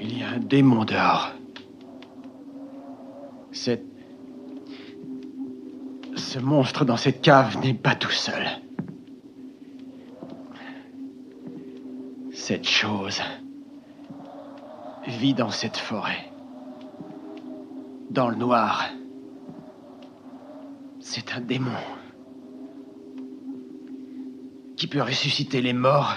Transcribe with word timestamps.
Il 0.00 0.18
y 0.18 0.22
a 0.22 0.30
un 0.30 0.38
démon 0.38 0.84
dehors. 0.84 1.32
Cette... 3.52 3.84
Ce 6.14 6.38
monstre 6.38 6.84
dans 6.84 6.96
cette 6.96 7.22
cave 7.22 7.58
n'est 7.60 7.74
pas 7.74 7.94
tout 7.94 8.10
seul. 8.10 8.46
Cette 12.32 12.68
chose 12.68 13.22
vit 15.06 15.34
dans 15.34 15.50
cette 15.50 15.78
forêt. 15.78 16.30
Dans 18.10 18.28
le 18.28 18.36
noir. 18.36 18.90
C'est 21.00 21.32
un 21.32 21.40
démon. 21.40 21.70
Qui 24.76 24.86
peut 24.86 25.02
ressusciter 25.02 25.62
les 25.62 25.72
morts 25.72 26.14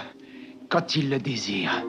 quand 0.69 0.95
il 0.95 1.09
le 1.09 1.19
désire. 1.19 1.83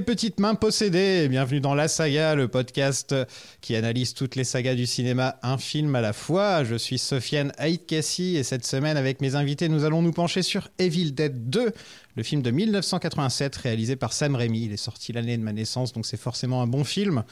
Petites 0.00 0.40
mains 0.40 0.54
possédées, 0.54 1.28
bienvenue 1.28 1.60
dans 1.60 1.74
La 1.74 1.88
Saga, 1.88 2.34
le 2.34 2.48
podcast 2.48 3.14
qui 3.60 3.76
analyse 3.76 4.14
toutes 4.14 4.36
les 4.36 4.44
sagas 4.44 4.74
du 4.74 4.86
cinéma, 4.86 5.36
un 5.42 5.58
film 5.58 5.94
à 5.94 6.00
la 6.00 6.12
fois. 6.12 6.64
Je 6.64 6.76
suis 6.76 6.98
Sofiane 6.98 7.52
Aïtkassi 7.58 8.36
et 8.36 8.42
cette 8.42 8.64
semaine 8.64 8.96
avec 8.96 9.20
mes 9.20 9.34
invités, 9.34 9.68
nous 9.68 9.84
allons 9.84 10.02
nous 10.02 10.12
pencher 10.12 10.42
sur 10.42 10.68
Evil 10.78 11.12
Dead 11.12 11.50
2, 11.50 11.72
le 12.16 12.22
film 12.22 12.42
de 12.42 12.50
1987 12.50 13.56
réalisé 13.56 13.96
par 13.96 14.12
Sam 14.12 14.34
Raimi. 14.34 14.64
Il 14.64 14.72
est 14.72 14.78
sorti 14.78 15.12
l'année 15.12 15.36
de 15.36 15.42
ma 15.42 15.52
naissance, 15.52 15.92
donc 15.92 16.06
c'est 16.06 16.20
forcément 16.20 16.62
un 16.62 16.66
bon 16.66 16.84
film. 16.84 17.24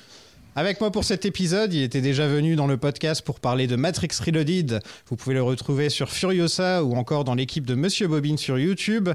Avec 0.54 0.80
moi 0.80 0.90
pour 0.90 1.04
cet 1.04 1.24
épisode, 1.24 1.72
il 1.72 1.82
était 1.82 2.00
déjà 2.00 2.26
venu 2.26 2.56
dans 2.56 2.66
le 2.66 2.76
podcast 2.76 3.22
pour 3.22 3.40
parler 3.40 3.66
de 3.66 3.76
Matrix 3.76 4.08
Reloaded. 4.24 4.80
Vous 5.06 5.16
pouvez 5.16 5.34
le 5.34 5.42
retrouver 5.42 5.88
sur 5.88 6.10
Furiosa 6.10 6.82
ou 6.84 6.94
encore 6.96 7.24
dans 7.24 7.34
l'équipe 7.34 7.64
de 7.64 7.74
Monsieur 7.74 8.08
Bobine 8.08 8.38
sur 8.38 8.58
YouTube. 8.58 9.08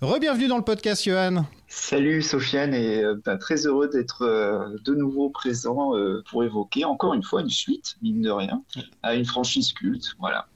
Rebienvenue 0.00 0.46
dans 0.46 0.58
le 0.58 0.64
podcast, 0.64 1.04
Johan. 1.04 1.44
Salut 1.66 2.22
Sofiane 2.22 2.72
et 2.72 3.02
euh, 3.02 3.16
ben, 3.24 3.36
très 3.36 3.66
heureux 3.66 3.88
d'être 3.88 4.22
euh, 4.22 4.76
de 4.84 4.94
nouveau 4.94 5.28
présent 5.28 5.96
euh, 5.96 6.22
pour 6.30 6.44
évoquer 6.44 6.84
encore 6.84 7.14
une 7.14 7.24
fois 7.24 7.40
une 7.40 7.50
suite, 7.50 7.96
mine 8.00 8.22
de 8.22 8.30
rien, 8.30 8.62
à 9.02 9.14
une 9.16 9.24
franchise 9.24 9.72
culte. 9.72 10.14
Voilà. 10.20 10.46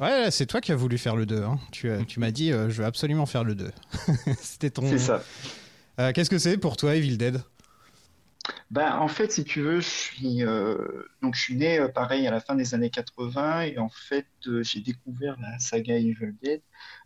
Ouais, 0.00 0.30
c'est 0.32 0.46
toi 0.46 0.60
qui 0.60 0.72
as 0.72 0.76
voulu 0.76 0.98
faire 0.98 1.14
le 1.14 1.26
2. 1.26 1.42
hein. 1.42 1.60
Tu, 1.70 1.90
as- 1.90 2.04
tu 2.04 2.18
m'as 2.18 2.32
dit, 2.32 2.48
je 2.50 2.54
veux 2.72 2.84
absolument 2.84 3.26
faire 3.26 3.44
le 3.44 3.54
2. 3.54 3.70
C'était 4.40 4.70
ton. 4.70 4.82
C'est 4.88 4.98
ça. 4.98 5.22
Qu'est-ce 6.12 6.30
que 6.30 6.38
c'est 6.38 6.58
pour 6.58 6.76
toi, 6.76 6.96
Evil 6.96 7.16
Dead? 7.16 7.40
Ben, 8.72 8.96
en 8.98 9.06
fait, 9.06 9.30
si 9.30 9.44
tu 9.44 9.60
veux, 9.60 9.80
je 9.80 9.88
suis, 9.88 10.42
euh, 10.44 10.76
donc, 11.22 11.36
je 11.36 11.40
suis 11.42 11.54
né 11.54 11.78
euh, 11.78 11.86
pareil 11.88 12.26
à 12.26 12.30
la 12.32 12.40
fin 12.40 12.56
des 12.56 12.74
années 12.74 12.90
80 12.90 13.60
et 13.62 13.78
en 13.78 13.90
fait, 13.90 14.26
euh, 14.48 14.62
j'ai 14.64 14.80
découvert 14.80 15.36
la 15.40 15.58
saga 15.60 15.96
Evil 15.96 16.34
Dead 16.42 16.60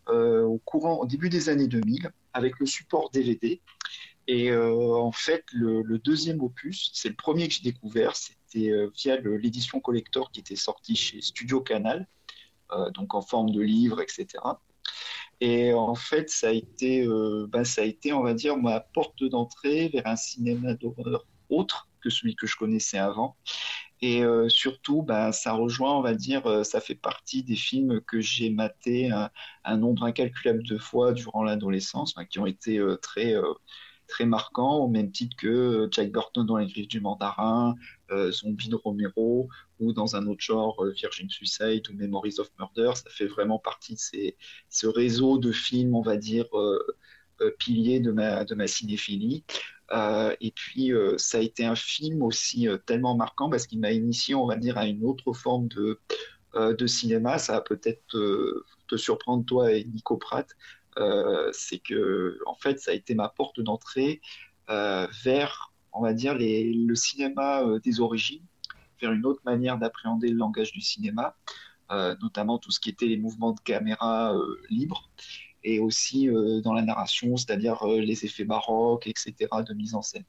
au 0.09 0.61
courant, 0.65 1.01
au 1.01 1.07
début 1.07 1.29
des 1.29 1.49
années 1.49 1.69
2000 1.69 2.11
avec 2.33 2.59
le 2.59 2.67
support 2.67 3.11
DVD. 3.11 3.61
Et 4.29 4.51
euh, 4.51 4.97
en 4.97 5.13
fait, 5.13 5.45
le, 5.53 5.99
deuxième 5.99 6.43
opus, 6.43 6.91
c'est 6.93 7.09
le 7.09 7.15
premier 7.15 7.47
que 7.49 7.55
j'ai 7.55 7.63
découvert, 7.63 8.17
c'était 8.17 8.71
euh, 8.71 8.91
via 8.95 9.17
l'édition 9.19 9.81
collector 9.81 10.33
qui 10.33 10.41
était 10.41 10.57
sortie 10.57 10.97
chez 10.97 11.21
Studio 11.21 11.61
Canal, 11.61 12.09
euh, 12.73 12.91
donc 12.91 13.15
en 13.15 13.23
forme 13.23 13.51
de 13.51 13.61
livre, 13.61 14.01
etc. 14.01 14.27
Et 15.41 15.73
en 15.73 15.95
fait, 15.95 16.29
ça 16.31 16.49
a 16.49 16.53
été, 16.53 17.07
euh, 17.07 17.47
ben, 17.49 17.65
ça 17.65 17.83
a 17.83 17.85
été, 17.85 18.13
on 18.13 18.23
va 18.23 18.35
dire, 18.35 18.57
ma 18.57 18.81
porte 18.81 19.23
d'entrée 19.23 19.89
vers 19.89 20.07
un 20.07 20.17
cinéma 20.17 20.75
d'horreur 20.75 21.27
autre 21.49 21.89
que 22.01 22.11
celui 22.11 22.35
que 22.35 22.47
je 22.47 22.57
connaissais 22.57 22.99
avant. 22.99 23.37
Et 24.03 24.23
euh, 24.23 24.49
surtout, 24.49 25.03
ben, 25.03 25.33
ça 25.33 25.53
rejoint, 25.53 25.97
on 25.97 26.03
va 26.03 26.15
dire, 26.15 26.47
euh, 26.47 26.65
ça 26.65 26.81
fait 26.81 26.95
partie 26.95 27.43
des 27.43 27.57
films 27.57 28.01
que 28.03 28.21
j'ai 28.21 28.51
matés 28.51 29.11
un, 29.65 29.77
nombre 29.79 30.05
incalculable 30.05 30.63
de 30.65 30.77
fois 30.77 31.13
durant 31.13 31.43
l'adolescence, 31.43 32.15
qui 32.31 32.39
ont 32.39 32.47
été 32.47 32.79
euh, 32.79 32.97
très, 32.97 33.35
très 34.07 34.27
marquants, 34.27 34.77
au 34.79 34.89
même 34.89 35.11
titre 35.13 35.35
que 35.37 35.89
Jack 35.91 36.13
Burton 36.13 36.45
dans 36.45 36.59
Les 36.59 36.67
Griffes 36.67 36.89
du 36.89 37.01
Mandarin, 37.01 37.75
Zombie 38.31 38.69
de 38.69 38.77
Romero, 38.77 39.49
ou 39.81 39.93
dans 39.93 40.15
un 40.15 40.27
autre 40.27 40.43
genre, 40.43 40.85
Virgin 40.95 41.29
Suicide 41.31 41.89
ou 41.91 41.95
Memories 41.95 42.39
of 42.39 42.51
Murder. 42.59 42.93
Ça 42.95 43.11
fait 43.11 43.27
vraiment 43.27 43.59
partie 43.59 43.95
de 43.95 44.35
ce 44.69 44.87
réseau 44.87 45.39
de 45.39 45.53
films, 45.53 45.95
on 45.95 46.03
va 46.03 46.17
dire, 46.17 46.47
ma, 48.13 48.45
de 48.45 48.55
ma 48.55 48.67
cinéphilie. 48.67 49.45
Euh, 49.93 50.35
et 50.41 50.51
puis, 50.51 50.93
euh, 50.93 51.17
ça 51.19 51.39
a 51.39 51.41
été 51.41 51.65
un 51.65 51.77
film 51.77 52.23
aussi 52.23 52.69
euh, 52.69 52.77
tellement 52.77 53.17
marquant 53.17 53.51
parce 53.51 53.67
qu'il 53.67 53.81
m'a 53.81 53.93
initié, 53.93 54.35
on 54.35 54.47
va 54.47 54.57
dire, 54.57 54.79
à 54.79 54.87
une 54.87 55.05
autre 55.05 55.33
forme 55.33 55.69
de, 55.69 56.01
cinéma. 56.87 57.39
Ça 57.39 57.55
va 57.55 57.61
peut-être 57.61 58.07
te 58.89 58.97
surprendre, 58.97 59.45
toi 59.45 59.73
et 59.73 59.85
Nico 59.85 60.17
Pratt. 60.17 60.49
C'est 61.53 61.79
que, 61.79 62.39
en 62.47 62.55
fait, 62.55 62.81
ça 62.81 62.93
a 62.93 62.95
été 62.95 63.15
ma 63.15 63.29
porte 63.29 63.61
d'entrée 63.61 64.21
vers, 64.69 65.73
on 65.93 66.03
va 66.03 66.15
dire, 66.15 66.35
le 66.39 66.95
cinéma 66.95 67.63
des 67.85 68.01
origines, 68.01 68.45
vers 69.03 69.13
une 69.13 69.27
autre 69.27 69.43
manière 69.45 69.77
d'appréhender 69.77 70.29
le 70.29 70.37
langage 70.39 70.73
du 70.73 70.81
cinéma, 70.81 71.37
notamment 71.91 72.59
tout 72.59 72.71
ce 72.71 72.81
qui 72.81 72.89
était 72.89 73.07
les 73.07 73.19
mouvements 73.19 73.53
de 73.53 73.61
caméra 73.61 74.35
libres 74.71 75.11
et 75.67 75.81
aussi 75.81 76.31
euh, 76.31 76.61
dans 76.61 76.73
la 76.73 76.83
narration, 76.83 77.37
c'est-à-dire 77.37 77.83
euh, 77.83 78.01
les 78.01 78.25
effets 78.25 78.45
baroques, 78.45 79.09
etc., 79.09 79.35
de 79.67 79.75
mise 79.75 79.95
en 79.97 80.03
scène. 80.03 80.25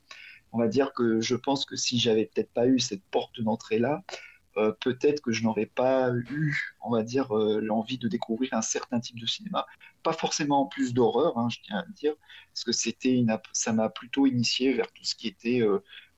On 0.51 0.57
va 0.57 0.67
dire 0.67 0.93
que 0.93 1.21
je 1.21 1.35
pense 1.35 1.63
que 1.63 1.75
si 1.75 1.99
j'avais 1.99 2.25
peut-être 2.25 2.51
pas 2.51 2.65
eu 2.65 2.79
cette 2.79 3.03
porte 3.11 3.39
d'entrée-là, 3.39 4.03
euh, 4.57 4.71
peut-être 4.81 5.21
que 5.21 5.31
je 5.31 5.43
n'aurais 5.43 5.67
pas 5.67 6.11
eu, 6.11 6.73
on 6.81 6.89
va 6.89 7.03
dire, 7.03 7.31
l'envie 7.35 7.99
de 7.99 8.07
découvrir 8.07 8.55
un 8.55 8.63
certain 8.63 8.99
type 8.99 9.19
de 9.19 9.27
cinéma. 9.27 9.67
Pas 10.01 10.13
forcément 10.13 10.61
en 10.61 10.65
plus 10.65 10.95
d'horreur, 10.95 11.37
hein, 11.37 11.49
je 11.51 11.59
tiens 11.63 11.77
à 11.77 11.85
le 11.85 11.93
dire, 11.93 12.15
parce 12.51 12.63
que 12.63 12.71
c'était 12.71 13.23
ça 13.53 13.73
m'a 13.73 13.89
plutôt 13.89 14.25
initié 14.25 14.73
vers 14.73 14.91
tout 14.91 15.03
ce 15.03 15.13
qui 15.13 15.27
était, 15.27 15.61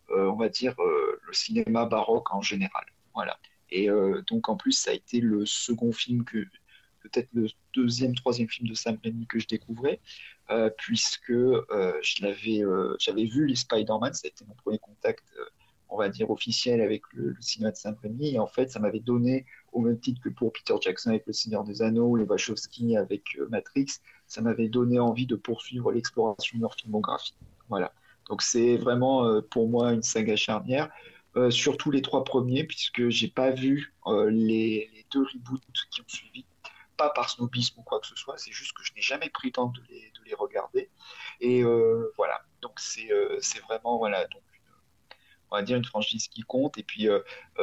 on 0.09 0.36
va 0.36 0.47
dire, 0.47 0.75
le 0.78 1.34
cinéma 1.34 1.86
baroque 1.86 2.34
en 2.34 2.41
général. 2.41 2.86
Voilà. 3.13 3.38
Et 3.69 3.90
donc 4.28 4.47
en 4.47 4.56
plus, 4.56 4.72
ça 4.72 4.91
a 4.91 4.94
été 4.94 5.19
le 5.19 5.46
second 5.46 5.91
film 5.91 6.24
que, 6.24 6.46
peut-être 7.02 7.30
le 7.34 7.48
deuxième, 7.74 8.16
troisième 8.16 8.50
film 8.50 8.68
de 8.68 8.74
Sam 8.74 8.98
Raimi 9.04 9.28
que 9.28 9.40
je 9.40 9.48
découvrais, 9.48 10.00
euh, 10.52 10.70
puisque 10.78 11.30
euh, 11.32 11.94
je 12.02 12.24
l'avais, 12.24 12.64
euh, 12.64 12.96
j'avais 13.00 13.26
vu 13.26 13.46
les 13.46 13.56
Spider-Man, 13.56 14.14
ça 14.14 14.22
a 14.26 14.28
été 14.28 14.46
mon 14.46 14.56
premier 14.56 14.80
contact, 14.80 15.24
on 15.90 15.98
va 15.98 16.10
dire, 16.10 16.30
officiel 16.30 16.82
avec 16.82 17.02
le, 17.14 17.36
cinéma 17.40 17.72
de 17.72 17.78
Sam 17.78 17.96
Raimi, 18.02 18.36
et 18.36 18.40
en 18.40 18.48
fait, 18.48 18.70
ça 18.70 18.80
m'avait 18.80 19.00
donné, 19.00 19.46
au 19.72 19.82
même 19.82 20.00
titre 20.00 20.22
que 20.22 20.30
pour 20.30 20.52
Peter 20.54 20.76
Jackson 20.82 21.10
avec 21.10 21.26
Le 21.26 21.34
Seigneur 21.34 21.64
des 21.64 21.82
Anneaux, 21.82 22.16
les 22.16 22.26
Wachowski 22.26 22.98
avec 22.98 23.38
Matrix, 23.50 23.88
ça 24.28 24.42
m'avait 24.42 24.70
donné 24.70 25.00
envie 25.00 25.26
de 25.26 25.36
poursuivre 25.36 25.92
l'exploration 25.92 26.58
de 26.58 26.62
leur 26.64 26.76
filmographie. 26.76 27.36
Voilà. 27.70 27.94
Donc 28.30 28.42
c'est 28.42 28.78
vraiment 28.78 29.42
pour 29.42 29.68
moi 29.68 29.94
une 29.94 30.04
saga 30.04 30.36
charnière. 30.36 30.90
Surtout 31.50 31.90
les 31.90 32.02
trois 32.02 32.24
premiers, 32.24 32.63
puisque 32.63 33.10
j'ai 33.10 33.28
pas 33.28 33.51
vu 33.51 33.94
les 34.30 35.06
deux 35.12 35.24
reboots 35.24 35.62
qui 35.92 36.01
ont 36.01 36.07
suivi 36.07 36.46
pas 37.00 37.12
par 37.12 37.31
snobisme 37.31 37.80
ou 37.81 37.84
quoi 37.84 38.01
que 38.01 38.07
ce 38.07 38.18
soit, 38.18 38.38
c'est 38.40 38.54
juste 38.54 38.74
que 38.78 38.84
je 38.86 38.94
n'ai 38.96 39.01
jamais 39.01 39.31
pris 39.31 39.50
le 39.50 39.54
temps 39.54 39.68
de 39.69 39.81
les, 39.90 40.12
de 40.12 40.24
les 40.25 40.36
regarder. 40.36 40.92
Et 41.42 41.63
euh, 41.63 42.12
voilà, 42.18 42.42
donc 42.62 42.80
c'est 42.81 43.12
euh, 43.13 43.40
c'est 43.42 43.62
vraiment, 43.62 43.98
voilà, 44.00 44.28
donc 44.28 44.44
une- 44.54 44.62
on 45.51 45.56
va 45.57 45.63
dire 45.63 45.78
une 45.78 45.86
franchise 45.86 46.28
qui 46.28 46.42
compte. 46.42 46.78
Et 46.78 46.84
puis, 46.84 47.10
euh, 47.10 47.22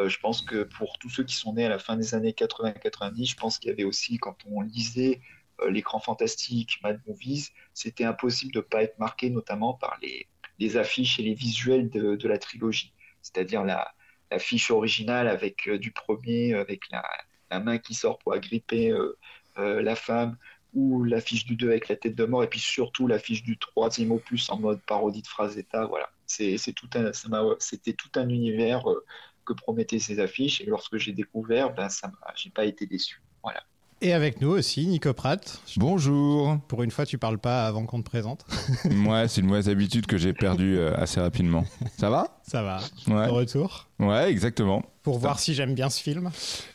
je 0.09 0.19
pense 0.19 0.43
que 0.43 0.65
pour 0.65 0.99
tous 0.99 1.11
ceux 1.11 1.25
qui 1.25 1.35
sont 1.35 1.55
nés 1.55 1.67
à 1.67 1.69
la 1.69 1.79
fin 1.79 1.97
des 1.97 2.15
années 2.15 2.33
80-90, 2.33 3.27
je 3.31 3.37
pense 3.37 3.59
qu'il 3.59 3.71
y 3.71 3.73
avait 3.73 3.85
aussi, 3.85 4.19
quand 4.19 4.37
on 4.47 4.61
lisait 4.63 5.21
l'écran 5.69 6.01
fantastique, 6.01 6.79
Mad 6.83 7.01
Movies, 7.07 7.51
c'était 7.75 8.05
impossible 8.05 8.53
de 8.53 8.59
ne 8.59 8.63
pas 8.65 8.83
être 8.83 8.99
marqué, 8.99 9.31
notamment 9.31 9.75
par 9.75 9.99
les, 10.03 10.29
les 10.59 10.77
affiches 10.77 11.19
et 11.19 11.23
les 11.23 11.35
visuels 11.35 11.89
de, 11.91 12.17
de 12.17 12.29
la 12.29 12.39
trilogie. 12.39 12.93
C'est-à-dire 13.23 13.65
la, 13.65 13.95
l'affiche 14.31 14.71
originale 14.71 15.29
avec 15.29 15.69
du 15.71 15.93
premier, 15.93 16.55
avec 16.55 16.91
la, 16.91 17.03
la 17.51 17.61
main 17.61 17.79
qui 17.79 17.95
sort 17.95 18.19
pour 18.19 18.33
agripper 18.33 18.91
euh, 18.91 19.19
euh, 19.59 19.83
la 19.83 19.97
femme, 19.97 20.37
ou 20.75 21.05
l'affiche 21.05 21.47
du 21.47 21.57
2 21.57 21.71
avec 21.71 21.89
la 21.89 21.97
tête 21.97 22.15
de 22.15 22.25
mort, 22.25 22.45
et 22.45 22.49
puis 22.49 22.61
surtout 22.61 23.07
l'affiche 23.07 23.43
du 23.43 23.57
troisième 23.59 24.13
opus 24.13 24.51
en 24.51 24.59
mode 24.59 24.81
parodie 24.87 25.23
de. 25.23 25.87
Voilà, 25.87 26.09
c'est, 26.27 26.59
tout 26.75 26.89
un, 26.95 27.13
ça 27.13 27.29
m'a- 27.29 27.57
c'était 27.59 27.95
tout 27.95 28.11
un 28.17 28.29
univers 28.29 28.89
euh, 28.91 29.05
que 29.47 29.55
promettaient 29.55 29.99
ces 29.99 30.21
affiches. 30.21 30.61
Et 30.61 30.67
lorsque 30.67 30.99
j'ai 30.99 31.13
découvert, 31.13 31.73
ben, 31.73 31.89
ça 31.89 32.11
j'ai 32.35 32.51
pas 32.51 32.67
été 32.67 32.87
déçu. 32.87 33.23
Voilà. 33.43 33.63
Et 34.03 34.13
avec 34.13 34.43
nous 34.43 34.51
aussi, 34.51 34.87
Nico 34.87 35.15
Pratt. 35.15 35.63
Bonjour. 35.79 36.59
Pour 36.69 36.83
une 36.83 36.91
fois, 36.91 37.07
tu 37.07 37.17
parles 37.17 37.39
pas 37.39 37.67
avant 37.67 37.87
qu'on 37.87 38.03
te 38.03 38.11
présente. 38.11 38.45
ouais, 38.85 39.27
c'est 39.29 39.41
une 39.41 39.47
mauvaise 39.47 39.71
habitude 39.71 40.05
que 40.07 40.19
j'ai 40.19 40.35
perdue 40.35 40.79
assez 40.79 41.19
rapidement. 41.19 41.65
Ça 41.97 42.11
va? 42.11 42.39
Ça 42.43 42.63
va. 42.63 42.81
Ouais. 43.09 43.27
De 43.27 43.31
retour. 43.31 43.89
Ouais, 43.99 44.31
exactement. 44.31 44.83
Pour 45.07 45.21
voir 45.21 45.39
si 45.39 45.55
j'aime 45.55 45.73
bien 45.75 45.89
ce 45.89 46.03
film. 46.03 46.31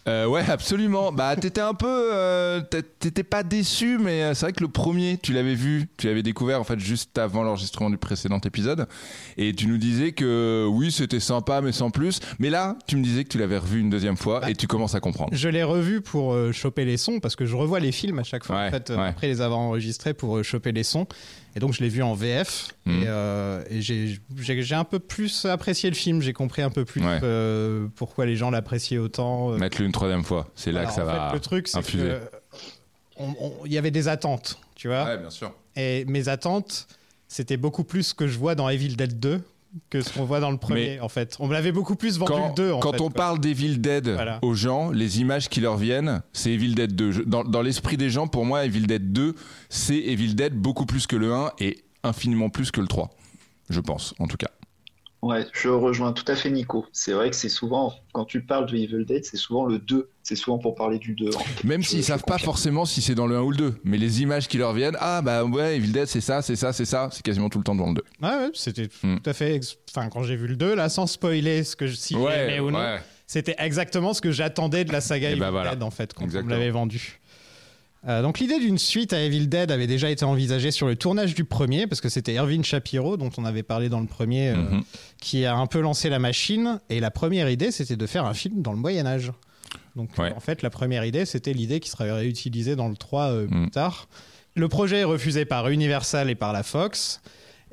Euh, 0.07 0.25
ouais, 0.25 0.43
absolument. 0.49 1.11
Bah, 1.11 1.35
t'étais 1.35 1.59
un 1.59 1.73
peu, 1.73 1.85
euh, 2.13 2.61
t'é- 2.61 2.81
t'étais 2.81 3.23
pas 3.23 3.43
déçu, 3.43 3.97
mais 3.99 4.23
euh, 4.23 4.33
c'est 4.33 4.45
vrai 4.45 4.53
que 4.53 4.63
le 4.63 4.69
premier, 4.69 5.19
tu 5.21 5.33
l'avais 5.33 5.53
vu, 5.53 5.89
tu 5.97 6.07
l'avais 6.07 6.23
découvert 6.23 6.61
en 6.61 6.63
fait 6.63 6.79
juste 6.79 7.17
avant 7.17 7.43
l'enregistrement 7.43 7.89
du 7.89 7.97
précédent 7.97 8.39
épisode, 8.39 8.87
et 9.35 9.53
tu 9.53 9.67
nous 9.67 9.77
disais 9.77 10.13
que 10.13 10.65
oui, 10.71 10.93
c'était 10.93 11.19
sympa, 11.19 11.59
mais 11.59 11.73
sans 11.73 11.91
plus. 11.91 12.21
Mais 12.39 12.49
là, 12.49 12.77
tu 12.87 12.95
me 12.95 13.03
disais 13.03 13.25
que 13.25 13.29
tu 13.29 13.37
l'avais 13.37 13.57
revu 13.57 13.81
une 13.81 13.89
deuxième 13.89 14.15
fois, 14.15 14.49
et 14.49 14.55
tu 14.55 14.65
commences 14.65 14.95
à 14.95 15.01
comprendre. 15.01 15.31
Je 15.33 15.49
l'ai 15.49 15.63
revu 15.63 15.99
pour 15.99 16.31
euh, 16.31 16.53
choper 16.53 16.85
les 16.85 16.95
sons 16.95 17.19
parce 17.19 17.35
que 17.35 17.45
je 17.45 17.57
revois 17.57 17.81
les 17.81 17.91
films 17.91 18.19
à 18.19 18.23
chaque 18.23 18.45
fois 18.45 18.55
Ouais, 18.55 18.67
en 18.67 18.71
fait, 18.71 18.89
ouais. 18.91 19.07
après 19.09 19.27
les 19.27 19.41
avoir 19.41 19.59
enregistrés 19.59 20.13
pour 20.13 20.41
choper 20.41 20.71
les 20.71 20.83
sons. 20.83 21.05
Et 21.55 21.59
donc 21.59 21.73
je 21.73 21.81
l'ai 21.81 21.89
vu 21.89 22.01
en 22.01 22.13
VF 22.13 22.69
Mhm. 22.85 23.03
et, 23.03 23.05
euh, 23.07 23.63
et 23.69 23.81
j'ai- 23.81 24.19
un 24.75 24.83
peu 24.85 24.99
plus 24.99 25.45
apprécié 25.45 25.89
le 25.89 25.95
film. 25.95 26.21
J'ai 26.21 26.33
compris 26.33 26.61
un 26.61 26.69
peu 26.69 26.85
plus 26.85 27.01
Ouais. 27.01 27.19
euh, 27.23 27.87
pourquoi 27.95 28.25
les 28.25 28.35
gens 28.37 28.51
l'appréciaient 28.51 28.97
autant. 28.97 29.51
euh. 29.51 29.57
Mettre-le 29.57 29.85
une 29.85 29.91
troisième 29.91 30.23
fois, 30.23 30.49
c'est 30.55 30.71
là 30.71 30.81
Alors, 30.81 30.91
que 30.91 30.95
ça 30.95 31.03
en 31.03 31.05
va 31.07 31.27
fait, 31.29 31.33
le 31.35 31.39
truc, 31.41 31.67
c'est 31.67 31.77
infuser. 31.77 32.03
que 32.05 32.19
on- 33.17 33.35
on- 33.39 33.65
il 33.65 33.73
y 33.73 33.77
avait 33.77 33.91
des 33.91 34.07
attentes, 34.07 34.59
tu 34.75 34.87
vois. 34.87 35.03
Ouais, 35.05 35.17
bien 35.17 35.29
sûr. 35.29 35.53
Et 35.75 36.05
mes 36.05 36.27
attentes, 36.29 36.87
c'était 37.27 37.57
beaucoup 37.57 37.83
plus 37.83 38.03
ce 38.03 38.13
que 38.13 38.27
je 38.27 38.37
vois 38.37 38.55
dans 38.55 38.69
Evil 38.69 38.95
Dead 38.95 39.19
2 39.19 39.41
que 39.89 40.01
ce 40.01 40.11
qu'on 40.13 40.25
voit 40.25 40.39
dans 40.39 40.51
le 40.51 40.57
premier, 40.57 40.95
Mais- 40.95 40.99
en 40.99 41.09
fait. 41.09 41.35
On 41.39 41.47
me 41.47 41.53
l'avait 41.53 41.71
beaucoup 41.71 41.95
plus 41.95 42.17
vendu 42.19 42.31
quand, 42.31 42.49
le 42.49 42.53
2, 42.55 42.71
en 42.73 42.79
quand 42.79 42.91
fait, 42.91 43.01
on 43.01 43.05
quoi. 43.09 43.13
parle 43.13 43.39
d'Evil 43.39 43.79
Dead 43.81 44.09
Voilà. 44.09 44.39
aux 44.41 44.53
gens, 44.53 44.91
les 44.91 45.21
images 45.21 45.49
qui 45.49 45.61
leur 45.61 45.77
viennent, 45.77 46.21
c'est 46.33 46.51
Evil 46.51 46.75
Dead 46.75 46.93
2. 46.95 47.11
Je- 47.11 47.21
Dans, 47.23 47.43
dans 47.43 47.61
l'esprit 47.61 47.97
des 47.97 48.09
gens, 48.09 48.27
pour 48.27 48.45
moi, 48.45 48.65
Evil 48.65 48.85
Dead 48.87 49.11
2, 49.13 49.35
c'est 49.69 49.97
Evil 49.97 50.35
Dead 50.35 50.53
beaucoup 50.53 50.85
plus 50.85 51.07
que 51.07 51.15
le 51.15 51.33
1 51.33 51.51
et 51.59 51.83
infiniment 52.03 52.49
plus 52.49 52.71
que 52.71 52.81
le 52.81 52.87
3. 52.87 53.09
Je 53.69 53.79
pense, 53.79 54.13
en 54.19 54.27
tout 54.27 54.37
cas. 54.37 54.49
Ouais, 55.21 55.45
je 55.53 55.69
rejoins 55.69 56.13
tout 56.13 56.25
à 56.27 56.35
fait 56.35 56.49
Nico. 56.49 56.85
C'est 56.91 57.13
vrai 57.13 57.29
que 57.29 57.35
c'est 57.35 57.47
souvent, 57.49 57.93
quand 58.11 58.25
tu 58.25 58.41
parles 58.43 58.65
de 58.69 58.75
Evil 58.75 59.05
Dead, 59.05 59.23
c'est 59.23 59.37
souvent 59.37 59.65
le 59.65 59.77
2. 59.79 60.09
C'est 60.23 60.35
souvent 60.35 60.59
pour 60.59 60.75
parler 60.75 60.99
du 60.99 61.13
2. 61.15 61.29
Même 61.63 61.81
s'ils 61.83 62.03
savent 62.03 62.23
pas 62.23 62.37
forcément 62.37 62.85
si 62.85 63.01
c'est 63.01 63.15
dans 63.15 63.25
le 63.27 63.37
1 63.37 63.41
ou 63.41 63.51
le 63.51 63.57
2, 63.57 63.75
mais 63.83 63.97
les 63.97 64.21
images 64.21 64.47
qui 64.47 64.57
leur 64.57 64.71
viennent, 64.73 64.95
ah 64.99 65.21
bah 65.23 65.43
ouais, 65.43 65.77
Evil 65.77 65.91
Dead 65.91 66.05
c'est 66.05 66.21
ça, 66.21 66.41
c'est 66.43 66.55
ça, 66.55 66.73
c'est 66.73 66.85
ça, 66.85 67.09
c'est 67.11 67.23
quasiment 67.23 67.49
tout 67.49 67.57
le 67.57 67.63
temps 67.63 67.73
dans 67.75 67.87
le 67.87 67.95
2. 67.95 68.03
Ouais, 68.21 68.29
ouais, 68.29 68.51
c'était 68.53 68.87
Hmm. 69.03 69.17
tout 69.17 69.29
à 69.29 69.33
fait. 69.33 69.59
Enfin, 69.89 70.09
quand 70.09 70.21
j'ai 70.23 70.35
vu 70.35 70.47
le 70.47 70.55
2, 70.55 70.75
là, 70.75 70.89
sans 70.89 71.07
spoiler 71.07 71.63
ce 71.63 71.75
que 71.75 71.87
je, 71.87 71.95
si 71.95 72.13
j'aimais 72.15 72.59
ou 72.59 72.69
non, 72.69 72.77
ouais. 72.79 72.99
c'était 73.25 73.55
exactement 73.57 74.13
ce 74.13 74.21
que 74.21 74.31
j'attendais 74.31 74.85
de 74.85 74.91
la 74.91 75.01
saga 75.01 75.29
Et 75.29 75.31
Evil 75.31 75.39
bah 75.41 75.49
voilà. 75.51 75.71
Dead, 75.71 75.81
en 75.83 75.89
fait, 75.91 76.13
quand 76.13 76.21
on 76.21 76.25
me 76.25 76.29
Exactement. 76.29 76.53
l'avait 76.55 76.69
vendu. 76.71 77.19
Euh, 78.07 78.23
donc 78.23 78.39
l'idée 78.39 78.59
d'une 78.59 78.79
suite 78.79 79.13
à 79.13 79.21
Evil 79.21 79.45
Dead 79.47 79.69
avait 79.71 79.85
déjà 79.85 80.09
été 80.09 80.25
envisagée 80.25 80.71
sur 80.71 80.87
le 80.87 80.95
tournage 80.95 81.35
du 81.35 81.43
premier, 81.45 81.85
parce 81.87 82.01
que 82.01 82.09
c'était 82.09 82.33
Irving 82.33 82.63
Shapiro, 82.63 83.15
dont 83.17 83.29
on 83.37 83.45
avait 83.45 83.61
parlé 83.63 83.89
dans 83.89 83.99
le 83.99 84.07
premier, 84.07 84.49
euh, 84.49 84.55
Mhm. 84.55 84.83
qui 85.19 85.45
a 85.45 85.55
un 85.55 85.67
peu 85.67 85.79
lancé 85.81 86.09
la 86.09 86.17
machine. 86.19 86.79
Et 86.89 86.99
la 86.99 87.11
première 87.11 87.49
idée, 87.49 87.71
c'était 87.71 87.97
de 87.97 88.05
faire 88.07 88.25
un 88.25 88.33
film 88.33 88.61
dans 88.61 88.71
le 88.71 88.79
Moyen 88.79 89.05
Âge. 89.05 89.31
Donc 89.95 90.09
Ouais. 90.17 90.33
en 90.35 90.39
fait, 90.39 90.61
la 90.61 90.69
première 90.69 91.03
idée, 91.05 91.25
c'était 91.25 91.53
l'idée 91.53 91.79
qui 91.79 91.89
serait 91.89 92.11
réutilisée 92.11 92.75
dans 92.75 92.87
le 92.89 92.95
3 92.95 93.31
euh, 93.31 93.47
Mhm. 93.49 93.61
plus 93.63 93.71
tard. 93.71 94.07
Le 94.55 94.67
projet 94.67 94.99
est 94.99 95.03
refusé 95.05 95.45
par 95.45 95.69
Universal 95.69 96.29
et 96.29 96.35
par 96.35 96.53
la 96.53 96.63
Fox. 96.63 97.21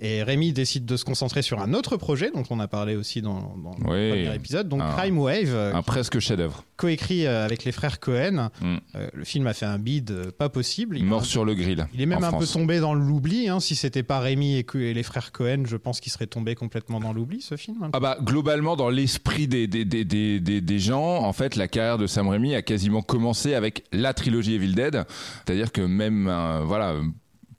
Et 0.01 0.23
Rémi 0.23 0.53
décide 0.53 0.85
de 0.85 0.97
se 0.97 1.05
concentrer 1.05 1.43
sur 1.43 1.61
un 1.61 1.75
autre 1.75 1.97
projet 1.97 2.31
dont 2.33 2.45
on 2.51 2.61
a 2.61 2.69
parlé 2.69 2.95
aussi 2.95 3.21
dans, 3.21 3.57
dans 3.63 3.73
le 3.79 3.83
premier 3.85 4.35
épisode, 4.35 4.69
donc 4.69 4.81
Un- 4.81 4.93
Crime 4.97 5.19
Wave, 5.19 5.49
euh, 5.53 5.75
Un 5.75 5.83
presque 5.83 6.21
chef-d'œuvre. 6.21 6.63
coécrit 6.77 7.27
euh, 7.27 7.45
avec 7.45 7.65
les 7.65 7.73
frères 7.73 7.99
Cohen. 7.99 8.51
Mm. 8.61 8.77
Euh, 8.95 9.09
le 9.13 9.25
film 9.25 9.47
a 9.49 9.55
fait 9.55 9.67
un 9.67 9.79
bid 9.79 10.31
pas 10.39 10.49
possible. 10.49 10.97
Il, 10.99 11.05
Mort 11.05 11.25
sur 11.25 11.45
le 11.45 11.55
grill. 11.55 11.87
il 11.95 12.01
est 12.01 12.07
même 12.07 12.23
un 12.23 12.33
peu 12.33 12.47
tombé 12.47 12.79
dans 12.79 12.95
l'oubli. 12.95 13.49
hein. 13.49 13.59
Si 13.59 13.75
c'était 13.75 14.05
pas 14.05 14.21
Rémi 14.21 14.57
et, 14.57 14.95
les 14.95 15.03
frères 15.03 15.33
Cohen, 15.33 15.65
je 15.67 15.77
pense 15.77 15.99
qu'il 16.01 16.13
serait 16.13 16.27
tombé 16.29 16.55
complètement 16.55 17.01
dans 17.01 17.13
l'oubli, 17.13 17.41
ce 17.43 17.57
film. 17.57 17.83
hein. 17.83 17.91
Ah 17.93 17.99
bah 18.01 18.19
globalement 18.23 18.77
dans 18.77 18.91
l'esprit 18.91 19.49
des, 19.49 19.67
des, 19.67 19.85
des, 19.85 20.05
des, 20.05 20.39
des, 20.39 20.61
des 20.61 20.79
gens, 20.79 21.25
en 21.25 21.33
fait 21.33 21.57
la 21.57 21.67
carrière 21.67 21.99
de 21.99 22.07
Sam 22.07 22.29
Raimi 22.29 22.55
a 22.55 22.63
quasiment 22.63 23.03
commencé 23.03 23.55
avec 23.55 23.85
la 23.93 24.15
trilogie 24.15 24.55
Evil 24.55 24.75
Dead, 24.75 25.05
c'est-à-dire 25.45 25.73
que 25.73 25.81
même 25.81 26.29
euh, 26.29 26.61
voilà 26.65 26.95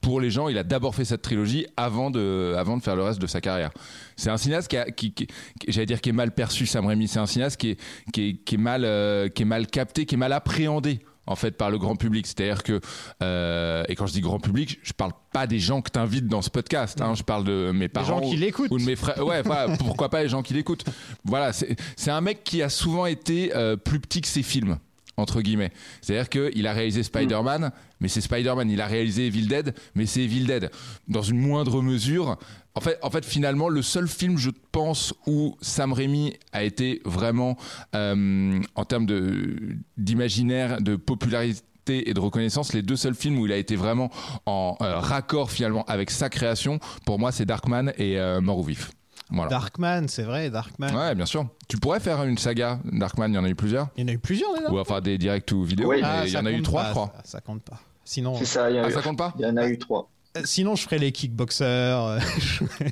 pour 0.01 0.22
les 0.22 0.30
gens, 0.31 0.48
il 0.48 0.57
a 0.57 0.63
d'abord 0.63 0.96
fait 0.96 1.06
cette 1.06 1.22
trilogie 1.22 1.66
avant 1.78 2.10
de, 2.12 2.54
avant 2.57 2.78
de 2.78 2.81
faire 2.84 2.96
le 2.96 3.04
reste 3.04 3.22
de 3.22 3.28
sa 3.28 3.42
carrière. 3.42 3.72
C'est 4.16 4.30
un 4.30 4.38
cinéaste 4.38 4.69
qui, 4.69 4.78
a, 4.78 4.86
qui, 4.92 5.12
qui- 5.13 5.28
qui- 5.28 5.34
j'allais 5.72 5.86
dire 5.86 6.00
qui 6.01 6.10
est 6.10 6.13
mal 6.13 6.31
perçu, 6.34 6.66
Sam 6.66 6.86
Raimi. 6.86 7.07
C'est 7.07 7.19
un 7.19 7.25
cinéaste 7.25 7.57
qui 7.60 7.72
est, 7.72 7.80
qui 8.13 8.22
est, 8.30 8.34
qui 8.44 8.56
est 8.56 8.60
mal, 8.60 8.86
euh, 8.86 9.28
qui 9.30 9.42
est 9.42 9.46
mal 9.46 9.68
capté, 9.68 10.06
qui 10.06 10.16
est 10.16 10.18
mal 10.18 10.31
appréhendé 10.34 11.00
en 11.28 11.36
fait 11.36 11.51
par 11.51 11.69
le 11.69 11.78
grand 11.78 11.96
public. 11.96 12.25
C'est-à-dire 12.25 12.63
que, 12.63 12.80
euh, 13.22 13.84
et 13.88 13.96
quand 13.96 14.07
je 14.07 14.13
dis 14.13 14.22
grand 14.22 14.40
public, 14.40 14.80
je 14.81 14.94
parle 14.94 15.12
pas 15.31 15.46
des 15.46 15.60
gens 15.60 15.81
que 15.81 15.92
t'invites 15.92 16.28
dans 16.28 16.42
ce 16.42 16.50
podcast. 16.50 17.00
Hein, 17.02 17.13
je 17.16 17.22
parle 17.24 17.44
de 17.44 17.72
mes 17.72 17.88
parents 17.88 18.07
gens 18.07 18.22
qui 18.22 18.36
ou- 18.36 18.40
l'écoutent. 18.40 18.72
ou 18.72 18.80
de 18.80 18.84
mes 18.86 18.95
frères. 18.95 19.24
Ouais, 19.25 19.42
voilà, 19.44 19.75
pourquoi 19.78 20.10
pas 20.10 20.24
les 20.24 20.30
gens 20.30 20.42
qui 20.42 20.54
l'écoutent. 20.54 20.86
Voilà, 21.25 21.54
c'est 21.54 21.75
c'est 21.95 22.10
un 22.12 22.22
mec 22.22 22.44
qui 22.44 22.63
a 22.63 22.69
souvent 22.69 23.06
été 23.06 23.56
euh, 23.56 23.75
plus 23.75 24.00
petit 24.00 24.22
que 24.22 24.28
ses 24.28 24.42
films 24.44 24.80
entre 25.19 25.42
guillemets. 25.42 25.71
C'est-à-dire 26.01 26.30
qu'il 26.30 26.66
a 26.68 26.74
réalisé 26.74 27.04
Spider-Man, 27.04 27.71
mais 28.00 28.07
c'est 28.07 28.21
Spider-Man. 28.21 28.69
Il 28.69 28.81
a 28.81 28.88
réalisé 28.88 29.27
Evil 29.27 29.48
Dead, 29.48 29.75
mais 29.95 30.06
c'est 30.06 30.21
Evil 30.21 30.45
Dead. 30.45 30.71
Dans 31.07 31.21
une 31.21 31.39
moindre 31.39 31.81
mesure. 31.81 32.38
En 32.75 32.81
fait, 32.81 32.98
en 33.01 33.10
fait, 33.10 33.25
finalement, 33.25 33.68
le 33.68 33.81
seul 33.81 34.07
film, 34.07 34.38
je 34.38 34.51
pense, 34.71 35.13
où 35.27 35.57
Sam 35.62 35.92
Raimi 35.92 36.33
a 36.54 36.63
été 36.63 37.01
vraiment, 37.04 37.57
euh, 37.95 38.62
en 38.75 38.86
termes 38.86 39.06
de- 39.06 39.57
d'imaginaire, 39.98 40.81
de 40.81 40.95
popularité 40.95 41.63
et 41.88 42.13
de 42.13 42.19
reconnaissance, 42.19 42.74
les 42.74 42.83
deux 42.83 42.95
seuls 42.95 43.16
films 43.16 43.39
où 43.39 43.45
il 43.48 43.51
a 43.51 43.57
été 43.57 43.75
vraiment 43.75 44.12
en 44.45 44.77
euh, 44.81 45.00
raccord 45.00 45.50
finalement 45.51 45.83
avec 45.86 46.12
sa 46.12 46.30
création, 46.30 46.80
pour 47.06 47.18
moi, 47.19 47.31
c'est 47.31 47.45
Darkman 47.45 47.92
et 47.98 48.19
euh, 48.19 48.39
Mort 48.42 48.60
ou 48.60 48.63
Vif. 48.63 48.92
Voilà. 49.31 49.50
Darkman, 49.50 50.08
c'est 50.08 50.24
vrai, 50.24 50.50
Darkman. 50.50 50.96
Ouais, 50.96 51.14
bien 51.16 51.26
sûr. 51.26 51.46
Tu 51.68 51.78
pourrais 51.78 52.00
faire 52.00 52.24
une 52.24 52.38
saga 52.38 52.80
Darkman, 52.86 53.28
il 53.31 53.36
y 53.36 53.38
en 53.38 53.44
a 53.46 53.50
eu 53.50 53.56
plusieurs. 53.56 53.90
Il 53.96 54.02
y 54.02 54.06
en 54.06 54.08
a 54.08 54.14
eu 54.14 54.20
plusieurs, 54.20 54.54
déjà. 54.56 54.72
Ou 54.72 54.80
enfin 54.80 55.02
des 55.02 55.18
directs 55.18 55.52
ou 55.52 55.64
vidéos. 55.64 55.90
Oui. 55.90 56.02
Ah, 56.04 56.24
il 56.26 56.31
y 56.31 56.38
en 56.38 56.46
a 56.46 56.52
eu 56.52 56.56
compte 56.56 56.64
trois, 56.66 56.86
je 56.86 56.90
crois. 56.92 57.14
Ça, 57.18 57.31
ça 57.31 57.42
compte 57.42 57.62
pas. 57.62 57.80
Sinon, 58.06 58.36
C'est 58.38 58.46
ça, 58.46 58.70
il 58.72 58.76
y, 58.76 58.80
a 58.80 58.84
Ah, 58.86 58.90
eu- 58.90 58.94
ça 58.94 59.02
compte 59.02 59.18
pas 59.20 59.34
il 59.38 59.44
y 59.44 59.46
en 59.46 59.56
a 59.58 59.68
eu 59.68 59.78
trois. 59.78 60.10
euh, 60.36 60.42
sinon, 60.46 60.76
je 60.76 60.81
ferais 60.81 60.98
les 60.98 61.12
kickboxers. 61.12 61.64
euh, 62.06 62.20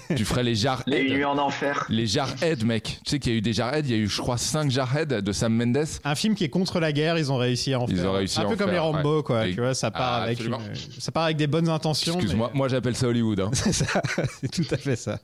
Tu 0.16 0.26
ferais 0.26 0.44
les 0.44 0.54
Jarhead. 0.54 0.86
Les 0.88 1.10
nuits 1.10 1.26
en 1.26 1.40
enfer. 1.40 1.86
Les 1.90 2.06
Jarhead, 2.06 2.64
mec. 2.64 3.00
Tu 3.04 3.10
sais 3.10 3.20
qu'il 3.20 3.32
y 3.32 3.36
a 3.36 3.38
eu 3.40 3.42
des 3.42 3.54
Jarhead, 3.54 3.88
il 3.88 3.92
y 3.92 3.96
a 3.96 3.98
eu, 3.98 4.08
je 4.08 4.22
crois, 4.22 4.38
5 4.38 4.70
Jarhead 4.70 5.10
de 5.10 5.32
Sam 5.32 5.56
Mendes. 5.56 5.88
un 6.04 6.14
film 6.14 6.36
qui 6.36 6.44
est 6.44 6.50
contre 6.50 6.80
la 6.80 6.92
guerre, 6.92 7.18
ils 7.18 7.32
ont 7.32 7.38
réussi 7.38 7.74
à 7.74 7.80
en 7.80 7.88
Ils 7.88 7.98
faire. 7.98 8.12
ont 8.12 8.14
réussi 8.14 8.40
un 8.40 8.46
peu 8.46 8.56
comme 8.56 8.70
les 8.70 8.78
Rambo, 8.78 9.24
quoi. 9.24 9.48
Et- 9.48 9.56
Tu 9.56 9.60
vois, 9.62 9.74
ça 9.74 9.90
part 9.90 10.02
Ah, 10.22 10.24
avec, 10.24 10.40
une- 10.46 10.56
ça 11.00 11.12
part 11.12 11.24
avec 11.24 11.38
des 11.38 11.48
bonnes 11.48 11.70
intentions. 11.70 12.14
Excuse-moi, 12.14 12.52
mais- 12.54 12.58
moi 12.60 12.68
j'appelle 12.68 12.96
ça 12.96 13.08
Hollywood. 13.08 13.40
hein. 13.40 13.50
C'est 13.54 13.74
ça, 13.74 14.02
c'est 14.40 14.52
tout 14.52 14.66
à 14.72 14.78
fait 14.78 14.96
ça. 14.96 15.18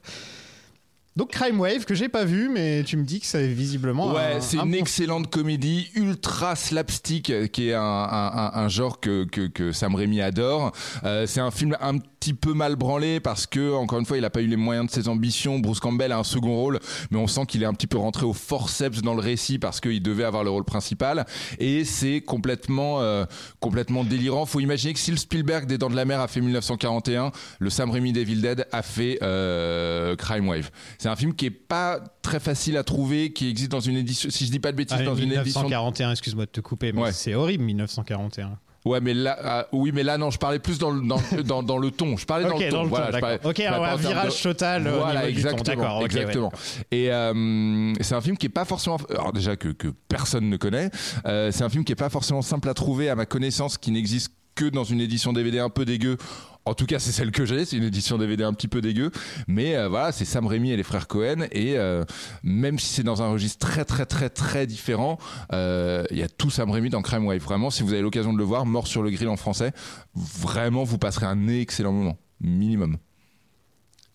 Donc 1.16 1.30
Crime 1.32 1.60
Wave 1.60 1.86
que 1.86 1.94
j'ai 1.94 2.10
pas 2.10 2.26
vu, 2.26 2.50
mais 2.50 2.84
tu 2.84 2.98
me 2.98 3.04
dis 3.04 3.20
que 3.20 3.28
c'est 3.28 3.48
visiblement. 3.48 4.14
Ouais, 4.14 4.36
un- 4.38 4.42
c'est 4.42 4.58
un 4.58 4.66
une 4.66 4.72
bon- 4.72 4.78
excellente 4.78 5.30
comédie, 5.30 5.88
ultra 5.96 6.56
slapstick, 6.56 7.32
qui 7.52 7.70
est 7.70 7.74
un, 7.76 7.82
un- 7.82 8.32
un- 8.36 8.52
un 8.56 8.68
genre 8.68 9.00
que, 9.00 9.24
que, 9.26 9.46
que 9.48 9.72
Sam 9.72 9.94
Raimi 9.94 10.22
adore. 10.22 10.72
Euh, 11.04 11.28
c'est 11.28 11.40
un 11.40 11.52
film 11.52 11.78
un 11.82 12.00
petit 12.00 12.34
peu 12.34 12.54
mal 12.54 12.76
branlé 12.78 13.20
parce 13.20 13.46
que, 13.46 13.74
encore 13.76 14.00
une 14.00 14.06
fois, 14.06 14.18
il 14.18 14.26
a 14.26 14.30
pas 14.32 14.42
eu 14.42 14.48
les 14.48 14.56
moyens 14.56 14.88
de 14.88 14.92
ses 14.92 15.08
ambitions. 15.08 15.60
Bruce 15.60 15.80
Campbell 15.80 16.12
a 16.14 16.18
un 16.18 16.24
second 16.24 16.56
rôle, 16.56 16.80
mais 17.12 17.20
on 17.20 17.28
sent 17.28 17.46
qu'il 17.48 17.62
est 17.62 17.66
un 17.68 17.74
petit 17.74 17.86
peu 17.86 17.98
rentré 17.98 18.26
au 18.26 18.34
forceps 18.34 19.02
dans 19.04 19.14
le 19.14 19.22
récit 19.22 19.60
parce 19.60 19.80
qu'il 19.82 20.02
devait 20.02 20.24
avoir 20.24 20.44
le 20.44 20.50
rôle 20.50 20.64
principal. 20.64 21.26
Et 21.60 21.86
c'est 21.86 22.22
complètement, 22.22 23.02
euh, 23.02 23.26
complètement 23.60 24.04
délirant. 24.04 24.46
Faut 24.48 24.62
imaginer 24.62 24.94
que 24.94 25.00
si 25.00 25.12
le 25.12 25.18
Spielberg 25.18 25.68
des 25.68 25.78
Dents 25.78 25.90
de 25.92 25.96
la 25.96 26.06
Mer 26.06 26.22
a 26.22 26.28
fait 26.28 26.42
1941, 26.42 27.32
le 27.60 27.70
Sam 27.70 27.92
Raimi 27.92 28.14
d'Evil 28.14 28.42
Dead 28.42 28.66
a 28.72 28.82
fait 28.82 29.20
euh, 29.22 30.16
Crime 30.16 30.48
Wave. 30.48 30.72
C'est 31.04 31.10
un 31.10 31.18
film 31.18 31.34
qui 31.36 31.48
est 31.48 31.50
pas 31.50 32.00
très 32.22 32.40
facile 32.40 32.78
à 32.78 32.84
trouver, 32.86 33.34
qui 33.34 33.50
existe 33.50 33.70
dans 33.70 33.82
une 33.82 33.98
édition, 33.98 34.30
si 34.30 34.46
je 34.46 34.52
dis 34.52 34.60
pas 34.60 34.72
de 34.72 34.78
bêtises, 34.78 34.96
Ah, 35.02 35.04
dans 35.04 35.16
une 35.16 35.34
édition. 35.34 35.60
1941, 35.64 36.12
excuse-moi 36.12 36.46
de 36.46 36.52
te 36.52 36.62
couper, 36.62 36.94
mais 36.94 37.02
Ouais. 37.02 37.12
c'est 37.12 37.34
horrible 37.36 37.66
1941. 37.66 38.58
Ouais, 38.86 39.02
mais 39.02 39.14
là, 39.14 39.38
ah, 39.44 39.68
oui, 39.74 39.92
mais 39.94 40.02
là, 40.04 40.18
non, 40.18 40.30
je 40.32 40.38
parlais 40.38 40.60
plus 40.60 40.78
dans 40.78 40.92
le, 40.92 41.06
dans, 41.06 41.20
dans, 41.46 41.62
dans 41.62 41.78
le 41.78 41.92
ton. 41.92 42.16
Je 42.16 42.26
parlais 42.26 42.46
dans 42.46 42.56
Ok, 42.56 42.62
le 42.62 42.70
ton. 42.70 42.76
dans 42.78 42.84
le 42.84 42.90
ton, 42.90 43.20
parlais-. 43.20 43.40
Ok, 43.44 43.58
pas 43.66 43.92
un 43.92 43.96
virage 43.98 44.38
de- 44.38 44.44
total 44.44 44.88
au 44.88 44.92
Voilà, 45.00 45.26
niveau 45.28 45.36
du 45.36 45.44
ton. 45.44 45.50
exactement. 45.50 45.98
Ouais, 46.00 46.06
exactement. 46.06 46.52
Et 46.92 47.12
euh, 47.12 47.94
c'est 48.00 48.16
un 48.16 48.22
film 48.22 48.38
qui 48.38 48.46
est 48.46 48.50
pas 48.50 48.64
forcément. 48.64 48.98
Alors 49.10 49.34
déjà 49.34 49.58
que, 49.58 49.70
que 49.70 49.90
personne 50.08 50.50
ne 50.50 50.56
connaît. 50.56 50.90
Euh, 51.26 51.52
c'est 51.52 51.66
un 51.66 51.70
film 51.70 51.84
qui 51.84 51.92
est 51.92 51.96
pas 51.98 52.10
forcément 52.10 52.42
simple 52.42 52.70
à 52.70 52.74
trouver, 52.74 53.10
à 53.10 53.16
ma 53.16 53.26
connaissance, 53.26 53.78
qui 53.78 53.92
n'existe 53.92 54.32
que 54.56 54.66
dans 54.66 54.84
une 54.84 55.02
édition 55.02 55.34
DVD 55.34 55.60
un 55.60 55.70
peu 55.70 55.86
dégueu. 55.86 56.18
En 56.66 56.76
tout 56.76 56.86
cas, 56.86 56.98
c'est 56.98 57.12
celle 57.12 57.32
que 57.32 57.46
j'ai, 57.46 57.66
c'est 57.66 57.76
une 57.76 57.84
édition 57.84 58.18
DVD 58.18 58.44
un 58.44 58.54
petit 58.54 58.70
peu 58.70 58.80
dégueu. 58.80 59.12
Mais 59.48 59.76
euh, 59.76 59.90
voilà, 59.90 60.14
c'est 60.14 60.24
Sam 60.24 60.48
Raimi 60.48 60.72
et 60.72 60.78
les 60.78 60.84
frères 60.84 61.08
Cohen. 61.08 61.48
Et 61.52 61.78
euh, 61.78 62.06
même 62.42 62.80
si 62.80 62.88
c'est 62.94 63.04
dans 63.04 63.22
un 63.22 63.30
registre 63.30 63.68
très, 63.68 63.84
très, 63.84 64.06
très, 64.06 64.30
très 64.30 64.66
différent, 64.66 65.18
euh, 65.52 66.06
il 66.10 66.18
y 66.18 66.24
a 66.24 66.30
tout 66.30 66.50
Sam 66.50 66.72
Raimi 66.72 66.90
dans 66.90 67.02
Crime 67.02 67.26
Wave. 67.26 67.42
Vraiment, 67.42 67.70
si 67.70 67.84
vous 67.84 67.92
avez 67.92 68.02
l'occasion 68.02 68.32
de 68.32 68.38
le 68.38 68.46
voir, 68.46 68.66
Mort 68.66 68.88
sur 68.88 69.04
le 69.04 69.10
grill 69.12 69.28
en 69.28 69.36
français, 69.36 69.74
vraiment, 70.16 70.84
vous 70.84 70.98
passerez 70.98 71.26
un 71.26 71.48
excellent 71.50 71.92
moment. 71.92 72.18
Minimum. 72.40 72.98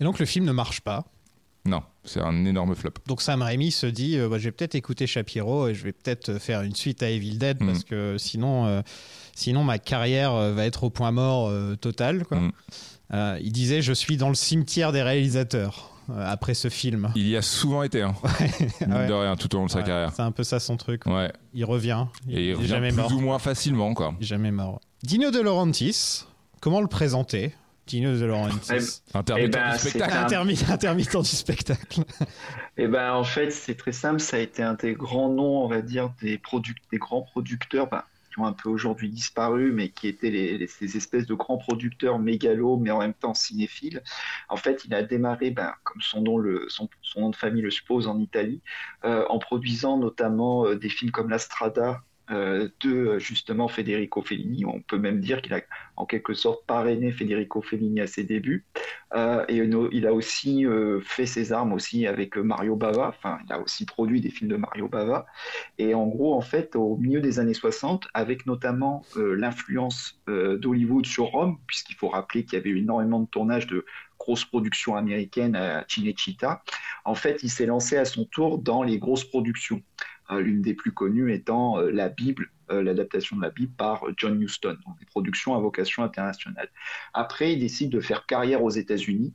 Et 0.00 0.04
donc 0.04 0.18
le 0.18 0.26
film 0.26 0.44
ne 0.44 0.52
marche 0.52 0.80
pas. 0.80 1.04
Non, 1.68 1.82
c'est 2.04 2.20
un 2.20 2.44
énorme 2.44 2.74
flop. 2.74 2.92
Donc 3.06 3.20
Sam 3.22 3.42
Raimi 3.42 3.70
se 3.70 3.86
dit, 3.86 4.16
euh, 4.16 4.28
bah, 4.28 4.38
je 4.38 4.44
vais 4.44 4.52
peut-être 4.52 4.74
écouter 4.74 5.06
Shapiro 5.06 5.68
et 5.68 5.74
je 5.74 5.84
vais 5.84 5.92
peut-être 5.92 6.38
faire 6.38 6.62
une 6.62 6.74
suite 6.74 7.02
à 7.02 7.10
Evil 7.10 7.36
Dead 7.38 7.62
Mm. 7.62 7.66
parce 7.66 7.84
que 7.84 8.16
sinon, 8.18 8.66
euh, 8.66 8.82
sinon 9.34 9.64
ma 9.64 9.78
carrière 9.78 10.32
euh, 10.32 10.52
va 10.54 10.64
être 10.64 10.84
au 10.84 10.90
point 10.90 11.10
mort 11.12 11.48
euh, 11.48 11.76
total. 11.76 12.24
Quoi. 12.24 12.38
Mm. 12.40 12.52
Euh, 13.14 13.38
il 13.42 13.52
disait, 13.52 13.82
je 13.82 13.92
suis 13.92 14.16
dans 14.16 14.28
le 14.28 14.34
cimetière 14.34 14.92
des 14.92 15.02
réalisateurs 15.02 15.90
euh, 16.10 16.24
après 16.30 16.54
ce 16.54 16.68
film. 16.68 17.10
Il 17.16 17.28
y 17.28 17.36
a 17.36 17.42
souvent 17.42 17.82
été, 17.82 18.02
hein, 18.02 18.14
Ouais. 18.80 19.06
de 19.06 19.12
rien, 19.12 19.36
tout 19.36 19.54
au 19.54 19.58
long 19.58 19.66
de 19.66 19.70
sa 19.70 19.78
Ouais, 19.80 19.84
carrière. 19.84 20.12
C'est 20.14 20.22
un 20.22 20.32
peu 20.32 20.44
ça 20.44 20.60
son 20.60 20.76
truc. 20.76 21.04
Ouais, 21.06 21.30
Il 21.54 21.64
revient. 21.64 22.06
et 22.28 22.48
il 22.48 22.54
revient 22.54 22.66
jamais 22.68 22.88
plus 22.88 22.96
mort. 22.96 23.12
ou 23.12 23.20
moins 23.20 23.38
facilement, 23.38 23.92
quoi. 23.94 24.14
Il 24.20 24.24
est 24.24 24.26
jamais 24.26 24.50
mort. 24.50 24.80
Dino 25.02 25.30
De 25.30 25.40
Laurentiis, 25.40 26.24
comment 26.60 26.80
le 26.80 26.86
présenter? 26.88 27.54
Dino 27.88 28.16
De 28.16 28.24
Laurentiis. 28.24 29.02
Intermittent 29.14 29.48
Eh 29.54 29.58
ben, 29.58 29.72
du 29.72 29.78
c'est 29.78 29.88
spectacle. 29.90 30.14
un- 30.16 30.22
Intermittent, 30.24 30.70
intermittent 30.70 31.16
du 31.16 31.24
spectacle. 31.28 32.00
Et 32.76 32.86
ben 32.86 33.12
en 33.14 33.24
fait 33.24 33.50
c'est 33.50 33.74
très 33.74 33.92
simple, 33.92 34.20
ça 34.20 34.36
a 34.36 34.40
été 34.40 34.62
un 34.62 34.74
des 34.74 34.94
grands 34.94 35.28
noms, 35.30 35.64
on 35.64 35.68
va 35.68 35.82
dire, 35.82 36.10
des 36.22 36.38
product- 36.38 36.84
des 36.92 36.98
grands 36.98 37.22
producteurs 37.22 37.88
ben, 37.88 38.04
qui 38.32 38.38
ont 38.40 38.44
un 38.46 38.52
peu 38.52 38.68
aujourd'hui 38.68 39.08
disparu, 39.08 39.72
mais 39.72 39.88
qui 39.88 40.06
étaient 40.06 40.30
les, 40.30 40.58
les- 40.58 40.66
ces 40.66 40.96
espèces 40.96 41.26
de 41.26 41.34
grands 41.34 41.56
producteurs 41.58 42.18
mégalos, 42.18 42.76
mais 42.76 42.90
en 42.90 42.98
même 43.00 43.14
temps 43.14 43.34
cinéphiles. 43.34 44.02
En 44.50 44.56
fait, 44.56 44.84
il 44.84 44.92
a 44.94 45.02
démarré, 45.02 45.50
ben, 45.50 45.72
comme 45.82 46.02
son 46.02 46.20
nom, 46.20 46.36
le, 46.38 46.66
son, 46.68 46.88
son 47.02 47.20
nom 47.22 47.30
de 47.30 47.36
famille 47.36 47.62
le 47.62 47.70
suppose, 47.70 48.06
en 48.06 48.18
Italie, 48.20 48.60
euh, 49.04 49.24
en 49.30 49.38
produisant 49.38 49.96
notamment 49.96 50.66
euh, 50.66 50.76
des 50.76 50.90
films 50.90 51.10
comme 51.10 51.30
La 51.30 51.38
Strada 51.38 52.02
de 52.30 52.90
euh, 52.90 53.18
justement 53.18 53.68
Federico 53.68 54.22
Fellini. 54.22 54.64
On 54.64 54.80
peut 54.80 54.98
même 54.98 55.20
dire 55.20 55.40
qu'il 55.42 55.54
a 55.54 55.60
en 55.96 56.06
quelque 56.06 56.34
sorte 56.34 56.64
parrainé 56.66 57.12
Federico 57.12 57.62
Fellini 57.62 58.00
à 58.00 58.06
ses 58.06 58.24
débuts. 58.24 58.64
Euh, 59.14 59.44
et 59.48 59.56
il 59.92 60.06
a 60.06 60.12
aussi 60.12 60.66
euh, 60.66 61.00
fait 61.00 61.26
ses 61.26 61.52
armes 61.52 61.72
aussi 61.72 62.06
avec 62.06 62.36
Mario 62.36 62.76
Bava. 62.76 63.08
Enfin, 63.08 63.38
il 63.46 63.52
a 63.52 63.60
aussi 63.60 63.86
produit 63.86 64.20
des 64.20 64.30
films 64.30 64.50
de 64.50 64.56
Mario 64.56 64.88
Bava. 64.88 65.26
Et 65.78 65.94
en 65.94 66.06
gros, 66.06 66.34
en 66.34 66.42
fait, 66.42 66.76
au 66.76 66.96
milieu 66.96 67.20
des 67.20 67.38
années 67.38 67.54
60, 67.54 68.08
avec 68.14 68.46
notamment 68.46 69.02
l'influence 69.16 70.20
d'Hollywood 70.26 71.06
sur 71.06 71.26
Rome, 71.26 71.58
puisqu'il 71.66 71.96
faut 71.96 72.08
rappeler 72.08 72.44
qu'il 72.44 72.58
y 72.58 72.60
avait 72.60 72.78
énormément 72.78 73.20
de 73.20 73.26
tournages 73.26 73.66
de 73.66 73.84
grosses 74.18 74.44
productions 74.44 74.96
américaines 74.96 75.56
à 75.56 75.84
Cinecittà, 75.88 76.62
en 77.04 77.14
fait, 77.14 77.42
il 77.42 77.50
s'est 77.50 77.66
lancé 77.66 77.96
à 77.96 78.04
son 78.04 78.24
tour 78.24 78.58
dans 78.58 78.82
les 78.82 78.98
grosses 78.98 79.24
productions. 79.24 79.82
L'une 80.30 80.60
des 80.60 80.74
plus 80.74 80.92
connues 80.92 81.32
étant 81.32 81.78
euh, 81.78 81.90
la 81.90 82.10
Bible, 82.10 82.50
euh, 82.70 82.82
l'adaptation 82.82 83.36
de 83.36 83.42
la 83.42 83.50
Bible 83.50 83.72
par 83.78 84.06
euh, 84.06 84.12
John 84.16 84.40
Huston, 84.42 84.76
donc 84.86 84.98
des 84.98 85.06
productions 85.06 85.54
à 85.54 85.58
vocation 85.58 86.02
internationale. 86.02 86.68
Après, 87.14 87.54
il 87.54 87.60
décide 87.60 87.90
de 87.90 88.00
faire 88.00 88.26
carrière 88.26 88.62
aux 88.62 88.70
États-Unis. 88.70 89.34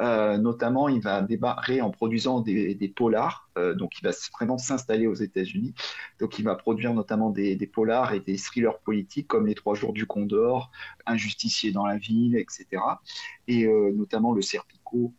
Notamment, 0.00 0.88
il 0.88 1.00
va 1.00 1.22
démarrer 1.22 1.80
en 1.80 1.90
produisant 1.90 2.40
des, 2.40 2.74
des 2.74 2.88
polars. 2.88 3.48
Donc, 3.76 3.92
il 4.00 4.04
va 4.04 4.10
vraiment 4.32 4.58
s'installer 4.58 5.06
aux 5.06 5.14
États-Unis. 5.14 5.74
Donc, 6.18 6.40
il 6.40 6.44
va 6.44 6.56
produire 6.56 6.92
notamment 6.92 7.30
des, 7.30 7.54
des 7.54 7.66
polars 7.68 8.12
et 8.12 8.18
des 8.18 8.36
thrillers 8.36 8.80
politiques 8.80 9.28
comme 9.28 9.46
Les 9.46 9.54
Trois 9.54 9.76
Jours 9.76 9.92
du 9.92 10.04
Condor, 10.04 10.72
Un 11.06 11.16
Justicier 11.16 11.70
dans 11.70 11.86
la 11.86 11.98
ville, 11.98 12.36
etc. 12.36 12.82
Et 13.46 13.68
notamment 13.68 14.32
Le 14.32 14.42
Serpico 14.42 15.14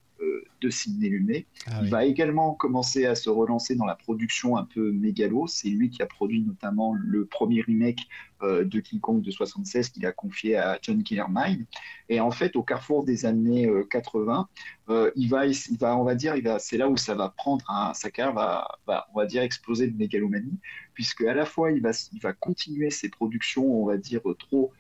de 0.61 0.69
Sidney 0.69 1.09
Lumet. 1.09 1.45
Ah 1.67 1.79
Il 1.79 1.83
oui. 1.85 1.89
va 1.89 2.05
également 2.05 2.53
commencer 2.53 3.05
à 3.05 3.15
se 3.15 3.29
relancer 3.29 3.75
dans 3.75 3.85
la 3.85 3.95
production 3.95 4.57
un 4.57 4.63
peu 4.63 4.91
mégalo. 4.91 5.47
C'est 5.47 5.69
lui 5.69 5.89
qui 5.89 6.01
a 6.01 6.05
produit 6.05 6.41
notamment 6.41 6.93
le 6.93 7.25
premier 7.25 7.61
remake 7.61 8.07
euh, 8.43 8.63
de 8.65 8.79
King 8.79 8.99
Kong 8.99 9.21
de 9.21 9.31
76 9.31 9.89
qu'il 9.89 10.05
a 10.05 10.11
confié 10.11 10.57
à 10.57 10.77
John 10.81 11.01
Killermine. 11.03 11.65
Et 12.09 12.19
en 12.19 12.31
fait, 12.31 12.55
au 12.55 12.63
carrefour 12.63 13.05
des 13.05 13.25
années 13.25 13.67
euh, 13.67 13.83
80, 13.89 14.47
euh, 14.89 15.11
il 15.15 15.29
va, 15.29 15.45
il 15.45 15.77
va, 15.79 15.97
on 15.97 16.03
va 16.03 16.15
dire, 16.15 16.35
il 16.35 16.43
va, 16.43 16.59
c'est 16.59 16.77
là 16.77 16.89
où 16.89 16.97
ça 16.97 17.15
va 17.15 17.29
prendre 17.29 17.63
un, 17.69 17.93
sa 17.93 18.11
carrière 18.11 18.33
va, 18.33 18.67
va, 18.87 19.07
on 19.13 19.19
va 19.19 19.25
dire, 19.25 19.43
exploser 19.43 19.87
de 19.87 19.97
mégalomanie, 19.97 20.59
puisque 20.93 21.21
à 21.21 21.33
la 21.33 21.45
fois 21.45 21.71
il 21.71 21.81
va, 21.81 21.91
il 22.11 22.19
va 22.19 22.33
continuer 22.33 22.89
ses 22.89 23.09
productions, 23.09 23.65
on 23.65 23.85
va 23.85 23.97
dire, 23.97 24.21
trop 24.39 24.71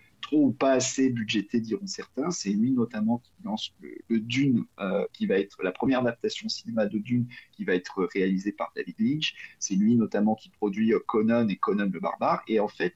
ou 0.41 0.51
pas 0.51 0.73
assez 0.73 1.09
budgété, 1.09 1.59
diront 1.59 1.87
certains. 1.87 2.31
C'est 2.31 2.49
lui 2.49 2.71
notamment 2.71 3.19
qui 3.19 3.31
lance 3.43 3.73
le, 3.81 4.19
Dune, 4.19 4.65
euh, 4.79 5.05
qui 5.13 5.25
va 5.25 5.37
être 5.37 5.61
la 5.63 5.71
première 5.71 5.99
adaptation 5.99 6.49
cinéma 6.49 6.85
de 6.85 6.97
Dune, 6.97 7.27
qui 7.51 7.63
va 7.63 7.73
être 7.73 8.07
réalisée 8.13 8.51
par 8.51 8.71
David 8.75 8.95
Lynch. 8.99 9.35
C'est 9.59 9.75
lui 9.75 9.95
notamment 9.95 10.35
qui 10.35 10.49
produit 10.49 10.93
euh, 10.93 10.99
Conan 11.05 11.47
et 11.47 11.55
Conan 11.55 11.89
le 11.91 11.99
barbare. 11.99 12.43
Et 12.47 12.59
en 12.59 12.67
fait, 12.67 12.93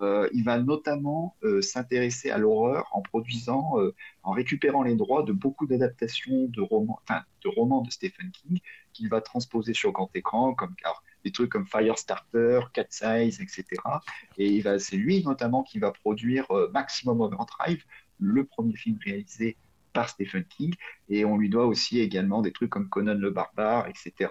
euh, 0.00 0.28
il 0.32 0.44
va 0.44 0.58
notamment 0.58 1.34
s'intéresser 1.60 2.30
à 2.30 2.38
l'horreur 2.38 2.88
en 2.92 3.02
produisant, 3.02 3.74
en 4.22 4.30
récupérant 4.30 4.84
les 4.84 4.94
droits 4.94 5.24
de 5.24 5.32
beaucoup 5.32 5.66
d'adaptations 5.66 6.46
de 6.46 6.60
romans, 6.60 7.00
de 7.42 7.48
romans 7.48 7.82
de 7.82 7.90
Stephen 7.90 8.30
King 8.30 8.60
qu'il 8.92 9.08
va 9.08 9.20
transposer 9.20 9.74
sur 9.74 9.90
grand 9.90 10.10
écran, 10.14 10.54
comme 10.54 10.76
car 10.76 11.02
des 11.24 11.32
trucs 11.32 11.50
comme 11.50 11.66
Firestarter, 11.66 12.60
Cat 12.72 12.86
Size, 12.90 13.40
etc. 13.40 13.64
Et 14.36 14.62
c'est 14.78 14.96
lui 14.96 15.22
notamment 15.24 15.62
qui 15.62 15.78
va 15.78 15.90
produire 15.90 16.50
euh, 16.50 16.70
Maximum 16.72 17.20
Overdrive, 17.20 17.82
le 18.18 18.44
premier 18.44 18.74
film 18.76 18.98
réalisé 19.04 19.56
par 19.92 20.08
Stephen 20.08 20.44
King. 20.44 20.74
Et 21.08 21.24
on 21.24 21.36
lui 21.36 21.48
doit 21.48 21.66
aussi 21.66 22.00
également 22.00 22.42
des 22.42 22.52
trucs 22.52 22.70
comme 22.70 22.88
Conan 22.88 23.14
le 23.14 23.30
Barbare, 23.30 23.88
etc. 23.88 24.30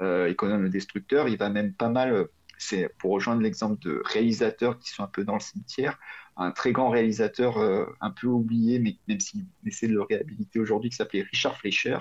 Euh, 0.00 0.28
et 0.28 0.34
Conan 0.34 0.58
le 0.58 0.68
Destructeur. 0.68 1.28
Il 1.28 1.36
va 1.36 1.48
même 1.48 1.72
pas 1.72 1.88
mal, 1.88 2.12
euh, 2.12 2.24
c'est 2.58 2.90
pour 2.98 3.12
rejoindre 3.12 3.42
l'exemple 3.42 3.80
de 3.82 4.02
réalisateurs 4.04 4.78
qui 4.78 4.90
sont 4.90 5.02
un 5.02 5.08
peu 5.08 5.24
dans 5.24 5.34
le 5.34 5.40
cimetière, 5.40 5.98
un 6.36 6.50
très 6.50 6.72
grand 6.72 6.90
réalisateur 6.90 7.58
un 8.00 8.10
peu 8.10 8.26
oublié, 8.26 8.78
mais 8.78 8.96
même 9.08 9.20
s'il 9.20 9.44
essaie 9.66 9.88
de 9.88 9.92
le 9.92 10.02
réhabiliter 10.02 10.58
aujourd'hui, 10.58 10.90
qui 10.90 10.96
s'appelait 10.96 11.22
Richard 11.22 11.56
Fleischer, 11.56 11.98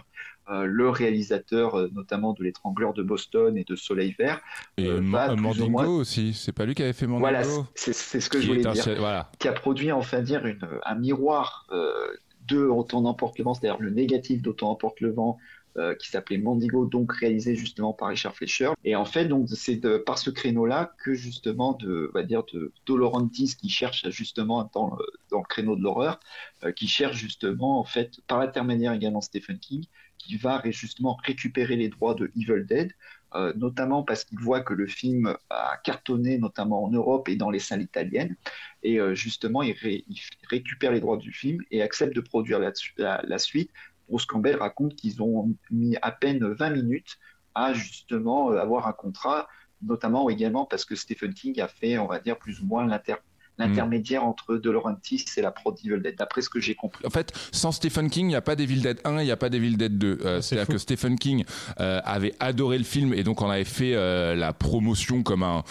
le 0.66 0.90
réalisateur 0.90 1.76
euh, 1.76 1.90
notamment 1.94 2.34
de 2.34 2.44
L'étrangleur 2.44 2.94
de 2.94 3.04
Boston 3.04 3.58
et 3.58 3.64
de 3.64 3.76
Soleil 3.76 4.16
Vert. 4.18 4.42
Et 4.78 4.88
euh, 4.88 5.00
va 5.04 5.34
ou 5.34 5.38
Mandingo 5.38 5.70
moins- 5.70 5.88
aussi. 5.88 6.34
C'est 6.34 6.52
pas 6.52 6.66
lui 6.66 6.76
qui 6.76 6.84
avait 6.84 6.94
fait 6.94 7.08
Mandingo 7.08 7.22
Voilà, 7.30 7.44
c'est 7.76 7.94
ce 7.94 8.30
que 8.30 8.38
Qui 8.38 8.44
je 8.44 8.48
voulais 8.50 8.62
dire 8.64 8.96
Voilà. 8.98 9.32
qui 9.40 9.48
a 9.48 9.54
produit 9.54 9.92
enfin 9.92 10.22
dire 10.22 10.46
une, 10.46 10.60
un 10.86 10.96
miroir 10.96 11.68
euh, 11.72 11.92
de 12.48 12.66
Autant 12.66 13.02
n'emporte 13.02 13.38
le 13.38 13.44
vent, 13.44 13.54
c'est-à-dire 13.54 13.80
le 13.80 13.92
négatif 13.92 14.42
d'Autant 14.42 14.72
emporte 14.72 15.02
le 15.02 15.12
vent, 15.12 15.38
euh, 15.80 15.96
qui 15.96 16.10
s'appelait 16.10 16.38
Mandigo, 16.38 16.86
donc 16.86 17.12
réalisé 17.14 17.56
justement 17.56 17.94
par 17.94 18.10
Richard 18.10 18.36
Fleischer. 18.36 18.72
Et 18.84 18.96
en 18.96 19.06
fait, 19.06 19.26
donc 19.26 19.48
c'est 19.50 19.82
par 20.06 20.18
ce 20.18 20.30
créneau-là 20.30 20.94
que 21.04 21.14
justement 21.16 21.74
de, 21.74 22.10
on 22.14 22.18
va 22.18 22.24
dire 22.24 22.44
de 22.54 22.74
De 22.86 23.56
qui 23.56 23.70
cherche 23.70 24.10
justement 24.10 24.70
dans, 24.74 24.96
le- 24.96 25.06
dans 25.32 25.40
le 25.40 25.46
créneau 25.48 25.76
de 25.76 25.82
l'horreur, 25.84 26.20
euh, 26.64 26.72
qui 26.72 26.88
cherche 26.88 27.18
justement 27.18 27.80
en 27.80 27.84
fait 27.86 28.20
par 28.28 28.40
l'intermédiaire 28.40 28.94
également 28.94 29.22
Stephen 29.22 29.60
King, 29.60 29.86
qui 30.18 30.38
va 30.38 30.62
justement 30.66 31.18
récupérer 31.24 31.76
les 31.78 31.90
droits 31.90 32.14
de 32.16 32.32
Evil 32.36 32.66
Dead. 32.66 32.92
euh, 33.36 33.54
notamment 33.56 34.02
parce 34.04 34.24
qu'il 34.24 34.40
voit 34.40 34.62
que 34.62 34.74
le 34.74 34.88
film 34.88 35.36
a 35.52 35.78
cartonné 35.84 36.40
notamment 36.40 36.84
en 36.84 36.90
Europe 36.90 37.30
et 37.30 37.36
dans 37.36 37.52
les 37.52 37.60
salles 37.60 37.84
italiennes. 37.84 38.36
Et 38.84 39.00
justement, 39.14 39.62
il, 39.62 39.74
ré- 39.74 40.04
il 40.08 40.20
récupère 40.50 40.92
les 40.92 41.00
droits 41.00 41.18
du 41.18 41.32
film 41.32 41.60
et 41.72 41.82
accepte 41.82 42.16
de 42.16 42.22
produire 42.22 42.60
la 42.60 43.38
suite. 43.40 43.72
Bruce 44.10 44.26
Campbell 44.26 44.58
raconte 44.58 44.96
qu'ils 44.96 45.22
ont 45.22 45.54
mis 45.72 45.96
à 46.02 46.12
peine 46.12 46.44
20 46.46 46.70
minutes 46.72 47.18
à 47.56 47.74
justement 47.74 48.52
euh, 48.52 48.58
avoir 48.60 48.88
un 48.88 48.94
contrat, 48.94 49.48
notamment 49.82 50.30
également 50.30 50.66
parce 50.66 50.86
que 50.86 50.96
Stephen 50.96 51.34
King 51.34 51.60
a 51.62 51.68
fait, 51.68 51.98
on 51.98 52.08
va 52.08 52.20
dire, 52.20 52.38
plus 52.38 52.60
ou 52.62 52.66
moins 52.66 52.86
l'inter- 52.86 53.16
l'intermédiaire 53.58 54.24
entre 54.24 54.56
De 54.56 54.70
Laurentiis 54.70 55.26
et 55.36 55.42
la 55.42 55.52
prod 55.52 55.78
Evil 55.84 56.02
Dead, 56.02 56.16
d'après 56.16 56.42
ce 56.42 56.50
que 56.50 56.62
j'ai 56.62 56.76
compris. 56.76 57.06
En 57.06 57.10
fait, 57.10 57.34
sans 57.52 57.74
Stephen 57.74 58.10
King, 58.10 58.26
il 58.28 58.30
n'y 58.30 58.36
a 58.36 58.42
pas 58.42 58.56
d'Evil 58.56 58.82
Dead 58.82 59.02
1, 59.04 59.22
il 59.22 59.26
n'y 59.26 59.32
a 59.32 59.38
pas 59.38 59.50
d'Evil 59.50 59.76
Dead 59.78 59.98
2. 59.98 60.20
Euh, 60.24 60.42
C'est 60.42 60.56
C'est-à-dire 60.56 60.74
que 60.74 60.78
Stephen 60.78 61.18
King 61.20 61.44
euh, 61.82 62.00
avait 62.06 62.34
adoré 62.40 62.78
le 62.78 62.86
film 62.86 63.14
et 63.14 63.24
donc 63.24 63.42
on 63.42 63.50
avait 63.50 63.66
fait 63.66 63.96
euh, 63.96 64.34
la 64.34 64.54
promotion 64.54 65.24
comme 65.24 65.44
un 65.44 65.64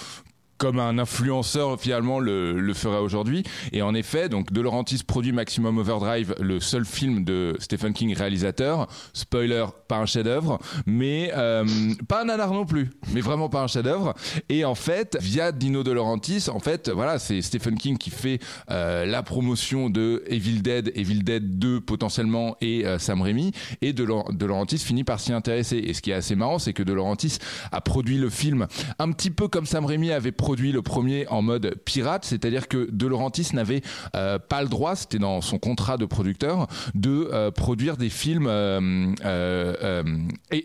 comme 0.59 0.79
un 0.79 0.99
influenceur 0.99 1.81
finalement 1.81 2.19
le, 2.21 2.59
le 2.59 2.75
ferait 2.75 2.99
aujourd'hui. 2.99 3.45
Et 3.73 3.83
en 3.83 3.95
effet, 3.95 4.29
donc 4.29 4.53
De 4.53 4.61
Laurentiis 4.61 5.03
produit 5.07 5.33
Maximum 5.33 5.79
Overdrive, 5.79 6.35
le 6.41 6.61
seul 6.61 6.85
film 6.85 7.25
de 7.25 7.57
Stephen 7.61 7.93
King 7.93 8.15
réalisateur. 8.15 8.89
Spoiler, 9.13 9.67
pas 9.87 9.99
un 9.99 10.07
chef-d'œuvre, 10.07 10.59
mais 10.87 11.33
euh, 11.37 11.65
pas 12.09 12.23
un 12.23 12.25
nanar 12.27 12.53
non 12.53 12.67
plus, 12.67 12.91
mais 13.13 13.21
vraiment 13.21 13.49
pas 13.49 13.63
un 13.63 13.67
chef-d'œuvre. 13.67 14.15
Et 14.49 14.65
en 14.65 14.75
fait, 14.75 15.17
via 15.21 15.53
Dino 15.53 15.83
De 15.83 15.93
Laurentiis, 15.93 16.49
en 16.53 16.59
fait, 16.59 16.91
voilà, 16.91 17.19
c'est 17.19 17.41
Stephen 17.41 17.77
King 17.79 17.97
qui 17.97 18.11
fait 18.11 18.41
euh, 18.71 19.07
la 19.07 19.23
promotion 19.23 19.91
de 19.91 20.25
Evil 20.27 20.61
Dead, 20.61 20.93
Evil 20.95 21.23
Dead 21.23 21.59
2 21.59 21.81
potentiellement 21.81 22.57
et 22.61 22.85
euh, 22.85 22.99
Sam 22.99 23.23
Raimi. 23.23 23.53
Et 23.81 23.93
De, 23.93 24.07
de 24.33 24.47
Laurentiis 24.47 24.79
finit 24.79 25.05
par 25.05 25.21
s'y 25.21 25.33
intéresser. 25.33 25.77
Et 25.79 25.95
ce 25.95 26.03
qui 26.03 26.11
est 26.11 26.15
assez 26.15 26.35
marrant, 26.35 26.59
c'est 26.59 26.73
que 26.73 26.83
De 26.83 26.93
Laurentiis 26.93 27.39
a 27.73 27.81
produit 27.81 28.19
le 28.19 28.29
film 28.29 28.67
un 28.99 29.13
petit 29.13 29.31
peu 29.31 29.49
comme 29.49 29.67
Sam 29.67 29.85
Raimi 29.85 30.11
avait 30.13 30.33
produit 30.49 30.73
le 30.73 30.81
premier 30.81 31.29
en 31.29 31.43
mode 31.43 31.75
pirate, 31.85 32.25
c'est-à-dire 32.25 32.69
que 32.69 32.89
De 32.91 33.07
Laurentiis 33.07 33.49
n'avait 33.53 33.83
euh, 34.17 34.39
pas 34.39 34.63
le 34.63 34.71
droit, 34.71 34.97
c'était 34.97 35.19
dans 35.19 35.43
son 35.43 35.59
contrat 35.59 35.99
de 35.99 36.07
producteur, 36.07 36.69
de 36.95 37.29
euh, 37.35 37.51
produire 37.51 37.99
des 37.99 38.09
films 38.09 38.47
euh, 38.49 39.13
euh, 39.27 40.03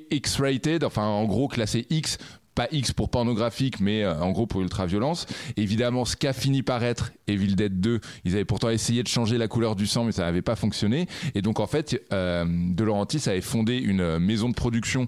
X-rated, 0.10 0.86
enfin 0.86 1.04
en 1.04 1.26
gros 1.26 1.50
classé 1.50 1.86
X 1.90 2.18
pas 2.56 2.68
X 2.72 2.92
pour 2.94 3.10
pornographique, 3.10 3.80
mais 3.80 4.06
en 4.06 4.32
gros 4.32 4.46
pour 4.46 4.62
ultra-violence. 4.62 5.26
Évidemment, 5.58 6.06
ce 6.06 6.16
qu'a 6.16 6.34
fini 6.34 6.62
par 6.62 6.84
être 6.84 7.12
Evil 7.26 7.56
Dead 7.56 7.82
2, 7.82 8.00
ils 8.26 8.34
avaient 8.36 8.46
pourtant 8.46 8.70
essayé 8.70 9.02
de 9.02 9.08
changer 9.08 9.40
la 9.40 9.48
couleur 9.48 9.76
du 9.76 9.88
sang, 9.88 10.04
mais 10.04 10.12
ça 10.12 10.22
n'avait 10.22 10.44
pas 10.44 10.56
fonctionné. 10.56 11.08
Et 11.34 11.42
donc, 11.42 11.60
en 11.60 11.66
fait, 11.66 12.00
euh, 12.14 12.46
De 12.48 12.84
Laurentiis 12.84 13.28
avait 13.28 13.42
fondé 13.42 13.78
une 13.78 14.20
maison 14.20 14.50
de 14.50 14.54
production 14.54 15.08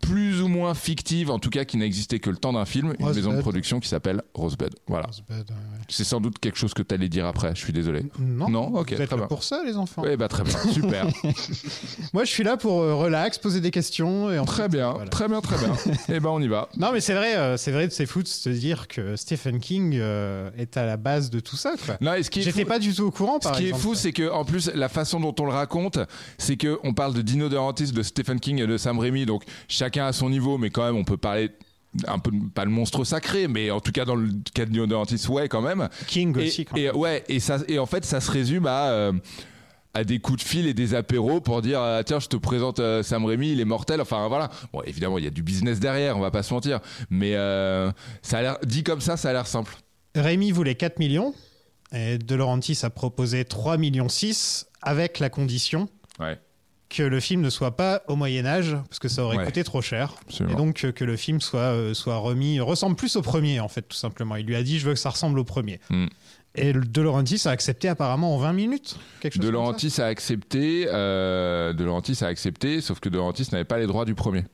plus 0.00 0.40
ou 0.42 0.46
moins 0.48 0.74
fictive, 0.74 1.30
en 1.30 1.38
tout 1.38 1.50
cas 1.50 1.64
qui 1.64 1.76
n'existait 1.78 2.20
que 2.20 2.30
le 2.30 2.36
temps 2.36 2.52
d'un 2.52 2.64
film, 2.64 2.94
une 3.00 3.06
maison 3.06 3.32
de 3.32 3.40
production 3.40 3.80
qui 3.80 3.88
s'appelle 3.88 4.22
Rosebud. 4.34 4.70
Voilà. 4.86 5.06
Rosebud, 5.06 5.30
ouais, 5.30 5.54
ouais. 5.56 5.78
C'est 5.88 6.04
sans 6.04 6.20
doute 6.20 6.38
quelque 6.38 6.58
chose 6.58 6.74
que 6.74 6.82
tu 6.82 6.94
allais 6.94 7.08
dire 7.08 7.26
après, 7.26 7.54
je 7.54 7.60
suis 7.60 7.72
désolé. 7.72 8.04
Non, 8.18 8.48
Non, 8.48 8.66
ok, 8.76 8.92
vous 8.94 9.00
êtes 9.02 9.06
très 9.08 9.16
là 9.16 9.22
bien. 9.22 9.26
pour 9.26 9.42
ça, 9.42 9.62
les 9.64 9.76
enfants. 9.76 10.02
Oui, 10.04 10.16
bah 10.16 10.28
très 10.28 10.44
bien, 10.44 10.56
super. 10.72 11.06
Moi, 12.12 12.24
je 12.24 12.30
suis 12.30 12.44
là 12.44 12.56
pour 12.56 12.80
euh, 12.82 12.94
relax, 12.94 13.38
poser 13.38 13.60
des 13.60 13.70
questions. 13.70 14.30
Et 14.30 14.36
très 14.46 14.62
ensuite, 14.64 14.72
bien, 14.72 14.92
voilà. 14.92 15.08
très 15.10 15.28
bien, 15.28 15.40
très 15.40 15.56
bien. 15.58 15.74
Et 16.08 16.20
ben 16.20 16.30
on 16.30 16.40
y 16.40 16.48
va. 16.48 16.68
Non, 16.76 16.90
mais 16.92 17.00
c'est 17.00 17.14
vrai, 17.14 17.36
euh, 17.36 17.56
c'est 17.56 17.72
vrai, 17.72 17.88
c'est 17.90 18.06
fou 18.06 18.22
de 18.22 18.28
se 18.28 18.48
dire 18.50 18.88
que 18.88 19.16
Stephen 19.16 19.58
King 19.60 19.96
euh, 19.96 20.50
est 20.56 20.76
à 20.76 20.86
la 20.86 20.96
base 20.96 21.30
de 21.30 21.40
tout 21.40 21.56
ça. 21.56 21.74
Quoi. 21.84 21.96
Non, 22.00 22.14
et 22.14 22.22
ce 22.22 22.30
qui 22.30 22.42
J'étais 22.42 22.62
fou- 22.62 22.68
pas 22.68 22.78
du 22.78 22.94
tout 22.94 23.04
au 23.04 23.10
courant. 23.10 23.38
Ce 23.40 23.48
Par 23.48 23.56
qui 23.56 23.64
exemple. 23.64 23.78
est 23.80 23.82
fou, 23.82 23.94
c'est 23.94 24.12
que 24.12 24.30
en 24.30 24.44
plus 24.44 24.70
la 24.74 24.88
façon 24.88 25.20
dont 25.20 25.34
on 25.40 25.44
le 25.46 25.52
raconte, 25.52 25.98
c'est 26.38 26.56
que 26.56 26.78
on 26.84 26.94
parle 26.94 27.14
de 27.14 27.22
Dino 27.22 27.48
De 27.48 27.54
Laurentiis, 27.54 27.92
de 27.92 28.02
Stephen 28.02 28.40
King 28.40 28.60
et 28.60 28.66
de 28.66 28.76
Sam 28.76 28.98
Raimi, 28.98 29.26
donc 29.26 29.42
chacun 29.86 30.06
à 30.06 30.12
son 30.12 30.28
niveau, 30.30 30.58
mais 30.58 30.70
quand 30.70 30.84
même 30.84 30.96
on 30.96 31.04
peut 31.04 31.16
parler 31.16 31.50
un 32.08 32.18
peu 32.18 32.30
pas 32.52 32.64
le 32.64 32.70
monstre 32.72 33.04
sacré, 33.04 33.46
mais 33.46 33.70
en 33.70 33.80
tout 33.80 33.92
cas 33.92 34.04
dans 34.04 34.16
le 34.16 34.28
cas 34.52 34.66
de 34.66 34.82
Laurentiis, 34.82 35.24
ouais 35.28 35.48
quand 35.48 35.62
même. 35.62 35.88
King 36.08 36.36
Et, 36.38 36.46
aussi. 36.48 36.64
quand 36.64 36.76
et, 36.76 36.86
même. 36.86 36.96
ouais, 36.96 37.24
et 37.28 37.38
ça, 37.40 37.58
et 37.68 37.78
en 37.78 37.86
fait 37.86 38.04
ça 38.04 38.20
se 38.20 38.30
résume 38.30 38.66
à 38.66 38.88
euh, 38.90 39.12
à 39.94 40.02
des 40.02 40.18
coups 40.18 40.42
de 40.42 40.48
fil 40.48 40.66
et 40.66 40.74
des 40.74 40.94
apéros 40.94 41.40
pour 41.40 41.62
dire 41.62 41.80
ah, 41.80 42.02
tiens 42.04 42.18
je 42.18 42.26
te 42.26 42.36
présente 42.36 42.80
euh, 42.80 43.02
Sam 43.04 43.24
Raimi 43.24 43.52
il 43.52 43.60
est 43.60 43.64
mortel 43.64 44.00
enfin 44.00 44.26
voilà 44.28 44.50
bon 44.72 44.82
évidemment 44.82 45.18
il 45.18 45.24
y 45.24 45.28
a 45.28 45.30
du 45.30 45.42
business 45.44 45.78
derrière 45.78 46.16
on 46.18 46.20
va 46.20 46.30
pas 46.32 46.42
se 46.42 46.52
mentir 46.52 46.80
mais 47.08 47.34
euh, 47.36 47.90
ça 48.22 48.38
a 48.38 48.42
l'air 48.42 48.58
dit 48.64 48.82
comme 48.82 49.00
ça 49.00 49.16
ça 49.16 49.30
a 49.30 49.32
l'air 49.32 49.46
simple 49.46 49.74
Rémi 50.16 50.50
voulait 50.50 50.74
4 50.74 50.98
millions 50.98 51.32
et 51.92 52.18
De 52.18 52.34
Laurentiis 52.34 52.78
a 52.82 52.90
proposé 52.90 53.44
3 53.46 53.78
millions 53.78 54.08
6 54.10 54.66
avec 54.82 55.18
la 55.18 55.30
condition 55.30 55.88
ouais 56.20 56.38
que 56.88 57.02
le 57.02 57.18
film 57.20 57.40
ne 57.40 57.50
soit 57.50 57.76
pas 57.76 58.02
au 58.06 58.14
Moyen 58.16 58.46
Âge 58.46 58.76
parce 58.88 58.98
que 59.00 59.08
ça 59.08 59.24
aurait 59.24 59.38
Ouais. 59.38 59.44
coûté 59.44 59.64
trop 59.64 59.82
cher 59.82 60.14
Absolument. 60.26 60.54
et 60.54 60.56
donc 60.56 60.84
euh, 60.84 60.92
que 60.92 61.04
le 61.04 61.16
film 61.16 61.40
soit 61.40 61.58
euh, 61.60 61.94
soit 61.94 62.16
remis 62.18 62.60
ressemble 62.60 62.94
plus 62.94 63.16
au 63.16 63.22
premier 63.22 63.58
en 63.60 63.68
fait 63.68 63.82
tout 63.82 63.96
simplement. 63.96 64.36
Il 64.36 64.46
lui 64.46 64.54
a 64.54 64.62
dit 64.62 64.78
je 64.78 64.86
veux 64.86 64.94
que 64.94 65.00
ça 65.00 65.10
ressemble 65.10 65.38
au 65.40 65.44
premier. 65.44 65.80
Mm. 65.90 66.06
Et 66.56 66.72
De 66.72 67.02
Laurentiis 67.02 67.42
a 67.46 67.50
accepté 67.50 67.88
apparemment 67.88 68.34
en 68.34 68.38
20 68.38 68.52
minutes 68.52 68.98
quelque 69.20 69.34
chose 69.34 69.44
De. 69.44 69.50
Laurentiis 69.50 70.00
a 70.00 70.06
accepté, 70.06 70.86
euh, 70.90 71.72
De 71.72 71.84
Laurentiis 71.84 72.18
a 72.22 72.26
accepté, 72.26 72.80
sauf 72.80 73.00
que 73.00 73.08
De 73.08 73.16
Laurentiis 73.16 73.48
n'avait 73.52 73.64
pas 73.64 73.78
les 73.78 73.86
droits 73.86 74.04
du 74.04 74.14
premier. 74.14 74.44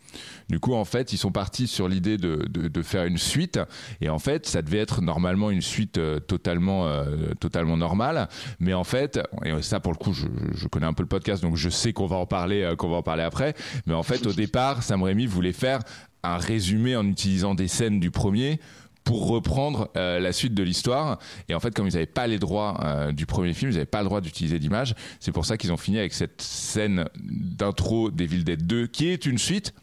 Du 0.49 0.59
coup, 0.59 0.75
en 0.75 0.85
fait, 0.85 1.12
ils 1.12 1.18
sont 1.18 1.30
partis 1.30 1.66
sur 1.66 1.88
l'idée 1.88 2.18
de, 2.18 2.44
de, 2.49 2.68
de 2.68 2.82
faire 2.82 3.04
une 3.04 3.18
suite, 3.18 3.61
et 4.00 4.09
en 4.09 4.18
fait, 4.18 4.47
ça 4.47 4.62
devait 4.62 4.78
être 4.78 5.00
normalement 5.00 5.50
une 5.50 5.62
suite 5.62 5.99
euh, 5.99 6.18
totalement, 6.18 6.87
euh, 6.88 7.35
totalement 7.40 7.76
normale, 7.76 8.28
mais 8.59 8.75
en 8.75 8.85
fait, 8.85 9.21
et 9.44 9.62
ça 9.62 9.80
pour 9.80 9.92
le 9.92 9.99
coup, 9.99 10.12
je, 10.12 10.26
je 10.54 10.68
connais 10.68 10.87
un 10.87 10.92
peu 10.92 11.02
le 11.02 11.09
podcast, 11.09 11.42
donc 11.42 11.56
je 11.56 11.68
sais 11.68 11.92
qu'on 11.92 12.06
va 12.06 12.16
en 12.16 12.26
parler, 12.26 12.75
qu'on 12.76 12.90
va 12.90 12.97
en 12.97 13.02
parler 13.02 13.23
après, 13.23 13.54
mais 13.87 13.94
en 13.94 14.02
fait, 14.02 14.26
au 14.26 14.32
départ, 14.32 14.82
Sam 14.82 15.02
Raimi 15.02 15.26
voulait 15.26 15.52
faire 15.52 15.80
un 16.23 16.37
résumé 16.37 16.97
en 16.97 17.06
utilisant 17.06 17.54
des 17.54 17.68
scènes 17.68 17.99
du 18.00 18.11
premier 18.11 18.61
pour 19.04 19.26
reprendre 19.28 19.90
euh, 19.97 20.18
la 20.21 20.32
suite 20.32 20.54
de 20.54 20.62
l'histoire. 20.62 21.18
Et 21.49 21.54
en 21.54 21.61
fait, 21.61 21.75
comme 21.75 21.87
ils 21.88 21.92
n'avaient 21.94 22.06
pas 22.06 22.26
les 22.26 22.38
droits 22.38 22.80
euh, 22.85 23.12
du 23.12 23.26
premier 23.26 23.52
film, 23.52 23.71
ils 23.71 23.75
n'avaient 23.75 23.87
pas 23.87 24.00
le 24.00 24.06
droit 24.06 24.21
d'utiliser 24.21 24.59
d'image. 24.59 24.94
C'est 25.21 25.32
pour 25.32 25.44
ça 25.44 25.56
qu'ils 25.56 25.73
ont 25.73 25.76
fini 25.76 25.99
avec 25.99 26.12
cette 26.14 26.40
scène 26.40 27.06
d'intro 27.23 28.11
d'Evil 28.11 28.44
Dead 28.44 28.66
2, 28.66 28.87
qui 28.87 29.09
est 29.09 29.26
une 29.26 29.38
suite, 29.38 29.75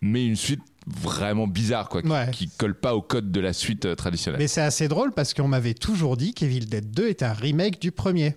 mais 0.00 0.26
une 0.26 0.36
suite 0.36 0.60
vraiment 0.86 1.48
bizarre, 1.48 1.88
quoi, 1.88 2.00
qui, 2.00 2.08
Ouais. 2.08 2.30
qui 2.30 2.48
colle 2.48 2.74
pas 2.78 2.94
au 2.94 3.02
code 3.02 3.32
de 3.32 3.40
la 3.40 3.52
suite 3.52 3.86
euh, 3.86 3.94
traditionnelle. 3.96 4.38
Mais 4.40 4.46
c'est 4.46 4.60
assez 4.60 4.86
drôle 4.86 5.12
parce 5.12 5.34
qu'on 5.34 5.48
m'avait 5.48 5.74
toujours 5.74 6.16
dit 6.16 6.32
qu'Evil 6.32 6.66
Dead 6.68 6.92
2 6.92 7.08
est 7.08 7.22
un 7.24 7.32
remake 7.32 7.80
du 7.80 7.90
premier. 7.90 8.36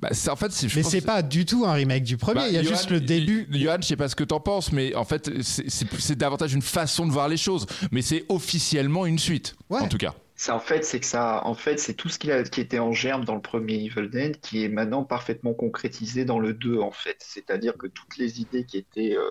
Bah, 0.00 0.08
c'est- 0.12 0.30
en 0.30 0.36
fait, 0.36 0.52
c'est, 0.52 0.68
je 0.68 0.76
Mais 0.76 0.82
c'est 0.84 1.00
pas 1.00 1.22
du 1.22 1.44
tout 1.44 1.64
un 1.66 1.72
remake 1.72 2.04
du 2.04 2.16
premier, 2.16 2.40
Bah, 2.40 2.48
il 2.48 2.54
y 2.54 2.58
a 2.58 2.62
Johan- 2.62 2.70
juste 2.74 2.90
le 2.90 3.00
début. 3.00 3.48
Johan, 3.50 3.76
je 3.80 3.86
sais 3.86 3.96
pas 3.96 4.08
ce 4.08 4.14
que 4.16 4.24
t'en 4.24 4.40
penses, 4.40 4.72
mais 4.72 4.94
en 4.94 5.04
fait, 5.04 5.42
c'est, 5.42 5.68
c'est- 5.68 5.86
c'est 5.98 6.16
davantage 6.16 6.54
une 6.54 6.62
façon 6.62 7.06
de 7.06 7.12
voir 7.12 7.28
les 7.28 7.36
choses. 7.36 7.66
Mais 7.90 8.02
c'est 8.02 8.24
officiellement 8.28 9.06
une 9.06 9.18
suite, 9.18 9.56
Ouais. 9.70 9.80
en 9.80 9.88
tout 9.88 9.98
cas. 9.98 10.14
Ça, 10.36 10.54
en 10.54 10.60
fait, 10.60 10.84
c'est 10.84 11.00
que 11.00 11.06
ça, 11.06 11.44
en 11.44 11.54
fait, 11.54 11.80
c'est 11.80 11.94
tout 11.94 12.08
ce 12.08 12.16
qui, 12.20 12.30
a- 12.30 12.44
qui 12.44 12.60
était 12.60 12.78
en 12.78 12.92
germe 12.92 13.24
dans 13.24 13.34
le 13.34 13.40
premier 13.42 13.74
Evil 13.84 14.08
Dead 14.08 14.38
qui 14.40 14.62
est 14.62 14.68
maintenant 14.68 15.02
parfaitement 15.02 15.52
concrétisé 15.52 16.24
dans 16.24 16.38
le 16.38 16.54
2, 16.54 16.78
en 16.78 16.92
fait. 16.92 17.16
C'est-à-dire 17.18 17.76
que 17.76 17.88
toutes 17.88 18.18
les 18.18 18.40
idées 18.40 18.64
qui 18.64 18.76
étaient 18.78 19.16
euh, 19.16 19.28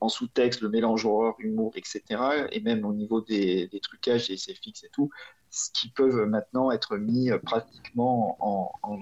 en 0.00 0.08
sous-texte, 0.08 0.60
le 0.60 0.70
mélange 0.70 1.04
horreur, 1.06 1.34
humour, 1.38 1.72
etc., 1.76 2.02
et 2.50 2.60
même 2.60 2.84
au 2.84 2.92
niveau 2.92 3.20
des, 3.20 3.68
des 3.68 3.78
trucages, 3.78 4.26
des 4.26 4.34
SFX 4.36 4.82
et 4.82 4.90
tout, 4.92 5.08
ce 5.50 5.70
qui 5.72 5.88
peuvent 5.90 6.26
maintenant 6.26 6.72
être 6.72 6.96
mis 6.96 7.30
euh, 7.30 7.38
pratiquement 7.38 8.36
en, 8.40 8.72
en 8.82 8.98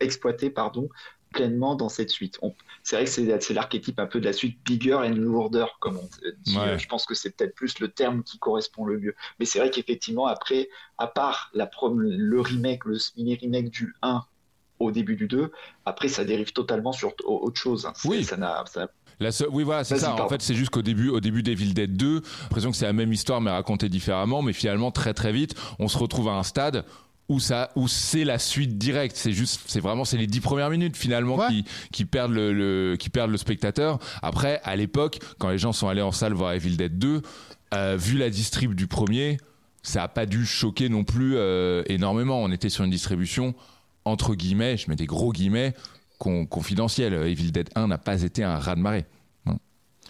exploités, 0.00 0.50
pardon, 0.50 0.88
pleinement 1.32 1.74
dans 1.74 1.88
cette 1.88 2.10
suite. 2.10 2.38
C'est 2.82 2.96
vrai 2.96 3.04
que 3.04 3.10
c'est 3.10 3.52
l'archétype 3.54 3.98
un 3.98 4.06
peu 4.06 4.20
de 4.20 4.24
la 4.24 4.32
suite 4.32 4.58
bigger 4.64 4.94
and 4.94 5.16
lourder, 5.16 5.66
comme 5.80 5.98
on 5.98 6.08
dit. 6.44 6.56
Ouais. 6.56 6.78
Je 6.78 6.86
pense 6.88 7.04
que 7.04 7.14
c'est 7.14 7.36
peut-être 7.36 7.54
plus 7.54 7.78
le 7.80 7.88
terme 7.88 8.22
qui 8.22 8.38
correspond 8.38 8.84
le 8.84 8.98
mieux. 8.98 9.14
Mais 9.38 9.44
c'est 9.44 9.58
vrai 9.58 9.70
qu'effectivement, 9.70 10.26
après, 10.26 10.68
à 10.98 11.06
part 11.08 11.50
la 11.52 11.68
le 11.98 12.40
remake, 12.40 12.84
le 12.84 12.96
mini-remake 13.16 13.70
du 13.70 13.94
1 14.02 14.22
au 14.78 14.90
début 14.90 15.16
du 15.16 15.26
2, 15.26 15.50
après, 15.84 16.08
ça 16.08 16.24
dérive 16.24 16.52
totalement 16.52 16.92
sur 16.92 17.12
autre 17.24 17.60
chose. 17.60 17.88
C'est- 17.96 18.08
Oui. 18.08 18.24
Ça 18.24 18.36
n'a, 18.36 18.64
La 19.18 19.32
seule- 19.32 19.48
oui, 19.50 19.62
voilà, 19.64 19.82
c'est 19.84 19.98
ça. 19.98 20.14
En 20.14 20.28
fait, 20.28 20.42
c'est 20.42 20.54
juste 20.54 20.70
qu'au 20.70 20.82
début, 20.82 21.08
au 21.08 21.20
début 21.20 21.42
d'Evil 21.42 21.72
Dead 21.74 21.96
2, 21.96 22.20
j'ai 22.22 22.42
l'impression 22.42 22.70
que 22.70 22.76
c'est 22.76 22.84
la 22.84 22.92
même 22.92 23.12
histoire 23.12 23.40
mais 23.40 23.50
racontée 23.50 23.88
différemment, 23.88 24.42
mais 24.42 24.52
finalement 24.52 24.90
très 24.90 25.14
très 25.14 25.32
vite, 25.32 25.54
on 25.78 25.88
se 25.88 25.96
retrouve 25.96 26.28
à 26.28 26.32
un 26.32 26.42
stade 26.42 26.84
où 27.28 27.40
ça, 27.40 27.70
où 27.76 27.88
c'est 27.88 28.24
la 28.24 28.38
suite 28.38 28.78
directe. 28.78 29.16
C'est 29.16 29.32
juste, 29.32 29.62
c'est 29.66 29.80
vraiment, 29.80 30.04
c'est 30.04 30.16
les 30.16 30.26
dix 30.26 30.40
premières 30.40 30.70
minutes 30.70 30.96
finalement 30.96 31.36
Ouais. 31.36 31.48
qui, 31.48 31.64
qui 31.92 32.04
perdent 32.04 32.32
le, 32.32 32.52
le- 32.52 32.96
qui 32.96 33.08
perdent 33.10 33.30
le 33.32 33.36
spectateur. 33.36 33.98
Après, 34.22 34.60
à 34.64 34.76
l'époque, 34.76 35.18
quand 35.38 35.48
les 35.50 35.58
gens 35.58 35.72
sont 35.72 35.88
allés 35.88 36.02
en 36.02 36.12
salle 36.12 36.32
voir 36.34 36.52
Evil 36.52 36.76
Dead 36.76 36.98
2, 36.98 37.22
euh, 37.74 37.96
vu 37.98 38.16
la 38.16 38.30
distrib 38.30 38.74
du 38.74 38.86
premier, 38.86 39.38
ça 39.82 40.04
a 40.04 40.08
pas 40.08 40.26
dû 40.26 40.46
choquer 40.46 40.88
non 40.88 41.02
plus 41.04 41.32
euh, 41.36 41.82
énormément. 41.86 42.42
On 42.42 42.50
était 42.52 42.68
sur 42.70 42.84
une 42.84 42.90
distribution 42.90 43.54
entre 44.04 44.36
guillemets, 44.36 44.76
je 44.76 44.88
mets 44.88 44.94
des 44.94 45.06
gros 45.06 45.32
guillemets, 45.32 45.74
con- 46.18 46.46
confidentielle. 46.46 47.12
Evil 47.14 47.50
Dead 47.50 47.70
1 47.74 47.88
n'a 47.88 47.98
pas 47.98 48.22
été 48.22 48.44
un 48.44 48.56
raz 48.56 48.76
de 48.76 48.80
marée. 48.80 49.04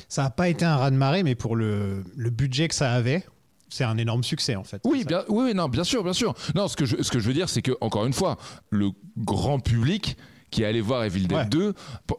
Ça 0.09 0.22
n'a 0.24 0.31
pas 0.31 0.50
été 0.50 0.66
un 0.66 0.76
raz-de-marée, 0.76 1.22
mais 1.22 1.35
pour 1.35 1.57
le, 1.57 2.05
le 2.14 2.29
budget 2.31 2.68
que 2.68 2.74
ça 2.74 2.92
avait, 2.92 3.24
c'est 3.68 3.85
un 3.85 3.98
énorme 3.98 4.22
succès 4.24 4.57
en 4.57 4.64
fait. 4.64 4.81
Oui, 4.85 5.05
bien, 5.05 5.24
oui, 5.29 5.55
non, 5.55 5.68
bien 5.68 5.85
sûr, 5.85 6.02
bien 6.05 6.12
sûr. 6.12 6.35
Non, 6.55 6.68
ce 6.68 6.76
que 6.76 6.85
je, 6.85 7.02
ce 7.02 7.11
que 7.11 7.18
je 7.18 7.26
veux 7.26 7.35
dire, 7.35 7.48
c'est 7.48 7.62
que 7.62 7.72
encore 7.81 8.07
une 8.07 8.12
fois, 8.12 8.37
le 8.70 8.90
grand 9.18 9.59
public 9.61 10.16
qui 10.50 10.62
est 10.62 10.66
allé 10.66 10.81
voir 10.81 11.02
Evil 11.05 11.26
Dead 11.26 11.37
Ouais. 11.38 11.46
2, 11.46 11.74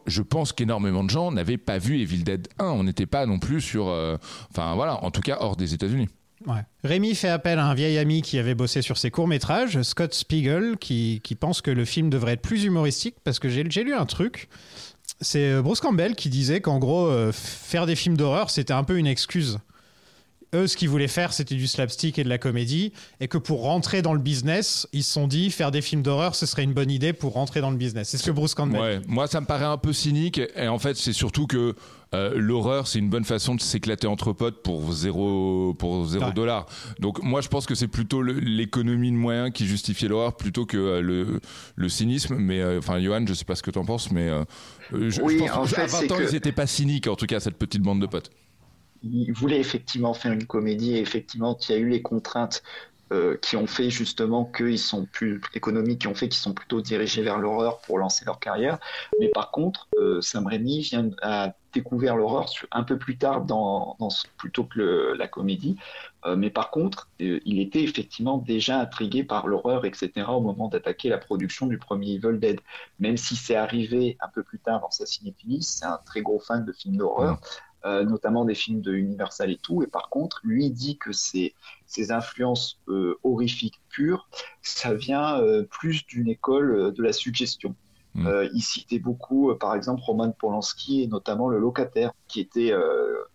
je 0.06 0.22
pense 0.22 0.52
qu'énormément 0.52 1.02
de 1.02 1.10
gens 1.10 1.32
n'avaient 1.32 1.56
pas 1.56 1.78
vu 1.78 2.00
Evil 2.00 2.22
Dead 2.24 2.46
1. 2.58 2.66
On 2.66 2.84
n'était 2.84 3.06
pas 3.06 3.24
non 3.26 3.38
plus 3.38 3.60
sur, 3.60 3.88
euh, 3.88 4.16
enfin 4.50 4.74
voilà, 4.74 5.02
en 5.02 5.10
tout 5.10 5.22
cas 5.22 5.38
hors 5.40 5.56
des 5.56 5.72
États-Unis. 5.74 6.08
Ouais. 6.46 6.60
Rémi 6.84 7.14
fait 7.14 7.30
appel 7.30 7.58
à 7.58 7.66
un 7.66 7.74
vieil 7.74 7.98
ami 7.98 8.22
qui 8.22 8.38
avait 8.38 8.54
bossé 8.54 8.80
sur 8.82 8.96
ses 8.96 9.10
courts-métrages, 9.10 9.82
Scott 9.82 10.14
Spiegel, 10.14 10.76
qui, 10.78 11.20
qui 11.24 11.34
pense 11.34 11.62
que 11.62 11.70
le 11.70 11.84
film 11.84 12.10
devrait 12.10 12.34
être 12.34 12.42
plus 12.42 12.64
humoristique 12.64 13.16
parce 13.24 13.38
que 13.40 13.48
j'ai 13.48 13.64
j'ai 13.70 13.82
lu 13.82 13.94
un 13.94 14.06
truc. 14.06 14.48
C'est 15.20 15.50
euh, 15.50 15.62
Bruce 15.62 15.80
Campbell 15.80 16.14
qui 16.14 16.28
disait 16.28 16.60
qu'en 16.60 16.78
gros, 16.78 17.06
euh, 17.08 17.32
faire 17.32 17.86
des 17.86 17.96
films 17.96 18.16
d'horreur, 18.16 18.50
c'était 18.50 18.74
un 18.74 18.84
peu 18.84 18.98
une 18.98 19.06
excuse. 19.06 19.58
Eux, 20.54 20.66
ce 20.66 20.76
qu'ils 20.78 20.88
voulaient 20.88 21.08
faire, 21.08 21.32
c'était 21.34 21.54
du 21.54 21.66
slapstick 21.66 22.18
et 22.18 22.24
de 22.24 22.28
la 22.30 22.38
comédie, 22.38 22.92
et 23.20 23.28
que 23.28 23.36
pour 23.36 23.62
rentrer 23.62 24.00
dans 24.00 24.14
le 24.14 24.18
business, 24.18 24.88
ils 24.94 25.04
se 25.04 25.12
sont 25.12 25.26
dit 25.28 25.50
faire 25.50 25.70
des 25.70 25.82
films 25.82 26.02
d'horreur, 26.02 26.34
ce 26.34 26.46
serait 26.46 26.64
une 26.64 26.72
bonne 26.72 26.90
idée 26.90 27.12
pour 27.12 27.34
rentrer 27.34 27.60
dans 27.60 27.70
le 27.70 27.76
business. 27.76 28.08
C'est 28.08 28.16
ce 28.16 28.24
que 28.24 28.30
Bruce 28.30 28.54
Campbell. 28.54 28.80
Ouais, 28.80 29.00
moi 29.06 29.26
ça 29.26 29.40
me 29.42 29.46
paraît 29.46 29.66
un 29.66 29.76
peu 29.76 29.92
cynique 29.92 30.40
et 30.56 30.68
en 30.68 30.78
fait 30.78 30.96
c'est 30.96 31.12
surtout 31.12 31.46
que 31.46 31.74
euh, 32.14 32.32
l'horreur 32.36 32.86
c'est 32.88 32.98
une 32.98 33.10
bonne 33.10 33.24
façon 33.26 33.54
de 33.54 33.60
s'éclater 33.60 34.06
entre 34.06 34.32
potes 34.32 34.62
pour 34.62 34.90
zéro 34.94 35.74
pour 35.78 36.06
zéro 36.06 36.24
Ouais. 36.24 36.32
dollar. 36.32 36.64
Donc 36.98 37.22
moi 37.22 37.42
je 37.42 37.48
pense 37.48 37.66
que 37.66 37.74
c'est 37.74 37.86
plutôt 37.88 38.22
l'économie 38.22 39.10
de 39.10 39.16
moyens 39.16 39.50
qui 39.52 39.66
justifie 39.66 40.08
l'horreur 40.08 40.34
plutôt 40.36 40.64
que 40.64 40.78
euh, 40.78 41.00
le, 41.02 41.40
le 41.76 41.88
cynisme. 41.90 42.36
Mais 42.38 42.60
euh, 42.60 42.78
enfin 42.78 42.98
Johan, 43.00 43.24
je 43.26 43.34
sais 43.34 43.44
pas 43.44 43.54
ce 43.54 43.62
que 43.62 43.70
t'en 43.70 43.84
penses, 43.84 44.10
mais 44.10 44.30
je, 44.92 45.20
Oui, 45.20 45.34
je 45.38 45.44
pense 45.44 45.50
en 45.58 45.62
que 45.64 45.68
fait, 45.68 45.82
à 45.82 45.86
20 45.86 45.98
c'est 46.00 46.12
ans 46.12 46.16
que- 46.16 46.22
ils 46.30 46.34
étaient 46.34 46.52
pas 46.52 46.66
cyniques 46.66 47.06
en 47.06 47.16
tout 47.16 47.26
cas 47.26 47.40
cette 47.40 47.58
petite 47.58 47.82
bande 47.82 48.00
de 48.00 48.06
potes. 48.06 48.30
Il 49.02 49.32
voulait 49.32 49.60
effectivement 49.60 50.14
faire 50.14 50.32
une 50.32 50.46
comédie 50.46 50.96
et 50.96 51.00
effectivement, 51.00 51.56
il 51.68 51.72
y 51.72 51.74
a 51.74 51.78
eu 51.78 51.88
les 51.88 52.02
contraintes 52.02 52.62
euh, 53.12 53.38
qui 53.38 53.56
ont 53.56 53.66
fait 53.66 53.88
justement 53.90 54.44
qu'ils 54.44 54.78
sont 54.78 55.06
plus 55.06 55.40
économiques, 55.54 56.02
qui 56.02 56.08
ont 56.08 56.14
fait 56.14 56.28
qu'ils 56.28 56.40
sont 56.40 56.52
plutôt 56.52 56.82
dirigés 56.82 57.22
vers 57.22 57.38
l'horreur 57.38 57.80
pour 57.80 57.98
lancer 57.98 58.24
leur 58.26 58.38
carrière. 58.38 58.78
Mais 59.18 59.28
par 59.30 59.50
contre, 59.50 59.88
euh, 59.98 60.20
Sam 60.20 60.46
Raimi 60.46 60.82
vient 60.82 61.08
a 61.22 61.52
découvert 61.72 62.16
l'horreur 62.16 62.50
un 62.70 62.82
peu 62.82 62.98
plus 62.98 63.16
tard 63.18 63.44
dans, 63.44 63.96
plutôt 64.36 64.64
que 64.64 64.78
le- 64.78 65.14
la 65.14 65.28
comédie. 65.28 65.76
Euh, 66.26 66.36
mais 66.36 66.50
par 66.50 66.70
contre, 66.70 67.10
il 67.18 67.60
était 67.60 67.82
effectivement 67.82 68.38
déjà 68.38 68.80
intrigué 68.80 69.24
par 69.24 69.46
l'horreur, 69.46 69.84
etc. 69.84 70.36
au 70.36 70.40
moment 70.40 70.68
d'attaquer 70.68 71.08
la 71.08 71.18
production 71.18 71.66
du 71.66 71.78
premier 71.78 72.12
Evil 72.14 72.38
Dead. 72.38 72.60
Même 72.98 73.16
si 73.16 73.36
c'est 73.36 73.56
arrivé 73.56 74.16
un 74.20 74.28
peu 74.28 74.42
plus 74.42 74.58
tard 74.58 74.80
dans 74.80 74.90
sa 74.90 75.06
cinéphilie, 75.06 75.62
c'est 75.62 75.84
un 75.84 75.98
très 76.04 76.22
gros 76.22 76.40
fan 76.40 76.64
de 76.64 76.72
films 76.72 76.96
d'horreur. 76.96 77.40
Euh, 77.84 78.04
notamment 78.04 78.44
des 78.44 78.54
films 78.54 78.80
de 78.80 78.92
Universal 78.92 79.50
et 79.50 79.56
tout. 79.56 79.82
Et 79.82 79.86
par 79.86 80.08
contre, 80.08 80.40
lui 80.44 80.70
dit 80.70 80.98
que 80.98 81.12
ces, 81.12 81.54
ces 81.86 82.10
influences 82.12 82.80
euh, 82.88 83.18
horrifiques 83.22 83.80
pures, 83.88 84.28
ça 84.62 84.94
vient 84.94 85.40
euh, 85.40 85.62
plus 85.62 86.06
d'une 86.06 86.28
école 86.28 86.92
de 86.92 87.02
la 87.02 87.12
suggestion. 87.12 87.74
Mm. 88.14 88.26
Euh, 88.26 88.48
il 88.52 88.62
citait 88.62 88.98
beaucoup, 88.98 89.54
par 89.54 89.74
exemple, 89.74 90.02
Roman 90.04 90.32
Polanski 90.32 91.02
et 91.02 91.06
notamment 91.06 91.48
Le 91.48 91.58
Locataire, 91.58 92.12
qui 92.26 92.40
était 92.40 92.72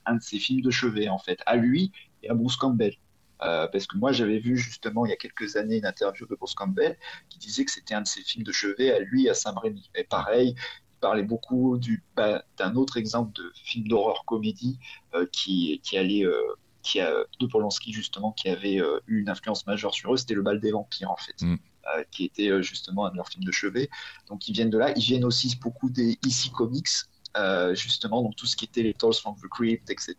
un 0.05 0.15
de 0.15 0.21
ses 0.21 0.39
films 0.39 0.61
de 0.61 0.71
chevet, 0.71 1.09
en 1.09 1.19
fait, 1.19 1.39
à 1.45 1.55
lui 1.55 1.91
et 2.21 2.29
à 2.29 2.33
Bruce 2.33 2.57
Campbell. 2.57 2.95
Euh, 3.43 3.67
parce 3.67 3.87
que 3.87 3.97
moi, 3.97 4.11
j'avais 4.11 4.39
vu 4.39 4.57
justement 4.57 5.05
il 5.05 5.09
y 5.09 5.13
a 5.13 5.17
quelques 5.17 5.57
années 5.57 5.77
une 5.77 5.85
interview 5.85 6.25
de 6.25 6.35
Bruce 6.35 6.53
Campbell 6.53 6.97
qui 7.29 7.39
disait 7.39 7.65
que 7.65 7.71
c'était 7.71 7.93
un 7.93 8.01
de 8.01 8.07
ses 8.07 8.21
films 8.21 8.43
de 8.43 8.51
chevet 8.51 8.91
à 8.91 8.99
lui, 8.99 9.27
à 9.27 9.33
Saint-Brémy. 9.33 9.89
Et 9.95 10.05
pareil, 10.05 10.55
il 10.55 10.82
parlait 11.03 11.27
beaucoup 11.33 11.77
du, 11.77 12.03
bah, 12.15 12.43
d'un 12.57 12.75
autre 12.75 12.95
exemple 12.97 13.31
de 13.39 13.51
film 13.55 13.87
d'horreur 13.87 14.23
comédie 14.25 14.79
euh, 15.13 15.25
qui, 15.31 15.79
qui 15.83 15.97
allait. 15.97 16.25
euh, 16.25 16.41
qui 16.81 16.99
a, 16.99 17.13
de 17.39 17.47
Polanski 17.47 17.93
justement, 17.93 18.33
qui 18.33 18.49
avait 18.49 18.79
euh, 18.81 18.99
eu 19.07 19.21
une 19.21 19.29
influence 19.29 19.65
majeure 19.65 19.93
sur 19.93 20.13
eux, 20.13 20.17
c'était 20.17 20.33
Le 20.33 20.41
Bal 20.41 20.59
des 20.59 20.71
Vampires 20.71 21.11
en 21.11 21.15
fait, 21.15 21.39
Mm. 21.41 21.55
Euh, 21.95 22.03
qui 22.11 22.25
était 22.25 22.49
euh, 22.49 22.61
justement 22.61 23.05
un 23.05 23.11
de 23.11 23.15
leurs 23.15 23.29
films 23.29 23.45
de 23.45 23.51
chevet. 23.53 23.89
Donc 24.27 24.39
ils 24.49 24.53
viennent 24.53 24.69
de 24.69 24.77
là, 24.77 24.91
ils 24.97 25.03
viennent 25.11 25.23
aussi 25.31 25.47
beaucoup 25.61 25.89
des 25.89 26.11
EC 26.25 26.51
Comics, 26.53 26.89
euh, 27.37 27.73
justement, 27.73 28.21
donc 28.21 28.35
tout 28.35 28.47
ce 28.51 28.55
qui 28.57 28.65
était 28.65 28.83
les 28.83 28.93
Tales 28.93 29.13
from 29.13 29.35
the 29.41 29.47
Crypt, 29.49 29.89
etc. 29.89 30.15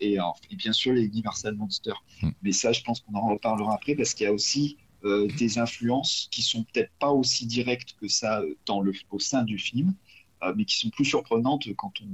Et, 0.00 0.14
et 0.50 0.56
bien 0.56 0.72
sûr 0.72 0.94
les 0.94 1.04
Universal 1.04 1.54
Monsters. 1.54 2.02
Mm. 2.22 2.30
Mais 2.42 2.52
ça, 2.52 2.72
je 2.72 2.82
pense 2.82 3.00
qu'on 3.00 3.14
en 3.14 3.28
reparlera 3.34 3.74
après 3.74 3.94
parce 3.94 4.14
qu'il 4.14 4.24
y 4.24 4.28
a 4.28 4.32
aussi 4.32 4.78
euh, 5.04 5.28
des 5.38 5.58
influences 5.58 6.28
qui 6.30 6.42
sont 6.42 6.64
peut-être 6.72 6.90
pas 6.98 7.10
aussi 7.10 7.46
directes 7.46 7.94
que 8.00 8.08
ça 8.08 8.42
dans 8.66 8.80
le, 8.80 8.92
au 9.10 9.18
sein 9.18 9.42
du 9.42 9.58
film, 9.58 9.94
euh, 10.42 10.52
mais 10.56 10.64
qui 10.64 10.76
sont 10.78 10.90
plus 10.90 11.04
surprenantes 11.04 11.64
quand 11.76 11.92
on 12.02 12.06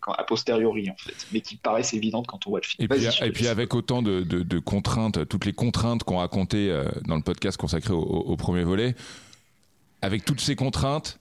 quand, 0.00 0.12
a 0.14 0.24
posteriori 0.24 0.90
en 0.90 0.96
fait, 0.96 1.14
mais 1.32 1.40
qui 1.40 1.54
paraissent 1.56 1.94
évidentes 1.94 2.26
quand 2.26 2.44
on 2.46 2.50
voit 2.50 2.58
le 2.60 2.66
film. 2.66 2.84
Et 2.84 2.88
puis, 2.88 3.44
et 3.44 3.48
avec 3.48 3.72
autant 3.72 4.02
de, 4.02 4.22
de- 4.22 4.42
de 4.42 4.58
contraintes, 4.58 5.28
toutes 5.28 5.44
les 5.44 5.52
contraintes 5.52 6.02
qu'on 6.02 6.18
racontait 6.18 6.68
euh, 6.70 6.84
dans 7.06 7.14
le 7.14 7.22
podcast 7.22 7.56
consacré 7.56 7.92
au, 7.92 8.00
au- 8.02 8.32
au 8.32 8.36
premier 8.36 8.64
volet, 8.64 8.96
avec 10.00 10.24
toutes 10.24 10.40
ces 10.40 10.56
contraintes, 10.56 11.20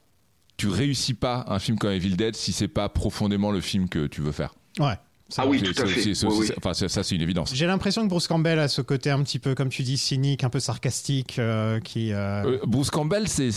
tu 0.57 0.67
réussis 0.67 1.13
pas 1.13 1.45
un 1.47 1.59
film 1.59 1.77
comme 1.77 1.91
Evil 1.91 2.15
Dead 2.15 2.35
si 2.35 2.53
c'est 2.53 2.67
pas 2.67 2.89
profondément 2.89 3.51
le 3.51 3.61
film 3.61 3.87
que 3.87 4.07
tu 4.07 4.21
veux 4.21 4.31
faire. 4.31 4.55
Ouais. 4.79 4.95
Ah 5.37 5.45
oui, 5.47 5.59
C'est- 5.65 5.73
tout 5.73 5.81
à 5.81 5.85
fait. 5.85 6.25
Oui, 6.27 6.35
oui. 6.39 6.51
Enfin, 6.57 6.73
ça, 6.73 7.03
c'est 7.03 7.15
une 7.15 7.21
évidence. 7.21 7.51
J'ai 7.53 7.65
l'impression 7.67 8.03
que 8.03 8.07
Bruce 8.09 8.27
Campbell 8.27 8.59
a 8.59 8.67
ce 8.67 8.81
côté 8.81 9.09
un 9.09 9.21
petit 9.23 9.39
peu, 9.39 9.55
comme 9.55 9.69
tu 9.69 9.83
dis, 9.83 9.97
cynique, 9.97 10.43
un 10.43 10.49
peu 10.49 10.59
sarcastique, 10.59 11.37
euh, 11.39 11.79
qui. 11.79 12.13
euh, 12.13 12.43
Euh, 12.45 12.59
Bruce 12.65 12.89
Campbell, 12.89 13.27
c'est. 13.27 13.49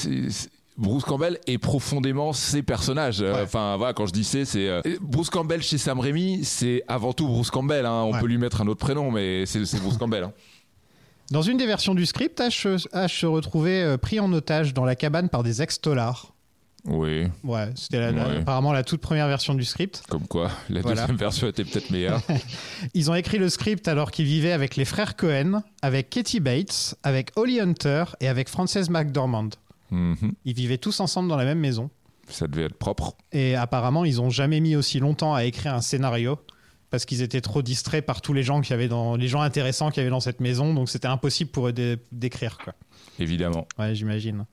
Bruce 0.76 1.04
Campbell 1.04 1.38
est 1.46 1.58
profondément 1.58 2.32
ses 2.32 2.62
personnages. 2.62 3.20
Ouais. 3.20 3.42
Enfin, 3.44 3.76
voilà, 3.76 3.92
quand 3.92 4.06
je 4.06 4.12
dis 4.12 4.24
c'est, 4.24 4.44
c'est 4.44 4.68
Bruce 5.00 5.30
Campbell 5.30 5.62
chez 5.62 5.78
Sam 5.78 6.00
Raimi, 6.00 6.44
c'est 6.44 6.82
avant 6.88 7.12
tout 7.12 7.28
Bruce 7.28 7.50
Campbell. 7.52 7.86
hein. 7.86 8.02
On 8.06 8.12
Ouais. 8.12 8.20
peut 8.20 8.26
lui 8.26 8.38
mettre 8.38 8.60
un 8.60 8.66
autre 8.66 8.80
prénom, 8.80 9.12
mais 9.12 9.46
c'est 9.46 9.60
Bruce 9.80 9.96
Campbell. 9.98 10.24
hein. 10.24 10.32
Dans 11.30 11.42
une 11.42 11.56
des 11.56 11.66
versions 11.66 11.94
du 11.94 12.04
script, 12.06 12.38
Ash, 12.40 12.66
Ash 12.92 13.20
se 13.20 13.26
retrouvait 13.26 13.96
pris 13.98 14.20
en 14.20 14.30
otage 14.32 14.74
dans 14.74 14.84
la 14.84 14.94
cabane 14.96 15.28
par 15.28 15.42
des 15.42 15.62
ex-tolards. 15.62 16.33
Oui, 16.86 17.26
Ouais, 17.42 17.70
c'était 17.76 17.98
Ouais. 17.98 18.38
apparemment 18.40 18.72
la 18.72 18.82
toute 18.84 19.00
première 19.00 19.26
version 19.26 19.54
du 19.54 19.64
script. 19.64 20.02
comme 20.08 20.26
quoi, 20.26 20.50
la 20.68 20.82
Voilà. 20.82 21.00
deuxième 21.02 21.16
version 21.16 21.48
était 21.48 21.64
peut-être 21.64 21.90
meilleure. 21.90 22.20
Ils 22.94 23.10
ont 23.10 23.14
écrit 23.14 23.38
le 23.38 23.48
script 23.48 23.88
alors 23.88 24.10
qu'ils 24.10 24.26
vivaient 24.26 24.52
avec 24.52 24.76
les 24.76 24.84
frères 24.84 25.16
Cohen, 25.16 25.62
avec 25.80 26.10
Katie 26.10 26.40
Bates, 26.40 26.94
avec 27.02 27.30
Holly 27.36 27.58
Hunter 27.60 28.04
et 28.20 28.28
avec 28.28 28.48
Frances 28.50 28.90
McDormand. 28.90 29.48
Mhm. 29.90 30.32
Ils 30.44 30.54
vivaient 30.54 30.76
tous 30.78 31.00
ensemble 31.00 31.28
dans 31.30 31.36
la 31.36 31.44
même 31.46 31.58
maison. 31.60 31.88
Ça 32.28 32.46
devait 32.48 32.64
être 32.64 32.76
propre. 32.78 33.16
Et 33.32 33.54
apparemment, 33.54 34.04
ils 34.04 34.20
ont 34.20 34.30
jamais 34.30 34.60
mis 34.60 34.76
aussi 34.76 34.98
longtemps 34.98 35.34
à 35.34 35.44
écrire 35.44 35.74
un 35.74 35.80
scénario 35.82 36.38
parce 36.90 37.04
qu'ils 37.06 37.22
étaient 37.22 37.40
trop 37.40 37.62
distraits 37.62 38.04
par 38.04 38.20
tous 38.20 38.32
les 38.34 38.42
gens 38.42 38.60
qui 38.60 38.72
avaient 38.72 38.88
dans 38.88 39.16
les 39.16 39.26
gens 39.28 39.40
intéressants 39.40 39.90
qu'il 39.90 39.98
y 39.98 40.00
avait 40.02 40.10
dans 40.10 40.20
cette 40.20 40.40
maison, 40.40 40.72
donc 40.74 40.88
c'était 40.88 41.08
impossible 41.08 41.50
pour 41.50 41.68
eux 41.68 41.72
d'é- 41.72 41.98
d'écrire. 42.12 42.58
Évidemment. 43.18 43.66
Ouais, 43.78 43.94
j'imagine. 43.94 44.44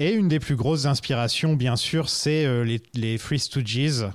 Et 0.00 0.12
une 0.12 0.28
des 0.28 0.38
plus 0.38 0.54
grosses 0.54 0.86
inspirations, 0.86 1.54
bien 1.54 1.74
sûr, 1.74 2.08
c'est 2.08 2.46
euh, 2.46 2.62
les, 2.62 2.80
les 2.94 3.18
Free 3.18 3.40
Stooges, 3.40 4.06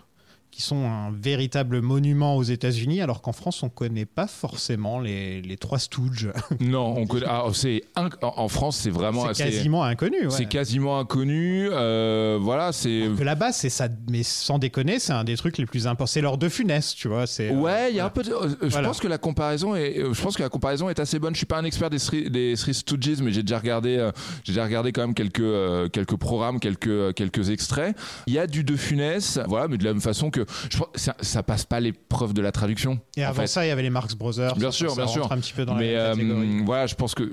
qui 0.53 0.61
sont 0.61 0.85
un 0.87 1.11
véritable 1.11 1.81
monument 1.81 2.35
aux 2.37 2.43
États-Unis, 2.43 3.01
alors 3.01 3.21
qu'en 3.23 3.31
France, 3.33 3.63
on 3.63 3.69
connaît 3.69 4.05
pas 4.05 4.27
forcément 4.27 4.99
les, 4.99 5.41
les 5.41 5.57
trois 5.57 5.79
Stooges. 5.79 6.31
Non, 6.59 6.93
on 6.97 7.07
connaît. 7.07 7.25
ah, 7.27 7.45
c'est 7.53 7.81
inc- 7.95 8.13
en 8.21 8.47
France, 8.47 8.77
c'est 8.77 8.91
vraiment. 8.91 9.23
c'est 9.23 9.29
assez- 9.31 9.43
quasiment 9.45 9.83
inconnu. 9.83 10.25
ouais. 10.25 10.29
C'est 10.29 10.45
quasiment 10.45 10.99
inconnu. 10.99 11.67
euh, 11.71 12.37
voilà, 12.39 12.71
c'est. 12.71 13.09
Que 13.17 13.23
là-bas, 13.23 13.51
c'est 13.51 13.69
ça, 13.69 13.87
mais 14.09 14.21
sans 14.23 14.59
déconner, 14.59 14.99
c'est 14.99 15.13
un 15.13 15.23
des 15.23 15.35
trucs 15.37 15.57
les 15.57 15.65
plus 15.65 15.87
importants. 15.87 16.05
C'est 16.05 16.21
l'heure 16.21 16.37
de 16.37 16.49
funeste, 16.49 16.97
tu 16.97 17.07
vois. 17.07 17.25
C'est, 17.25 17.49
euh, 17.49 17.55
Ouais, 17.55 17.89
il 17.91 17.95
y 17.95 17.99
a 17.99 18.03
voilà. 18.03 18.05
un 18.07 18.09
peu. 18.09 18.23
De, 18.23 18.31
euh, 18.31 18.55
je 18.61 18.67
Voilà. 18.67 18.87
pense 18.89 18.99
que 18.99 19.07
la 19.07 19.17
comparaison 19.17 19.75
est. 19.75 19.97
euh, 19.99 20.13
Je 20.13 20.21
pense 20.21 20.37
que 20.37 20.43
la 20.43 20.49
comparaison 20.49 20.87
est 20.89 20.99
assez 20.99 21.17
bonne. 21.17 21.33
Je 21.33 21.37
suis 21.39 21.45
pas 21.47 21.57
un 21.57 21.63
expert 21.65 21.89
des 21.89 21.99
Three, 21.99 22.29
des 22.29 22.53
Three 22.55 22.73
Stooges, 22.75 23.21
mais 23.23 23.31
j'ai 23.31 23.41
déjà 23.41 23.57
regardé. 23.57 23.97
euh, 23.97 24.11
j'ai 24.43 24.53
déjà 24.53 24.63
regardé 24.65 24.91
quand 24.91 25.01
même 25.01 25.15
quelques 25.15 25.91
quelques 25.91 26.15
programmes, 26.17 26.59
quelques 26.59 27.13
quelques 27.15 27.49
extraits. 27.49 27.95
Il 28.27 28.33
y 28.33 28.39
a 28.39 28.45
du 28.47 28.63
De 28.63 28.75
Funès, 28.75 29.39
voilà, 29.47 29.67
mais 29.67 29.77
de 29.77 29.83
la 29.83 29.93
même 29.93 30.01
façon 30.01 30.29
que 30.29 30.42
je 30.69 30.77
ça, 30.95 31.15
ça 31.21 31.43
passe 31.43 31.65
pas 31.65 31.79
l'épreuve 31.79 32.33
de 32.33 32.41
la 32.41 32.51
traduction. 32.51 32.99
Et 33.17 33.23
avant 33.23 33.41
fait. 33.41 33.47
ça, 33.47 33.65
il 33.65 33.69
y 33.69 33.71
avait 33.71 33.81
les 33.83 33.89
Marx 33.89 34.15
Brothers. 34.15 34.55
Bien 34.55 34.71
sûr, 34.71 34.95
bien 34.95 35.07
sûr. 35.07 35.31
un 35.31 35.37
petit 35.37 35.53
peu 35.53 35.65
dans 35.65 35.75
mais 35.75 35.93
la 35.93 36.11
euh, 36.11 36.61
voilà, 36.65 36.87
je 36.87 36.95
pense 36.95 37.15
que 37.15 37.23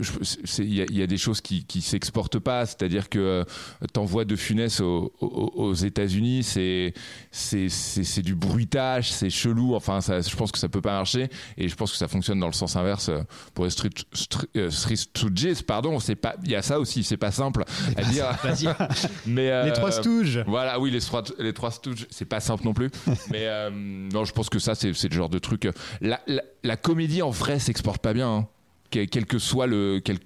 il 0.59 0.75
y, 0.75 0.83
a- 0.83 0.87
il 0.89 0.97
y 0.99 1.03
a 1.03 1.07
des 1.07 1.19
choses 1.19 1.41
qui 1.41 1.65
qui 1.65 1.81
s'exportent 1.81 2.39
pas, 2.39 2.67
c'est-à-dire 2.67 3.09
que 3.09 3.19
euh, 3.19 3.45
t'envoies 3.93 4.25
de 4.25 4.37
Funès 4.37 4.81
aux, 4.81 5.13
aux, 5.21 5.27
aux 5.55 5.75
États-Unis, 5.75 6.43
c'est 6.43 6.95
c'est 7.31 8.23
du 8.23 8.35
bruitage, 8.35 9.11
c'est 9.11 9.31
chelou. 9.31 9.75
Enfin, 9.75 10.01
ça, 10.01 10.21
je 10.21 10.35
pense 10.37 10.53
que 10.53 10.59
ça 10.59 10.69
peut 10.69 10.81
pas 10.81 10.93
marcher, 10.93 11.29
et 11.57 11.69
je 11.69 11.75
pense 11.75 11.93
que 11.93 11.99
ça 11.99 12.09
fonctionne 12.09 12.41
dans 12.41 12.47
le 12.47 12.53
sens 12.53 12.77
inverse 12.77 13.09
euh, 13.09 13.21
pour 13.55 13.65
les 13.65 13.71
Street 13.71 13.91
Street, 14.13 14.49
Street. 14.71 15.55
Pardon, 15.67 15.99
c'est 16.01 16.17
pas, 16.17 16.35
il 16.45 16.51
y 16.51 16.55
a 16.57 16.63
ça 16.63 16.79
aussi, 16.81 17.03
c'est 17.05 17.17
pas 17.17 17.31
simple 17.31 17.65
à 17.97 18.03
dire. 18.05 18.27
Vas-y. 18.43 18.67
mais 19.27 19.51
euh, 19.51 19.65
les 19.67 19.73
trois 19.73 19.93
Stooges. 19.93 20.43
voilà, 20.47 20.79
oui, 20.81 20.91
les 20.91 21.01
trois, 21.01 21.23
les 21.39 21.53
trois 21.53 21.71
Stooges, 21.71 22.07
c'est 22.11 22.25
pas 22.25 22.41
simple 22.41 22.65
non 22.65 22.73
plus. 22.75 22.91
mais 23.31 23.47
euh, 23.47 23.71
non, 23.73 24.25
je 24.25 24.33
pense 24.33 24.49
que 24.49 24.59
ça, 24.59 24.75
c'est 24.75 24.89
le 25.09 25.15
genre 25.15 25.29
de 25.29 25.39
truc. 25.39 25.65
euh, 25.67 25.73
La, 26.01 26.21
la, 26.27 26.43
la 26.63 26.77
comédie 26.77 27.23
en 27.23 27.31
vrai 27.31 27.59
s'exporte 27.59 28.01
pas 28.03 28.13
bien, 28.13 28.29
hein. 28.29 28.49
quel, 28.91 29.09
quel 29.09 29.27
que 29.27 29.39
soit 29.39 29.67
le. 29.67 30.01
quel- 30.05 30.19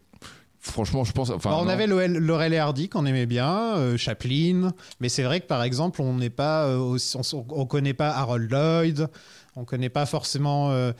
Franchement, 0.61 1.05
je 1.05 1.13
pense. 1.13 1.29
Enfin, 1.29 1.51
Alors, 1.51 1.61
on 1.61 1.65
non. 1.67 1.71
avait 1.71 1.87
Laurel 1.87 2.55
et 2.55 2.59
Hardy 2.59 2.89
qu'on 2.89 3.05
aimait 3.05 3.27
bien, 3.27 3.77
euh, 3.77 3.99
Chaplin, 3.99 4.73
mais 4.99 5.11
c'est 5.11 5.23
vrai 5.23 5.41
que 5.41 5.47
par 5.47 5.63
exemple, 5.63 6.01
on 6.01 6.15
n'est 6.15 6.31
pas, 6.31 6.65
euh, 6.65 6.79
aussi- 6.79 7.19
on, 7.19 7.45
on 7.51 7.67
connaît 7.67 7.93
pas 7.93 8.11
Harold 8.13 8.51
Lloyd, 8.51 9.09
on 9.57 9.65
connaît 9.67 9.91
pas 9.91 10.07
forcément. 10.07 10.71
euh, 10.71 10.93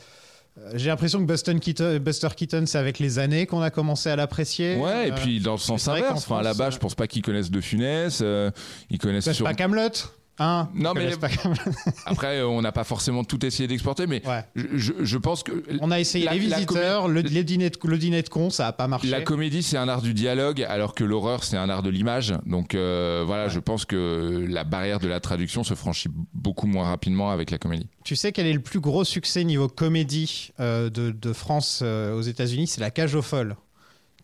J'ai 0.75 0.89
l'impression 0.89 1.19
que 1.19 1.25
Buster 1.25 1.55
Keaton, 1.59 1.97
Buster 1.99 2.27
Keaton, 2.37 2.65
c'est 2.67 2.77
avec 2.77 2.99
les 2.99 3.17
années 3.17 3.47
qu'on 3.47 3.61
a 3.61 3.71
commencé 3.71 4.07
à 4.09 4.15
l'apprécier. 4.15 4.75
Ouais, 4.77 5.07
et 5.09 5.11
puis 5.13 5.39
dans 5.39 5.53
le 5.53 5.57
sens 5.57 5.87
inverse. 5.87 6.11
Enfin, 6.11 6.19
France, 6.21 6.43
là-bas, 6.43 6.67
euh, 6.67 6.71
je 6.71 6.77
pense 6.77 6.93
pas 6.93 7.07
qu'ils 7.07 7.23
connaissent 7.23 7.49
De 7.51 7.59
Funès. 7.59 8.23
ils 8.91 8.99
connaissent 8.99 9.31
sur. 9.31 9.45
pas 9.45 9.55
Camelot. 9.55 9.89
Hein 10.37 10.69
Non, 10.73 10.93
mais-. 10.93 11.11
Après, 12.05 12.39
euh, 12.39 12.47
on 12.47 12.61
n'a 12.61 12.71
pas 12.71 12.83
forcément 12.83 13.23
tout 13.23 13.45
essayé 13.45 13.67
d'exporter, 13.67 14.05
mais 14.07 14.21
Ouais. 14.27 14.43
je, 14.55 15.17
pense 15.17 15.43
que. 15.43 15.63
On 15.81 15.91
a 15.91 15.99
essayé 15.99 16.25
La- 16.25 16.33
les 16.33 16.39
visiteurs, 16.39 17.07
le, 17.07 17.21
les 17.21 17.43
dîners 17.43 17.69
de, 17.69 17.77
le 17.87 17.97
dîner 17.97 18.21
de 18.21 18.29
con, 18.29 18.49
ça 18.49 18.67
a 18.67 18.73
pas 18.73 18.87
marché. 18.87 19.07
La 19.07 19.21
comédie, 19.21 19.63
c'est 19.63 19.77
un 19.77 19.87
art 19.87 20.01
du 20.01 20.13
dialogue, 20.13 20.61
alors 20.67 20.93
que 20.93 21.03
l'horreur, 21.03 21.43
c'est 21.43 21.57
un 21.57 21.69
art 21.69 21.83
de 21.83 21.89
l'image. 21.89 22.33
Donc 22.45 22.75
euh, 22.75 23.23
voilà, 23.25 23.47
je 23.47 23.59
pense 23.59 23.85
que 23.85 24.45
la 24.49 24.63
barrière 24.65 24.99
de 24.99 25.07
la 25.07 25.19
traduction 25.19 25.63
se 25.63 25.73
franchit 25.73 26.09
beaucoup 26.33 26.67
moins 26.67 26.85
rapidement 26.89 27.31
avec 27.31 27.49
la 27.51 27.57
comédie. 27.57 27.87
Tu 28.03 28.15
sais 28.15 28.31
quel 28.31 28.45
est 28.45 28.53
le 28.53 28.59
plus 28.61 28.79
gros 28.81 29.03
succès 29.05 29.43
niveau 29.45 29.67
comédie 29.67 30.51
euh, 30.59 30.89
de, 30.89 31.11
de 31.11 31.33
France 31.33 31.79
euh, 31.81 32.13
aux 32.15 32.21
États-Unis? 32.21 32.67
C'est 32.67 32.81
La 32.81 32.91
Cage 32.91 33.15
aux 33.15 33.21
folles. 33.21 33.55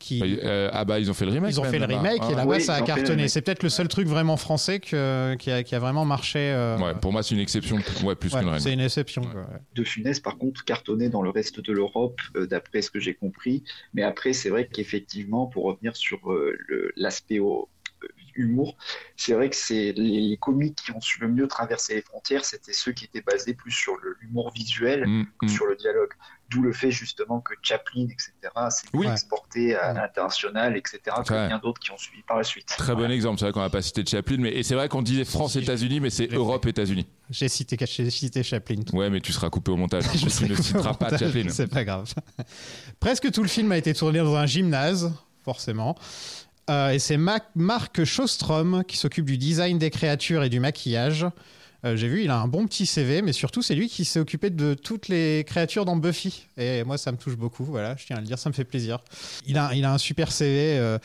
Qui, 0.01 0.39
Euh, 0.43 0.69
ah 0.73 0.83
bah 0.83 0.99
ils 0.99 1.11
ont 1.11 1.13
fait 1.13 1.25
le 1.25 1.31
remake. 1.31 1.51
Ils 1.51 1.59
ont 1.59 1.63
même, 1.63 1.71
fait 1.71 1.79
le 1.79 1.85
remake 1.85 2.17
et 2.23 2.33
Ah, 2.33 2.35
là-bas 2.37 2.45
Oui, 2.45 2.61
ça 2.61 2.73
a 2.73 2.81
cartonné. 2.81 3.27
C'est 3.27 3.41
peut-être 3.41 3.61
le 3.61 3.69
seul 3.69 3.87
truc 3.87 4.07
vraiment 4.07 4.35
français 4.35 4.79
que, 4.79 5.35
qui, 5.35 5.51
a, 5.51 5.61
qui 5.63 5.75
a 5.75 5.79
vraiment 5.79 6.05
marché. 6.05 6.39
euh, 6.39 6.77
Ouais, 6.79 6.93
pour 6.99 7.11
moi 7.11 7.21
c'est 7.23 7.35
une 7.35 7.41
exception, 7.41 7.77
ouais, 8.03 8.15
plus 8.15 8.33
ouais, 8.33 8.39
qu'une 8.39 8.49
règle. 8.49 8.61
c'est 8.61 8.73
une 8.73 8.79
exception. 8.79 9.21
Ouais. 9.21 9.31
quoi, 9.31 9.41
ouais. 9.41 9.59
de 9.75 9.83
Funès, 9.83 10.19
par 10.19 10.37
contre, 10.39 10.65
cartonné 10.65 11.09
dans 11.09 11.21
le 11.21 11.29
reste 11.29 11.59
de 11.59 11.71
l'Europe, 11.71 12.19
euh, 12.35 12.47
d'après 12.47 12.81
ce 12.81 12.89
que 12.89 12.99
j'ai 12.99 13.13
compris. 13.13 13.63
Mais 13.93 14.01
après, 14.03 14.33
c'est 14.33 14.49
vrai 14.49 14.67
qu'effectivement, 14.67 15.45
pour 15.45 15.65
revenir 15.65 15.95
sur 15.95 16.31
euh, 16.31 16.57
l'aspect 16.95 17.37
au- 17.39 17.69
euh, 18.03 18.07
humour, 18.35 18.77
c'est 19.15 19.33
vrai 19.33 19.49
que 19.51 19.55
c'est 19.55 19.91
les, 19.93 20.21
les 20.21 20.37
comiques 20.37 20.79
qui 20.83 20.91
ont 20.91 21.01
su 21.01 21.19
le 21.21 21.27
mieux 21.27 21.47
traverser 21.47 21.93
les 21.95 22.01
frontières, 22.01 22.43
c'était 22.45 22.73
ceux 22.73 22.91
qui 22.93 23.05
étaient 23.05 23.21
basés 23.21 23.53
plus 23.53 23.71
sur 23.71 23.93
l'humour 24.21 24.51
visuel 24.55 25.05
Mm, 25.05 25.25
que 25.39 25.45
mm. 25.45 25.49
sur 25.49 25.65
le 25.67 25.75
dialogue. 25.75 26.09
D'où 26.51 26.61
le 26.61 26.73
fait 26.73 26.91
justement 26.91 27.39
que 27.39 27.53
Chaplin, 27.61 28.03
etc., 28.03 28.31
s'est 28.69 28.87
Oui. 28.93 29.07
exporté 29.07 29.73
à 29.75 29.93
l'international, 29.93 30.75
etc., 30.75 30.99
que 31.25 31.47
bien 31.47 31.59
d'autres 31.59 31.79
qui 31.79 31.91
ont 31.91 31.97
suivi 31.97 32.21
par 32.23 32.37
la 32.37 32.43
suite. 32.43 32.67
Très 32.67 32.93
bon 32.93 33.09
exemple, 33.09 33.39
c'est 33.39 33.45
vrai 33.45 33.53
qu'on 33.53 33.61
n'a 33.61 33.69
pas 33.69 33.81
cité 33.81 34.05
Chaplin, 34.05 34.37
mais 34.37 34.51
et 34.51 34.63
c'est 34.63 34.75
vrai 34.75 34.89
qu'on 34.89 35.01
disait 35.01 35.23
France-États-Unis, 35.23 36.01
mais 36.01 36.09
c'est 36.09 36.31
Europe-États-Unis. 36.31 37.07
J'ai 37.29 37.47
cité, 37.47 37.77
j'ai 37.79 38.09
cité 38.09 38.43
Chaplin. 38.43 38.81
Ouais, 38.93 39.09
mais 39.09 39.21
tu 39.21 39.31
seras 39.31 39.49
coupé 39.49 39.71
au 39.71 39.77
montage. 39.77 40.03
Je 40.13 40.27
tu 40.27 40.49
ne 40.49 40.55
citeras 40.55 40.93
pas 40.93 41.05
montage, 41.11 41.19
Chaplin. 41.19 41.49
C'est 41.49 41.67
pas 41.67 41.85
grave. 41.85 42.13
Presque 42.99 43.31
tout 43.31 43.41
le 43.43 43.49
film 43.49 43.71
a 43.71 43.77
été 43.77 43.93
tourné 43.93 44.19
dans 44.19 44.35
un 44.35 44.45
gymnase, 44.45 45.13
forcément. 45.43 45.95
Euh, 46.69 46.89
et 46.91 46.99
c'est 46.99 47.17
Marc 47.17 48.03
Shostrom 48.03 48.83
qui 48.87 48.97
s'occupe 48.97 49.25
du 49.25 49.37
design 49.37 49.77
des 49.79 49.89
créatures 49.89 50.43
et 50.43 50.49
du 50.49 50.59
maquillage. 50.59 51.25
Euh, 51.83 51.95
J'ai 51.95 52.07
vu, 52.07 52.23
il 52.23 52.29
a 52.29 52.37
un 52.37 52.47
bon 52.47 52.67
petit 52.67 52.85
CV, 52.85 53.21
mais 53.23 53.33
surtout, 53.33 53.61
c'est 53.63 53.73
lui 53.75 53.89
qui 53.89 54.05
s'est 54.05 54.19
occupé 54.19 54.49
de 54.51 54.73
toutes 54.75 55.07
les 55.07 55.43
créatures 55.47 55.83
dans 55.85 55.95
Buffy. 55.95 56.45
Et 56.57 56.83
moi, 56.83 56.97
ça 56.97 57.11
me 57.11 57.17
touche 57.17 57.35
beaucoup. 57.35 57.65
Voilà, 57.65 57.95
je 57.97 58.05
tiens 58.05 58.17
à 58.17 58.19
le 58.21 58.25
dire, 58.27 58.37
ça 58.37 58.49
me 58.49 58.53
fait 58.53 58.63
plaisir. 58.65 58.99
Il 59.47 59.57
a, 59.57 59.73
il 59.73 59.83
a 59.85 59.91
un 59.93 59.97
super 59.97 60.31
CV. 60.31 60.77
euh, 60.77 60.99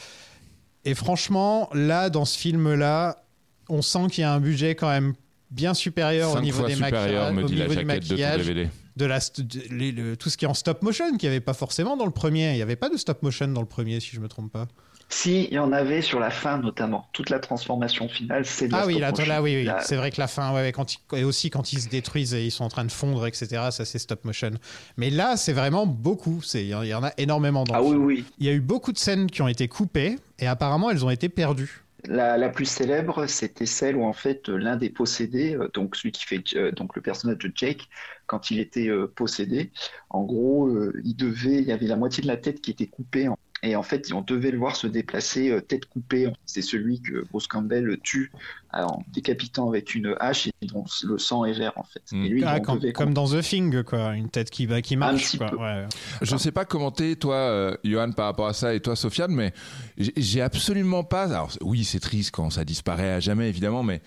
et 0.85 0.95
franchement, 0.95 1.69
là, 1.73 2.11
dans 2.11 2.25
ce 2.27 2.39
film-là, 2.39 3.25
on 3.69 3.81
sent 3.83 4.07
qu'il 4.11 4.21
y 4.23 4.25
a 4.25 4.33
un 4.33 4.41
budget 4.41 4.75
quand 4.75 4.89
même 4.89 5.15
bien 5.51 5.75
supérieur 5.75 6.31
au 6.39 6.41
niveau 6.43 6.59
fois 6.61 6.69
des 6.69 6.75
maquillages, 6.81 7.33
me 7.33 7.45
au 7.45 7.47
dit 7.47 7.55
la 7.57 7.67
niveau 7.69 7.75
du 7.81 7.87
jaquette 7.89 8.03
de 8.03 8.09
ton 8.09 8.13
maquillage, 8.15 8.47
DVD. 8.47 8.69
de 8.97 9.05
la 9.07 9.19
st- 9.19 9.43
de- 9.47 9.75
les- 9.75 9.93
le- 9.93 10.17
tout 10.17 10.29
ce 10.29 10.37
qui 10.37 10.45
est 10.45 10.49
en 10.49 10.55
stop 10.55 10.83
motion, 10.83 11.07
qu'il 11.17 11.29
n'y 11.29 11.35
avait 11.35 11.41
pas 11.41 11.55
forcément 11.55 11.97
dans 11.97 12.05
le 12.05 12.11
premier. 12.13 12.51
Il 12.53 12.57
n'y 12.57 12.63
avait 12.63 12.77
pas 12.77 12.89
de 12.89 12.97
stop 12.97 13.23
motion 13.23 13.49
dans 13.49 13.61
le 13.63 13.67
premier, 13.67 13.99
si 14.01 14.11
je 14.15 14.21
me 14.21 14.29
trompe 14.29 14.53
pas. 14.53 14.67
Si, 15.09 15.45
il 15.45 15.55
y 15.55 15.59
en 15.59 15.73
avait 15.73 16.03
sur 16.03 16.19
la 16.19 16.31
fin 16.31 16.59
notamment. 16.59 17.07
Toute 17.13 17.31
la 17.31 17.39
transformation 17.39 18.09
finale, 18.09 18.45
c'est 18.45 18.69
Ah 18.73 18.85
oui, 18.87 18.99
là, 18.99 19.13
oui, 19.41 19.65
oui. 19.65 19.71
C'est 19.83 19.97
vrai 19.97 20.11
que 20.11 20.21
la 20.21 20.27
fin, 20.27 20.53
ouais, 20.53 20.63
ouais, 20.63 20.73
quand 20.73 20.95
ils- 20.95 20.99
et 21.19 21.25
aussi 21.25 21.49
quand 21.49 21.73
ils 21.73 21.81
se 21.81 21.89
détruisent 21.89 22.35
et 22.35 22.45
ils 22.45 22.51
sont 22.51 22.65
en 22.65 22.69
train 22.69 22.85
de 22.85 22.91
fondre, 22.91 23.25
etc. 23.27 23.47
Ça, 23.71 23.85
c'est 23.85 23.99
stop 23.99 24.25
motion. 24.25 24.51
Mais 24.97 25.11
là, 25.11 25.37
c'est 25.37 25.53
vraiment 25.53 25.87
beaucoup. 25.87 26.43
C'est, 26.43 26.65
il 26.65 26.69
y 26.69 26.95
en- 26.95 27.05
a 27.05 27.13
énormément 27.19 27.65
dans 27.65 27.75
Ah 27.75 27.83
oui, 27.83 27.97
oui. 27.97 28.25
Il 28.39 28.47
y 28.47 28.49
a 28.49 28.53
eu 28.53 28.61
beaucoup 28.61 28.93
de 28.93 28.99
scènes 28.99 29.31
qui 29.31 29.43
ont 29.43 29.49
été 29.49 29.69
coupées 29.69 30.17
et 30.41 30.47
apparemment 30.47 30.91
elles 30.91 31.05
ont 31.05 31.11
été 31.11 31.29
perdues. 31.29 31.83
La, 32.09 32.37
la 32.37 32.49
plus 32.51 32.67
célèbre, 32.67 33.27
c'était 33.27 33.67
celle 33.67 33.97
où 33.97 34.05
en 34.05 34.13
fait 34.13 34.49
l'un 34.49 34.77
des 34.77 34.91
possédés, 34.91 35.57
euh, 35.57 35.69
donc 35.75 35.97
celui 35.97 36.13
qui 36.13 36.25
fait 36.25 36.43
euh, 36.55 36.71
donc 36.71 36.95
le 36.95 37.03
personnage 37.03 37.39
de 37.39 37.51
Jake, 37.53 37.89
quand 38.27 38.51
il 38.53 38.61
était 38.61 38.89
euh, 38.89 39.13
possédé, 39.13 39.73
en 40.11 40.23
gros, 40.23 40.69
euh, 40.69 40.93
il 41.05 41.17
devait, 41.17 41.57
il 41.57 41.65
y 41.67 41.73
avait 41.73 41.87
la 41.87 41.97
moitié 41.97 42.23
de 42.23 42.29
la 42.29 42.37
tête 42.37 42.61
qui 42.61 42.71
était 42.71 42.87
coupée, 42.87 43.27
en- 43.27 43.37
et 43.63 43.75
en 43.77 43.83
fait, 43.83 44.13
on 44.13 44.21
devait 44.21 44.51
le 44.51 44.59
voir 44.59 44.77
se 44.77 44.87
déplacer 44.87 45.51
euh, 45.51 45.61
tête 45.61 45.87
coupée. 45.87 46.31
C'est 46.45 46.63
celui 46.63 47.01
que 47.01 47.25
Bruce 47.31 47.47
Campbell 47.47 47.97
tue 48.03 48.31
en 48.73 49.03
décapitant 49.13 49.69
avec 49.69 49.95
une 49.95 50.15
hache 50.21 50.49
et 50.49 50.53
dont 50.67 50.85
le 51.05 51.17
sang 51.19 51.45
est 51.47 51.55
vert 51.55 51.73
en 51.77 51.83
fait. 51.85 52.03
Et 52.13 52.29
lui, 52.29 52.45
Ah, 52.45 52.61
comme, 52.61 52.79
devait 52.79 52.93
comme 52.93 53.15
dans 53.15 53.27
The 53.27 53.41
Thing, 53.41 53.83
quoi. 53.83 54.15
Une 54.15 54.29
tête 54.29 54.51
qui, 54.51 54.69
qui 54.83 54.97
marche. 54.97 55.39
quoi. 55.39 55.55
Ouais. 55.59 55.87
Je 56.21 56.37
sais 56.37 56.53
pas 56.53 56.65
commenter, 56.67 57.17
toi, 57.17 57.37
euh, 57.37 57.77
Johan, 57.85 58.13
par 58.13 58.27
rapport 58.27 58.47
à 58.49 58.53
ça, 58.53 58.75
et 58.75 58.81
toi, 58.81 58.95
Sofiane, 58.97 59.33
mais 59.33 59.53
j'ai- 59.97 60.43
absolument 60.43 61.05
pas. 61.05 61.25
Alors, 61.25 61.51
oui, 61.63 61.85
c'est 61.85 62.01
triste 62.01 62.33
quand 62.33 62.51
ça 62.51 62.65
disparaît 62.65 63.13
à 63.13 63.21
jamais, 63.21 63.49
évidemment, 63.49 63.83
mais 63.83 64.03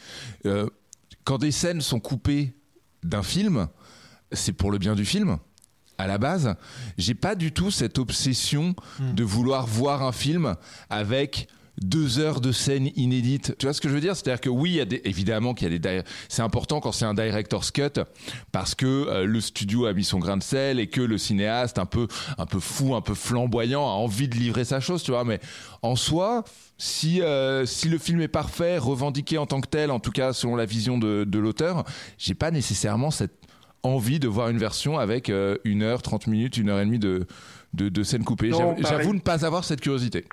euh, 0.46 0.68
quand 1.24 1.40
des 1.40 1.52
scènes 1.52 1.82
sont 1.82 2.00
coupées 2.00 2.54
d'un 3.04 3.24
film, 3.24 3.68
c'est 4.32 4.54
pour 4.54 4.70
le 4.72 4.78
bien 4.78 4.94
du 4.96 5.06
film. 5.06 5.38
À 6.00 6.08
la 6.08 6.18
base, 6.18 6.56
j'ai 6.98 7.14
pas 7.14 7.36
du 7.36 7.52
tout 7.52 7.72
cette 7.72 8.00
obsession 8.00 8.74
de 9.02 9.24
vouloir 9.24 9.68
voir 9.68 10.02
un 10.02 10.14
film 10.14 10.56
avec 10.90 11.50
deux 11.82 12.20
heures 12.20 12.42
de 12.42 12.52
scènes 12.52 12.90
inédites. 12.96 13.56
Tu 13.58 13.66
vois 13.66 13.74
ce 13.74 13.82
que 13.82 13.90
je 13.90 13.94
veux 13.94 14.02
dire? 14.02 14.16
C'est-à-dire 14.16 14.42
que 14.42 14.50
oui, 14.50 14.72
il 14.72 14.76
y 14.76 14.82
a 14.82 14.86
des, 14.86 15.02
évidemment 15.04 15.54
qu'il 15.54 15.72
y 15.72 15.76
a 15.76 15.78
des. 15.78 16.02
C'est 16.28 16.42
important 16.42 16.80
quand 16.80 16.92
c'est 16.92 17.06
un 17.06 17.14
director's 17.14 17.72
cut 17.72 18.02
parce 18.52 18.76
que 18.76 18.86
euh, 18.86 19.26
le 19.26 19.42
studio 19.42 19.86
a 19.86 19.94
mis 19.94 20.04
son 20.04 20.20
grain 20.20 20.38
de 20.38 20.44
sel 20.44 20.80
et 20.80 20.88
que 20.88 21.02
le 21.02 21.18
cinéaste 21.18 21.80
un 21.80 21.86
peu, 21.86 22.08
un 22.38 22.46
peu 22.46 22.60
fou, 22.60 22.96
un 22.96 23.02
peu 23.02 23.14
flamboyant 23.14 23.84
a 23.84 23.92
envie 23.92 24.28
de 24.28 24.36
livrer 24.36 24.66
sa 24.66 24.80
chose, 24.80 25.04
tu 25.04 25.12
vois. 25.12 25.26
Mais 25.26 25.40
en 25.82 25.96
soi, 25.96 26.44
si 26.78 27.22
euh, 27.22 27.66
si 27.66 27.90
le 27.90 27.98
film 27.98 28.22
est 28.22 28.28
parfait, 28.28 28.78
revendiqué 28.78 29.38
en 29.38 29.46
tant 29.46 29.62
que 29.62 29.68
tel, 29.68 29.92
en 29.92 30.00
tout 30.00 30.12
cas 30.12 30.34
selon 30.34 30.56
la 30.56 30.66
vision 30.66 30.98
de, 30.98 31.26
de 31.26 31.40
l'auteur, 31.40 31.84
j'ai 32.18 32.36
pas 32.36 32.52
nécessairement 32.52 33.12
cette 33.12 33.38
envie 33.84 34.20
de 34.20 34.28
voir 34.28 34.50
une 34.50 34.58
version 34.58 34.98
avec 35.00 35.30
euh, 35.30 35.58
une 35.63 35.84
heure, 35.84 36.02
30 36.02 36.28
minutes, 36.28 36.58
une 36.58 36.70
heure 36.70 36.80
et 36.80 36.86
demie 36.86 37.00
de, 37.00 37.26
J'avoue- 38.58 38.82
pareil. 38.82 38.98
J'avoue 39.00 39.13
ne 39.13 39.20
pas 39.20 39.46
avoir 39.46 39.63
cette 39.63 39.82
curiosité. 39.82 40.26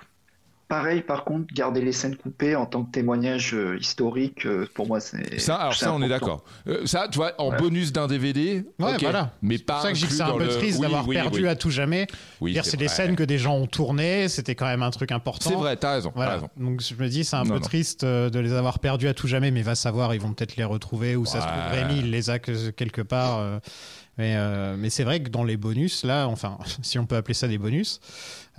Pareil, 0.67 1.01
par 1.01 1.23
contre, 1.23 1.53
garder 1.53 1.79
les 1.79 1.93
scènes 1.93 2.17
coupées 2.17 2.55
en 2.57 2.65
tant 2.65 2.83
que 2.83 2.91
témoignage 2.91 3.53
euh, 3.53 3.77
historique, 3.79 4.45
euh, 4.45 4.67
pour 4.73 4.85
moi, 4.85 4.99
c'est. 4.99 5.39
Ça, 5.39 5.55
alors 5.55 5.73
c'est 5.73 5.85
ça, 5.85 5.93
on 5.93 6.01
est 6.01 6.09
d'accord. 6.09 6.43
Euh, 6.67 6.85
ça, 6.85 7.07
tu 7.09 7.17
vois, 7.19 7.31
en 7.37 7.55
bonus 7.55 7.93
d'un 7.93 8.07
DVD, 8.07 8.65
Ouais, 8.77 8.93
ok, 8.95 9.01
voilà. 9.01 9.31
mais 9.41 9.57
C'est 9.57 9.63
pas 9.63 9.73
pour 9.75 9.81
ça 9.83 9.89
que 9.91 9.95
je 9.95 10.01
dis 10.01 10.07
que 10.09 10.13
c'est 10.13 10.23
un 10.23 10.33
peu 10.33 10.43
le- 10.43 10.49
triste 10.49 10.75
Oui, 10.79 10.81
d'avoir 10.81 11.07
oui, 11.07 11.15
perdu 11.15 11.43
oui. 11.43 11.47
à 11.47 11.55
tout 11.55 11.69
jamais. 11.69 12.05
Oui, 12.41 12.51
Dire, 12.51 12.65
c'est 12.65 12.71
c'est 12.71 12.77
des 12.77 12.89
scènes 12.89 13.15
que 13.15 13.23
des 13.23 13.37
gens 13.37 13.55
ont 13.55 13.65
tournées, 13.67 14.27
c'était 14.27 14.55
quand 14.55 14.65
même 14.65 14.83
un 14.83 14.91
truc 14.91 15.13
important. 15.13 15.49
C'est 15.49 15.55
vrai, 15.55 15.77
t'as 15.77 15.93
raison. 15.93 16.09
t'as 16.09 16.15
Voilà. 16.15 16.33
raison. 16.33 16.49
Donc 16.57 16.81
je 16.81 16.95
me 16.95 17.07
dis, 17.07 17.23
c'est 17.23 17.37
un 17.37 17.43
Non, 17.43 17.49
peu 17.51 17.59
non. 17.59 17.61
triste 17.61 18.03
euh, 18.03 18.29
de 18.29 18.39
les 18.39 18.51
avoir 18.51 18.79
perdus 18.79 19.07
à 19.07 19.13
tout 19.13 19.27
jamais, 19.27 19.51
mais 19.51 19.61
va 19.61 19.75
savoir, 19.75 20.13
ils 20.15 20.19
vont 20.21 20.33
peut-être 20.33 20.57
les 20.57 20.65
retrouver, 20.65 21.15
ou 21.15 21.25
ça 21.25 21.39
se 21.39 21.47
trouve. 21.47 21.71
Rémi, 21.71 21.99
il 21.99 22.11
les 22.11 22.29
a 22.29 22.39
que- 22.39 22.71
quelque 22.71 23.01
part. 23.01 23.37
euh, 23.39 23.59
mais 24.17 24.33
euh, 24.35 24.75
mais 24.77 24.89
c'est 24.89 25.03
vrai 25.05 25.21
que 25.21 25.29
dans 25.29 25.43
les 25.45 25.55
bonus, 25.57 26.03
là, 26.03 26.27
enfin, 26.27 26.57
si 26.81 26.99
on 26.99 27.05
peut 27.05 27.15
appeler 27.15 27.35
ça 27.35 27.47
des 27.47 27.57
bonus, 27.57 28.01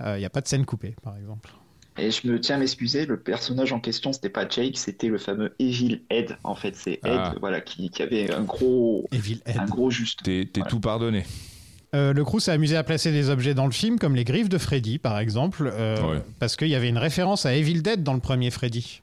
euh, 0.01 0.15
il 0.17 0.21
n'y 0.21 0.25
a 0.25 0.29
pas 0.31 0.41
de 0.41 0.47
scène 0.47 0.65
coupée, 0.65 0.95
par 1.03 1.15
exemple. 1.17 1.51
Et 1.99 2.11
je 2.11 2.27
me 2.27 2.39
tiens 2.39 2.55
à 2.55 2.59
m'excuser, 2.59 3.05
le 3.05 3.19
personnage 3.19 3.73
en 3.73 3.79
question, 3.79 4.13
c'était 4.13 4.29
pas 4.29 4.47
Jake, 4.47 4.77
c'était 4.77 5.07
le 5.07 5.17
fameux 5.17 5.53
Evil 5.59 6.01
Ed. 6.09 6.37
En 6.43 6.55
fait, 6.55 6.75
c'est 6.75 6.93
Ed, 6.93 6.99
Ah. 7.05 7.35
voilà, 7.39 7.61
qui, 7.61 7.89
qui 7.89 8.01
avait 8.01 8.31
un 8.33 8.41
gros, 8.43 9.07
Evil 9.11 9.39
Ed. 9.45 9.57
un 9.57 9.65
gros 9.65 9.89
juste. 9.91 10.23
T'es 10.23 10.47
Voilà. 10.55 10.69
tout 10.69 10.79
pardonné. 10.79 11.25
Euh, 11.95 12.13
le 12.13 12.23
crew 12.23 12.39
s'est 12.39 12.51
amusé 12.51 12.77
à 12.77 12.83
placer 12.83 13.11
des 13.11 13.29
objets 13.29 13.53
dans 13.55 13.65
le 13.65 13.71
film, 13.71 13.97
comme 13.97 14.15
les 14.15 14.23
griffes 14.23 14.49
de 14.49 14.57
Freddy, 14.59 14.99
par 14.99 15.17
exemple, 15.19 15.71
euh, 15.73 16.01
Ouais. 16.15 16.21
parce 16.39 16.55
qu'il 16.55 16.67
y 16.67 16.75
avait 16.75 16.89
une 16.89 16.99
référence 16.99 17.45
à 17.47 17.53
Evil 17.55 17.81
Dead 17.81 18.03
dans 18.03 18.13
le 18.13 18.19
premier 18.19 18.51
Freddy. 18.51 19.01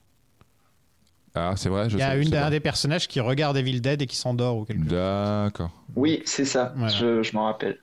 Ah, 1.35 1.53
c'est 1.57 1.69
vrai, 1.69 1.91
je 1.91 1.97
Il 1.97 2.01
y 2.01 2.03
a 2.03 2.13
sais- 2.13 2.23
une, 2.23 2.35
un 2.35 2.49
des 2.51 2.61
personnages 2.61 3.09
qui 3.09 3.21
regarde 3.21 3.57
Evil 3.59 3.81
Dead 3.81 4.01
et 4.01 4.07
qui 4.07 4.17
s'endort 4.17 4.57
ou 4.57 4.65
quelque 4.65 4.85
chose. 4.85 4.89
D'accord. 4.93 5.71
Oui, 5.95 6.23
c'est 6.25 6.45
ça, 6.47 6.73
Voilà. 6.77 6.93
je, 6.95 7.23
je 7.23 7.33
m'en 7.35 7.45
rappelle. 7.45 7.79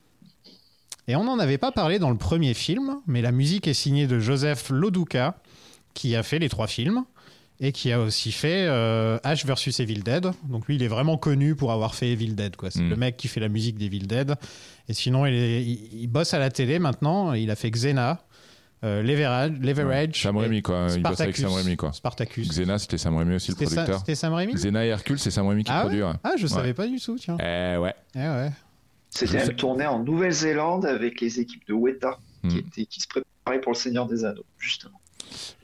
Et 1.08 1.16
on 1.16 1.24
n'en 1.24 1.38
avait 1.38 1.58
pas 1.58 1.70
parlé 1.72 1.98
dans 1.98 2.10
le 2.10 2.16
premier 2.16 2.54
film, 2.54 2.96
mais 3.06 3.20
la 3.22 3.32
musique 3.32 3.68
est 3.68 3.74
signée 3.74 4.06
de 4.06 4.18
Joseph 4.18 4.70
Loduca, 4.70 5.36
qui 5.92 6.16
a 6.16 6.22
fait 6.22 6.38
les 6.38 6.48
trois 6.48 6.66
films 6.66 7.04
et 7.60 7.70
qui 7.72 7.92
a 7.92 8.00
aussi 8.00 8.32
fait 8.32 8.64
euh, 8.66 9.18
Ash 9.22 9.44
vs 9.46 9.80
Evil 9.80 10.00
Dead. 10.02 10.28
Donc 10.48 10.66
lui, 10.66 10.74
il 10.76 10.82
est 10.82 10.88
vraiment 10.88 11.16
connu 11.16 11.54
pour 11.54 11.72
avoir 11.72 11.94
fait 11.94 12.10
Evil 12.10 12.34
Dead. 12.34 12.56
quoi. 12.56 12.70
C'est 12.70 12.80
Mm. 12.82 12.88
le 12.90 12.96
mec 12.96 13.16
qui 13.16 13.28
fait 13.28 13.40
la 13.40 13.48
musique 13.48 13.76
d'Evil 13.78 14.06
Dead. 14.08 14.34
Et 14.88 14.92
sinon, 14.94 15.24
il, 15.26 15.34
est- 15.34 15.62
il- 15.62 15.88
il 16.02 16.06
bosse 16.08 16.34
à 16.34 16.38
la 16.38 16.50
télé 16.50 16.78
maintenant. 16.78 17.32
Il 17.34 17.50
a 17.50 17.54
fait 17.56 17.70
Xena, 17.70 18.20
euh, 18.82 19.02
Leverage, 19.02 19.52
Leverage 19.60 20.20
Sam 20.22 20.36
et 20.36 20.40
Raimi, 20.40 20.62
quoi. 20.62 20.86
Il 20.94 21.02
bosse 21.02 21.20
avec 21.20 21.36
Spartacus. 21.36 21.42
Sam 21.44 21.52
Raimi, 21.52 21.76
quoi. 21.76 21.92
Spartacus. 21.92 22.48
Xena, 22.48 22.78
c'était 22.78 22.98
Sam 22.98 23.16
Raimi 23.16 23.34
aussi, 23.36 23.52
le 23.52 23.56
C'était 23.56 23.66
Sa- 23.66 23.74
producteur. 23.76 23.98
C'était 24.00 24.14
Sam 24.16 24.32
Raimi 24.34 24.52
Xena 24.54 24.84
et 24.84 24.88
Hercule, 24.88 25.18
c'est 25.20 25.30
Sam 25.30 25.46
Raimi 25.46 25.62
qui 25.64 25.70
ah, 25.72 25.80
produit. 25.82 26.02
ouais 26.02 26.08
ouais. 26.08 26.14
ah, 26.24 26.32
je 26.36 26.42
Ouais. 26.42 26.48
savais 26.48 26.74
pas 26.74 26.86
du 26.86 26.98
tout, 26.98 27.16
tiens. 27.18 27.36
Eh 27.40 27.76
ouais. 27.76 27.94
Eh 28.16 28.18
ouais. 28.18 28.50
C'était 29.14 29.26
Je 29.26 29.38
sais- 29.38 29.46
même 29.46 29.56
tourné 29.56 29.86
en 29.86 30.00
Nouvelle-Zélande 30.00 30.86
avec 30.86 31.20
les 31.20 31.38
équipes 31.40 31.66
de 31.68 31.72
Weta, 31.72 32.18
qui, 32.48 32.56
Hmm. 32.56 32.58
étaient, 32.58 32.86
qui 32.86 33.00
se 33.00 33.06
préparaient 33.08 33.60
pour 33.60 33.72
le 33.72 33.76
Seigneur 33.78 34.06
des 34.06 34.24
Anneaux, 34.24 34.44
justement. 34.58 35.00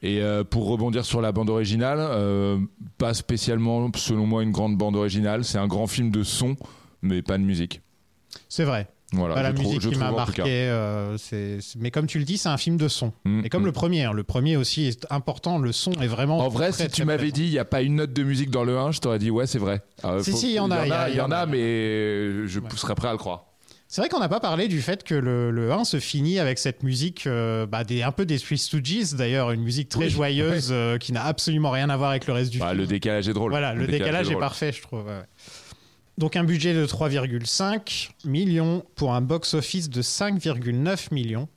Et 0.03 0.23
euh, 0.23 0.45
pour 0.45 0.67
rebondir 0.69 1.05
sur 1.05 1.21
la 1.21 1.33
bande 1.33 1.51
originale, 1.51 1.99
euh, 2.01 2.59
pas 2.97 3.13
spécialement, 3.13 3.91
selon 3.95 4.27
moi, 4.27 4.43
une 4.43 4.53
grande 4.53 4.77
bande 4.79 4.97
originale. 4.97 5.45
C'est 5.45 5.59
un 5.59 5.67
grand 5.67 5.87
film 5.87 6.11
de 6.11 6.23
son, 6.23 6.57
mais 7.03 7.23
pas 7.23 7.39
de 7.39 7.43
musique. 7.43 7.81
C'est 8.49 8.65
vrai. 8.65 8.89
Voilà, 9.13 9.35
Pas 9.35 9.43
la 9.43 9.53
trouve- 9.53 9.67
musique 9.75 9.91
qui 9.93 9.99
m'a 9.99 10.13
marqué. 10.13 10.43
euh, 10.47 11.17
Mais 11.79 11.91
comme 11.91 12.07
tu 12.07 12.19
le 12.21 12.25
dis, 12.25 12.39
c'est 12.39 12.49
un 12.49 12.57
film 12.57 12.77
de 12.77 12.87
son. 12.87 13.13
Mm, 13.25 13.43
Et 13.45 13.49
comme 13.49 13.63
mm. 13.63 13.67
le 13.67 13.73
premier, 13.73 14.05
hein, 14.05 14.13
le 14.13 14.23
premier 14.23 14.57
aussi 14.57 14.87
est 14.87 15.05
important, 15.11 15.59
le 15.59 15.73
son 15.73 15.93
est 16.01 16.07
vraiment. 16.07 16.39
En 16.39 16.49
vrai, 16.49 16.71
très, 16.71 16.85
si 16.85 16.91
tu 16.91 17.05
m'avais 17.05 17.33
dit 17.33 17.45
il 17.47 17.51
n'y 17.51 17.59
a 17.59 17.65
pas 17.65 17.83
une 17.83 17.97
note 17.97 18.13
de 18.13 18.23
musique 18.23 18.51
dans 18.51 18.63
le 18.65 18.79
1, 18.79 18.93
je 18.93 19.01
t'aurais 19.01 19.19
dit 19.19 19.31
ouais, 19.31 19.47
c'est 19.49 19.59
vrai. 19.59 19.83
Alors, 20.05 20.21
Si, 20.23 20.33
si, 20.33 20.51
il 20.51 20.55
y 20.55 20.61
en 20.61 20.71
a, 20.71 20.87
Il 20.87 20.91
y 20.91 20.93
en 20.93 20.97
a, 20.97 21.09
il 21.09 21.13
il 21.13 21.15
y 21.15 21.19
y 21.19 21.21
en 21.21 21.25
en 21.27 21.31
a. 21.33 21.37
a, 21.39 21.47
mais 21.47 22.47
je 22.47 22.61
Ouais. 22.61 22.69
serais 22.77 22.95
prêt 22.95 23.09
à 23.09 23.13
le 23.13 23.19
croire. 23.19 23.47
C'est 23.89 24.01
vrai 24.03 24.09
qu'on 24.09 24.21
n'a 24.21 24.29
pas 24.29 24.39
parlé 24.39 24.69
du 24.69 24.81
fait 24.83 25.03
que 25.03 25.17
le, 25.17 25.51
le 25.51 25.73
1 25.73 25.83
se 25.83 25.99
finit 25.99 26.39
avec 26.39 26.61
cette 26.61 26.85
musique, 26.85 27.27
euh, 27.27 27.67
bah, 27.67 27.83
des, 27.83 28.05
un 28.05 28.13
peu 28.13 28.25
des 28.25 28.39
Three 28.39 28.57
Stooges 28.57 29.15
d'ailleurs, 29.15 29.51
une 29.51 29.63
musique 29.63 29.89
très 29.89 30.05
Oui, 30.05 30.11
joyeuse 30.11 30.69
euh, 30.71 30.97
qui 30.97 31.13
n'a 31.13 31.25
absolument 31.25 31.71
rien 31.71 31.91
à 31.91 31.97
voir 31.97 32.11
avec 32.11 32.29
le 32.29 32.33
reste 32.33 32.53
du 32.53 32.59
Bah, 32.61 32.69
film. 32.69 32.79
le 32.83 32.87
décalage 32.87 33.29
est 33.29 33.33
drôle. 33.33 33.51
Voilà, 33.51 33.75
le, 33.75 33.89
décalage, 33.89 34.31
est 34.31 34.37
parfait, 34.37 34.71
je 34.71 34.81
trouve. 34.83 35.05
ouais. 35.07 35.23
Donc 36.21 36.37
un 36.37 36.45
budget 36.45 36.75
de 36.75 36.87
3,5 36.87 38.11
millions 38.27 38.85
pour 38.95 39.15
un 39.15 39.21
box-office 39.23 39.89
de 39.91 40.03
5,9 40.03 41.13
millions. 41.15 41.49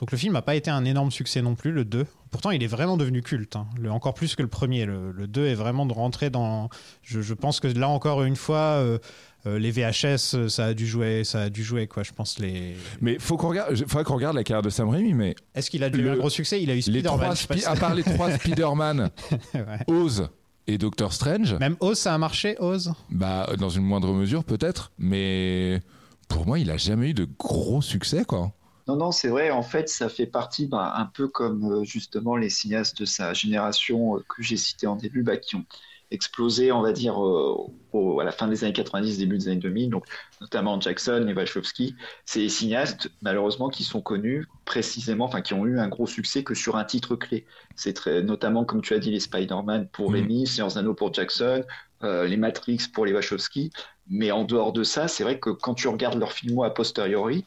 Donc 0.00 0.12
le 0.12 0.18
film 0.18 0.32
n'a 0.34 0.42
pas 0.42 0.54
été 0.54 0.70
un 0.70 0.84
énorme 0.84 1.10
succès 1.10 1.40
non 1.42 1.54
plus, 1.54 1.72
le 1.72 1.84
2. 1.84 2.06
Pourtant, 2.30 2.50
il 2.50 2.62
est 2.62 2.66
vraiment 2.66 2.96
devenu 2.96 3.22
culte, 3.22 3.54
hein. 3.56 3.66
le, 3.78 3.90
encore 3.90 4.14
plus 4.14 4.34
que 4.34 4.42
le 4.42 4.48
premier. 4.48 4.84
Le, 4.86 5.12
le 5.12 5.26
2 5.26 5.46
est 5.46 5.54
vraiment 5.54 5.86
de 5.86 5.92
rentrer 5.92 6.28
dans... 6.30 6.68
Je, 7.02 7.20
je 7.20 7.34
pense 7.34 7.60
que 7.60 7.68
là, 7.68 7.88
encore 7.88 8.22
une 8.24 8.36
fois, 8.36 8.56
euh, 8.80 8.98
euh, 9.46 9.58
les 9.58 9.70
VHS, 9.70 10.34
euh, 10.34 10.48
ça 10.48 10.66
a 10.66 10.74
dû 10.74 10.86
jouer, 10.86 11.24
ça 11.24 11.42
a 11.42 11.50
dû 11.50 11.62
jouer 11.62 11.86
quoi. 11.86 12.02
Je 12.02 12.12
pense 12.12 12.38
les... 12.38 12.76
Mais 13.00 13.18
faut 13.18 13.36
qu'on 13.38 13.48
regarde, 13.50 13.74
faudrait 13.86 14.04
qu'on 14.04 14.16
regarde 14.16 14.36
la 14.36 14.44
carrière 14.44 14.62
de 14.62 14.70
Sam 14.70 14.88
Raimi, 14.90 15.14
mais 15.14 15.34
Est-ce 15.54 15.70
qu'il 15.70 15.82
a 15.84 15.88
eu 15.88 15.92
Le- 15.92 16.12
un 16.12 16.16
gros 16.16 16.30
succès? 16.30 16.62
Il 16.62 16.70
a 16.70 16.74
eu 16.76 16.82
Spider-Man. 16.82 17.34
Spi- 17.34 17.64
à 17.66 17.74
part 17.76 17.94
les 17.94 18.02
trois 18.02 18.30
Spider-Man, 18.38 19.10
Ouais. 19.54 19.62
Oz 19.86 20.28
et 20.66 20.78
Doctor 20.78 21.12
Strange, 21.12 21.54
Même 21.54 21.76
Oz, 21.80 21.98
ça 21.98 22.14
a 22.14 22.18
marché, 22.18 22.56
Oz 22.58 22.92
bah 23.10 23.48
dans 23.58 23.68
une 23.68 23.84
moindre 23.84 24.12
mesure 24.12 24.44
peut-être, 24.44 24.92
mais 24.98 25.80
pour 26.28 26.46
moi, 26.46 26.58
il 26.58 26.70
a 26.70 26.76
jamais 26.76 27.10
eu 27.10 27.14
de 27.14 27.28
gros 27.38 27.82
succès 27.82 28.24
quoi. 28.24 28.52
Non, 28.88 28.96
non, 28.96 29.10
c'est 29.10 29.28
vrai, 29.28 29.50
en 29.50 29.62
fait, 29.62 29.88
ça 29.88 30.08
fait 30.08 30.26
partie, 30.26 30.66
bah, 30.66 30.94
un 30.96 31.06
peu 31.06 31.26
comme 31.26 31.64
euh, 31.72 31.84
justement 31.84 32.36
les 32.36 32.50
cinéastes 32.50 33.00
de 33.00 33.04
sa 33.04 33.34
génération 33.34 34.16
euh, 34.16 34.24
que 34.28 34.44
j'ai 34.44 34.56
cité 34.56 34.86
en 34.86 34.94
début, 34.94 35.24
bah, 35.24 35.36
qui 35.36 35.56
ont, 35.56 35.64
explosé, 36.10 36.72
on 36.72 36.82
va 36.82 36.92
dire, 36.92 37.14
euh, 37.24 37.56
au- 37.92 38.20
à 38.20 38.24
la 38.24 38.32
fin 38.32 38.48
des 38.48 38.64
années 38.64 38.72
90, 38.72 39.18
début 39.18 39.38
des 39.38 39.48
années 39.48 39.56
2000, 39.60 39.90
donc 39.90 40.04
notamment 40.40 40.80
Jackson 40.80 41.26
et 41.28 41.34
Wachowski, 41.34 41.96
c'est 42.24 42.40
des 42.40 42.48
cinéastes, 42.48 43.08
malheureusement, 43.22 43.68
qui 43.68 43.84
sont 43.84 44.00
connus 44.02 44.46
précisément, 44.64 45.24
enfin, 45.24 45.40
qui 45.42 45.54
ont 45.54 45.66
eu 45.66 45.78
un 45.78 45.88
gros 45.88 46.06
succès 46.06 46.44
que 46.44 46.54
sur 46.54 46.76
un 46.76 46.84
titre 46.84 47.16
clé. 47.16 47.46
C'est 47.74 47.92
très, 47.92 48.22
notamment, 48.22 48.64
comme 48.64 48.82
tu 48.82 48.94
as 48.94 48.98
dit, 48.98 49.10
les 49.10 49.20
Spider-Man 49.20 49.88
pour 49.90 50.10
Mhm. 50.10 50.14
Rémi, 50.14 50.44
des 50.44 50.78
Anneaux 50.78 50.94
pour 50.94 51.12
Jackson, 51.12 51.64
euh, 52.02 52.26
les 52.26 52.36
Matrix 52.36 52.78
pour 52.92 53.06
les 53.06 53.12
Wachowski. 53.12 53.70
Mais 54.08 54.30
en 54.30 54.44
dehors 54.44 54.72
de 54.72 54.82
ça, 54.84 55.08
c'est 55.08 55.24
vrai 55.24 55.38
que 55.40 55.50
quand 55.50 55.74
tu 55.74 55.88
regardes 55.88 56.18
leurs 56.18 56.32
films 56.32 56.60
a 56.62 56.70
posteriori, 56.70 57.44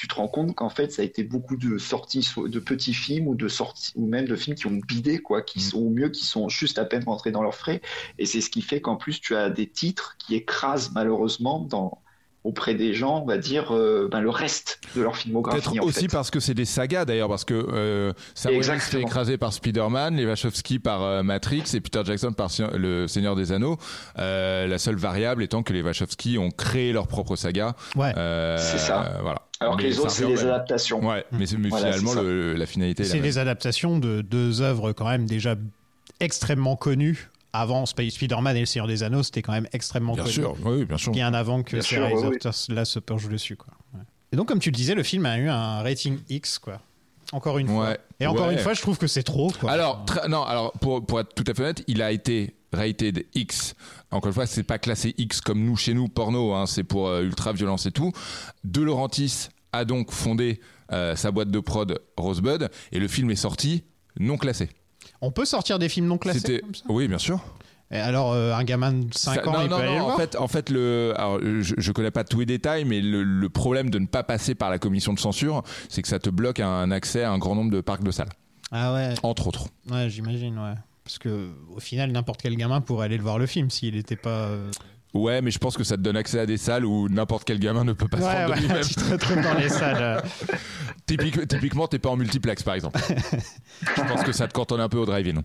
tu 0.00 0.08
te 0.08 0.14
rends 0.14 0.28
compte 0.28 0.54
qu'en 0.54 0.70
fait, 0.70 0.90
ça 0.90 1.02
a 1.02 1.04
été 1.04 1.22
beaucoup 1.24 1.58
de 1.58 1.76
sorties 1.76 2.26
de 2.46 2.58
petits 2.58 2.94
films 2.94 3.28
ou 3.28 3.34
de 3.34 3.48
sorties 3.48 3.92
ou 3.96 4.06
même 4.06 4.24
de 4.26 4.34
films 4.34 4.56
qui 4.56 4.66
ont 4.66 4.80
bidé 4.88 5.18
quoi, 5.18 5.42
qui 5.42 5.58
Mm. 5.58 5.62
sont 5.62 5.78
au 5.78 5.90
mieux, 5.90 6.08
qui 6.08 6.24
sont 6.24 6.48
juste 6.48 6.78
à 6.78 6.86
peine 6.86 7.04
rentrés 7.04 7.32
dans 7.32 7.42
leurs 7.42 7.54
frais. 7.54 7.82
Et 8.18 8.24
c'est 8.24 8.40
ce 8.40 8.48
qui 8.48 8.62
fait 8.62 8.80
qu'en 8.80 8.96
plus, 8.96 9.20
tu 9.20 9.36
as 9.36 9.50
des 9.50 9.66
titres 9.66 10.16
qui 10.18 10.34
écrasent 10.36 10.90
malheureusement 10.94 11.60
dans 11.60 11.98
auprès 12.42 12.74
des 12.74 12.94
gens, 12.94 13.20
on 13.22 13.26
va 13.26 13.36
dire, 13.36 13.74
euh, 13.76 14.08
ben, 14.10 14.22
le 14.22 14.30
reste 14.30 14.80
de 14.96 15.02
leur 15.02 15.14
filmographie. 15.18 15.60
Peut-être 15.60 15.84
aussi 15.84 16.00
fait. 16.00 16.08
parce 16.08 16.30
que 16.30 16.40
c'est 16.40 16.54
des 16.54 16.64
sagas 16.64 17.04
d'ailleurs, 17.04 17.28
parce 17.28 17.44
que 17.44 17.52
euh, 17.52 18.14
Sam 18.34 18.52
Raimi 18.52 18.64
se 18.64 18.68
fait 18.70 18.74
Exactement. 18.76 19.06
écraser 19.06 19.36
par 19.36 19.52
Spider-Man, 19.52 20.16
les 20.16 20.24
Wachowski 20.24 20.78
par 20.78 21.02
euh, 21.02 21.22
Matrix 21.22 21.64
et 21.74 21.80
Peter 21.82 22.00
Jackson 22.02 22.32
par 22.32 22.50
Si- 22.50 22.62
Le 22.72 23.06
Seigneur 23.06 23.36
des 23.36 23.52
Anneaux. 23.52 23.76
Euh, 24.18 24.66
la 24.66 24.78
seule 24.78 24.96
variable 24.96 25.42
étant 25.42 25.62
que 25.62 25.74
les 25.74 25.82
Wachowski 25.82 26.38
ont 26.38 26.50
créé 26.50 26.94
leur 26.94 27.08
propre 27.08 27.36
saga. 27.36 27.76
Ouais. 27.94 28.14
Euh, 28.16 28.56
C'est 28.56 28.78
ça. 28.78 29.04
euh, 29.04 29.18
voilà. 29.20 29.42
Alors 29.62 29.76
que 29.76 29.82
les 29.82 29.98
autres, 29.98 30.10
c'est 30.10 30.26
des 30.26 30.40
adaptations. 30.42 31.06
Ouais, 31.06 31.24
mais, 31.32 31.44
c'est- 31.46 31.58
mais 31.58 31.68
Voilà, 31.68 31.92
finalement, 31.92 32.22
le- 32.22 32.54
la 32.54 32.64
finalité 32.66 33.04
C'est 33.04 33.20
des 33.20 33.36
adaptations 33.36 33.98
de 33.98 34.22
deux 34.22 34.62
œuvres 34.62 34.92
quand 34.92 35.06
même 35.06 35.26
déjà 35.26 35.54
extrêmement 36.18 36.76
connues. 36.76 37.28
Avant 37.52 37.82
Sp- 37.84 38.10
Spider-Man 38.10 38.56
et 38.56 38.60
le 38.60 38.66
Seigneur 38.66 38.86
des 38.86 39.02
Anneaux, 39.02 39.22
c'était 39.24 39.42
quand 39.42 39.52
même 39.52 39.66
extrêmement 39.72 40.14
Bien 40.14 40.22
connu. 40.22 40.34
sûr, 40.34 40.54
oui, 40.64 40.84
bien 40.84 40.96
sûr. 40.96 41.10
Bien 41.12 41.34
avant 41.34 41.62
que 41.64 41.72
Bien 41.72 41.82
ces 41.82 41.88
sûr, 41.96 42.02
oui, 42.06 42.14
réalisateurs-là 42.14 42.84
se 42.84 43.00
penchent 43.00 43.28
dessus. 43.28 43.56
Quoi. 43.56 43.74
Ouais. 43.92 44.00
Et 44.32 44.36
donc, 44.36 44.46
comme 44.48 44.60
tu 44.60 44.70
le 44.70 44.76
disais, 44.76 44.94
le 44.94 45.02
film 45.02 45.26
a 45.26 45.36
eu 45.36 45.48
un 45.48 45.82
rating 45.82 46.18
X, 46.30 46.58
quoi. 46.60 46.80
Encore 47.32 47.58
une 47.58 47.66
fois. 47.66 47.88
Ouais. 47.88 47.98
Et 48.20 48.26
encore 48.28 48.46
Ouais. 48.46 48.52
une 48.54 48.60
fois, 48.60 48.72
je 48.72 48.80
trouve 48.80 48.98
que 48.98 49.08
c'est 49.08 49.24
trop. 49.24 49.50
Quoi. 49.60 49.72
Alors, 49.72 50.06
non, 50.28 50.42
alors 50.44 50.72
pour, 50.74 51.04
pour 51.04 51.20
être 51.20 51.34
tout 51.34 51.44
à 51.48 51.52
fait 51.52 51.62
honnête, 51.64 51.82
il 51.88 52.00
a 52.02 52.12
été 52.12 52.54
rated 52.72 53.26
X. 53.34 53.74
Encore 54.10 54.28
une 54.28 54.34
fois, 54.34 54.46
c'est 54.46 54.62
pas 54.64 54.78
classé 54.78 55.14
X 55.18 55.40
comme 55.40 55.64
nous 55.64 55.76
chez 55.76 55.94
nous 55.94 56.08
porno, 56.08 56.52
hein, 56.54 56.66
c'est 56.66 56.84
pour 56.84 57.08
euh, 57.08 57.22
ultra 57.22 57.52
violence 57.52 57.86
et 57.86 57.92
tout. 57.92 58.12
De 58.64 58.80
Laurentiis 58.82 59.48
a 59.72 59.84
donc 59.84 60.10
fondé 60.10 60.60
euh, 60.92 61.14
sa 61.14 61.30
boîte 61.30 61.50
de 61.50 61.60
prod 61.60 62.00
Rosebud 62.16 62.68
et 62.90 62.98
le 62.98 63.06
film 63.08 63.30
est 63.30 63.36
sorti 63.36 63.84
non 64.18 64.36
classé. 64.36 64.68
On 65.20 65.30
peut 65.30 65.44
sortir 65.44 65.78
des 65.78 65.88
films 65.88 66.06
non 66.06 66.18
classés 66.18 66.40
C'était 66.40 66.58
comme 66.60 66.74
ça? 66.74 66.84
Oui, 66.88 67.06
bien 67.06 67.18
sûr. 67.18 67.40
Et 67.92 67.98
alors, 67.98 68.32
euh, 68.32 68.52
un 68.52 68.62
gamin 68.64 68.92
de 68.92 69.12
5 69.14 69.34
Ça- 69.34 69.48
ans, 69.48 69.52
non, 69.52 69.62
il 69.62 69.68
non, 69.68 69.76
peut 69.76 69.82
aller 69.82 69.90
non, 69.92 69.96
le 69.98 70.02
en 70.02 70.06
voir? 70.06 70.16
fait, 70.18 70.36
en 70.36 70.46
fait, 70.48 70.70
le, 70.70 71.12
alors, 71.16 71.40
je, 71.40 71.74
je 71.76 71.92
connais 71.92 72.10
pas 72.12 72.22
tous 72.24 72.38
les 72.40 72.46
détails, 72.46 72.84
mais 72.84 73.00
le, 73.00 73.22
le 73.24 73.48
problème 73.48 73.90
de 73.90 73.98
ne 73.98 74.06
pas 74.06 74.22
passer 74.22 74.54
par 74.54 74.70
la 74.70 74.78
commission 74.78 75.12
de 75.12 75.18
censure, 75.18 75.62
c'est 75.88 76.00
que 76.02 76.06
ça 76.08 76.18
te 76.20 76.30
bloque 76.30 76.60
un 76.60 76.90
accès 76.92 77.22
à 77.24 77.32
un 77.32 77.38
grand 77.38 77.54
nombre 77.56 77.70
de 77.72 77.80
parcs 77.80 78.04
de 78.04 78.10
salles, 78.12 78.28
Ah 78.70 78.92
ouais, 78.94 79.14
entre 79.24 79.48
autres. 79.48 79.66
ouais 79.90 80.08
j'imagine, 80.08 80.56
ouais. 80.58 80.74
Parce 81.10 81.18
que 81.18 81.50
au 81.74 81.80
final, 81.80 82.12
n'importe 82.12 82.40
quel 82.40 82.54
gamin 82.56 82.80
pourrait 82.80 83.06
aller 83.06 83.16
le 83.16 83.22
voir 83.24 83.36
le 83.40 83.46
film 83.46 83.68
s'il 83.68 83.96
n'était 83.96 84.14
pas. 84.14 84.46
euh, 84.46 84.70
Ouais, 85.12 85.42
mais 85.42 85.50
je 85.50 85.58
pense 85.58 85.76
que 85.76 85.82
ça 85.82 85.96
te 85.96 86.02
donne 86.02 86.16
accès 86.16 86.38
à 86.38 86.46
des 86.46 86.56
salles 86.56 86.84
où 86.84 87.08
n'importe 87.08 87.42
quel 87.44 87.58
gamin 87.58 87.82
ne 87.82 87.92
peut 87.94 88.06
pas 88.06 88.18
se 88.18 88.22
rendre 88.22 88.54
de 88.54 88.60
lui-même. 88.60 88.84
tu 88.84 88.94
te 88.94 89.10
retrouves 89.10 89.42
dans 89.42 89.54
les 89.54 89.68
salles. 89.68 90.00
euh. 90.00 90.20
Typique- 91.06 91.48
typiquement, 91.48 91.88
t'es 91.88 91.98
pas 91.98 92.10
en 92.10 92.16
multiplex, 92.16 92.62
par 92.62 92.74
exemple. 92.74 93.00
je 93.96 94.02
pense 94.02 94.22
que 94.22 94.30
ça 94.30 94.46
te 94.46 94.52
cantonne 94.52 94.80
un 94.80 94.88
peu 94.88 94.98
au 94.98 95.06
drive-in. 95.06 95.42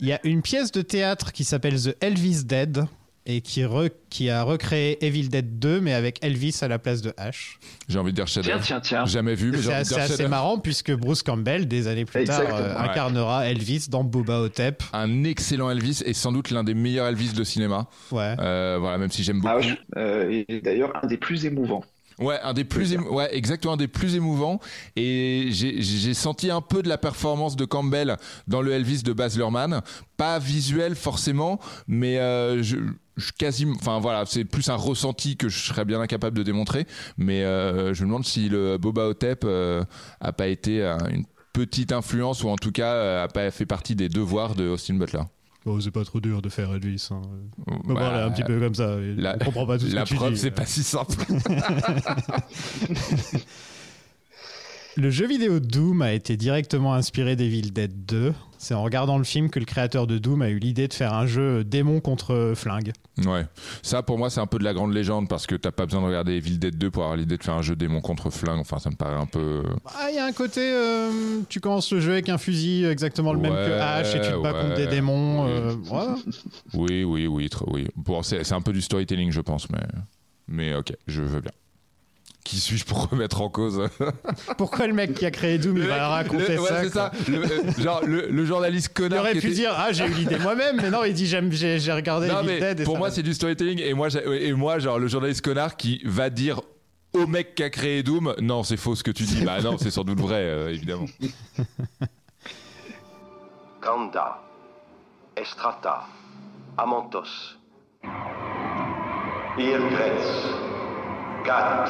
Il 0.00 0.08
y 0.08 0.12
a 0.14 0.20
une 0.26 0.40
pièce 0.40 0.72
de 0.72 0.80
théâtre 0.80 1.32
qui 1.32 1.44
s'appelle 1.44 1.78
The 1.78 1.94
Elvis 2.00 2.44
Dead 2.44 2.86
et 3.26 3.40
qui, 3.40 3.62
re- 3.62 3.90
qui 4.10 4.30
a 4.30 4.42
recréé 4.42 5.04
Evil 5.04 5.28
Dead 5.28 5.58
2 5.58 5.80
mais 5.80 5.94
avec 5.94 6.18
Elvis 6.24 6.58
à 6.62 6.68
la 6.68 6.78
place 6.78 7.02
de 7.02 7.10
H. 7.10 7.56
J'ai 7.88 7.98
envie 7.98 8.10
de 8.12 8.16
dire 8.16 8.26
chef 8.26 8.44
Tiens, 8.44 8.58
tiens, 8.60 8.80
tiens. 8.80 9.04
Jamais 9.06 9.34
vu, 9.34 9.50
mais 9.52 9.58
j'ai 9.58 9.64
C'est 9.64 9.68
envie 9.68 9.76
de 9.76 9.80
assez, 9.80 9.94
dire 9.94 9.98
assez 10.02 10.08
chef-d'œuvre. 10.12 10.30
marrant 10.30 10.58
puisque 10.58 10.92
Bruce 10.92 11.22
Campbell, 11.22 11.68
des 11.68 11.86
années 11.86 12.04
plus 12.04 12.24
tard, 12.24 12.40
euh, 12.40 12.74
Ouais. 12.74 12.80
incarnera 12.90 13.46
Elvis 13.46 13.86
dans 13.88 14.04
Boba 14.04 14.40
Hotep. 14.40 14.82
Un 14.92 15.24
excellent 15.24 15.70
Elvis 15.70 16.02
et 16.04 16.14
sans 16.14 16.32
doute 16.32 16.50
l'un 16.50 16.64
des 16.64 16.74
meilleurs 16.74 17.06
Elvis 17.06 17.32
de 17.32 17.44
cinéma. 17.44 17.86
Ouais. 18.10 18.34
Euh, 18.40 18.78
voilà, 18.80 18.98
même 18.98 19.10
si 19.10 19.22
j'aime 19.22 19.40
beaucoup. 19.40 19.54
Ah 19.54 19.58
ouais, 19.58 19.78
euh, 19.96 20.42
et 20.48 20.60
d'ailleurs, 20.60 20.92
un 21.02 21.06
des 21.06 21.16
plus 21.16 21.44
émouvants. 21.46 21.84
Ouais, 22.18 22.38
un 22.42 22.52
des 22.52 22.64
plus, 22.64 22.92
émo- 22.94 23.08
ouais, 23.08 23.34
exactement, 23.34 23.74
un 23.74 23.76
des 23.76 23.88
plus 23.88 24.14
émouvants. 24.16 24.60
Et 24.96 25.48
j'ai- 25.50 26.14
senti 26.14 26.50
un 26.50 26.60
peu 26.60 26.82
de 26.82 26.88
la 26.88 26.98
performance 26.98 27.56
de 27.56 27.64
Campbell 27.64 28.16
dans 28.46 28.60
le 28.62 28.72
Elvis 28.72 29.02
de 29.02 29.12
Baz 29.12 29.36
Luhrmann. 29.36 29.80
Pas 30.16 30.38
visuel 30.38 30.94
forcément, 30.94 31.58
mais 31.88 32.18
euh, 32.18 32.62
je, 32.62 32.76
je 33.16 33.32
quasiment, 33.32 33.74
enfin 33.80 33.98
voilà, 33.98 34.24
c'est 34.26 34.44
plus 34.44 34.68
un 34.68 34.76
ressenti 34.76 35.36
que 35.36 35.48
je 35.48 35.58
serais 35.58 35.84
bien 35.84 36.00
incapable 36.00 36.36
de 36.36 36.42
démontrer. 36.42 36.86
Mais 37.16 37.42
euh, 37.44 37.92
je 37.94 38.02
me 38.02 38.08
demande 38.08 38.24
si 38.26 38.48
le 38.48 38.78
Boba 38.78 39.06
Hotep 39.08 39.42
euh, 39.44 39.84
a 40.20 40.32
pas 40.32 40.46
été 40.48 40.82
euh, 40.82 40.96
une 41.10 41.24
petite 41.52 41.92
influence 41.92 42.44
ou 42.44 42.48
en 42.48 42.56
tout 42.56 42.72
cas 42.72 43.22
a 43.24 43.28
pas 43.28 43.50
fait 43.50 43.66
partie 43.66 43.94
des 43.94 44.08
devoirs 44.08 44.54
de 44.54 44.68
Austin 44.68 44.94
Butler. 44.94 45.22
Oh, 45.64 45.80
c'est 45.80 45.92
pas 45.92 46.04
trop 46.04 46.18
dur 46.20 46.42
de 46.42 46.48
faire 46.48 46.72
Elvis. 46.74 47.08
Hein. 47.12 47.22
Bah, 47.86 48.24
un 48.26 48.30
petit 48.32 48.42
peu 48.42 48.58
comme 48.58 48.74
ça. 48.74 48.96
la- 48.98 49.36
on 49.40 49.44
comprend 49.44 49.64
pas 49.66 49.78
tout 49.78 49.86
ce 49.86 49.94
La 49.94 50.02
que 50.02 50.08
tu 50.08 50.16
preuve, 50.16 50.32
dis. 50.32 50.40
c'est 50.40 50.50
pas 50.50 50.66
si 50.66 50.82
simple. 50.82 51.14
Le 54.96 55.08
jeu 55.10 55.26
vidéo 55.26 55.58
Doom 55.58 56.02
a 56.02 56.12
été 56.12 56.36
directement 56.36 56.92
inspiré 56.92 57.34
d'Evil 57.34 57.72
Dead 57.72 58.04
2. 58.04 58.34
C'est 58.58 58.74
en 58.74 58.82
regardant 58.82 59.16
le 59.18 59.24
film 59.24 59.48
que 59.48 59.58
le 59.58 59.64
créateur 59.64 60.06
de 60.06 60.18
Doom 60.18 60.42
a 60.42 60.50
eu 60.50 60.58
l'idée 60.58 60.86
de 60.86 60.92
faire 60.92 61.14
un 61.14 61.26
jeu 61.26 61.64
démon 61.64 62.00
contre 62.00 62.52
flingue. 62.54 62.92
Ouais, 63.26 63.46
ça 63.82 64.02
pour 64.02 64.18
moi 64.18 64.28
c'est 64.30 64.40
un 64.40 64.46
peu 64.46 64.58
de 64.58 64.64
la 64.64 64.74
grande 64.74 64.92
légende 64.92 65.28
parce 65.28 65.46
que 65.46 65.54
t'as 65.54 65.70
pas 65.72 65.86
besoin 65.86 66.02
de 66.02 66.06
regarder 66.06 66.32
Evil 66.34 66.58
Dead 66.58 66.76
2 66.76 66.90
pour 66.90 67.04
avoir 67.04 67.16
l'idée 67.16 67.38
de 67.38 67.42
faire 67.42 67.54
un 67.54 67.62
jeu 67.62 67.74
démon 67.74 68.00
contre 68.02 68.28
flingue. 68.30 68.60
Enfin, 68.60 68.78
ça 68.78 68.90
me 68.90 68.94
paraît 68.96 69.16
un 69.20 69.26
peu. 69.26 69.62
Ah, 69.86 70.08
il 70.10 70.16
y 70.16 70.18
a 70.18 70.26
un 70.26 70.32
côté, 70.32 70.60
euh, 70.60 71.40
tu 71.48 71.60
commences 71.60 71.90
le 71.92 72.00
jeu 72.00 72.12
avec 72.12 72.28
un 72.28 72.38
fusil 72.38 72.84
exactement 72.84 73.32
le 73.32 73.40
même 73.40 73.52
que 73.52 73.56
Ouais, 73.56 73.78
H 73.78 74.16
et 74.16 74.20
tu 74.20 74.30
te 74.30 74.42
bats 74.42 74.52
contre 74.52 74.74
des 74.74 74.84
ouais. 74.84 74.88
démons. 74.90 75.46
euh, 75.48 75.74
ouais. 75.90 76.22
Oui, 76.74 77.04
oui, 77.04 77.26
oui, 77.26 77.48
oui. 77.68 77.88
Bon, 77.96 78.22
c'est 78.22 78.52
un 78.52 78.60
peu 78.60 78.72
du 78.74 78.82
storytelling, 78.82 79.32
je 79.32 79.40
pense, 79.40 79.70
mais 79.70 79.80
mais 80.48 80.74
ok, 80.74 80.92
je 81.06 81.22
veux 81.22 81.40
bien. 81.40 81.52
Qui 82.44 82.58
suis-je 82.58 82.84
pour 82.84 83.08
remettre 83.08 83.40
en 83.40 83.48
cause 83.48 83.88
Pourquoi 84.58 84.88
le 84.88 84.92
mec 84.94 85.14
qui 85.14 85.24
a 85.24 85.30
créé 85.30 85.58
Doom 85.58 85.76
il 85.76 85.86
va 85.86 85.94
mec- 85.94 86.02
raconter 86.02 86.54
le- 86.56 86.60
ouais, 86.60 86.68
ça 86.68 86.90
ça. 86.90 87.12
Le, 87.28 87.36
euh, 87.38 87.72
genre 87.80 88.04
le, 88.04 88.26
le 88.28 88.44
journaliste 88.44 88.88
Il 88.90 88.94
connard. 88.94 89.20
aurait 89.20 89.34
qui 89.34 89.40
pu 89.40 89.46
était- 89.46 89.54
dire 89.56 89.72
Ah, 89.76 89.92
j'ai 89.92 90.04
eu 90.06 90.10
l'idée 90.12 90.38
moi-même, 90.38 90.76
mais 90.82 90.90
non, 90.90 91.04
il 91.04 91.14
dit 91.14 91.26
J'aime- 91.26 91.52
J'ai 91.52 91.78
j'ai 91.78 91.92
regardé 91.92 92.26
Non 92.28 92.42
mais 92.44 92.58
Dead. 92.58 92.82
pour 92.84 92.98
moi 92.98 93.08
va. 93.10 93.14
c'est 93.14 93.22
du 93.22 93.32
storytelling 93.32 93.80
et 93.80 93.94
moi 93.94 94.08
j'ai- 94.08 94.48
et 94.48 94.52
moi 94.54 94.80
genre 94.80 94.98
le 94.98 95.06
journaliste 95.06 95.42
connard 95.42 95.76
qui 95.76 96.00
va 96.04 96.30
dire 96.30 96.60
au 97.14 97.28
mec 97.28 97.54
qui 97.54 97.62
a 97.62 97.70
créé 97.70 98.02
Doom 98.02 98.34
non 98.40 98.64
c'est 98.64 98.76
faux 98.76 98.96
ce 98.96 99.04
que 99.04 99.12
tu 99.12 99.22
dis 99.22 99.44
bah 99.44 99.60
non 99.62 99.78
c'est 99.78 99.90
sans 99.92 100.02
doute 100.02 100.18
vrai 100.20 100.40
euh, 100.42 100.70
évidemment 100.70 101.06
Kanda, 103.80 104.38
Estrata, 105.36 106.04
Amantos, 106.78 107.56
Irgretz, 109.58 110.46
Gat, 111.44 111.88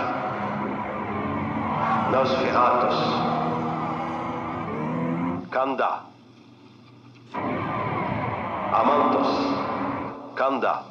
Kanda, 5.51 6.07
Amantos, 8.73 9.33
Kanda. 10.37 10.85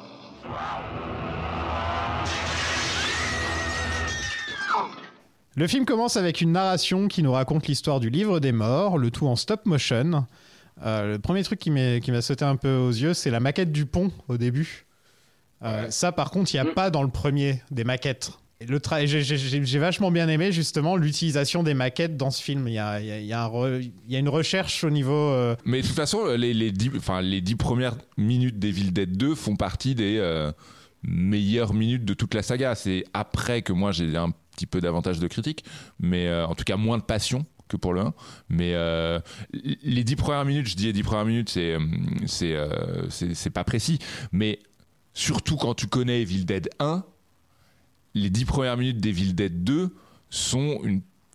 Le 5.54 5.66
film 5.66 5.84
commence 5.84 6.16
avec 6.16 6.40
une 6.40 6.52
narration 6.52 7.08
qui 7.08 7.22
nous 7.22 7.32
raconte 7.32 7.66
l'histoire 7.66 8.00
du 8.00 8.08
livre 8.08 8.40
des 8.40 8.52
morts, 8.52 8.96
le 8.96 9.10
tout 9.10 9.26
en 9.26 9.36
stop 9.36 9.66
motion. 9.66 10.24
Euh, 10.82 11.12
le 11.12 11.18
premier 11.18 11.42
truc 11.42 11.58
qui 11.58 11.70
m'est- 11.70 12.00
qui 12.00 12.10
m'a 12.10 12.22
sauté 12.22 12.44
un 12.44 12.56
peu 12.56 12.74
aux 12.76 12.90
yeux, 12.90 13.12
c'est 13.12 13.30
la 13.30 13.40
maquette 13.40 13.70
du 13.70 13.84
pont 13.84 14.10
au 14.28 14.38
début. 14.38 14.86
Euh, 15.62 15.90
Ça, 15.90 16.10
par 16.10 16.30
contre, 16.30 16.54
il 16.54 16.60
n'y 16.62 16.68
a 16.68 16.72
pas 16.72 16.90
dans 16.90 17.02
le 17.02 17.10
premier 17.10 17.62
des 17.70 17.84
maquettes. 17.84 18.32
Le 18.68 18.78
tra- 18.78 19.06
j'ai- 19.06 19.78
vachement 19.78 20.10
bien 20.10 20.28
aimé 20.28 20.52
justement 20.52 20.96
l'utilisation 20.96 21.62
des 21.62 21.74
maquettes 21.74 22.16
dans 22.16 22.30
ce 22.30 22.42
film. 22.42 22.68
Il 22.68 22.74
y 22.74 22.78
a, 22.78 23.00
une 24.08 24.28
recherche 24.28 24.84
au 24.84 24.90
niveau. 24.90 25.12
euh, 25.12 25.56
mais 25.64 25.82
de 25.82 25.86
toute 25.86 25.96
façon 25.96 26.26
les, 26.36 26.70
dix, 26.72 27.56
premières 27.56 27.96
minutes 28.16 28.58
d'Evil 28.58 28.92
Dead 28.92 29.16
2 29.16 29.34
font 29.34 29.56
partie 29.56 29.94
des 29.94 30.16
euh, 30.18 30.52
meilleures 31.02 31.74
minutes 31.74 32.04
de 32.04 32.14
toute 32.14 32.34
la 32.34 32.42
saga 32.42 32.74
c'est 32.74 33.04
après 33.12 33.62
que 33.62 33.72
moi 33.72 33.92
j'ai 33.92 34.16
un 34.16 34.30
petit 34.54 34.66
peu 34.66 34.80
davantage 34.80 35.18
de 35.18 35.26
critique 35.26 35.64
mais 35.98 36.28
euh, 36.28 36.46
en 36.46 36.54
tout 36.54 36.64
cas 36.64 36.76
moins 36.76 36.98
de 36.98 37.02
passion 37.02 37.44
que 37.68 37.76
pour 37.76 37.92
le 37.94 38.02
1 38.02 38.14
mais 38.50 38.74
les 39.82 40.04
dix 40.04 40.16
premières 40.16 40.44
minutes 40.44 40.68
je 40.68 40.76
dis 40.76 40.86
les 40.86 40.92
dix 40.92 41.02
premières 41.02 41.24
minutes 41.24 41.48
c'est 41.48 41.76
c'est 42.26 42.54
c'est 43.34 43.50
pas 43.50 43.64
précis 43.64 43.98
mais 44.30 44.58
surtout 45.14 45.56
quand 45.56 45.74
tu 45.74 45.86
connais 45.86 46.22
Evil 46.22 46.44
Dead 46.44 46.68
1 46.78 47.04
les 48.14 48.30
dix 48.30 48.44
premières 48.44 48.76
minutes 48.76 48.98
d'Evil 48.98 49.34
Dead 49.34 49.64
2 49.64 49.94
sont 50.30 50.80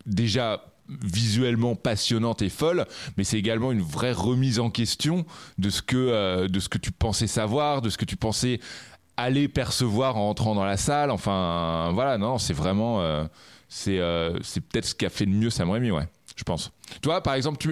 déjà 0.05 0.63
visuellement 0.89 1.75
passionnante 1.75 2.41
et 2.41 2.49
folle, 2.49 2.85
mais 3.17 3.23
c'est 3.23 3.37
également 3.37 3.71
une 3.71 3.81
vraie 3.81 4.13
remise 4.13 4.59
en 4.59 4.69
question 4.69 5.25
de 5.57 5.69
ce 5.69 5.81
que 5.81 5.97
euh, 5.97 6.47
tu 6.81 6.91
pensais 6.91 7.27
savoir, 7.27 7.81
de 7.81 7.89
ce 7.89 7.97
que 7.97 8.05
tu 8.05 8.15
pensais 8.15 8.59
aller 9.17 9.47
percevoir 9.47 10.17
en 10.17 10.29
entrant 10.29 10.55
dans 10.55 10.65
la 10.65 10.77
salle. 10.77 11.11
Enfin, 11.11 11.91
voilà, 11.93 12.17
non, 12.17 12.37
c'est 12.37 12.53
vraiment 12.53 13.01
euh, 13.01 13.25
c'est 13.67 13.99
euh, 13.99 14.37
c'est 14.41 14.61
peut-être 14.61 14.85
ce 14.85 14.95
qu'a 14.95 15.09
fait 15.09 15.25
de 15.25 15.31
mieux 15.31 15.49
Sam 15.49 15.69
Raimi, 15.69 15.91
ouais, 15.91 16.07
je 16.35 16.43
pense. 16.43 16.71
Toi, 17.01 17.21
par 17.21 17.33
exemple, 17.33 17.67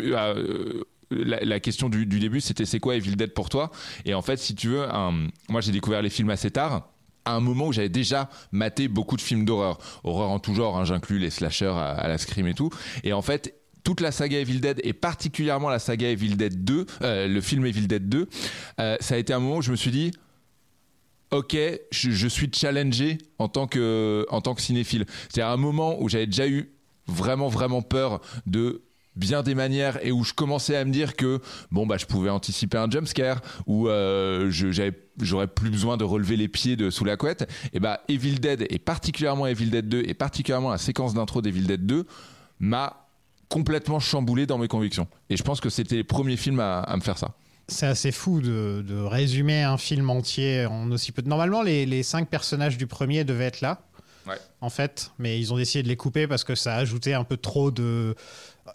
la, 1.12 1.60
question 1.60 1.88
du, 1.88 2.06
début, 2.06 2.42
c'était 2.42 2.66
c'est 2.66 2.80
quoi 2.80 2.96
Evil 2.96 3.16
Dead 3.16 3.34
pour 3.34 3.50
toi? 3.50 3.72
Et 4.04 4.14
en 4.14 4.22
fait, 4.22 4.38
si 4.38 4.56
tu 4.56 4.70
veux, 4.70 4.86
moi 5.48 5.62
j'ai 5.62 5.72
découvert 5.72 6.02
les 6.02 6.10
films 6.10 6.32
assez 6.32 6.52
tard 6.52 6.90
à 7.26 7.34
un 7.34 7.40
moment 7.40 7.68
où 7.68 7.74
j'avais 7.74 7.90
déjà 7.90 8.30
maté 8.52 8.88
beaucoup 8.88 9.18
de 9.18 9.22
films 9.22 9.46
d'horreur. 9.46 9.80
Horreur 10.04 10.30
en 10.30 10.40
tout 10.40 10.54
genre, 10.56 10.78
hein, 10.78 10.86
j'inclus 10.86 11.20
les 11.20 11.30
slashers 11.30 11.66
à, 11.66 11.90
à 11.92 12.08
la 12.08 12.18
Scream 12.18 12.48
et 12.48 12.54
tout. 12.54 12.70
Et 13.04 13.14
en 13.14 13.22
fait, 13.22 13.54
toute 13.86 14.02
la 14.02 14.12
saga 14.12 14.40
Evil 14.40 14.60
Dead, 14.60 14.82
et 14.84 14.92
particulièrement 14.92 15.70
la 15.70 15.80
saga 15.80 16.10
Evil 16.10 16.36
Dead 16.36 16.66
2, 16.66 16.86
euh, 17.02 17.28
le 17.28 17.40
film 17.40 17.66
Evil 17.66 17.88
Dead 17.88 18.10
2, 18.10 18.28
euh, 18.80 18.98
ça 19.00 19.16
a 19.16 19.18
été 19.18 19.32
un 19.32 19.40
moment 19.40 19.58
où 19.58 19.62
je 19.62 19.72
me 19.72 19.76
suis 19.76 19.92
dit, 19.92 20.12
ok, 21.32 21.56
je, 21.92 22.28
suis 22.28 22.50
challengé 22.54 23.20
en 23.38 23.48
tant 23.48 23.68
que, 23.68 24.26
cinéphile. 24.58 25.06
C'est 25.30 25.42
un 25.42 25.58
moment 25.58 26.02
où 26.02 26.10
j'avais 26.10 26.26
déjà 26.26 26.48
eu 26.48 26.72
vraiment, 27.08 27.48
vraiment 27.48 27.84
peur 27.84 28.22
de 28.48 28.82
bien 29.16 29.44
des 29.44 29.56
manières 29.56 30.04
et 30.06 30.12
où 30.12 30.24
je 30.24 30.34
commençais 30.34 30.76
à 30.76 30.86
me 30.86 30.92
dire 30.92 31.16
que 31.16 31.40
bon 31.72 31.86
bah 31.88 31.98
je 31.98 32.06
pouvais 32.06 32.30
anticiper 32.30 32.78
un 32.78 32.90
jumpscare 32.90 33.42
ou 33.66 33.88
euh, 33.88 34.50
j'avais 34.52 34.94
j'aurais 35.22 35.48
plus 35.48 35.70
besoin 35.70 35.96
de 35.98 36.04
relever 36.04 36.36
les 36.36 36.48
pieds 36.50 36.76
de 36.76 36.90
sous 36.90 37.06
la 37.06 37.16
couette 37.16 37.50
et 37.74 37.80
bah 37.80 38.02
Evil 38.10 38.40
Dead 38.40 38.66
et 38.70 38.80
particulièrement 38.80 39.48
Evil 39.48 39.70
Dead 39.70 39.88
2 39.88 40.04
et 40.06 40.14
particulièrement 40.14 40.70
la 40.72 40.78
séquence 40.78 41.14
d'intro 41.14 41.42
d'Evil 41.42 41.68
Dead 41.68 41.86
2 41.86 42.06
m'a 42.60 43.08
complètement 43.48 44.00
chamboulé 44.00 44.46
dans 44.46 44.58
mes 44.58 44.68
convictions 44.68 45.08
et 45.30 45.38
je 45.38 45.44
pense 45.44 45.62
que 45.62 45.70
c'était 45.70 45.96
les 45.96 46.04
premiers 46.04 46.36
films 46.38 46.60
à, 46.60 46.80
à 46.80 46.96
me 46.98 47.02
faire 47.02 47.18
ça 47.18 47.32
C'est 47.68 47.86
assez 47.86 48.12
fou 48.12 48.42
de, 48.42 48.84
de 48.86 48.96
résumer 48.98 49.64
un 49.64 49.78
film 49.78 50.10
entier 50.10 50.66
en 50.66 50.92
aussi 50.92 51.12
peu 51.12 51.22
de. 51.22 51.30
Normalement, 51.30 51.62
les, 51.64 51.86
les 51.86 52.04
cinq 52.04 52.30
personnages 52.30 52.78
du 52.78 52.86
premier 52.88 53.24
devaient 53.24 53.46
être 53.46 53.62
là. 53.62 53.82
Ouais. 54.28 54.38
En 54.62 54.70
fait, 54.70 55.12
mais 55.20 55.40
ils 55.40 55.54
ont 55.54 55.58
décidé 55.58 55.84
de 55.84 55.88
les 55.88 55.96
couper 55.96 56.28
parce 56.28 56.44
que 56.44 56.56
ça 56.56 56.76
ajoutait 56.76 57.14
un 57.14 57.24
peu 57.24 57.38
trop 57.38 57.72
de. 57.72 58.16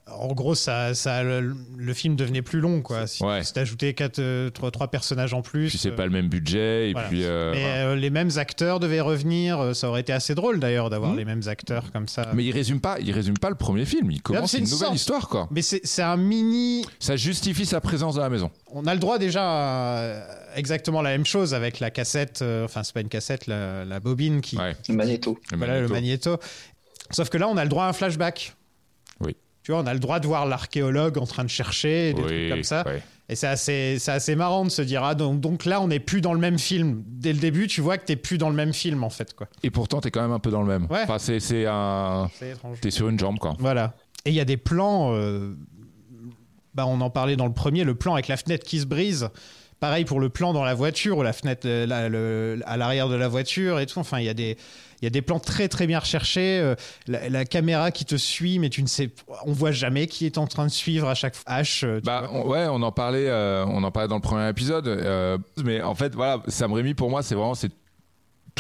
En 0.07 0.28
gros, 0.34 0.55
ça, 0.55 0.95
ça, 0.95 1.24
le, 1.24 1.53
le 1.76 1.95
film 1.95 2.14
devenait 2.14 2.43
plus 2.43 2.61
long, 2.61 2.80
quoi. 2.80 3.09
Si 3.09 3.24
Ouais. 3.24 3.43
tu 3.43 3.59
ajouté 3.59 3.93
quatre, 3.93 4.20
euh, 4.20 4.49
trois, 4.49 4.70
trois 4.70 4.86
personnages 4.88 5.34
en 5.34 5.43
plus. 5.43 5.68
puis 5.68 5.78
c'est 5.78 5.91
euh, 5.91 5.97
pas 5.97 6.05
le 6.05 6.12
même 6.12 6.28
budget 6.28 6.91
et 6.91 6.93
voilà. 6.93 7.09
puis 7.09 7.24
euh, 7.24 7.51
Mais 7.53 7.64
euh, 7.66 7.97
les 7.97 8.11
mêmes 8.11 8.30
acteurs 8.36 8.78
devaient 8.78 9.01
revenir. 9.01 9.74
Ça 9.74 9.88
aurait 9.88 10.03
été 10.03 10.12
assez 10.12 10.36
drôle 10.36 10.61
d'ailleurs 10.61 10.91
d'avoir 10.91 11.11
Mhm. 11.11 11.16
les 11.18 11.24
mêmes 11.24 11.43
acteurs 11.47 11.91
comme 11.93 12.07
ça. 12.07 12.28
mais 12.34 12.45
il 12.45 12.53
résume 12.53 12.80
pas 12.80 12.99
il 13.01 13.11
résume 13.11 13.36
pas 13.38 13.49
le 13.51 13.57
premier 13.57 13.84
film 13.84 14.11
il 14.12 14.22
commence 14.22 14.53
c'est 14.53 14.59
une, 14.59 14.64
une 14.64 14.70
nouvelle 14.70 14.86
sorte- 14.86 14.97
histoire 14.97 15.28
quoi 15.28 15.49
Mais 15.51 15.62
c'est 15.62 16.03
un 16.03 16.16
mini. 16.16 16.84
ça 17.01 17.16
justifie 17.16 17.66
sa 17.66 17.80
présence 17.80 18.14
dans 18.14 18.22
la 18.22 18.30
maison 18.30 18.51
On 18.72 18.86
a 18.86 18.95
le 18.95 19.01
droit 19.01 19.18
déjà 19.18 19.43
à 19.45 20.22
exactement 20.55 21.03
la 21.03 21.11
même 21.11 21.26
chose 21.26 21.53
avec 21.53 21.80
la 21.80 21.91
cassette. 21.91 22.43
euh, 22.43 22.64
Enfin, 22.64 22.84
c'est 22.84 22.93
pas 22.95 23.01
une 23.01 23.09
cassette, 23.09 23.49
la, 23.49 23.84
la 23.84 23.99
bobine 23.99 24.41
qui. 24.41 24.57
ouais 24.57 24.76
Le 24.88 24.95
magnéto. 24.95 25.36
le 25.51 25.59
Voilà 25.59 25.80
le 25.80 25.88
magnéto. 25.88 26.30
magnéto. 26.30 26.47
Sauf 27.11 27.28
que 27.28 27.38
là, 27.38 27.49
on 27.49 27.57
a 27.57 27.64
le 27.64 27.68
droit 27.70 27.84
à 27.84 27.88
un 27.88 27.93
flashback. 27.93 28.55
Oui. 29.71 29.77
Tu 29.77 29.83
vois, 29.83 29.83
on 29.83 29.87
a 29.87 29.95
le 29.95 30.01
droit 30.01 30.21
de 30.21 30.27
voir 30.27 30.47
l'archéologue 30.47 31.18
en 31.18 31.27
train 31.27 31.45
de 31.45 31.49
chercher, 31.51 32.12
des 32.14 32.21
Oui, 32.23 32.27
trucs 32.29 32.51
comme 32.51 32.64
ça. 32.64 32.85
Et 33.29 33.37
c'est 33.37 33.47
assez, 33.47 33.97
c'est 34.01 34.11
assez 34.11 34.35
marrant 34.35 34.64
de 34.64 34.71
se 34.71 34.83
dire, 34.83 35.05
ah, 35.05 35.14
donc, 35.14 35.39
donc 35.41 35.64
là, 35.64 35.81
on 35.81 35.87
n'est 35.87 36.01
plus 36.01 36.21
dans 36.21 36.33
le 36.33 36.41
même 36.41 36.59
film. 36.59 37.05
Dès 37.07 37.33
le 37.33 37.39
début, 37.39 37.68
tu 37.68 37.81
vois 37.81 37.97
que 37.97 38.05
t'es 38.05 38.16
plus 38.16 38.39
dans 38.39 38.49
le 38.51 38.57
même 38.57 38.73
film, 38.73 39.05
en 39.05 39.11
fait. 39.11 39.35
quoi. 39.35 39.47
Et 39.62 39.71
pourtant, 39.71 40.01
t'es 40.01 40.11
quand 40.11 40.21
même 40.23 40.33
un 40.33 40.41
peu 40.41 40.51
dans 40.51 40.62
le 40.62 40.66
même. 40.66 40.87
Ouais. 40.91 41.03
Enfin, 41.05 41.18
c'est, 41.21 41.64
un. 41.68 42.29
T'es 42.81 42.91
sur 42.91 43.09
une 43.09 43.18
jambe, 43.21 43.39
quoi. 43.39 43.55
Voilà. 43.61 43.95
Et 44.25 44.31
il 44.31 44.35
y 44.35 44.41
a 44.41 44.45
des 44.45 44.57
plans. 44.57 45.12
euh, 45.14 45.55
Bah, 46.75 46.87
on 46.87 47.01
en 47.01 47.11
parlait 47.11 47.37
dans 47.37 47.47
le 47.47 47.53
premier, 47.53 47.85
le 47.85 47.95
plan 47.95 48.14
avec 48.14 48.27
la 48.29 48.37
fenêtre 48.37 48.64
qui 48.66 48.81
se 48.81 48.87
brise. 48.87 49.29
Pareil 49.81 50.05
pour 50.05 50.21
le 50.21 50.29
plan 50.29 50.53
dans 50.53 50.62
la 50.64 50.75
voiture, 50.75 51.18
ou 51.18 51.23
la 51.23 51.33
fenêtre 51.33 51.66
euh, 51.66 51.87
la- 51.87 52.09
le- 52.09 52.61
à 52.66 52.77
l'arrière 52.77 53.09
de 53.09 53.14
la 53.14 53.29
voiture 53.29 53.81
et 53.81 53.87
tout. 53.87 53.99
Enfin, 53.99 54.18
il 54.18 54.25
y 54.27 54.29
a 54.29 54.35
des. 54.35 54.57
Il 55.03 55.05
y 55.05 55.07
a 55.07 55.11
des 55.11 55.22
plans 55.22 55.38
très 55.40 55.68
très 55.68 55.86
bien 55.86 55.98
recherchés, 55.98 56.59
euh, 56.61 56.74
la, 57.07 57.28
la 57.28 57.44
caméra 57.44 57.90
qui 57.90 58.05
te 58.05 58.16
suit, 58.16 58.59
mais 58.59 58.68
tu 58.68 58.82
ne 58.82 58.86
sais, 58.86 59.11
on 59.46 59.53
voit 59.53 59.70
jamais 59.72 60.07
qui 60.07 60.26
est 60.26 60.36
en 60.38 60.46
train 60.46 60.66
de 60.66 60.70
suivre 60.70 61.09
à 61.09 61.14
chaque 61.14 61.36
H. 61.48 61.84
euh, 61.86 62.01
Bah 62.05 62.28
on- 62.32 62.46
ouais, 62.48 62.66
on 62.70 62.82
en 62.82 62.92
parlait, 62.92 63.28
euh, 63.28 63.64
on 63.66 63.82
en 63.82 63.90
parlait 63.90 64.09
dans 64.09 64.16
le 64.16 64.20
premier 64.20 64.48
épisode. 64.48 64.88
euh, 64.88 65.38
mais 65.64 65.80
en 65.82 65.94
fait, 65.94 66.14
voilà, 66.14 66.42
Sam 66.48 66.72
Raimi 66.72 66.94
pour 66.94 67.09
moi, 67.11 67.22
c'est 67.22 67.34
vraiment 67.34 67.55
c'est 67.55 67.72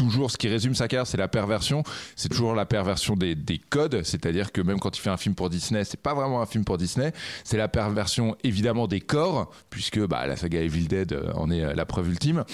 toujours 0.00 0.30
ce 0.30 0.38
qui 0.38 0.48
résume 0.48 0.74
sa 0.74 0.88
carrière, 0.88 1.06
c'est 1.06 1.18
la 1.18 1.28
perversion. 1.28 1.82
C'est 2.16 2.30
toujours 2.30 2.54
la 2.54 2.64
perversion 2.64 3.16
des, 3.16 3.34
des 3.34 3.58
codes, 3.58 4.02
c'est-à-dire 4.02 4.50
que 4.50 4.62
même 4.62 4.80
quand 4.80 4.96
il 4.96 5.00
fait 5.00 5.10
un 5.10 5.18
film 5.18 5.34
pour 5.34 5.50
Disney, 5.50 5.84
c'est 5.84 6.00
pas 6.00 6.14
vraiment 6.14 6.40
un 6.40 6.46
film 6.46 6.64
pour 6.64 6.78
Disney. 6.78 7.12
C'est 7.44 7.58
la 7.58 7.68
perversion 7.68 8.34
évidemment 8.42 8.86
des 8.86 9.00
corps, 9.00 9.50
puisque 9.68 10.00
bah, 10.00 10.26
la 10.26 10.36
saga 10.36 10.62
Evil 10.62 10.86
Dead 10.86 11.12
euh, 11.12 11.32
en 11.34 11.50
est 11.50 11.62
euh, 11.62 11.74
la 11.74 11.84
preuve 11.84 12.08
ultime. 12.08 12.44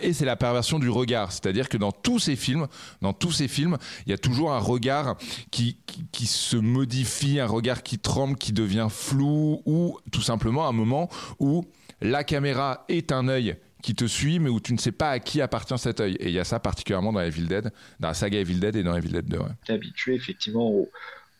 Et 0.00 0.12
c'est 0.12 0.24
la 0.24 0.36
perversion 0.36 0.78
du 0.78 0.88
regard, 0.88 1.32
c'est-à-dire 1.32 1.68
que 1.68 1.76
dans 1.76 1.90
tous 1.90 2.20
ces 2.20 2.36
films, 2.36 2.68
dans 3.02 3.12
tous 3.12 3.32
ces 3.32 3.48
films, 3.48 3.78
il 4.06 4.10
y 4.10 4.14
a 4.14 4.18
toujours 4.18 4.52
un 4.52 4.60
regard 4.60 5.16
qui, 5.50 5.78
qui 6.12 6.26
se 6.26 6.56
modifie, 6.56 7.40
un 7.40 7.46
regard 7.46 7.82
qui 7.82 7.98
tremble, 7.98 8.36
qui 8.36 8.52
devient 8.52 8.88
flou, 8.90 9.60
ou 9.66 9.98
tout 10.12 10.22
simplement 10.22 10.68
un 10.68 10.72
moment 10.72 11.08
où 11.40 11.64
la 12.00 12.22
caméra 12.22 12.84
est 12.88 13.10
un 13.10 13.26
œil 13.26 13.56
qui 13.82 13.94
te 13.94 14.04
suit, 14.06 14.38
mais 14.38 14.48
où 14.48 14.58
tu 14.60 14.72
ne 14.72 14.78
sais 14.78 14.92
pas 14.92 15.10
à 15.10 15.18
qui 15.18 15.40
appartient 15.40 15.78
cet 15.78 16.00
œil. 16.00 16.14
Et 16.18 16.26
il 16.28 16.32
y 16.34 16.38
a 16.38 16.44
ça 16.44 16.58
particulièrement 16.58 17.12
dans 17.12 17.20
Evil 17.20 17.46
Dead, 17.46 17.72
dans 18.00 18.08
la 18.08 18.14
saga 18.14 18.38
Evil 18.40 18.58
Dead 18.58 18.74
et 18.76 18.82
dans 18.82 18.96
Evil 18.96 19.10
Dead 19.12 19.26
2. 19.26 19.38
ouais. 19.38 19.44
T'es 19.66 19.74
habitué 19.74 20.14
effectivement 20.14 20.68
au, 20.70 20.88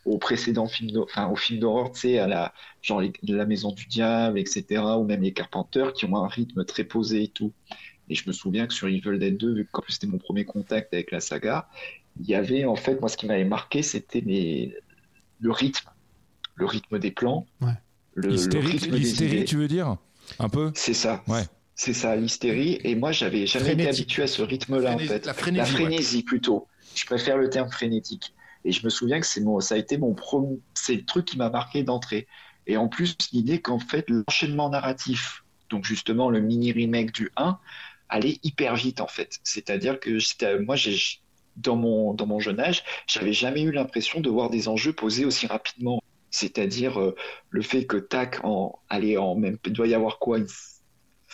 aux 0.05 0.19
précédents 0.19 0.69
films, 0.69 0.91
d'hor- 0.93 1.07
enfin 1.11 1.27
aux 1.29 1.37
films 1.37 1.61
d'horreur, 1.61 1.91
tu 1.93 2.01
sais, 2.01 2.19
à 2.19 2.27
la 2.27 2.53
genre 2.83 3.01
les- 3.01 3.13
la 3.23 3.47
Maison 3.47 3.73
du 3.73 3.87
Diable, 3.87 4.39
etc., 4.39 4.83
ou 4.99 5.05
même 5.05 5.23
les 5.23 5.33
Carpenters 5.33 5.93
qui 5.95 6.05
ont 6.05 6.17
un 6.17 6.29
rythme 6.29 6.65
très 6.65 6.85
posé 6.85 7.25
et 7.25 7.29
tout. 7.29 7.53
Et 8.09 8.15
je 8.15 8.23
me 8.29 8.33
souviens 8.33 8.67
que 8.69 8.75
sur 8.75 8.87
Evil 8.87 9.19
Dead 9.19 9.37
2, 9.37 9.55
vu 9.55 9.65
que 9.65 9.71
en 9.73 9.81
plus, 9.83 9.95
c'était 9.95 10.07
mon 10.07 10.19
premier 10.19 10.45
contact 10.45 10.95
avec 10.95 11.11
la 11.11 11.19
saga, 11.21 11.69
il 12.21 12.27
y 12.27 12.35
avait 12.37 12.65
en 12.65 12.77
fait, 12.77 13.01
moi 13.01 13.09
ce 13.09 13.17
qui 13.17 13.27
m'avait 13.27 13.45
marqué, 13.45 13.83
c'était 13.83 14.21
les- 14.21 14.77
le 15.41 15.51
rythme, 15.51 15.89
le 16.55 16.67
rythme 16.67 16.99
des 17.01 17.11
plans, 17.11 17.47
Ouais. 17.61 17.73
le, 18.15 18.29
rythme 18.31 18.91
des 18.99 19.25
idées. 19.25 19.45
tu 19.45 19.57
veux 19.57 19.69
dire? 19.69 19.97
Un 20.39 20.49
peu? 20.49 20.71
C'est 20.75 20.95
ça. 20.95 21.23
Ouais. 21.27 21.43
C'est 21.77 21.93
ça, 21.93 22.17
l'hystérie. 22.17 22.81
Et 22.85 22.95
moi, 22.95 23.13
j'avais 23.13 23.47
jamais 23.47 23.73
été 23.75 23.87
habitué 23.89 24.23
à 24.23 24.27
ce 24.27 24.43
rythme-là, 24.43 24.95
en 24.95 24.99
fait. 24.99 25.27
la 25.27 25.35
frénésie, 25.35 25.73
ouais. 25.75 25.81
frénésie, 25.83 26.23
plutôt. 26.23 26.67
Je 26.95 27.05
préfère 27.05 27.37
le 27.37 27.51
terme 27.51 27.71
frénétique. 27.71 28.35
Et 28.65 28.73
je 28.73 28.83
me 28.83 28.89
souviens 28.89 29.21
que 29.21 29.27
c'est 29.27 29.43
mon, 29.43 29.61
ça 29.61 29.75
a 29.77 29.79
été 29.79 29.99
mon 29.99 30.15
premier, 30.15 30.59
c'est 30.75 30.95
le 30.95 31.05
truc 31.05 31.27
qui 31.27 31.37
m'a 31.37 31.51
marqué 31.51 31.83
d'entrée. 31.85 32.27
Et 32.67 32.77
en 32.79 32.89
plus, 32.89 33.15
l'idée 33.33 33.61
qu'en 33.61 33.79
fait, 33.79 34.07
l'enchaînement 34.09 34.71
narratif, 34.71 35.45
donc 35.71 35.85
justement 35.85 36.31
le 36.31 36.41
mini 36.41 36.73
remake 36.73 37.13
du 37.13 37.31
1, 37.37 37.59
allait 38.09 38.41
hyper 38.43 38.75
vite, 38.75 39.01
en 39.01 39.07
fait. 39.07 39.39
C'est-à-dire 39.45 40.01
que 40.01 40.19
moi, 40.63 40.77
j'ai, 40.77 40.97
dans 41.57 41.77
mon, 41.77 42.15
dans 42.15 42.27
mon 42.27 42.41
jeune 42.41 42.59
âge, 42.59 42.83
j'avais 43.07 43.35
jamais 43.35 43.63
eu 43.63 43.71
l'impression 43.71 44.21
de 44.21 44.31
voir 44.31 44.49
des 44.51 44.67
enjeux 44.69 44.95
posés 44.95 45.27
aussi 45.27 45.47
rapidement. 45.47 46.03
C'est-à-dire 46.31 46.99
euh, 47.01 47.15
le 47.51 47.63
fait 47.63 47.85
que 47.87 47.99
tac, 47.99 48.41
en, 48.45 48.79
allez, 48.89 49.17
en 49.19 49.35
même, 49.37 49.59
il 49.65 49.73
doit 49.73 49.87
y 49.87 49.95
avoir 49.95 50.19
quoi, 50.19 50.39
une- 50.39 50.47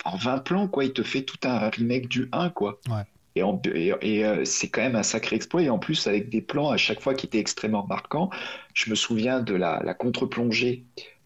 en 0.05 0.17
20 0.17 0.39
plans, 0.39 0.69
quoi, 0.69 0.85
il 0.85 0.93
te 0.93 1.03
fait 1.03 1.23
tout 1.23 1.39
un 1.45 1.69
remake 1.71 2.09
du 2.09 2.29
1, 2.33 2.51
quoi. 2.51 2.81
Ouais. 2.89 3.05
Et, 3.35 3.43
en- 3.43 3.61
et- 3.75 3.93
et, 4.03 4.25
euh, 4.27 4.45
c'est 4.45 4.69
quand 4.69 4.83
même 4.83 4.97
un 4.97 5.03
sacré 5.03 5.37
exploit. 5.37 5.63
Et 5.63 5.71
en 5.71 5.79
plus, 5.79 6.07
avec 6.07 6.29
des 6.31 6.43
plans 6.43 6.71
à 6.71 6.77
chaque 6.77 7.01
fois 7.01 7.15
qui 7.15 7.27
étaient 7.27 7.39
extrêmement 7.39 7.87
marquants. 7.87 8.31
Je 8.75 8.91
me 8.91 8.95
souviens 8.95 9.41
de 9.41 9.55
la, 9.55 9.83
la 9.85 9.95
contre-plongée, 9.95 10.85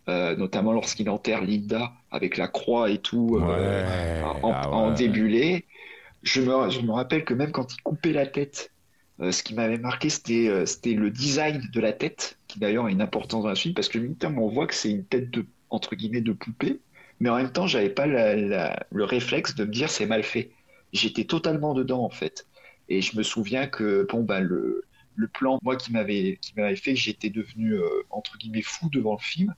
euh, 0.09 0.37
notamment 0.37 0.73
lorsqu'il 0.73 1.11
enterre 1.11 1.43
Linda 1.43 1.93
avec 2.11 2.37
la 2.37 2.49
croix 2.49 2.91
et 2.91 2.99
tout, 2.99 3.39
euh, 3.43 3.83
Ouais, 3.85 4.23
en, 4.43 4.53
ah 4.53 4.71
en 4.71 4.91
débulé. 4.93 5.67
Je 6.23 6.41
me, 6.43 6.71
je 6.71 6.81
me 6.81 6.93
rappelle 6.93 7.25
que 7.25 7.35
même 7.35 7.53
quand 7.53 7.73
il 7.75 7.83
coupait 7.83 8.13
la 8.13 8.27
tête, 8.27 8.73
ce 9.21 9.43
qui 9.43 9.55
m'avait 9.55 9.79
marqué, 9.79 10.11
c'était 10.11 10.95
le 10.95 11.11
design 11.11 11.63
de 11.73 11.81
la 11.81 11.93
tête, 11.93 12.39
qui 12.49 12.59
d'ailleurs 12.59 12.87
a 12.87 12.91
une 12.91 13.01
importance 13.03 13.43
dans 13.45 13.49
la 13.49 13.55
suite, 13.55 13.75
parce 13.75 13.89
que 13.89 13.99
militairement, 13.99 14.45
on 14.47 14.51
voit 14.51 14.67
que 14.67 14.75
c'est 14.75 14.91
une 14.91 15.05
tête 15.07 15.31
de, 15.31 15.47
entre 15.71 15.95
guillemets, 15.97 16.21
de 16.21 16.33
poupée, 16.33 16.81
mais 17.21 17.31
en 17.31 17.37
même 17.37 17.53
temps, 17.53 17.67
j'avais 17.67 17.91
pas 17.91 18.07
le 18.07 19.05
réflexe 19.05 19.55
de 19.55 19.65
me 19.65 19.71
dire 19.71 19.91
c'est 19.91 20.07
mal 20.07 20.23
fait. 20.23 20.53
J'étais 20.93 21.25
totalement 21.25 21.75
dedans, 21.75 22.05
en 22.05 22.11
fait. 22.11 22.47
Et 22.89 23.03
je 23.03 23.17
me 23.17 23.23
souviens 23.23 23.67
que, 23.67 24.07
bon, 24.11 24.23
bah, 24.23 24.41
le, 24.41 24.85
le 25.15 25.29
plan, 25.29 25.59
moi, 25.63 25.77
qui 25.77 25.93
m'avait 25.93 26.39
qui 26.41 26.55
m'avait 26.57 26.77
fait 26.77 26.95
que 26.95 27.01
j'étais 27.01 27.31
devenu, 27.31 27.75
euh, 27.75 27.89
entre 28.11 28.37
guillemets, 28.39 28.63
fou 28.63 28.89
devant 28.91 29.15
le 29.15 29.23
film, 29.23 29.55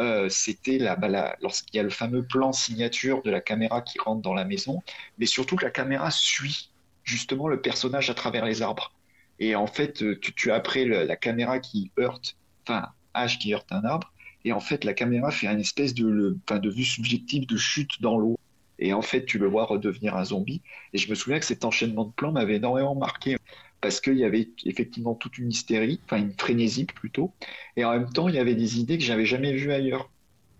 euh, 0.00 0.28
c'était 0.28 0.78
la, 0.78 0.96
bah, 0.96 1.36
lorsqu'il 1.42 1.76
y 1.76 1.80
a 1.80 1.84
le 1.84 1.90
fameux 1.90 2.26
plan 2.26 2.52
signature 2.52 3.22
de 3.22 3.30
la 3.30 3.40
caméra 3.40 3.82
qui 3.82 3.98
rentre 4.00 4.22
dans 4.22 4.34
la 4.34 4.44
maison, 4.44 4.82
mais 5.18 5.26
surtout 5.26 5.56
que 5.56 5.64
la 5.64 5.70
caméra 5.72 6.10
suit 6.10 6.72
justement 7.04 7.48
le 7.48 7.60
personnage 7.62 8.10
à 8.10 8.14
travers 8.14 8.44
les 8.44 8.62
arbres. 8.62 8.92
Et 9.38 9.54
en 9.56 9.66
fait, 9.66 10.02
euh, 10.02 10.18
tu, 10.20 10.34
tu 10.34 10.50
as 10.52 10.56
après 10.56 10.84
la 10.86 11.16
caméra 11.16 11.60
qui 11.60 11.92
heurte, 11.98 12.36
enfin, 12.66 12.88
H 13.14 13.38
qui 13.38 13.54
heurte 13.54 13.70
un 13.72 13.84
arbre, 13.84 14.13
et 14.44 14.52
en 14.52 14.60
fait, 14.60 14.84
la 14.84 14.94
caméra 14.94 15.30
fait 15.30 15.46
une 15.46 15.60
espèce 15.60 15.94
de, 15.94 16.06
le- 16.06 16.38
de 16.50 16.70
vue 16.70 16.84
subjective 16.84 17.46
de 17.46 17.56
chute 17.56 18.00
dans 18.02 18.18
l'eau. 18.18 18.36
Et 18.78 18.92
en 18.92 19.02
fait, 19.02 19.24
tu 19.24 19.38
le 19.38 19.46
vois 19.46 19.64
redevenir 19.66 20.16
un 20.16 20.24
zombie. 20.24 20.62
Et 20.92 20.98
je 20.98 21.08
me 21.10 21.14
souviens 21.14 21.38
que 21.38 21.46
cet 21.46 21.64
enchaînement 21.64 22.04
de 22.06 22.12
plans 22.12 22.32
m'avait 22.32 22.56
énormément 22.56 22.94
marqué. 22.94 23.36
parce 23.80 24.00
qu'il 24.00 24.16
y 24.16 24.24
avait 24.24 24.50
effectivement 24.64 25.14
toute 25.14 25.38
une 25.38 25.50
hystérie, 25.50 26.00
enfin 26.06 26.18
une 26.18 26.32
frénésie 26.38 26.86
plutôt, 26.86 27.34
et 27.76 27.84
en 27.84 27.92
même 27.92 28.10
temps 28.10 28.28
il 28.28 28.34
y 28.34 28.38
avait 28.38 28.54
des 28.54 28.80
idées 28.80 28.96
que 28.98 29.04
j'avais 29.04 29.26
jamais 29.26 29.52
vues 29.52 29.72
ailleurs. 29.72 30.10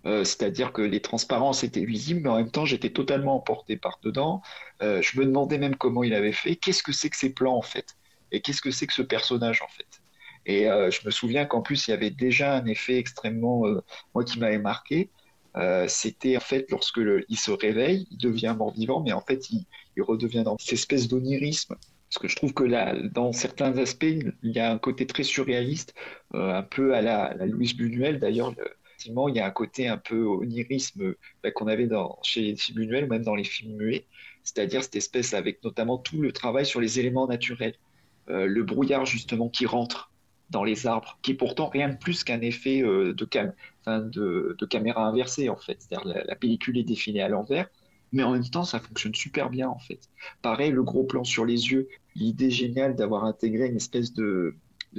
Euh, 0.07 0.25
c'est-à-dire 0.25 0.73
que 0.73 0.83
les 0.83 1.01
transparences 1.03 1.65
étaient 1.65 1.85
visibles, 1.87 2.21
mais 2.23 2.29
en 2.31 2.37
même 2.37 2.51
temps 2.51 2.67
j'étais 2.67 2.91
totalement 2.93 3.37
emporté 3.37 3.77
par 3.79 3.99
dedans. 4.03 4.43
Euh, 4.83 5.03
je 5.03 5.19
me 5.19 5.25
demandais 5.27 5.59
même 5.59 5.77
comment 5.77 6.05
il 6.05 6.15
avait 6.15 6.33
fait, 6.33 6.57
qu'est-ce 6.57 6.83
que 6.83 6.93
c'est 6.93 7.11
que 7.11 7.17
ces 7.17 7.33
plans 7.35 7.57
en 7.57 7.63
fait, 7.63 7.97
et 8.31 8.41
qu'est-ce 8.43 8.61
que 8.63 8.71
c'est 8.71 8.87
que 8.87 8.95
ce 8.95 9.03
personnage 9.03 9.63
en 9.63 9.69
fait? 9.69 10.03
Et 10.47 10.69
euh, 10.69 10.91
je 10.91 11.01
me 11.07 11.11
souviens 11.11 11.47
qu'en 11.47 11.63
plus 11.63 11.89
il 11.89 11.91
y 11.93 11.95
avait 11.95 12.11
déjà 12.11 12.57
un 12.57 12.67
effet 12.67 12.99
extrêmement, 12.99 13.67
euh, 13.67 13.81
moi 14.15 14.25
qui 14.25 14.39
m'avait 14.39 14.59
marqué, 14.59 15.11
euh, 15.57 15.87
c'était 15.89 16.37
en 16.37 16.41
fait 16.41 16.67
lorsque 16.71 17.01
il 17.29 17.39
se 17.39 17.51
réveille, 17.51 18.07
il 18.11 18.19
devient 18.19 18.55
mort-vivant, 18.57 19.03
mais 19.03 19.13
en 19.13 19.21
fait 19.21 19.51
il, 19.51 19.67
redevient 20.03 20.43
dans 20.45 20.59
cette 20.59 20.73
espèce 20.73 21.09
d'onirisme. 21.09 21.77
Parce 22.11 22.21
que 22.21 22.29
je 22.29 22.37
trouve 22.37 22.53
que 22.53 22.65
là, 22.65 22.95
dans 23.13 23.33
certains 23.33 23.79
aspects, 23.79 24.05
il 24.05 24.35
y 24.43 24.59
a 24.59 24.71
un 24.71 24.79
côté 24.79 25.07
très 25.07 25.23
surréaliste, 25.23 25.95
un 26.33 26.63
peu 26.63 26.95
à 26.95 27.01
la, 27.01 27.35
la 27.35 27.47
Louise 27.47 27.77
Buñuel 27.77 28.19
d'ailleurs. 28.19 28.51
le- 28.53 28.77
Effectivement, 28.97 29.29
il 29.29 29.37
y 29.37 29.41
a 29.41 29.47
un 29.47 29.51
côté 29.51 29.89
un 29.89 29.99
peu 29.99 30.25
onirisme 30.25 31.15
bah, 31.43 31.51
qu'on 31.51 31.67
avait 31.67 31.89
dans, 31.89 32.19
chez, 32.23 32.57
chez 32.57 32.73
Buñuel, 32.73 33.05
ou 33.05 33.09
même 33.09 33.25
dans 33.25 33.35
les 33.35 33.45
films 33.45 33.77
muets, 33.77 34.07
c'est-à-dire 34.45 34.83
cette 34.85 34.97
espèce 34.97 35.35
avec 35.35 35.63
notamment 35.65 35.99
tout 35.99 36.21
le 36.23 36.33
travail 36.33 36.65
sur 36.67 36.81
les 36.81 37.01
éléments 37.01 37.27
naturels, 37.27 37.75
le 38.29 38.63
brouillard 38.63 39.05
justement 39.07 39.49
qui 39.49 39.67
rentre 39.67 40.13
dans 40.51 40.65
les 40.65 40.87
arbres, 40.87 41.19
qui 41.23 41.33
est 41.33 41.35
pourtant 41.35 41.69
rien 41.69 41.89
de 41.89 41.97
plus 41.97 42.25
qu'un 42.25 42.41
effet 42.41 42.83
euh, 42.83 43.15
de, 43.15 44.67
caméra 44.67 45.07
inversée 45.07 45.49
en 45.49 45.57
fait, 45.57 45.79
c'est-à-dire 45.81 46.25
la, 46.27 46.37
pellicule 46.37 46.79
est 46.79 46.85
défilée 46.85 47.21
à 47.21 47.29
l'envers, 47.29 47.69
mais 48.13 48.23
en 48.23 48.33
même 48.33 48.49
temps 48.49 48.65
ça 48.65 48.81
fonctionne 48.81 49.15
super 49.15 49.51
bien 49.51 49.69
en 49.69 49.79
fait. 49.79 50.09
Pareil, 50.43 50.71
le 50.71 50.83
gros 50.83 51.05
plan 51.05 51.25
sur 51.25 51.45
les 51.45 51.71
yeux, 51.73 51.89
l'idée 52.15 52.51
géniale 52.51 52.95
d'avoir 52.95 53.25
intégré 53.25 53.67
une 53.67 53.77
espèce 53.77 54.13
de, 54.13 54.57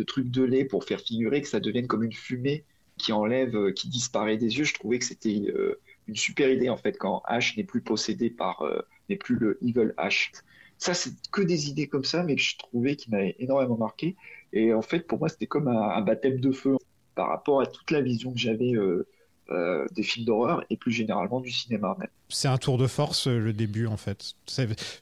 truc 0.07 0.29
de 0.29 0.43
lait 0.43 0.65
pour 0.65 0.83
faire 0.83 0.99
figurer 0.99 1.41
que 1.41 1.47
ça 1.47 1.59
devienne 1.59 1.87
comme 1.87 2.03
une 2.03 2.13
fumée 2.13 2.65
qui 2.97 3.11
enlève, 3.11 3.55
euh, 3.55 3.71
qui 3.71 3.89
disparaît 3.89 4.37
des 4.37 4.57
yeux, 4.57 4.63
je 4.63 4.73
trouvais 4.73 4.99
que 4.99 5.05
c'était 5.05 5.43
euh, 5.47 5.79
une 6.07 6.15
super 6.15 6.49
idée 6.49 6.69
en 6.69 6.77
fait 6.77 6.97
quand 6.97 7.21
Ash 7.25 7.55
n'est 7.57 7.63
plus 7.63 7.81
possédé 7.81 8.29
par, 8.29 8.63
n'est 9.09 9.15
plus 9.15 9.35
le 9.35 9.57
Evil 9.61 9.93
Ash. 9.97 10.31
Ça, 10.77 10.93
c'est 10.93 11.13
que 11.31 11.41
des 11.41 11.69
idées 11.69 11.87
comme 11.87 12.03
ça, 12.03 12.23
mais 12.23 12.35
que 12.35 12.41
je 12.41 12.57
trouvais 12.57 12.95
qui 12.95 13.09
m'avaient 13.09 13.35
énormément 13.39 13.77
marqué. 13.77 14.15
Et 14.55 14.73
en 14.73 14.81
fait, 14.81 15.01
pour 15.01 15.19
moi, 15.19 15.29
c'était 15.29 15.45
comme 15.45 15.67
un, 15.67 16.01
baptême 16.01 16.39
de 16.39 16.51
feu 16.51 16.77
par 17.13 17.27
rapport 17.27 17.61
à 17.61 17.65
toute 17.65 17.91
la 17.91 18.01
vision 18.01 18.31
que 18.31 18.39
j'avais 18.39 18.73
euh, 18.73 19.05
euh, 19.51 19.85
des 19.91 20.01
films 20.01 20.25
d'horreur 20.25 20.63
et 20.69 20.77
plus 20.77 20.93
généralement 20.93 21.41
du 21.41 21.51
cinéma. 21.51 21.95
C'est 22.29 22.47
un 22.47 22.57
tour 22.57 22.77
de 22.77 22.87
force 22.87 23.27
euh, 23.27 23.37
le 23.37 23.51
début 23.51 23.85
en 23.85 23.97
fait. 23.97 24.33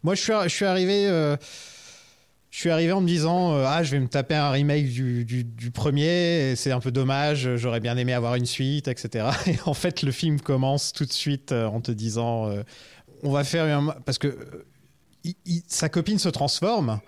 Moi 0.02 0.16
je 0.16 0.22
suis, 0.22 0.66
arrivé. 0.66 1.08
Je 2.50 2.60
suis 2.60 2.72
arrivé 2.72 2.92
en 2.92 3.02
me 3.02 3.08
disant 3.08 3.54
ah 3.54 3.84
je 3.84 3.92
vais 3.92 4.00
me 4.00 4.08
taper 4.08 4.36
un 4.36 4.50
remake 4.50 4.88
du, 4.88 5.72
premier 5.72 6.56
c'est 6.56 6.72
un 6.72 6.80
peu 6.80 6.92
dommage 6.92 7.56
j'aurais 7.56 7.80
bien 7.80 7.98
aimé 7.98 8.14
avoir 8.14 8.36
une 8.36 8.46
suite 8.46 8.88
etc 8.88 9.30
et 9.48 9.56
en 9.66 9.74
fait 9.74 10.04
le 10.04 10.12
film 10.12 10.40
commence 10.40 10.94
tout 10.94 11.06
de 11.06 11.12
suite 11.12 11.52
en 11.52 11.82
te 11.82 11.92
disant 11.92 12.52
on 13.24 13.32
va 13.32 13.44
faire 13.44 13.66
un 13.76 13.88
parce 14.06 14.20
que 14.20 14.38
sa 15.68 15.90
copine 15.90 16.20
se 16.20 16.30
transforme 16.30 17.00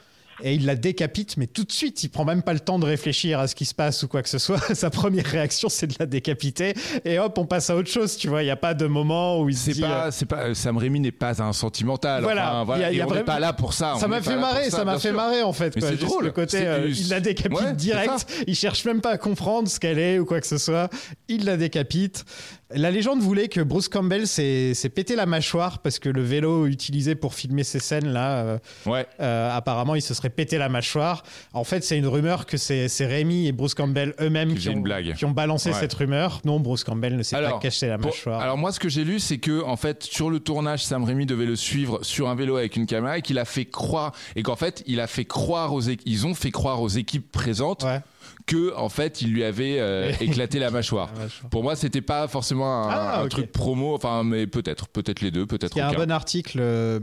et 0.43 0.53
il 0.55 0.65
la 0.65 0.75
décapite, 0.75 1.37
mais 1.37 1.47
tout 1.47 1.63
de 1.63 1.71
suite, 1.71 2.03
il 2.03 2.09
prend 2.09 2.25
même 2.25 2.41
pas 2.43 2.53
le 2.53 2.59
temps 2.59 2.77
de 2.79 2.85
réfléchir 2.85 3.39
à 3.39 3.47
ce 3.47 3.55
qui 3.55 3.65
se 3.65 3.73
passe 3.73 4.03
ou 4.03 4.07
quoi 4.07 4.21
que 4.21 4.29
ce 4.29 4.37
soit. 4.37 4.59
Sa 4.75 4.89
première 4.89 5.25
réaction, 5.25 5.69
c'est 5.69 5.87
de 5.87 5.95
la 5.99 6.05
décapiter, 6.05 6.73
et 7.05 7.19
hop, 7.19 7.37
on 7.37 7.45
passe 7.45 7.69
à 7.69 7.75
autre 7.75 7.89
chose. 7.89 8.17
Tu 8.17 8.27
vois, 8.27 8.43
il 8.43 8.47
y 8.47 8.51
a 8.51 8.55
pas 8.55 8.73
de 8.73 8.85
moment 8.87 9.39
où 9.41 9.49
il 9.49 9.57
se 9.57 9.71
dit. 9.71 9.81
pas, 9.81 10.07
euh, 10.07 10.11
c'est 10.11 10.25
pas, 10.25 10.53
Sam 10.53 10.77
Raimi 10.77 10.99
n'est 10.99 11.11
pas 11.11 11.41
un 11.41 11.53
sentimental. 11.53 12.23
Voilà, 12.23 12.61
Enfin, 12.61 12.75
il 12.77 12.81
y 12.81 12.83
a- 12.83 12.91
il 12.91 12.95
y 12.95 12.99
et 12.99 13.01
a 13.01 13.07
on 13.07 13.13
n'est 13.13 13.23
pas 13.23 13.39
là 13.39 13.53
pour 13.53 13.73
ça. 13.73 13.95
ça 13.99 14.07
m'a 14.07 14.21
fait 14.21 14.35
marrer, 14.37 14.69
ça 14.69 14.83
m'a 14.85 14.99
fait 14.99 15.11
marrer 15.11 15.41
en 15.43 15.53
fait. 15.53 15.73
C'est 15.79 15.99
drôle. 15.99 16.25
le 16.25 16.31
côté, 16.31 16.65
euh, 16.65 16.89
il 16.89 17.09
la 17.09 17.19
décapite 17.19 17.57
Ouais, 17.59 17.73
direct. 17.73 18.25
Il 18.47 18.55
cherche 18.55 18.83
même 18.85 19.01
pas 19.01 19.11
à 19.11 19.17
comprendre 19.17 19.67
ce 19.69 19.79
qu'elle 19.79 19.99
est 19.99 20.19
ou 20.19 20.25
quoi 20.25 20.41
que 20.41 20.47
ce 20.47 20.57
soit. 20.57 20.89
Il 21.27 21.45
la 21.45 21.57
décapite. 21.57 22.25
La 22.73 22.89
légende 22.89 23.19
voulait 23.21 23.47
que 23.47 23.61
Bruce 23.61 23.87
Campbell 23.89 24.25
s'est 24.27 24.73
s'est 24.73 24.89
pété 24.89 25.15
la 25.15 25.25
mâchoire 25.27 25.79
parce 25.79 25.99
que 25.99 26.09
le 26.09 26.23
vélo 26.23 26.65
utilisé 26.65 27.13
pour 27.15 27.35
filmer 27.35 27.63
ces 27.63 27.79
scènes 27.79 28.07
là, 28.11 28.37
euh, 28.39 28.57
Ouais. 28.87 29.05
euh, 29.21 29.55
apparemment, 29.55 29.93
il 29.95 30.01
se 30.01 30.13
serait 30.15 30.24
pété 30.29 30.57
la 30.57 30.69
mâchoire. 30.69 31.23
En 31.53 31.63
fait, 31.63 31.83
c'est 31.83 31.97
une 31.97 32.07
rumeur 32.07 32.45
que 32.45 32.57
c'est 32.57 32.87
Rémi 33.05 33.47
et 33.47 33.51
Bruce 33.51 33.73
Campbell 33.73 34.13
eux-mêmes 34.21 34.55
Qui 34.55 34.69
ont, 34.69 34.83
qui 34.83 35.25
balancé 35.33 35.69
Ouais. 35.69 35.75
cette 35.79 35.93
rumeur. 35.93 36.41
Non, 36.45 36.59
Bruce 36.59 36.83
Campbell 36.83 37.15
ne 37.17 37.23
s'est 37.23 37.35
pas 37.41 37.59
caché 37.59 37.87
la 37.87 37.97
pour- 37.97 38.11
mâchoire. 38.11 38.39
alors 38.41 38.57
moi, 38.57 38.71
ce 38.71 38.79
que 38.79 38.89
j'ai 38.89 39.03
lu, 39.03 39.19
c'est 39.19 39.37
que 39.37 39.63
en 39.63 39.75
fait, 39.75 40.03
sur 40.03 40.29
le 40.29 40.39
tournage, 40.39 40.83
Sam 40.85 41.03
Raimi 41.03 41.25
devait 41.25 41.45
le 41.45 41.55
suivre 41.55 41.99
sur 42.03 42.29
un 42.29 42.35
vélo 42.35 42.57
avec 42.57 42.75
une 42.75 42.85
caméra 42.85 43.17
et 43.17 43.21
qu'il 43.21 43.39
a 43.39 43.45
fait 43.45 43.65
croire 43.65 44.11
et 44.35 44.43
qu'en 44.43 44.55
fait, 44.55 44.83
il 44.87 44.99
a 44.99 45.07
fait 45.07 45.25
croire 45.25 45.73
aux, 45.73 45.81
ils 45.81 46.25
ont 46.27 46.33
fait 46.33 46.51
croire 46.51 46.81
aux 46.81 46.89
équipes 46.89 47.31
présentes 47.31 47.83
Ouais. 47.83 48.01
que 48.45 48.75
en 48.75 48.89
fait, 48.89 49.21
il 49.21 49.31
lui 49.31 49.43
avait 49.43 49.77
euh, 49.79 50.11
éclaté 50.21 50.59
la 50.59 50.71
mâchoire. 50.71 51.09
La 51.15 51.23
mâchoire. 51.23 51.49
Pour 51.49 51.63
moi, 51.63 51.75
c'était 51.75 52.01
pas 52.01 52.27
forcément 52.27 52.83
un, 52.85 52.89
Ah, 52.89 53.21
un 53.21 53.27
truc 53.27 53.51
promo, 53.51 53.93
enfin, 53.95 54.23
mais 54.23 54.47
peut-être, 54.47 54.87
peut-être 54.87 55.21
les 55.21 55.31
deux, 55.31 55.45
peut-être 55.45 55.75
Il 55.75 55.79
y 55.79 55.81
a 55.81 55.89
un 55.89 55.93
bon 55.93 56.11
article. 56.11 56.57
euh, 56.61 56.99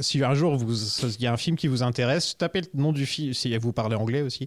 si 0.00 0.22
un 0.24 0.34
jour 0.34 0.58
il 0.62 1.22
y 1.22 1.26
a 1.26 1.32
un 1.32 1.36
film 1.36 1.56
qui 1.56 1.66
vous 1.68 1.82
intéresse, 1.82 2.36
tapez 2.38 2.62
le 2.62 2.68
nom 2.80 2.92
du 2.92 3.06
film. 3.06 3.34
Si 3.34 3.56
vous 3.58 3.72
parlez 3.72 3.96
anglais 3.96 4.22
aussi, 4.22 4.46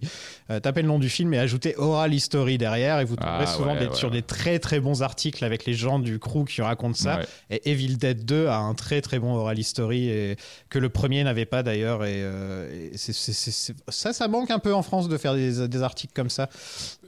euh, 0.50 0.60
tapez 0.60 0.82
le 0.82 0.88
nom 0.88 0.98
du 0.98 1.08
film 1.08 1.32
et 1.34 1.38
ajoutez 1.38 1.74
oral 1.76 2.12
history 2.14 2.58
derrière 2.58 2.98
et 3.00 3.04
vous 3.04 3.16
tomberez 3.16 3.44
Ah, 3.44 3.46
souvent 3.46 3.74
ouais, 3.74 3.80
des- 3.80 3.86
ouais, 3.88 3.94
sur 3.94 4.10
des 4.10 4.22
très 4.22 4.58
très 4.58 4.80
bons 4.80 5.02
articles 5.02 5.44
avec 5.44 5.64
les 5.66 5.74
gens 5.74 5.98
du 5.98 6.18
crew 6.18 6.44
qui 6.46 6.62
racontent 6.62 6.94
ça. 6.94 7.18
Ouais. 7.18 7.26
Et 7.50 7.70
Evil 7.70 7.96
Dead 7.96 8.24
2 8.24 8.46
a 8.46 8.58
un 8.58 8.74
très 8.74 9.00
très 9.00 9.18
bon 9.18 9.34
oral 9.34 9.58
history 9.58 10.08
et 10.08 10.36
que 10.68 10.78
le 10.78 10.88
premier 10.88 11.22
n'avait 11.24 11.46
pas 11.46 11.62
d'ailleurs. 11.62 12.04
Et, 12.04 12.14
euh, 12.16 12.90
et 12.92 12.96
c'est- 12.96 13.12
c'est- 13.12 13.32
c'est- 13.32 13.50
c'est- 13.50 13.76
ça, 13.88 14.12
ça 14.12 14.28
manque 14.28 14.50
un 14.50 14.58
peu 14.58 14.74
en 14.74 14.82
France 14.82 15.08
de 15.08 15.16
faire 15.16 15.34
des, 15.34 15.68
des 15.68 15.82
articles 15.82 16.12
comme 16.14 16.30
ça. 16.30 16.48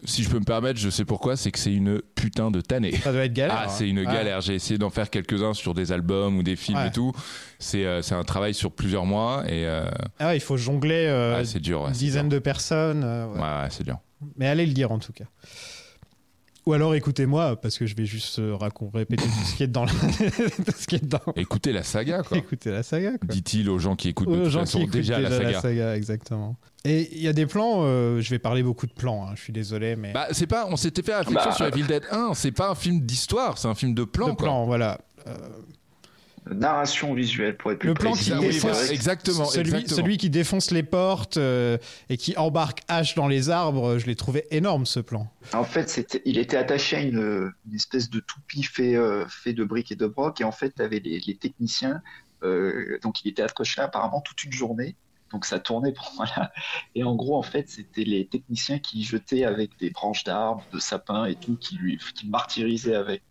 Si 0.05 0.22
je 0.22 0.28
peux 0.30 0.39
me 0.39 0.45
permettre, 0.45 0.78
je 0.78 0.91
sais 0.91 1.05
pourquoi, 1.05 1.36
c'est 1.36 1.51
que 1.51 1.59
c'est 1.59 1.72
une 1.72 2.01
putain 2.14 2.51
de 2.53 2.61
tannée. 2.61 2.97
Ça 3.03 3.12
doit 3.12 3.24
être 3.24 3.32
galère. 3.32 3.57
Ah, 3.59 3.64
hein. 3.66 3.68
c'est 3.76 3.89
une 3.89 3.99
Ouais. 3.99 4.05
galère. 4.05 4.41
J'ai 4.41 4.55
essayé 4.55 4.78
d'en 4.78 4.91
faire 4.91 5.11
quelques-uns 5.11 5.55
sur 5.55 5.74
des 5.74 5.91
albums 5.91 6.36
ou 6.39 6.43
des 6.45 6.55
films 6.57 6.78
et 6.86 6.93
tout. 6.93 7.12
C'est 7.59 7.84
euh, 7.84 8.03
c'est 8.03 8.14
un 8.14 8.22
travail 8.28 8.54
sur 8.54 8.70
plusieurs 8.70 9.04
mois 9.04 9.42
et 9.46 9.66
euh, 9.66 9.88
Ah 10.20 10.34
il 10.36 10.40
faut 10.40 10.56
jongler 10.56 11.06
euh, 11.06 11.44
c'est 11.44 11.58
dur. 11.60 11.82
ouais, 11.82 11.88
une 11.88 11.92
dizaine 11.94 12.28
dur. 12.28 12.38
de 12.38 12.42
personnes. 12.42 13.02
euh, 13.04 13.26
ouais. 13.26 13.34
Ouais, 13.40 13.40
ouais, 13.62 13.68
c'est 13.70 13.82
dur. 13.84 13.98
Mais 14.36 14.46
allez 14.46 14.66
le 14.66 14.72
dire 14.72 14.92
en 14.92 14.98
tout 14.98 15.12
cas. 15.12 15.24
Ou 16.66 16.74
alors 16.74 16.94
écoutez-moi, 16.94 17.58
parce 17.58 17.78
que 17.78 17.86
je 17.86 17.96
vais 17.96 18.04
juste 18.04 18.38
répéter 18.92 19.24
tout 19.24 19.44
ce 19.46 19.56
qui 19.56 19.62
est 19.62 19.68
dans 19.68 19.86
la... 19.86 19.90
tout 20.66 20.72
ce 20.76 20.86
qui 20.86 20.96
est 20.96 21.02
dedans. 21.02 21.20
Écoutez 21.34 21.72
la 21.72 21.82
saga, 21.82 22.22
quoi. 22.22 22.36
Écoutez 22.36 22.70
la 22.70 22.82
saga. 22.82 23.12
Quoi. 23.12 23.20
Dit-il 23.26 23.70
aux 23.70 23.78
gens 23.78 23.96
qui 23.96 24.08
écoutent 24.10 24.28
de 24.28 24.34
Aux 24.34 24.42
toute 24.42 24.50
gens 24.50 24.60
façon 24.60 24.78
qui 24.80 24.84
écoutent 24.84 24.94
déjà, 24.96 25.18
la 25.18 25.60
saga. 25.62 25.96
exactement. 25.96 26.56
Et 26.84 27.08
il 27.16 27.22
y 27.22 27.28
a 27.28 27.32
des 27.32 27.46
plans, 27.46 27.78
euh, 27.84 28.20
je 28.20 28.28
vais 28.28 28.38
parler 28.38 28.62
beaucoup 28.62 28.86
de 28.86 28.92
plans, 28.92 29.26
hein, 29.26 29.32
je 29.34 29.40
suis 29.40 29.52
désolé, 29.52 29.96
mais 29.96 30.12
Bah, 30.12 30.26
c'est 30.32 30.46
pas, 30.46 30.66
on 30.68 30.76
s'était 30.76 31.00
fait 31.02 31.16
réflexion 31.16 31.50
Bah, 31.50 31.56
sur 31.56 31.64
Evil 31.66 31.84
Dead 31.84 32.02
1, 32.10 32.34
c'est 32.34 32.52
pas 32.52 32.68
un 32.68 32.74
film 32.74 33.00
d'histoire, 33.00 33.56
c'est 33.56 33.68
un 33.68 33.74
film 33.74 33.94
de 33.94 34.04
plan. 34.04 34.28
de 34.28 34.34
plans, 34.34 34.66
voilà. 34.66 34.98
Narration 36.55 37.14
visuelle 37.14 37.57
pour 37.57 37.72
être 37.72 37.78
plus 37.78 37.88
Le 37.88 37.94
plan 37.94 38.12
précis. 38.12 38.30
qui 38.30 38.36
oui, 38.38 38.49
défonce- 38.49 38.90
exactement, 38.90 39.44
celui, 39.44 39.68
exactement. 39.70 39.96
celui 39.96 40.16
qui 40.16 40.30
défonce 40.30 40.70
les 40.70 40.82
portes 40.82 41.36
euh, 41.36 41.78
et 42.09 42.16
qui 42.16 42.36
embarque 42.36 42.80
H 42.88 43.14
dans 43.16 43.28
les 43.28 43.51
arbres, 43.51 43.99
je 43.99 44.07
l'ai 44.07 44.16
trouvé 44.16 44.44
énorme 44.51 44.86
ce 44.86 45.01
plan. 45.01 45.30
En 45.53 45.64
fait, 45.64 46.20
il 46.24 46.38
était 46.38 46.57
attaché 46.57 46.96
à 46.96 47.01
une, 47.01 47.53
une 47.68 47.74
espèce 47.74 48.11
de 48.11 48.20
toupie 48.20 48.62
fait, 48.62 48.96
euh, 48.96 49.24
fait 49.28 49.53
de 49.53 49.64
briques 49.64 49.92
et 49.92 49.96
de 49.96 50.07
broc, 50.07 50.40
et 50.40 50.44
en 50.44 50.53
fait, 50.53 50.74
tu 50.76 50.82
avais 50.82 51.01
les, 51.01 51.20
les 51.20 51.34
techniciens, 51.36 52.03
euh, 52.42 52.99
donc 53.03 53.24
il 53.24 53.28
était 53.28 53.42
accroché 53.42 53.80
là 53.80 53.86
apparemment 53.86 54.20
toute 54.20 54.44
une 54.44 54.53
journée, 54.53 54.94
donc 55.32 55.44
ça 55.44 55.59
tournait 55.59 55.92
pour 55.92 56.11
voilà. 56.16 56.51
Et 56.94 57.05
en 57.05 57.14
gros, 57.14 57.36
en 57.36 57.42
fait, 57.42 57.68
c'était 57.68 58.05
les 58.05 58.26
techniciens 58.26 58.78
qui 58.78 59.05
jetaient 59.05 59.44
avec 59.44 59.72
des 59.78 59.90
branches 59.90 60.24
d'arbres, 60.24 60.64
de 60.72 60.78
sapins 60.78 61.26
et 61.26 61.34
tout, 61.34 61.57
qui 61.57 61.76
lui, 61.76 61.99
qui 62.14 62.26
martyrisaient 62.28 62.94
avec, 62.94 63.22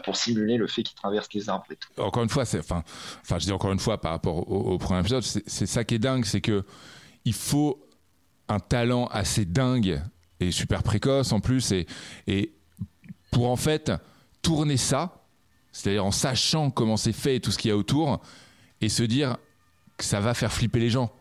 pour 0.00 0.16
simuler 0.16 0.56
le 0.56 0.66
fait 0.66 0.82
qu'il 0.82 0.94
traverse 0.94 1.28
les 1.34 1.48
arbres. 1.48 1.64
Encore 1.98 2.22
une 2.22 2.28
fois, 2.28 2.42
enfin, 2.42 2.82
enfin, 3.20 3.38
je 3.38 3.46
dis 3.46 3.52
encore 3.52 3.72
une 3.72 3.78
fois 3.78 4.00
par 4.00 4.12
rapport 4.12 4.48
au, 4.50 4.78
premier 4.78 5.00
épisode, 5.00 5.22
c'est, 5.22 5.66
ça 5.66 5.84
qui 5.84 5.94
est 5.96 5.98
dingue, 5.98 6.24
c'est 6.24 6.40
que 6.40 6.64
il 7.24 7.34
faut 7.34 7.84
un 8.48 8.58
talent 8.58 9.06
assez 9.06 9.44
dingue 9.44 10.02
et 10.40 10.50
super 10.50 10.82
précoce 10.82 11.32
en 11.32 11.40
plus, 11.40 11.72
et 12.26 12.52
pour 13.30 13.50
en 13.50 13.56
fait 13.56 13.92
tourner 14.42 14.76
ça, 14.76 15.24
c'est-à-dire 15.72 16.04
en 16.04 16.10
sachant 16.10 16.70
comment 16.70 16.96
c'est 16.96 17.12
fait 17.12 17.36
et 17.36 17.40
tout 17.40 17.50
ce 17.50 17.58
qu'il 17.58 17.70
y 17.70 17.72
a 17.72 17.76
autour, 17.76 18.20
et 18.80 18.88
se 18.88 19.02
dire 19.02 19.36
que 19.96 20.04
ça 20.04 20.20
va 20.20 20.34
faire 20.34 20.52
flipper 20.52 20.80
les 20.80 20.90
gens. 20.90 21.12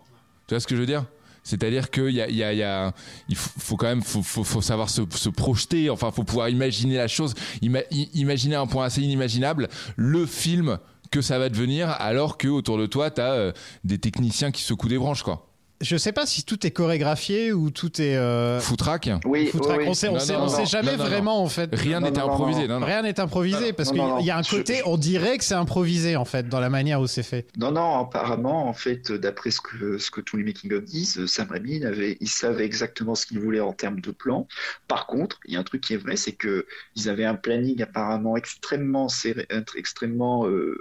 Tu 0.47 0.55
vois 0.55 0.59
ce 0.59 0.67
que 0.67 0.76
je 0.76 0.82
veux 0.82 0.88
dire? 0.88 1.05
C'est-à-dire 1.44 1.89
qu'il 1.89 2.12
y 2.12 2.22
a, 2.22 2.30
y 2.30 2.64
a, 2.64 2.94
il 3.30 3.36
faut, 3.36 3.76
quand 3.76 3.88
même, 3.88 4.04
faut, 4.04 4.22
faut, 4.22 4.44
faut 4.44 4.62
savoir 4.62 4.89
se, 4.89 5.02
se 5.16 5.30
projeter. 5.30 5.89
Enfin, 5.89 6.12
faut 6.12 6.24
pouvoir 6.24 6.50
imaginer 6.50 6.98
la 6.98 7.08
chose, 7.08 7.34
imaginer 7.62 8.56
un 8.56 8.68
point 8.68 8.86
assez 8.86 9.02
inimaginable, 9.02 9.68
le 9.96 10.26
film 10.26 10.78
que 11.12 11.22
ça 11.22 11.39
va 11.39 11.50
devenir, 11.50 11.89
alors 11.89 12.38
que 12.38 12.48
autour 12.48 12.78
de 12.78 12.86
toi, 12.86 13.12
t'as 13.12 13.34
euh, 13.34 13.52
des 13.84 13.98
techniciens 13.98 14.52
qui 14.52 14.62
secouent 14.62 14.88
des 14.88 14.98
branches, 14.98 15.24
quoi. 15.24 15.51
Je 15.82 15.97
sais 15.97 16.11
pas 16.11 16.25
si 16.25 16.43
tout 16.43 16.65
est 16.65 16.71
chorégraphié 16.71 17.51
ou 17.53 17.71
tout 17.71 18.01
est. 18.01 18.15
Euh... 18.15 18.59
Foutraque 18.59 19.09
Oui, 19.25 19.47
foutraque. 19.47 19.77
oui, 19.79 19.84
oui. 19.86 19.89
On 19.89 19.93
sait, 19.93 20.07
on 20.09 20.13
Non, 20.13 20.19
sait, 20.19 20.34
non, 20.34 20.39
on 20.39 20.41
non, 20.43 20.49
sait 20.49 20.65
jamais 20.65 20.91
non, 20.91 20.97
non, 20.97 21.03
non. 21.03 21.09
vraiment 21.09 21.43
en 21.43 21.47
fait. 21.49 21.69
Rien 21.73 21.99
non, 21.99 22.07
improvisé. 22.07 22.67
non. 22.67 22.75
Non, 22.75 22.79
non. 22.82 22.86
Rien 22.86 23.01
n'est 23.01 23.19
improvisé 23.19 23.73
parce 23.73 23.89
qu'il 23.91 23.99
y 24.25 24.29
a 24.29 24.38
un 24.38 24.43
côté, 24.43 24.77
je- 24.77 24.84
on 24.86 24.97
dirait 24.97 25.38
que 25.38 25.43
c'est 25.43 25.55
improvisé 25.55 26.15
en 26.15 26.25
fait 26.25 26.47
dans 26.47 26.59
la 26.59 26.69
manière 26.69 27.01
où 27.01 27.07
c'est 27.07 27.23
fait. 27.23 27.47
Non, 27.57 27.71
non, 27.71 27.99
apparemment, 27.99 28.67
en 28.67 28.73
fait, 28.73 29.11
d'après 29.11 29.51
ce 29.51 29.59
que, 29.61 29.97
ce 29.97 30.11
que 30.11 30.21
tous 30.21 30.38
les 30.38 30.43
making-of 30.43 30.84
disent, 30.84 31.17
euh, 31.17 31.27
Sam 31.27 31.49
Raimi, 31.49 31.77
il, 31.77 31.86
avait, 31.86 32.17
il 32.21 32.29
savait 32.29 32.65
exactement 32.65 33.15
ce 33.15 33.25
qu'il 33.25 33.39
voulait 33.39 33.59
en 33.59 33.73
termes 33.73 34.01
de 34.01 34.11
plan. 34.11 34.47
Par 34.88 35.07
contre, 35.07 35.39
il 35.45 35.53
y 35.53 35.57
a 35.57 35.59
un 35.59 35.63
truc 35.63 35.82
qui 35.82 35.93
est 35.93 35.97
vrai, 35.97 36.15
c'est 36.15 36.34
que 36.34 36.65
ils 36.95 37.09
avaient 37.09 37.25
un 37.25 37.36
planning 37.36 37.82
apparemment 37.82 38.38
extrêmement 38.38 39.09
serré, 39.09 39.47
euh, 39.51 39.61
extrêmement, 39.75 40.45
euh, 40.47 40.79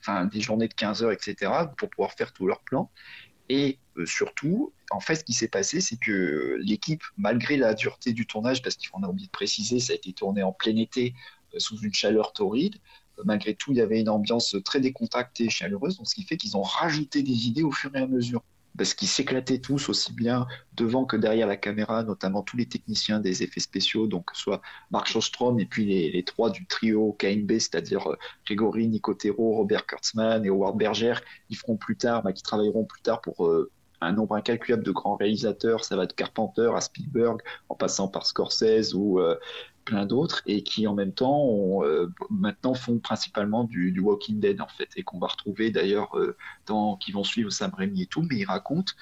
enfin, 0.00 0.24
des 0.26 0.40
journées 0.40 0.68
de 0.68 0.74
15 0.74 1.02
heures, 1.04 1.12
etc., 1.12 1.50
pour 1.78 1.88
pouvoir 1.88 2.12
faire 2.12 2.32
tous 2.32 2.46
leurs 2.46 2.60
plans. 2.60 2.90
Et 3.48 3.78
euh, 3.96 4.06
surtout, 4.06 4.72
en 4.90 5.00
fait, 5.00 5.16
ce 5.16 5.24
qui 5.24 5.32
s'est 5.32 5.48
passé, 5.48 5.80
c'est 5.80 5.96
que 5.96 6.56
l'équipe, 6.60 7.02
malgré 7.16 7.56
la 7.56 7.74
dureté 7.74 8.12
du 8.12 8.26
tournage, 8.26 8.62
parce 8.62 8.76
qu'on 8.76 9.02
a 9.02 9.08
oublié 9.08 9.26
de 9.26 9.32
préciser, 9.32 9.80
ça 9.80 9.92
a 9.92 9.96
été 9.96 10.12
tourné 10.12 10.42
en 10.42 10.52
plein 10.52 10.76
été, 10.76 11.14
euh, 11.54 11.58
sous 11.58 11.78
une 11.80 11.94
chaleur 11.94 12.32
torride, 12.32 12.76
euh, 13.18 13.22
malgré 13.24 13.54
tout, 13.54 13.72
il 13.72 13.78
y 13.78 13.80
avait 13.80 14.00
une 14.00 14.08
ambiance 14.08 14.56
très 14.64 14.80
décontractée 14.80 15.44
et 15.44 15.50
chaleureuse, 15.50 15.96
donc 15.96 16.08
ce 16.08 16.14
qui 16.14 16.24
fait 16.24 16.36
qu'ils 16.36 16.56
ont 16.56 16.62
rajouté 16.62 17.22
des 17.22 17.46
idées 17.48 17.62
au 17.62 17.72
fur 17.72 17.94
et 17.94 18.00
à 18.00 18.06
mesure. 18.06 18.42
Parce 18.76 18.94
qu'ils 18.94 19.08
s'éclataient 19.08 19.58
tous 19.58 19.88
aussi 19.88 20.12
bien 20.12 20.46
devant 20.74 21.04
que 21.04 21.16
derrière 21.16 21.46
la 21.46 21.56
caméra, 21.56 22.02
notamment 22.02 22.42
tous 22.42 22.56
les 22.56 22.66
techniciens 22.66 23.20
des 23.20 23.42
effets 23.42 23.60
spéciaux, 23.60 24.06
donc 24.06 24.32
que 24.32 24.36
soit 24.36 24.62
Mark 24.90 25.06
Shostrom 25.06 25.58
et 25.60 25.66
puis 25.66 25.84
les, 25.84 26.10
les 26.10 26.24
trois 26.24 26.50
du 26.50 26.66
trio 26.66 27.16
KNB, 27.18 27.52
c'est-à-dire 27.52 28.10
euh, 28.10 28.16
Grégory 28.46 28.88
Nicotero, 28.88 29.56
Robert 29.56 29.86
Kurtzman 29.86 30.44
et 30.44 30.48
Howard 30.48 30.76
Berger, 30.76 31.14
ils 31.50 31.56
feront 31.56 31.76
plus 31.76 31.96
tard, 31.96 32.22
bah, 32.22 32.32
qui 32.32 32.42
travailleront 32.42 32.84
plus 32.84 33.02
tard 33.02 33.20
pour 33.20 33.46
euh, 33.46 33.70
un 34.02 34.12
nombre 34.12 34.34
incalculable 34.34 34.82
de 34.82 34.90
grands 34.90 35.16
réalisateurs, 35.16 35.84
ça 35.84 35.96
va 35.96 36.06
de 36.06 36.12
Carpenter 36.12 36.70
à 36.74 36.80
Spielberg, 36.80 37.40
en 37.68 37.74
passant 37.74 38.08
par 38.08 38.26
Scorsese 38.26 38.94
ou 38.94 39.20
euh, 39.20 39.36
plein 39.84 40.06
d'autres, 40.06 40.42
et 40.46 40.62
qui 40.62 40.86
en 40.86 40.94
même 40.94 41.12
temps 41.12 41.42
ont, 41.44 41.84
euh, 41.84 42.10
maintenant 42.30 42.74
font 42.74 42.98
principalement 42.98 43.64
du, 43.64 43.98
Walking 44.00 44.40
Dead 44.40 44.60
en 44.60 44.68
fait, 44.68 44.88
et 44.96 45.02
qu'on 45.02 45.18
va 45.18 45.28
retrouver 45.28 45.70
d'ailleurs 45.70 46.16
euh, 46.18 46.36
dans 46.66 46.96
qui 46.96 47.12
vont 47.12 47.24
suivre 47.24 47.50
Sam 47.50 47.72
Raimi 47.76 48.02
et 48.02 48.06
tout, 48.06 48.22
mais 48.22 48.38
ils 48.38 48.44
racontent 48.44 48.92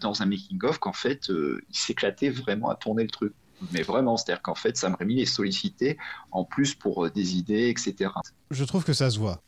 dans 0.00 0.22
un 0.22 0.26
making 0.26 0.62
of 0.64 0.78
qu'en 0.78 0.92
fait 0.92 1.28
ils 1.28 1.76
s'éclataient 1.76 2.30
vraiment 2.30 2.68
à 2.68 2.76
tourner 2.76 3.02
le 3.02 3.10
truc. 3.10 3.32
Mais 3.72 3.82
vraiment, 3.82 4.16
c'est-à-dire 4.16 4.42
qu'en 4.42 4.54
fait, 4.54 4.76
Sam 4.76 4.94
Raimi 4.94 5.16
les 5.16 5.26
sollicitait 5.26 5.96
en 6.30 6.44
plus 6.44 6.74
pour 6.74 7.10
des 7.10 7.36
idées, 7.36 7.68
etc. 7.68 8.10
Je 8.50 8.64
trouve 8.64 8.84
que 8.84 8.92
ça 8.92 9.10
se 9.10 9.18
voit. 9.18 9.40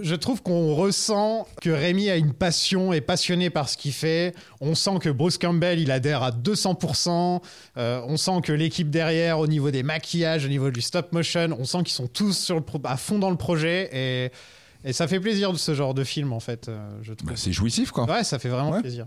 Je 0.00 0.14
trouve 0.14 0.42
qu'on 0.42 0.74
ressent 0.74 1.46
que 1.60 1.68
Rémi 1.68 2.08
a 2.08 2.16
une 2.16 2.32
passion, 2.32 2.92
est 2.94 3.02
passionné 3.02 3.50
par 3.50 3.68
ce 3.68 3.76
qu'il 3.76 3.92
fait. 3.92 4.34
On 4.62 4.74
sent 4.74 4.98
que 5.00 5.10
Bruce 5.10 5.36
Campbell, 5.36 5.78
il 5.80 5.90
adhère 5.90 6.22
à 6.22 6.30
200%. 6.30 7.40
Euh, 7.76 8.00
on 8.06 8.16
sent 8.16 8.40
que 8.42 8.52
l'équipe 8.52 8.88
derrière, 8.88 9.38
au 9.38 9.46
niveau 9.46 9.70
des 9.70 9.82
maquillages, 9.82 10.46
au 10.46 10.48
niveau 10.48 10.70
du 10.70 10.80
stop 10.80 11.12
motion, 11.12 11.54
on 11.58 11.64
sent 11.64 11.78
qu'ils 11.84 11.92
sont 11.92 12.06
tous 12.08 12.32
sur 12.38 12.54
le 12.56 12.62
pro- 12.62 12.80
à 12.84 12.96
fond 12.96 13.18
dans 13.18 13.30
le 13.30 13.36
projet. 13.36 13.90
Et, 13.92 14.30
et 14.88 14.92
ça 14.94 15.06
fait 15.06 15.20
plaisir 15.20 15.52
de 15.52 15.58
ce 15.58 15.74
genre 15.74 15.92
de 15.92 16.04
film, 16.04 16.32
en 16.32 16.40
fait, 16.40 16.68
euh, 16.68 16.78
je 17.02 17.12
trouve. 17.12 17.28
Bah, 17.28 17.34
c'est 17.36 17.52
jouissif, 17.52 17.90
quoi. 17.90 18.10
Ouais, 18.10 18.24
ça 18.24 18.38
fait 18.38 18.48
vraiment 18.48 18.70
Ouais. 18.70 18.80
plaisir. 18.80 19.06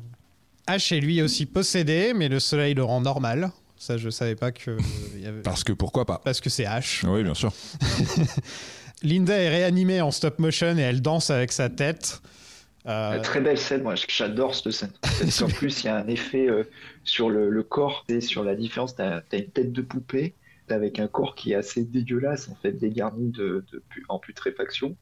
H 0.67 0.95
est 0.95 0.99
lui 0.99 1.21
aussi 1.21 1.45
possédé, 1.47 2.13
mais 2.15 2.27
le 2.27 2.39
soleil 2.39 2.75
le 2.75 2.83
rend 2.83 3.01
normal. 3.01 3.51
Ça, 3.77 3.97
je 3.97 4.09
savais 4.09 4.35
pas 4.35 4.51
que. 4.51 4.71
euh, 4.71 4.77
y 5.19 5.25
avait- 5.25 5.41
Parce 5.41 5.63
que 5.63 5.73
pourquoi 5.73 6.05
pas 6.05 6.21
Parce 6.23 6.39
que 6.41 6.49
c'est 6.49 6.63
H. 6.63 7.05
Oui, 7.07 7.23
bien 7.23 7.33
sûr. 7.33 7.51
Linda 9.03 9.37
est 9.37 9.49
réanimée 9.49 10.01
en 10.01 10.11
stop 10.11 10.39
motion 10.39 10.77
et 10.77 10.81
elle 10.81 11.01
danse 11.01 11.29
avec 11.29 11.51
sa 11.51 11.69
tête. 11.69 12.21
Euh, 12.87 13.19
Très 13.21 13.41
belle 13.41 13.57
scène, 13.57 13.81
moi 13.81 13.95
j'adore 13.95 14.53
cette 14.53 14.71
scène. 14.71 14.91
Parce 15.01 15.39
qu'en 15.39 15.47
plus, 15.49 15.83
il 15.83 15.87
y 15.87 15.89
a 15.89 15.97
un 15.97 16.07
effet 16.07 16.47
euh, 16.47 16.63
sur 17.03 17.29
le, 17.29 17.49
le 17.49 17.63
corps 17.63 18.05
et 18.09 18.21
sur 18.21 18.43
la 18.43 18.55
différence. 18.55 18.95
Tu 18.95 19.01
as, 19.01 19.23
une 19.33 19.49
tête 19.49 19.71
de 19.71 19.81
poupée 19.81 20.35
avec 20.69 20.99
un 20.99 21.07
corps 21.07 21.35
qui 21.35 21.51
est 21.51 21.55
assez 21.55 21.83
dégueulasse, 21.83 22.49
en 22.49 22.55
fait, 22.55 22.73
dégarni 22.73 23.29
de, 23.29 23.63
en 24.09 24.19
putréfaction. 24.19 24.95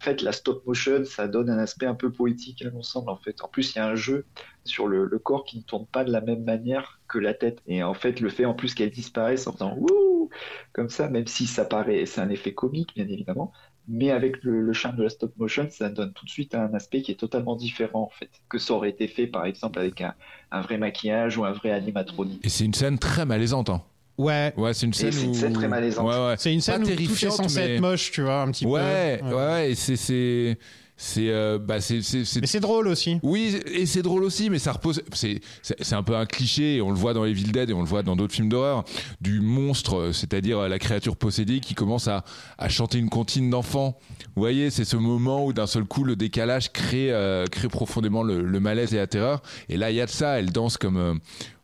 En 0.00 0.04
fait, 0.04 0.22
la 0.22 0.32
stop 0.32 0.64
motion, 0.66 1.04
ça 1.04 1.26
donne 1.26 1.50
un 1.50 1.58
aspect 1.58 1.86
un 1.86 1.94
peu 1.94 2.12
poétique 2.12 2.62
à 2.62 2.70
l'ensemble. 2.70 3.10
En 3.10 3.16
fait, 3.16 3.42
en 3.42 3.48
plus, 3.48 3.74
il 3.74 3.78
y 3.78 3.80
a 3.80 3.86
un 3.86 3.96
jeu 3.96 4.26
sur 4.64 4.86
le, 4.86 5.08
corps 5.18 5.44
qui 5.44 5.58
ne 5.58 5.62
tourne 5.62 5.86
pas 5.86 6.04
de 6.04 6.12
la 6.12 6.20
même 6.20 6.44
manière 6.44 7.00
que 7.08 7.18
la 7.18 7.34
tête. 7.34 7.60
Et 7.66 7.82
en 7.82 7.94
fait, 7.94 8.20
le 8.20 8.28
fait 8.28 8.44
en 8.44 8.54
plus 8.54 8.74
qu'elle 8.74 8.90
disparaisse 8.90 9.46
en 9.46 9.52
faisant 9.52 9.74
wouh 9.76 10.30
comme 10.72 10.88
ça, 10.88 11.08
même 11.08 11.26
si 11.26 11.46
ça 11.46 11.64
paraît, 11.64 12.06
c'est 12.06 12.20
un 12.20 12.28
effet 12.28 12.52
comique, 12.52 12.94
bien 12.94 13.08
évidemment, 13.08 13.52
mais 13.88 14.10
avec 14.10 14.44
le, 14.44 14.60
le 14.60 14.72
charme 14.72 14.96
de 14.96 15.02
la 15.02 15.08
stop 15.08 15.32
motion, 15.38 15.66
ça 15.70 15.88
donne 15.88 16.12
tout 16.12 16.26
de 16.26 16.30
suite 16.30 16.54
un 16.54 16.72
aspect 16.74 17.02
qui 17.02 17.10
est 17.10 17.16
totalement 17.16 17.56
différent 17.56 18.02
en 18.02 18.10
fait, 18.10 18.30
que 18.48 18.58
ça 18.58 18.74
aurait 18.74 18.90
été 18.90 19.08
fait 19.08 19.26
par 19.26 19.46
exemple 19.46 19.78
avec 19.78 20.02
un, 20.02 20.14
un 20.50 20.60
vrai 20.60 20.76
maquillage 20.76 21.38
ou 21.38 21.44
un 21.44 21.52
vrai 21.52 21.70
animatronique. 21.70 22.44
Et 22.44 22.50
c'est 22.50 22.64
une 22.64 22.74
scène 22.74 22.98
très 22.98 23.24
malaisante. 23.24 23.70
hein. 23.70 23.82
Ouais. 24.18 24.52
Ouais, 24.56 24.74
c'est 24.74 24.86
une 24.86 24.92
scène. 24.92 25.12
c'est 25.12 25.46
une 25.46 25.56
où- 25.56 25.58
très 25.58 25.68
malaisante. 25.68 26.06
Ouais, 26.06 26.14
ouais. 26.28 26.34
C'est 26.38 26.52
une 26.52 26.60
scène 26.60 26.82
où 26.82 26.86
tout 26.86 26.92
est 27.12 27.30
censé 27.30 27.60
mais- 27.60 27.74
être 27.76 27.80
moche, 27.80 28.10
tu 28.10 28.22
vois, 28.22 28.42
un 28.42 28.50
petit 28.50 28.66
Ouais, 28.66 29.18
peu. 29.18 29.26
ouais, 29.28 29.34
ouais, 29.34 29.70
et 29.70 29.74
c'est. 29.74 30.58
C'est... 31.00 31.30
Euh, 31.30 31.58
bah 31.58 31.80
c'est 31.80 32.02
c'est 32.02 32.24
c'est- 32.24 32.40
Mais 32.40 32.46
c'est 32.48 32.58
drôle 32.60 32.88
aussi. 32.88 33.20
oui 33.22 33.56
et 33.72 33.86
c'est 33.86 34.02
drôle 34.02 34.24
aussi 34.24 34.50
mais 34.50 34.58
ça 34.58 34.72
repose 34.72 35.00
c'est 35.12 35.40
c'est 35.62 35.94
un 35.94 36.02
peu 36.02 36.16
un 36.16 36.26
cliché 36.26 36.76
et 36.76 36.82
on 36.82 36.90
le 36.90 36.96
voit 36.96 37.14
dans 37.14 37.24
Evil 37.24 37.52
Dead 37.52 37.70
et 37.70 37.72
on 37.72 37.80
le 37.82 37.86
voit 37.86 38.02
dans 38.02 38.16
d'autres 38.16 38.34
films 38.34 38.48
d'horreur 38.48 38.84
du 39.20 39.40
monstre 39.40 39.96
euh, 39.96 40.12
c'est-à-dire 40.12 40.58
euh, 40.58 40.68
la 40.68 40.80
créature 40.80 41.16
possédée 41.16 41.60
qui 41.60 41.74
commence 41.74 42.08
à, 42.08 42.24
à 42.58 42.68
chanter 42.68 42.98
une 42.98 43.08
comptine 43.10 43.48
d'enfant 43.48 43.96
vous 44.34 44.42
voyez 44.42 44.70
c'est 44.70 44.84
ce 44.84 44.96
moment 44.96 45.46
où 45.46 45.52
d'un 45.52 45.68
seul 45.68 45.84
coup 45.84 46.02
le 46.02 46.16
décalage 46.16 46.72
crée 46.72 47.12
euh, 47.12 47.46
crée 47.46 47.68
profondément 47.68 48.24
le, 48.24 48.42
le 48.42 48.60
malaise 48.60 48.92
et 48.92 48.96
la 48.96 49.06
terreur 49.06 49.40
et 49.68 49.76
là 49.76 49.90
il 49.92 49.96
y 49.96 50.00
a 50.00 50.06
de 50.06 50.10
ça 50.10 50.40
elle 50.40 50.50
danse 50.50 50.76
comme 50.78 50.96
euh, 50.96 51.14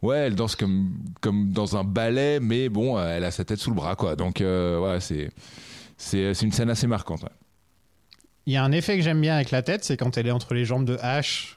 ouais 0.03 0.19
elle 0.19 0.37
danse 0.37 0.55
comme 0.55 0.91
comme 1.21 1.51
dans 1.51 1.77
un 1.77 1.83
ballet 1.83 2.39
mais 2.41 2.69
bon 2.69 3.01
elle 3.01 3.25
a 3.25 3.33
sa 3.33 3.45
tête 3.45 3.59
sous 3.59 3.71
le 3.71 3.77
bras 3.77 3.97
quoi 3.97 4.15
donc 4.15 4.41
euh, 4.41 4.79
ouais 4.79 5.01
c'est 5.01 5.31
c'est 5.97 6.35
c'est 6.35 6.47
une 6.47 6.53
scène 6.53 6.71
assez 6.71 6.87
marquante 6.87 7.23
ouais. 7.25 7.29
Il 8.47 8.53
y 8.53 8.57
a 8.57 8.65
un 8.65 8.73
effet 8.73 8.97
que 8.97 9.03
j'aime 9.03 9.21
bien 9.21 9.35
avec 9.35 9.51
la 9.51 9.63
tête, 9.63 9.85
c'est 9.85 9.97
quand 9.97 10.19
elle 10.19 10.27
est 10.27 10.33
entre 10.33 10.55
les 10.55 10.65
jambes 10.65 10.85
de 10.85 10.97
H. 10.97 11.57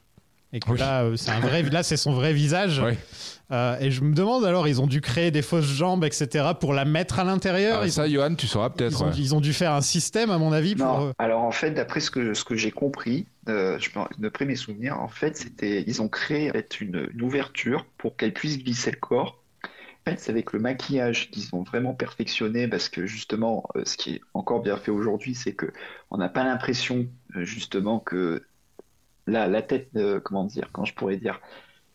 Et 0.53 0.59
que 0.61 0.71
Oui. 0.71 0.79
là, 0.79 1.03
euh, 1.03 1.17
c'est 1.17 1.31
un 1.31 1.41
vrai, 1.41 1.61
là, 1.63 1.83
c'est 1.83 1.97
son 1.97 2.13
vrai 2.13 2.31
visage. 2.31 2.81
Euh, 3.51 3.77
et 3.79 3.91
je 3.91 4.01
me 4.01 4.13
demande 4.13 4.45
alors, 4.45 4.67
ils 4.67 4.81
ont 4.81 4.88
dû 4.88 5.01
créer 5.01 5.29
des 5.31 5.41
fausses 5.41 5.65
jambes, 5.65 6.03
etc., 6.05 6.45
pour 6.59 6.73
la 6.73 6.85
mettre 6.85 7.19
à 7.19 7.23
l'intérieur? 7.25 7.79
Ah, 7.81 7.85
ils, 7.85 7.91
ça 7.91 8.09
Johan 8.09 8.35
tu 8.35 8.47
sauras 8.47 8.69
peut-être 8.69 9.05
ouais. 9.05 9.11
ils 9.17 9.35
ont 9.35 9.41
dû 9.41 9.53
faire 9.53 9.73
un 9.73 9.81
système, 9.81 10.31
à 10.31 10.38
mon 10.38 10.51
avis, 10.53 10.75
pour. 10.75 10.85
Non, 10.85 11.07
euh, 11.07 11.11
alors 11.17 11.43
en 11.43 11.51
fait, 11.51 11.71
d'après 11.71 11.99
ce 11.99 12.11
que, 12.11 12.33
ce 12.33 12.45
que 12.45 12.55
j'ai 12.55 12.71
compris, 12.71 13.25
euh, 13.49 13.77
je 13.79 13.89
d'après 14.19 14.45
mes 14.45 14.55
souvenirs, 14.55 14.99
en 14.99 15.07
fait, 15.09 15.38
c'était, 15.38 15.83
ils 15.85 16.01
ont 16.01 16.09
créé 16.09 16.49
en 16.49 16.53
fait, 16.53 16.79
une, 16.81 17.09
une 17.13 17.21
ouverture 17.21 17.85
pour 17.97 18.15
qu'elle 18.15 18.33
puisse 18.33 18.57
glisser 18.57 18.91
le 18.91 18.97
corps. 18.97 19.41
Fait, 20.08 20.20
c'est 20.20 20.32
avec 20.32 20.53
le 20.53 20.60
maquillage 20.60 21.32
qu'ils 21.32 21.53
ont 21.55 21.64
vraiment 21.64 21.93
perfectionné 21.95 22.68
parce 22.68 22.88
que 22.89 23.05
justement, 23.05 23.66
euh, 23.76 23.84
ce 23.86 23.97
qui 23.97 24.16
est 24.16 24.22
encore 24.34 24.62
bien 24.62 24.78
fait 24.78 24.91
aujourd'hui, 24.91 25.36
c'est 25.36 25.55
que 25.55 25.74
on 26.12 26.18
n'a 26.18 26.30
pas 26.30 26.43
l'impression 26.45 27.08
euh, 27.36 27.43
justement 27.43 27.99
que 27.99 28.47
la, 29.28 29.47
la 29.47 29.62
tête, 29.62 29.89
euh, 29.97 30.20
comment 30.22 30.45
dire, 30.45 30.70
quand 30.74 30.86
je 30.86 30.93
pourrais 30.95 31.18
dire, 31.18 31.41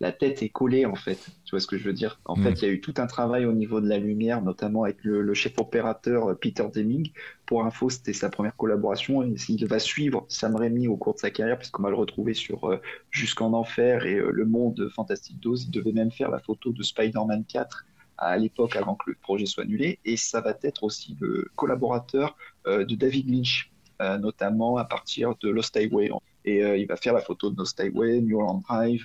la 0.01 0.13
tête 0.13 0.43
est 0.43 0.51
collée 0.51 0.87
en 0.87 0.97
fait. 0.97 1.27
Tu 1.45 1.51
vois 1.53 1.61
ce 1.61 1.67
que 1.69 1.79
je 1.79 1.85
veux 1.85 1.93
dire? 1.95 2.21
En 2.27 2.37
Mm. 2.37 2.43
fait, 2.43 2.63
il 2.63 2.67
y 2.67 2.69
a 2.69 2.73
eu 2.73 2.81
tout 2.83 2.95
un 2.99 3.07
travail 3.07 3.47
au 3.47 3.53
niveau 3.53 3.81
de 3.81 3.89
la 3.89 3.99
lumière, 3.99 4.43
notamment 4.43 4.85
avec 4.85 5.05
le, 5.05 5.23
le 5.23 5.35
chef 5.35 5.59
opérateur 5.59 6.31
euh, 6.33 6.35
Peter 6.35 6.67
Deming. 6.75 7.13
Pour 7.47 7.65
info, 7.65 7.91
c'était 7.91 8.13
sa 8.15 8.31
première 8.31 8.57
collaboration 8.57 9.23
et 9.23 9.35
il 9.49 9.67
va 9.67 9.79
suivre 9.79 10.27
Sam 10.29 10.57
Raimi 10.57 10.89
au 10.89 10.97
cours 10.97 11.15
de 11.15 11.21
sa 11.21 11.31
carrière 11.31 11.59
puisqu'on 11.59 11.83
va 11.85 11.91
le 11.91 11.97
retrouver 11.97 12.35
sur 12.35 12.65
euh, 12.71 12.81
Jusqu'en 13.11 13.53
Enfer 13.55 14.07
et 14.07 14.17
euh, 14.17 14.31
Le 14.33 14.47
Monde 14.47 14.89
Fantastique 14.95 15.41
12. 15.41 15.65
Il 15.67 15.71
devait 15.71 15.93
même 15.93 16.11
faire 16.13 16.31
la 16.31 16.41
photo 16.41 16.73
de 16.73 16.83
Spider-Man 16.83 17.45
4 17.47 17.87
à 18.23 18.37
l'époque 18.37 18.77
avant 18.77 18.95
que 18.95 19.11
le 19.11 19.16
projet 19.20 19.47
soit 19.47 19.64
annulé 19.64 19.99
et 20.05 20.16
ça 20.16 20.41
va 20.41 20.55
être 20.62 20.85
aussi 20.85 21.16
le 21.20 21.51
collaborateur 21.57 22.37
euh, 22.66 22.85
de 22.85 22.95
David 22.95 23.29
Lynch, 23.29 23.70
euh, 24.01 24.18
notamment 24.18 24.77
à 24.77 24.85
partir 24.85 25.35
de 25.41 25.49
Lost 25.49 25.77
Highway. 25.77 26.11
Et 26.45 26.62
euh, 26.62 26.77
il 26.77 26.87
va 26.87 26.97
faire 26.97 27.14
la 27.14 27.20
photo 27.20 27.51
de 27.51 27.57
Lost 27.57 27.79
Highway, 27.81 28.20
New 28.20 28.41
Holland 28.41 28.62
Drive, 28.68 29.05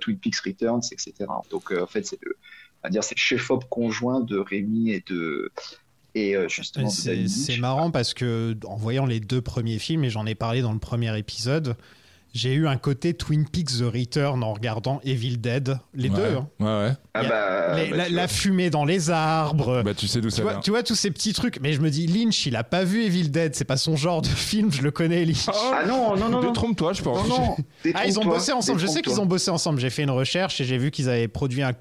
Twin 0.00 0.18
Peaks 0.18 0.40
Returns, 0.40 0.82
etc. 0.90 1.12
Donc 1.50 1.70
en 1.70 1.86
fait, 1.86 2.06
c'est 2.06 2.18
le, 2.22 2.34
dire, 2.88 3.04
c'est 3.04 3.14
le 3.14 3.20
chef-op 3.20 3.68
conjoint 3.68 4.20
de 4.20 4.38
Rémi 4.38 4.90
et 4.90 5.04
de 5.06 5.52
et 6.16 6.34
euh, 6.34 6.48
C'est 6.48 7.58
marrant 7.58 7.90
parce 7.90 8.14
que 8.14 8.56
en 8.64 8.76
voyant 8.76 9.04
les 9.04 9.20
deux 9.20 9.42
premiers 9.42 9.78
films, 9.78 10.02
et 10.02 10.10
j'en 10.10 10.24
ai 10.24 10.34
parlé 10.34 10.62
dans 10.62 10.72
le 10.72 10.78
premier 10.78 11.16
épisode, 11.18 11.76
j'ai 12.36 12.54
eu 12.54 12.68
un 12.68 12.76
côté 12.76 13.14
Twin 13.14 13.46
Peaks 13.48 13.78
The 13.78 13.84
Return 13.92 14.42
en 14.44 14.52
regardant 14.52 15.00
Evil 15.04 15.38
Dead, 15.38 15.78
les 15.94 16.08
ouais. 16.08 16.14
deux. 16.16 16.36
hein. 16.36 16.48
ouais 16.60 16.66
ouais 16.88 16.92
Ah 17.14 17.22
bah, 17.24 17.76
Les- 17.76 17.90
bah, 17.90 18.08
la, 18.08 18.28
fumée 18.28 18.70
dans 18.70 18.84
les 18.84 19.10
arbres. 19.10 19.82
bah 19.82 19.94
tu 19.94 20.06
sais 20.06 20.20
d'où 20.20 20.30
ça 20.30 20.42
vois, 20.42 20.52
vient 20.52 20.60
tu 20.60 20.70
vois 20.70 20.82
tous 20.82 20.94
ces 20.94 21.10
petits 21.10 21.32
trucs, 21.32 21.60
mais 21.60 21.72
je 21.72 21.80
me 21.80 21.90
dis 21.90 22.06
Lynch, 22.06 22.46
il 22.46 22.56
a 22.56 22.64
pas 22.64 22.84
vu 22.84 23.04
Evil 23.04 23.30
Dead, 23.30 23.54
c'est 23.54 23.64
pas 23.64 23.76
son 23.76 23.96
genre 23.96 24.22
de 24.22 24.28
film, 24.28 24.70
je 24.72 24.82
le 24.82 24.90
connais 24.90 25.24
Lynch. 25.24 25.46
Ah 25.48 25.84
non, 25.86 26.16
non, 26.16 26.28
non, 26.28 26.40
non. 26.42 26.48
Détrompe-toi, 26.48 26.92
je 26.92 27.02
pense. 27.02 27.28
Non, 27.28 27.38
non. 27.38 27.56
Ah, 27.94 28.06
ils 28.06 28.18
ont 28.18 28.24
bossé 28.24 28.52
ensemble. 28.52 28.78
Je 28.80 28.86
sais 28.86 29.02
qu'ils 29.02 29.20
ont 29.20 29.26
bossé 29.26 29.50
ensemble. 29.50 29.80
J'ai 29.80 29.90
fait 29.90 30.02
une 30.02 30.10
recherche 30.10 30.60
et 30.60 30.64
j'ai 30.64 30.78
vu 30.78 30.90
qu'ils 30.90 31.08
avaient 31.08 31.28
produit 31.28 31.62
un 31.62 31.72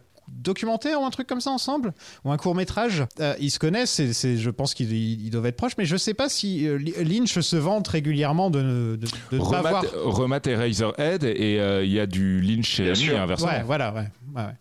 documentaire 0.46 1.02
ou 1.02 1.06
un 1.06 1.10
truc 1.10 1.28
comme 1.28 1.42
ça 1.42 1.52
ensemble 1.52 1.94
ou 2.24 2.32
un 2.32 2.38
court 2.38 2.56
métrage. 2.56 3.04
Euh, 3.20 3.36
ils 3.40 3.52
se 3.52 3.60
connaissent, 3.60 4.02
je 4.02 4.50
pense 4.50 4.74
qu'ils 4.74 4.94
ils 4.94 5.30
doivent 5.30 5.48
être 5.48 5.58
proches, 5.58 5.78
mais 5.78 5.86
je 5.86 5.98
sais 5.98 6.14
pas 6.14 6.30
si 6.30 6.68
euh, 6.68 6.78
Lynch 6.78 7.38
se 7.40 7.56
vante 7.58 7.88
régulièrement 7.90 8.50
de 8.50 8.62
ne 8.62 8.96
de, 8.96 9.08
de 9.32 9.38
ne 9.38 9.40
pas 9.40 9.60
Remat, 9.60 9.70
voir. 9.70 9.84
Remat 10.06 10.42
et 10.46 10.56
Razorhead 10.56 11.24
et 11.24 11.60
euh, 11.60 11.84
il 11.84 11.92
y 11.92 12.00
a 12.00 12.06
du 12.06 12.40
Lynch 12.40 12.80
et 12.80 13.16
inversement. 13.18 13.50
Ouais, 13.50 13.64
voilà, 13.64 13.94
ouais. 13.94 14.08
ouais, 14.36 14.44
ouais. 14.44 14.54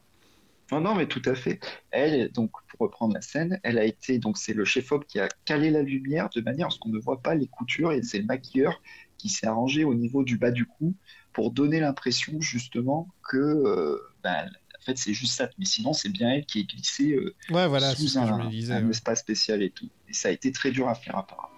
Non, 0.72 0.80
non, 0.80 0.94
mais 0.94 1.06
tout 1.06 1.22
à 1.26 1.34
fait. 1.34 1.60
Elle, 1.90 2.32
donc, 2.32 2.50
pour 2.68 2.80
reprendre 2.80 3.14
la 3.14 3.20
scène, 3.20 3.60
elle 3.62 3.78
a 3.78 3.84
été, 3.84 4.18
donc, 4.18 4.38
c'est 4.38 4.54
le 4.54 4.64
chef-op 4.64 5.04
qui 5.06 5.20
a 5.20 5.28
calé 5.44 5.70
la 5.70 5.82
lumière 5.82 6.30
de 6.34 6.40
manière 6.40 6.68
à 6.68 6.70
ce 6.70 6.78
qu'on 6.78 6.88
ne 6.88 6.98
voit 6.98 7.20
pas 7.20 7.34
les 7.34 7.46
coutures 7.46 7.92
et 7.92 8.02
c'est 8.02 8.18
le 8.18 8.24
maquilleur 8.24 8.80
qui 9.18 9.28
s'est 9.28 9.46
arrangé 9.46 9.84
au 9.84 9.94
niveau 9.94 10.24
du 10.24 10.38
bas 10.38 10.50
du 10.50 10.64
cou 10.64 10.94
pour 11.32 11.50
donner 11.50 11.80
l'impression, 11.80 12.40
justement, 12.40 13.08
que, 13.28 13.36
euh, 13.36 13.98
ben, 14.22 14.46
en 14.46 14.63
fait, 14.84 14.96
c'est 14.98 15.14
juste 15.14 15.34
ça. 15.34 15.48
Mais 15.58 15.64
sinon, 15.64 15.92
c'est 15.92 16.08
bien 16.10 16.30
elle 16.30 16.44
qui 16.46 16.60
est 16.60 16.64
glissée 16.64 17.12
euh, 17.12 17.34
Ouais, 17.50 17.66
voilà, 17.68 17.94
sous 17.94 18.08
je 18.08 18.18
un, 18.18 18.44
me 18.44 18.50
disais. 18.50 18.74
un 18.74 18.84
ouais. 18.84 18.90
espace 18.90 19.20
spécial 19.20 19.62
et 19.62 19.70
tout. 19.70 19.88
Et 20.08 20.12
ça 20.12 20.28
a 20.28 20.30
été 20.30 20.52
très 20.52 20.70
dur 20.70 20.88
à 20.88 20.94
faire, 20.94 21.16
apparemment. 21.16 21.48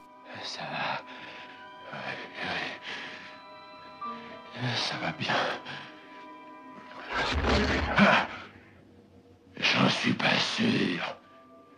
Ça 0.43 0.63
va. 0.63 1.03
Ça 4.77 4.97
va 5.03 5.13
bien. 5.13 5.35
Ah 7.99 8.27
J'en 9.59 9.89
suis 9.89 10.13
pas 10.15 10.35
sûr. 10.57 11.17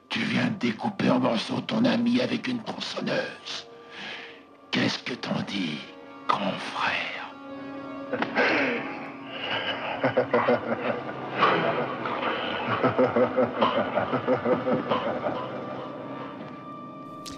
Tu 0.09 0.21
viens 0.21 0.47
de 0.47 0.55
découper 0.59 1.11
en 1.11 1.19
morceaux 1.21 1.61
ton 1.61 1.85
ami 1.85 2.21
avec 2.21 2.49
une 2.49 2.63
tronçonneuse. 2.63 3.67
Qu'est-ce 4.71 4.99
que 5.01 5.15
t'en 5.15 5.41
dis, 5.43 5.79
grand 6.29 6.53
frère? 6.53 7.35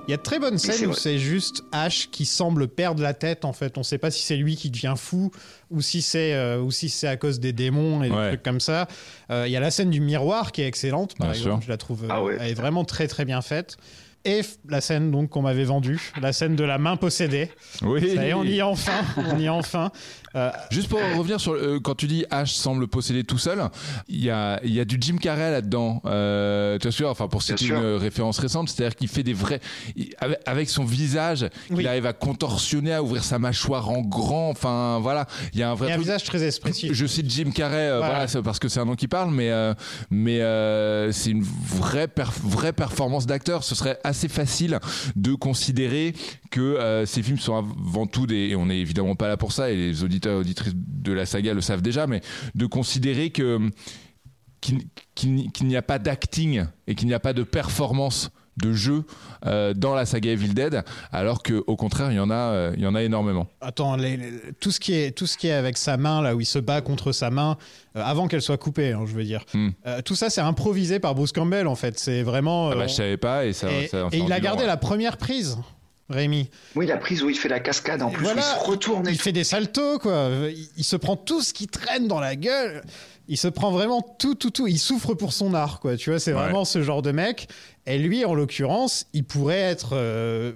Il 0.09 0.11
y 0.11 0.14
a 0.14 0.16
de 0.16 0.22
très 0.22 0.40
bonnes 0.40 0.59
scènes 0.59 0.88
où 0.88 0.92
c'est 0.92 1.18
juste 1.18 1.62
Ash 1.70 2.09
qui 2.11 2.26
semble 2.26 2.66
perdre 2.66 3.01
la 3.01 3.14
tête 3.14 3.44
en 3.44 3.53
fait. 3.53 3.78
On 3.78 3.84
sait 3.84 3.98
pas 3.98 4.11
si 4.11 4.22
c'est 4.24 4.34
lui 4.36 4.57
qui 4.57 4.68
devient 4.70 4.94
fou 4.96 5.30
ou 5.70 5.80
si 5.82 6.03
c'est 6.03 6.32
euh, 6.34 6.59
ou 6.61 6.72
si 6.72 6.88
c'est 6.88 7.07
à 7.07 7.16
cause 7.16 7.38
des 7.38 7.53
démons 7.53 8.03
et 8.03 8.09
des 8.09 8.14
trucs 8.16 8.42
comme 8.42 8.59
ça. 8.61 8.88
Euh, 9.30 9.44
Il 9.46 9.53
y 9.53 9.57
a 9.57 9.61
la 9.61 9.70
scène 9.70 9.90
du 9.90 10.01
miroir 10.01 10.51
qui 10.51 10.62
est 10.62 10.66
excellente 10.66 11.16
par 11.16 11.28
Bien 11.28 11.36
exemple. 11.36 11.57
sûr. 11.62 11.66
Je 11.66 11.68
la 11.70 11.76
trouve 11.76 12.07
Ah 12.09 12.24
ouais, 12.24 12.36
elle 12.40 12.51
est 12.51 12.55
vraiment 12.55 12.84
très 12.84 13.07
très 13.07 13.24
bien 13.24 13.40
faite. 13.40 13.76
Et 14.25 14.43
f- 14.43 14.57
la 14.68 14.83
scène 14.83 15.11
donc 15.11 15.31
qu'on 15.31 15.41
m'avait 15.41 15.64
vendue, 15.64 16.12
la 16.21 16.35
scène 16.35 16.55
de 16.55 16.62
la 16.64 16.77
main 16.77 16.97
possédée. 16.97 17.51
Oui. 17.81 18.01
Ça 18.14 18.27
y 18.27 18.29
est, 18.29 18.35
on 18.35 18.45
y 18.45 18.59
est 18.59 18.62
enfin, 18.62 19.01
on 19.16 19.39
y 19.39 19.47
est 19.47 19.49
enfin. 19.49 19.91
Euh, 20.37 20.51
Juste 20.71 20.89
pour 20.89 21.01
revenir 21.16 21.41
sur 21.41 21.55
euh, 21.55 21.81
quand 21.83 21.95
tu 21.97 22.07
dis 22.07 22.25
Ash 22.31 22.53
semble 22.53 22.87
posséder 22.87 23.25
tout 23.25 23.39
seul, 23.39 23.62
il 24.09 24.23
y 24.23 24.31
a, 24.31 24.61
il 24.62 24.73
y 24.75 24.79
a 24.79 24.85
du 24.85 24.99
Jim 25.01 25.16
Carrey 25.16 25.51
là-dedans. 25.51 26.03
Euh, 26.05 26.79
tu 26.79 26.89
vois, 27.03 27.11
enfin 27.11 27.29
pour 27.29 27.43
citer 27.43 27.64
une 27.64 27.71
sûr. 27.71 27.81
euh, 27.81 27.97
référence 27.97 28.39
récente, 28.39 28.68
c'est-à-dire 28.68 28.95
qu'il 28.95 29.09
fait 29.09 29.23
des 29.23 29.33
vrais 29.33 29.61
il- 29.97 30.14
avec, 30.45 30.68
son 30.68 30.85
visage, 30.85 31.47
Oui. 31.71 31.79
il 31.85 31.89
arrive 31.89 32.05
à 32.07 32.12
contorsionner, 32.12 32.93
à 32.93 33.03
ouvrir 33.03 33.25
sa 33.25 33.39
mâchoire 33.39 33.89
en 33.89 34.03
grand. 34.03 34.51
Enfin 34.51 34.99
voilà, 35.01 35.27
il 35.55 35.61
y 35.61 35.62
a 35.62 35.71
un 35.71 35.75
il 35.75 35.79
vrai 35.79 35.89
y 35.89 35.93
a 35.93 35.95
un 35.95 35.99
visage 35.99 36.25
très 36.25 36.45
expressif. 36.45 36.93
Je 36.93 37.07
cite 37.07 37.29
Jim 37.31 37.51
Carrey, 37.55 37.89
euh, 37.89 37.97
Voilà. 37.99 38.12
voilà, 38.14 38.29
c'est 38.29 38.43
parce 38.43 38.59
que 38.59 38.68
c'est 38.68 38.81
un 38.81 38.85
nom 38.85 38.97
qui 38.97 39.09
parle, 39.09 39.31
mais 39.33 39.51
euh, 39.51 39.73
mais 40.11 40.43
euh, 40.43 41.11
c'est 41.11 41.31
une 41.31 41.43
vraie 41.43 42.07
perf- 42.07 42.41
vraie 42.45 42.75
performance 42.75 43.27
d'acteur. 43.27 43.64
Ce 43.64 43.75
serait 43.75 43.99
assez 44.11 44.28
facile 44.28 44.78
de 45.16 45.34
considérer 45.34 46.14
que 46.50 46.61
euh, 46.61 47.06
ces 47.06 47.22
films 47.22 47.38
sont 47.38 47.56
avant 47.56 48.06
tout 48.06 48.26
des, 48.26 48.50
et 48.50 48.56
on 48.56 48.66
n'est 48.66 48.80
évidemment 48.80 49.14
pas 49.14 49.28
là 49.28 49.36
pour 49.36 49.52
ça, 49.52 49.70
et 49.70 49.76
les 49.76 50.04
auditeurs 50.04 50.34
et 50.34 50.40
auditrices 50.40 50.74
de 50.76 51.12
la 51.12 51.26
saga 51.26 51.54
le 51.54 51.61
savent 51.61 51.82
déjà, 51.82 52.06
mais 52.06 52.20
de 52.54 52.66
considérer 52.66 53.30
que 53.30 53.58
qu'il 54.61 55.66
n'y 55.66 55.76
a 55.76 55.82
pas 55.82 55.98
d'acting 55.98 56.66
et 56.86 56.94
qu'il 56.94 57.08
n'y 57.08 57.14
a 57.14 57.20
pas 57.20 57.32
de 57.32 57.42
performance 57.42 58.30
de 58.62 58.72
jeu 58.72 59.04
euh, 59.46 59.72
dans 59.74 59.94
la 59.94 60.06
saga 60.06 60.30
Evil 60.32 60.54
Dead, 60.54 60.82
alors 61.12 61.42
que 61.42 61.62
au 61.66 61.76
contraire 61.76 62.11
il 62.12 62.16
y 62.16 62.20
en 62.20 62.30
a, 62.30 62.34
euh, 62.34 62.72
il 62.76 62.82
y 62.82 62.86
en 62.86 62.94
a 62.94 63.02
énormément. 63.02 63.46
Attends, 63.61 63.96
les- 63.96 64.16
les- 64.16 64.32
tout 64.61 64.70
ce 64.70 64.80
qui 64.80 64.92
est 64.94 65.11
tout 65.16 65.26
ce 65.26 65.36
qui 65.38 65.48
est 65.48 65.52
avec 65.52 65.78
sa 65.78 65.96
main 65.96 66.20
là 66.22 66.34
où 66.36 66.40
il 66.40 66.46
se 66.46 66.58
bat 66.58 66.80
contre 66.80 67.12
sa 67.12 67.30
main 67.30 67.56
euh, 67.96 68.02
avant 68.04 68.28
qu'elle 68.28 68.42
soit 68.42 68.58
coupée, 68.58 68.92
hein, 68.92 69.04
je 69.06 69.12
veux 69.12 69.24
dire. 69.24 69.44
Hmm. 69.54 69.70
Euh, 69.86 70.02
tout 70.02 70.14
ça 70.14 70.30
c'est 70.30 70.40
improvisé 70.40 70.98
par 71.00 71.14
Bruce 71.14 71.32
Campbell 71.32 71.66
en 71.66 71.74
fait. 71.76 71.98
C'est 71.98 72.22
vraiment. 72.22 72.70
Ah 72.70 72.74
bah, 72.76 72.86
je 72.86 72.94
savais 72.94 73.16
pas 73.16 73.46
et 73.46 73.52
ça. 73.52 73.70
et, 73.72 73.88
ça 73.88 74.06
en 74.06 74.11
et 74.11 74.18
il 74.18 74.32
a 74.32 74.38
long, 74.38 74.44
gardé 74.44 74.62
ouais. 74.62 74.66
la 74.66 74.76
première 74.76 75.16
prise, 75.16 75.58
Rémi. 76.08 76.50
Oui, 76.74 76.86
la 76.86 76.96
prise 76.96 77.22
où 77.22 77.30
il 77.30 77.36
fait 77.36 77.48
la 77.48 77.61
cascade, 77.61 78.02
en 78.02 78.11
plus, 78.11 78.24
Voilà. 78.24 78.40
où 78.40 78.44
il 78.44 78.61
se 78.64 78.64
retourne 78.70 79.06
et 79.08 79.12
Il 79.12 79.18
fait 79.20 79.32
des 79.32 79.44
saltos 79.44 79.98
quoi. 80.00 80.28
Il, 80.50 80.68
il 80.76 80.84
se 80.84 80.96
prend 80.96 81.16
tout 81.16 81.40
ce 81.40 81.52
qui 81.54 81.66
traîne 81.68 82.08
dans 82.08 82.20
la 82.20 82.34
gueule. 82.36 82.82
Il 83.28 83.36
se 83.36 83.46
prend 83.46 83.70
vraiment 83.70 84.02
tout, 84.18 84.34
tout, 84.34 84.50
tout. 84.50 84.66
Il 84.66 84.78
souffre 84.80 85.14
pour 85.14 85.32
son 85.32 85.54
art, 85.54 85.78
quoi. 85.78 85.96
Tu 85.96 86.11
vois, 86.11 86.18
c'est 86.18 86.32
Ouais. 86.32 86.40
vraiment 86.40 86.64
ce 86.64 86.82
genre 86.82 87.00
de 87.00 87.12
mec. 87.12 87.46
Et 87.87 87.99
lui, 87.99 88.24
en 88.24 88.35
l'occurrence, 88.35 89.07
il 89.12 89.24
pourrait 89.24 89.59
être 89.61 89.91
euh, 89.95 90.53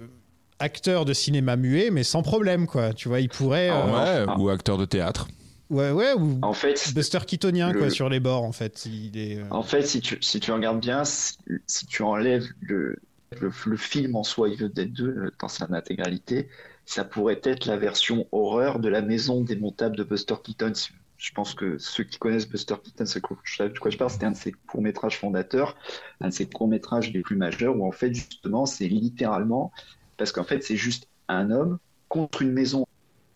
acteur 0.59 1.05
de 1.05 1.13
cinéma 1.13 1.55
muet, 1.55 1.89
mais 1.91 2.03
sans 2.03 2.21
problème, 2.21 2.67
quoi. 2.67 2.93
Tu 2.93 3.07
vois, 3.07 3.19
il 3.19 3.29
pourrait. 3.29 3.69
Ah 3.69 3.87
euh, 3.87 4.25
Ouais, 4.25 4.31
Ah. 4.35 4.39
ou 4.39 4.49
acteur 4.49 4.77
de 4.77 4.85
théâtre. 4.85 5.27
ouais, 5.69 5.91
ouais, 5.91 6.13
ou 6.13 6.39
En 6.43 6.53
fait, 6.53 6.93
Buster 6.93 7.19
Keatonien, 7.27 7.71
le- 7.73 7.79
quoi, 7.79 7.89
sur 7.89 8.09
les 8.09 8.19
bords, 8.19 8.43
en 8.43 8.51
fait. 8.51 8.85
Il 8.85 9.17
est. 9.17 9.37
euh, 9.39 9.43
En 9.49 9.63
fait, 9.63 9.81
si 9.83 9.99
tu, 10.01 10.17
si 10.21 10.39
tu 10.39 10.51
regardes 10.51 10.79
bien, 10.79 11.03
si, 11.03 11.33
si 11.67 11.85
tu 11.87 12.03
enlèves 12.03 12.45
le, 12.61 12.95
le, 13.41 13.51
le 13.65 13.77
film 13.77 14.15
en 14.15 14.23
soi, 14.23 14.49
Evil 14.49 14.69
Dead 14.73 14.93
2, 14.93 15.03
euh, 15.07 15.31
dans 15.41 15.47
sa 15.47 15.65
intégralité, 15.71 16.47
ça 16.85 17.03
pourrait 17.03 17.41
être 17.43 17.65
la 17.65 17.77
version 17.77 18.27
horreur 18.31 18.79
de 18.79 18.87
la 18.87 19.01
maison 19.01 19.41
démontable 19.41 19.97
de 19.97 20.03
Buster 20.03 20.35
Keaton. 20.43 20.73
Je 21.17 21.31
pense 21.31 21.53
que 21.53 21.77
ceux 21.77 22.03
qui 22.03 22.17
connaissent 22.17 22.47
Buster 22.47 22.75
Keaton, 22.83 23.05
quoi 23.21 23.37
de 23.69 23.79
quoi 23.79 23.91
je 23.91 23.97
parle, 23.97 24.09
c'était 24.09 24.25
un 24.25 24.31
de 24.31 24.37
ses 24.37 24.51
courts-métrages 24.51 25.17
fondateurs, 25.17 25.75
un 26.19 26.29
de 26.29 26.33
ses 26.33 26.47
courts-métrages 26.47 27.11
les 27.11 27.21
plus 27.21 27.35
majeurs, 27.35 27.77
où 27.77 27.85
en 27.87 27.91
fait, 27.91 28.13
justement, 28.13 28.65
c'est 28.65 28.87
littéralement, 28.87 29.71
parce 30.17 30.31
qu'en 30.31 30.43
fait, 30.43 30.63
c'est 30.63 30.75
juste 30.75 31.07
un 31.27 31.51
homme 31.51 31.79
contre 32.09 32.41
une 32.41 32.51
maison. 32.51 32.85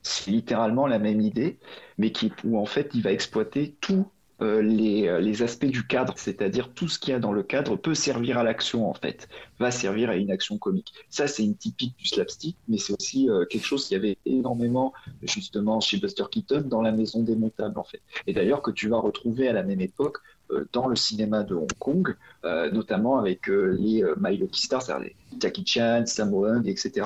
C'est 0.04 0.32
littéralement 0.32 0.88
la 0.88 1.00
même 1.00 1.22
idée, 1.22 1.58
mais 1.98 2.12
qui, 2.12 2.32
où 2.44 2.58
en 2.58 2.66
fait, 2.66 2.92
il 2.94 3.02
va 3.02 3.12
exploiter 3.12 3.76
tout 3.82 4.08
euh, 4.42 4.62
les, 4.62 5.08
euh, 5.08 5.20
les 5.20 5.42
aspects 5.42 5.66
du 5.66 5.86
cadre, 5.86 6.14
c'est-à-dire 6.18 6.70
tout 6.74 6.88
ce 6.88 7.00
qu'il 7.00 7.12
y 7.12 7.14
a 7.14 7.20
dans 7.20 7.32
le 7.32 7.44
cadre 7.44 7.76
peut 7.76 7.96
servir 7.96 8.38
à 8.38 8.44
l'action 8.44 8.90
en 8.90 8.94
fait, 8.94 9.28
va 9.60 9.72
servir 9.72 10.10
à 10.10 10.16
une 10.16 10.32
action 10.32 10.58
comique. 10.58 10.94
Ça 11.10 11.28
c'est 11.28 11.44
une 11.44 11.56
typique 11.56 11.96
du 11.98 12.06
slapstick, 12.06 12.58
mais 12.68 12.78
c'est 12.78 12.94
aussi 12.94 13.30
euh, 13.30 13.46
quelque 13.46 13.66
chose 13.66 13.88
qui 13.88 13.96
avait 13.96 14.18
énormément 14.26 14.94
justement 15.24 15.80
chez 15.80 15.98
Buster 15.98 16.24
Keaton 16.32 16.62
dans 16.62 16.82
la 16.82 16.92
maison 16.92 17.22
démontable 17.22 17.78
en 17.80 17.84
fait. 17.84 18.02
Et 18.28 18.34
d'ailleurs 18.34 18.62
que 18.62 18.72
tu 18.72 18.88
vas 18.88 19.00
retrouver 19.00 19.48
à 19.48 19.54
la 19.54 19.64
même 19.64 19.82
époque 19.82 20.20
euh, 20.52 20.66
dans 20.74 20.88
le 20.88 20.96
cinéma 20.96 21.44
de 21.44 21.54
Hong 21.54 21.74
Kong, 21.78 22.16
euh, 22.44 22.72
notamment 22.72 23.20
avec 23.20 23.50
euh, 23.50 23.76
les 23.80 24.04
My 24.20 24.36
Lucky 24.36 24.62
Stars, 24.62 24.82
c'est-à-dire 24.82 25.10
les 25.32 25.40
Jackie 25.40 25.66
Chan, 25.66 26.04
Sammo 26.06 26.46
Hung, 26.46 26.68
etc. 26.68 27.06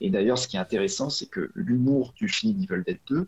Et 0.00 0.10
d'ailleurs 0.10 0.38
ce 0.38 0.48
qui 0.48 0.56
est 0.56 0.60
intéressant 0.60 1.08
c'est 1.08 1.26
que 1.26 1.50
l'humour 1.54 2.12
du 2.16 2.28
film 2.28 2.60
Evil 2.62 2.82
Dead 2.84 2.98
2 3.08 3.26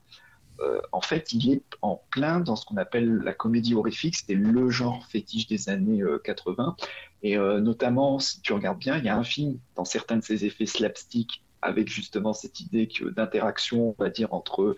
euh, 0.61 0.81
en 0.93 1.01
fait, 1.01 1.33
il 1.33 1.53
est 1.53 1.63
en 1.83 2.03
plein 2.11 2.41
dans 2.41 2.57
ce 2.57 2.65
qu'on 2.65 2.77
appelle 2.77 3.19
la 3.19 3.33
comédie 3.33 3.75
horrifique. 3.75 4.17
C'était 4.17 4.35
le 4.35 4.71
genre 4.71 5.07
fétiche 5.07 5.47
des 5.47 5.69
années 5.69 6.03
euh, 6.03 6.19
80. 6.19 6.77
Et 7.23 7.37
euh, 7.37 7.61
notamment, 7.61 8.19
si 8.19 8.41
tu 8.41 8.53
regardes 8.53 8.79
bien, 8.79 8.99
il 8.99 9.05
y 9.05 9.09
a 9.09 9.17
un 9.17 9.25
film 9.25 9.59
dans 9.75 9.85
certains 9.85 10.17
de 10.17 10.23
ses 10.23 10.45
effets 10.45 10.67
slapstick 10.67 11.43
avec 11.63 11.89
justement 11.89 12.33
cette 12.33 12.61
idée 12.61 12.89
d'interaction, 13.17 13.95
on 13.99 14.03
va 14.03 14.11
dire, 14.11 14.33
entre 14.33 14.77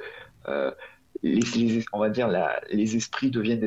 euh, 0.48 0.70
les, 1.22 1.84
on 1.92 1.98
va 1.98 2.10
dire 2.10 2.28
les 2.70 2.96
esprits 2.96 3.30
deviennent 3.30 3.60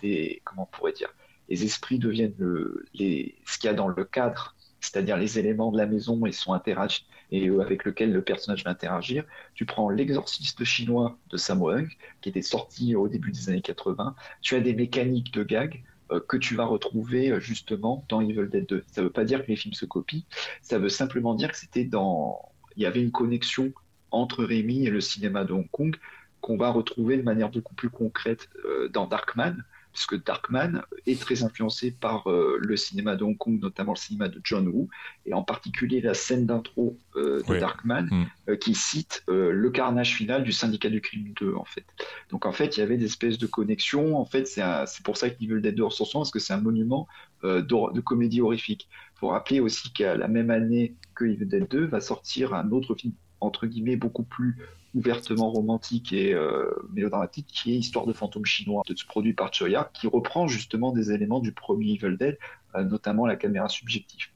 des, 0.00 0.42
comment 0.44 0.62
on 0.62 0.76
pourrait 0.76 0.92
dire, 0.92 1.12
les 1.48 1.64
esprits 1.64 1.98
deviennent 1.98 2.34
le, 2.38 2.84
les, 2.94 3.34
ce 3.46 3.58
qu'il 3.58 3.68
y 3.68 3.70
a 3.70 3.74
dans 3.74 3.88
le 3.88 4.04
cadre, 4.04 4.54
c'est-à-dire 4.80 5.16
les 5.16 5.38
éléments 5.38 5.72
de 5.72 5.78
la 5.78 5.86
maison 5.86 6.24
et 6.26 6.32
sont 6.32 6.52
interagi 6.52 7.06
et 7.30 7.48
avec 7.48 7.84
lequel 7.84 8.12
le 8.12 8.22
personnage 8.22 8.64
va 8.64 8.70
interagir. 8.70 9.24
Tu 9.54 9.64
prends 9.64 9.88
l'exorciste 9.88 10.64
chinois 10.64 11.18
de 11.30 11.36
Sammo 11.36 11.70
Hung, 11.70 11.88
qui 12.20 12.28
était 12.28 12.42
sorti 12.42 12.96
au 12.96 13.08
début 13.08 13.30
des 13.30 13.48
années 13.48 13.62
80. 13.62 14.14
Tu 14.40 14.56
as 14.56 14.60
des 14.60 14.74
mécaniques 14.74 15.32
de 15.32 15.42
gag 15.42 15.82
euh, 16.12 16.20
que 16.20 16.36
tu 16.36 16.54
vas 16.56 16.64
retrouver 16.64 17.30
euh, 17.30 17.40
justement 17.40 18.04
dans 18.08 18.20
Evil 18.20 18.48
Dead 18.48 18.66
2. 18.66 18.84
Ça 18.88 19.02
veut 19.02 19.10
pas 19.10 19.24
dire 19.24 19.44
que 19.44 19.48
les 19.48 19.56
films 19.56 19.74
se 19.74 19.84
copient, 19.84 20.22
ça 20.62 20.78
veut 20.78 20.88
simplement 20.88 21.34
dire 21.34 21.50
que 21.52 21.56
c'était 21.56 21.84
dans, 21.84 22.50
il 22.76 22.82
y 22.82 22.86
avait 22.86 23.02
une 23.02 23.12
connexion 23.12 23.72
entre 24.10 24.44
Rémi 24.44 24.86
et 24.86 24.90
le 24.90 25.00
cinéma 25.00 25.44
de 25.44 25.52
Hong 25.52 25.70
Kong 25.70 25.96
qu'on 26.40 26.56
va 26.56 26.70
retrouver 26.70 27.16
de 27.16 27.22
manière 27.22 27.50
beaucoup 27.50 27.74
plus 27.74 27.90
concrète 27.90 28.48
euh, 28.64 28.88
dans 28.88 29.06
Darkman, 29.06 29.62
puisque 29.92 30.22
Darkman 30.24 30.82
est 31.06 31.20
très 31.20 31.42
influencé 31.42 31.90
par 31.90 32.30
euh, 32.30 32.58
le 32.60 32.76
cinéma 32.76 33.16
de 33.16 33.24
Hong 33.24 33.36
Kong, 33.36 33.60
notamment 33.60 33.92
le 33.92 33.98
cinéma 33.98 34.28
de 34.28 34.40
John 34.44 34.68
Woo, 34.68 34.88
et 35.26 35.34
en 35.34 35.42
particulier 35.42 36.00
la 36.00 36.14
scène 36.14 36.46
d'intro 36.46 36.96
euh, 37.16 37.42
de 37.42 37.52
Oui. 37.52 37.60
Darkman, 37.60 38.06
Mm. 38.10 38.24
euh, 38.48 38.56
qui 38.56 38.74
cite 38.74 39.22
le 39.28 39.70
carnage 39.70 40.14
final 40.14 40.44
du 40.44 40.52
syndicat 40.52 40.88
du 40.90 41.00
crime 41.00 41.32
2, 41.40 41.54
en 41.54 41.64
fait. 41.64 41.84
Donc 42.30 42.46
en 42.46 42.52
fait, 42.52 42.76
il 42.76 42.80
y 42.80 42.82
avait 42.82 42.96
des 42.96 43.06
espèces 43.06 43.38
de 43.38 43.46
connexions. 43.46 44.16
En 44.16 44.24
fait, 44.24 44.46
c'est 44.46 45.02
pour 45.04 45.16
ça 45.16 45.30
qu'Evil 45.30 45.60
Dead 45.60 45.74
2 45.74 45.84
ressort 45.84 46.08
parce 46.12 46.30
que 46.30 46.38
c'est 46.38 46.52
un 46.52 46.60
monument 46.60 47.06
de 47.42 48.00
comédie 48.00 48.40
horrifique. 48.40 48.88
Il 49.16 49.18
faut 49.20 49.28
rappeler 49.28 49.60
aussi 49.60 49.92
qu'à 49.92 50.16
la 50.16 50.28
même 50.28 50.50
année 50.50 50.94
que 51.14 51.24
Evil 51.24 51.46
Dead 51.46 51.68
2 51.68 51.86
va 51.86 52.00
sortir 52.00 52.54
un 52.54 52.70
autre 52.70 52.94
film 52.94 53.12
entre 53.40 53.66
guillemets 53.66 53.96
beaucoup 53.96 54.22
plus 54.22 54.56
ouvertement 54.94 55.50
romantique 55.50 56.12
et 56.12 56.34
euh, 56.34 56.68
mélodramatique, 56.92 57.46
qui 57.46 57.72
est 57.72 57.76
Histoire 57.76 58.06
de 58.06 58.12
fantôme 58.12 58.44
chinois, 58.44 58.82
de, 58.88 58.94
produit 59.06 59.34
par 59.34 59.52
Choya, 59.52 59.90
qui 59.94 60.06
reprend 60.06 60.48
justement 60.48 60.92
des 60.92 61.12
éléments 61.12 61.40
du 61.40 61.52
premier 61.52 61.92
Evil 61.92 62.16
Dead, 62.16 62.38
euh, 62.74 62.82
notamment 62.82 63.26
la 63.26 63.36
caméra 63.36 63.68
subjective. 63.68 64.26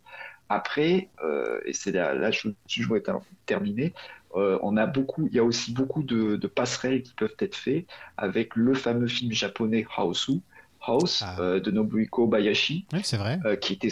Après, 0.49 1.09
euh, 1.25 1.59
et 1.65 1.73
c'est 1.73 1.91
là, 1.93 2.15
là 2.15 2.31
je, 2.31 2.49
je 2.69 2.83
voudrais 2.83 3.03
terminer, 3.47 3.95
euh, 4.37 4.59
on 4.63 4.77
a 4.77 4.87
beaucoup, 4.87 5.27
il 5.27 5.35
y 5.35 5.39
a 5.39 5.45
aussi 5.45 5.73
beaucoup 5.73 6.03
de, 6.03 6.37
de, 6.37 6.47
passerelles 6.47 7.03
qui 7.03 7.15
peuvent 7.15 7.37
être 7.39 7.55
faites 7.57 7.87
avec 8.17 8.55
le 8.57 8.75
fameux 8.75 9.07
film 9.07 9.33
japonais 9.33 9.87
Houseu, 9.97 10.41
House 10.87 11.23
Ah. 11.25 11.59
de 11.59 11.71
Nobuhiko 11.71 12.27
Bayashi, 12.27 12.85
Oui, 12.93 13.01
c'est 13.03 13.17
vrai. 13.17 13.41
qui 13.61 13.73
était 13.73 13.89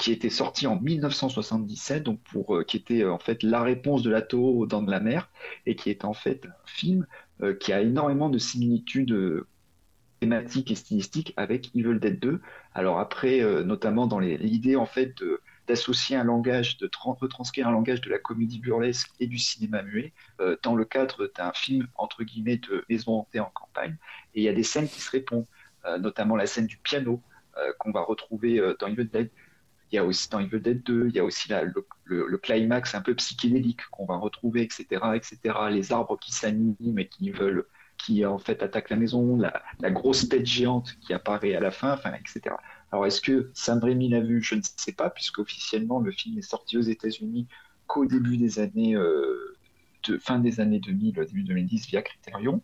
qui 0.00 0.12
était 0.12 0.30
sorti 0.30 0.66
en 0.66 0.80
1977, 0.80 2.02
donc 2.04 2.20
pour 2.24 2.56
euh, 2.56 2.64
qui 2.64 2.76
était 2.78 3.02
euh, 3.04 3.12
en 3.12 3.18
fait 3.18 3.42
la 3.42 3.62
réponse 3.62 4.02
de 4.02 4.10
la 4.10 4.22
Toho 4.22 4.58
aux 4.58 4.66
Dents 4.66 4.82
de 4.82 4.90
la 4.90 5.00
Mer, 5.00 5.30
et 5.66 5.76
qui 5.76 5.90
est 5.90 6.04
en 6.04 6.14
fait 6.14 6.46
un 6.46 6.66
film 6.66 7.06
euh, 7.42 7.54
qui 7.54 7.72
a 7.72 7.80
énormément 7.82 8.30
de 8.30 8.38
similitudes 8.38 9.14
thématiques 10.20 10.70
et 10.70 10.74
stylistiques 10.74 11.32
avec 11.36 11.74
Evil 11.74 11.98
Dead 11.98 12.18
2. 12.20 12.40
Alors 12.74 12.98
après, 12.98 13.40
notamment 13.64 14.06
dans 14.06 14.18
l'idée 14.18 14.76
en 14.76 14.86
fait 14.86 15.14
d'associer 15.66 16.16
un 16.16 16.24
langage, 16.24 16.76
de 16.78 16.86
tran- 16.86 17.14
retranscrire 17.18 17.68
un 17.68 17.72
langage 17.72 18.00
de 18.02 18.10
la 18.10 18.18
comédie 18.18 18.58
burlesque 18.58 19.10
et 19.18 19.26
du 19.26 19.38
cinéma 19.38 19.82
muet 19.82 20.12
dans 20.62 20.74
le 20.74 20.84
cadre 20.84 21.30
d'un 21.36 21.52
film 21.54 21.88
entre 21.94 22.22
guillemets 22.24 22.58
de 22.58 22.84
maison 22.90 23.20
hantée 23.20 23.40
en 23.40 23.50
campagne. 23.54 23.96
Et 24.34 24.40
il 24.40 24.44
y 24.44 24.48
a 24.48 24.52
des 24.52 24.62
scènes 24.62 24.88
qui 24.88 25.00
se 25.00 25.10
répondent, 25.10 25.46
notamment 26.00 26.36
la 26.36 26.46
scène 26.46 26.66
du 26.66 26.76
piano 26.78 27.22
qu'on 27.78 27.90
va 27.92 28.02
retrouver 28.02 28.60
dans 28.78 28.88
Evil 28.88 29.08
Dead. 29.08 29.30
Il 29.92 29.96
y 29.96 29.98
a 29.98 30.04
aussi 30.04 30.28
dans 30.28 30.38
Evil 30.38 30.60
Dead 30.60 30.82
2, 30.84 31.08
il 31.08 31.14
y 31.14 31.18
a 31.18 31.24
aussi 31.24 31.48
le, 32.06 32.38
climax 32.38 32.94
un 32.94 33.00
peu 33.00 33.14
psychédélique 33.14 33.80
qu'on 33.90 34.06
va 34.06 34.16
retrouver, 34.16 34.62
etc., 34.62 34.86
etc. 35.14 35.38
Les 35.70 35.92
arbres 35.92 36.18
qui 36.18 36.32
s'animent 36.32 36.98
et 36.98 37.08
qui 37.08 37.30
veulent, 37.30 37.66
qui 37.98 38.24
en 38.24 38.38
fait 38.38 38.62
attaquent 38.62 38.90
la 38.90 38.96
maison, 38.96 39.36
la, 39.36 39.90
grosse 39.90 40.28
tête 40.28 40.46
géante 40.46 40.96
qui 41.00 41.12
apparaît 41.12 41.54
à 41.54 41.60
la 41.60 41.70
fin, 41.70 41.92
enfin, 41.92 42.12
etc. 42.14 42.54
Alors 42.92 43.06
est-ce 43.06 43.20
que 43.20 43.50
Sam 43.54 43.80
Raimi 43.80 44.08
l'a 44.08 44.20
vu? 44.20 44.42
Je 44.42 44.54
ne 44.54 44.60
sais 44.62 44.92
pas, 44.92 45.10
puisque 45.10 45.38
officiellement 45.38 46.00
le 46.00 46.12
film 46.12 46.38
est 46.38 46.42
sorti 46.42 46.76
aux 46.76 46.82
États-Unis 46.82 47.46
qu'au 47.86 48.06
début 48.06 48.36
des 48.36 48.60
années, 48.60 48.94
euh, 48.94 49.56
fin 50.20 50.38
des 50.38 50.60
années 50.60 50.80
2000, 50.80 51.14
début 51.14 51.42
2010 51.42 51.88
via 51.88 52.02
Criterion. 52.02 52.62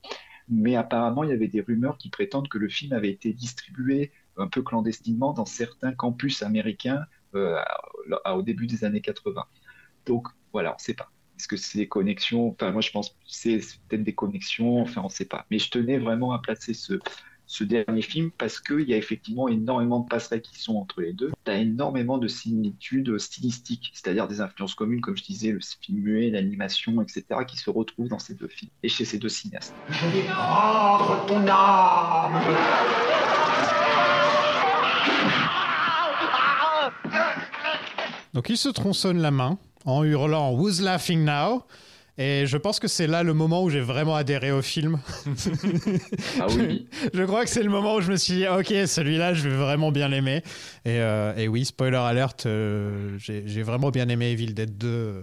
Mais 0.48 0.76
apparemment, 0.76 1.24
il 1.24 1.30
y 1.30 1.32
avait 1.32 1.48
des 1.48 1.60
rumeurs 1.60 1.98
qui 1.98 2.08
prétendent 2.08 2.48
que 2.48 2.58
le 2.58 2.68
film 2.68 2.92
avait 2.92 3.10
été 3.10 3.32
distribué 3.32 4.12
un 4.36 4.46
peu 4.46 4.62
clandestinement 4.62 5.32
dans 5.32 5.44
certains 5.44 5.92
campus 5.92 6.42
américains 6.42 7.04
au 7.34 8.42
début 8.42 8.66
des 8.66 8.84
années 8.84 9.00
80. 9.00 9.44
Donc 10.06 10.28
voilà, 10.52 10.72
on 10.72 10.76
ne 10.76 10.80
sait 10.80 10.94
pas. 10.94 11.10
Est-ce 11.38 11.48
que 11.48 11.56
c'est 11.56 11.78
des 11.78 11.88
connexions? 11.88 12.48
Enfin, 12.48 12.70
moi 12.70 12.80
je 12.80 12.90
pense 12.90 13.10
que 13.10 13.16
c'est 13.26 13.60
peut-être 13.88 14.04
des 14.04 14.14
connexions, 14.14 14.80
enfin 14.80 15.02
on 15.02 15.08
ne 15.08 15.10
sait 15.10 15.26
pas. 15.26 15.44
Mais 15.50 15.58
je 15.58 15.70
tenais 15.70 15.98
vraiment 15.98 16.32
à 16.32 16.38
placer 16.38 16.72
ce, 16.72 16.94
dernier 17.60 18.02
film 18.02 18.30
parce 18.30 18.58
qu'il 18.58 18.88
y 18.88 18.94
a 18.94 18.96
effectivement 18.96 19.46
énormément 19.46 20.00
de 20.00 20.08
passerelles 20.08 20.40
qui 20.40 20.58
sont 20.58 20.76
entre 20.76 21.02
les 21.02 21.12
deux. 21.12 21.32
Tu 21.44 21.50
as 21.50 21.58
énormément 21.58 22.18
de 22.18 22.26
similitudes 22.26 23.18
stylistiques, 23.18 23.92
c'est-à-dire 23.92 24.26
des 24.28 24.40
influences 24.40 24.74
communes, 24.74 25.00
comme 25.00 25.16
je 25.16 25.24
disais, 25.24 25.52
le 25.52 25.60
film 25.80 26.00
muet, 26.00 26.30
l'animation, 26.30 27.02
etc., 27.02 27.24
qui 27.46 27.58
se 27.58 27.70
retrouvent 27.70 28.08
dans 28.08 28.18
ces 28.18 28.34
deux 28.34 28.48
films 28.48 28.70
et 28.82 28.88
chez 28.88 29.04
ces 29.04 29.18
deux 29.18 29.28
cinéastes. 29.28 29.74
Donc 38.37 38.51
il 38.51 38.59
se 38.59 38.68
tronçonne 38.68 39.16
la 39.22 39.30
main 39.30 39.59
en 39.87 40.05
hurlant 40.05 40.53
Who's 40.53 40.82
laughing 40.82 41.24
now? 41.24 41.62
Et 42.18 42.45
je 42.47 42.59
pense 42.59 42.78
que 42.80 42.87
c'est 42.87 43.07
là 43.07 43.22
le 43.22 43.32
moment 43.32 43.62
où 43.62 43.70
j'ai 43.70 43.80
vraiment 43.80 44.14
adhéré 44.14 44.53
au 44.53 44.61
film. 44.61 45.01
Ah 46.39 46.47
oui, 46.51 46.87
je 47.14 47.22
crois 47.22 47.45
que 47.45 47.51
c'est 47.51 47.62
le 47.62 47.70
moment 47.70 47.95
où 47.95 48.03
je 48.03 48.12
me 48.12 48.16
suis 48.16 48.34
dit, 48.34 48.47
ok, 48.47 48.66
celui-là, 48.87 49.32
je 49.32 49.49
vais 49.49 49.57
vraiment 49.57 49.91
bien 49.91 50.09
l'aimer. 50.09 50.43
Et, 50.84 51.01
euh, 51.01 51.34
et 51.37 51.49
oui, 51.49 51.64
spoiler 51.64 51.97
alert, 51.97 52.45
euh, 52.45 53.16
j'ai 53.18 53.43
j'ai 53.47 53.62
vraiment 53.62 53.91
bien 53.91 54.07
aimé 54.11 54.32
Evil 54.32 54.53
Dead 54.53 54.76
2. 54.76 54.87
euh, 54.87 55.22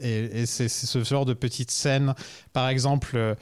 et 0.00 0.40
et 0.42 0.46
c'est 0.46 0.66
c'est 0.66 0.86
ce 0.88 1.04
genre 1.04 1.26
de 1.26 1.34
petites 1.34 1.70
scènes. 1.70 2.14
Par 2.52 2.68
exemple, 2.68 3.12
euh, 3.14 3.36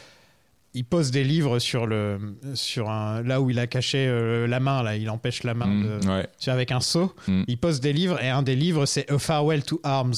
il 0.75 0.85
pose 0.85 1.11
des 1.11 1.25
livres 1.25 1.59
sur, 1.59 1.87
le, 1.87 2.37
sur 2.55 2.91
un, 2.91 3.23
là 3.23 3.41
où 3.41 3.51
il 3.51 3.59
a 3.59 3.67
caché 3.67 4.07
euh, 4.09 4.47
la 4.47 4.59
main, 4.61 4.83
là, 4.83 4.97
il 4.97 5.11
empêche 5.11 5.43
la 5.43 5.55
main 5.55 5.67
Mm, 5.67 5.83
de, 6.01 6.09
ouais. 6.09 6.29
avec 6.47 6.73
un 6.73 6.81
seau. 6.81 7.15
Mm. 7.29 7.43
Il 7.47 7.59
pose 7.59 7.81
des 7.81 7.93
livres 7.93 8.23
et 8.23 8.29
un 8.31 8.43
des 8.43 8.57
livres, 8.57 8.87
c'est 8.87 9.11
A 9.11 9.19
Farewell 9.19 9.63
to 9.63 9.81
Arms. 9.83 10.15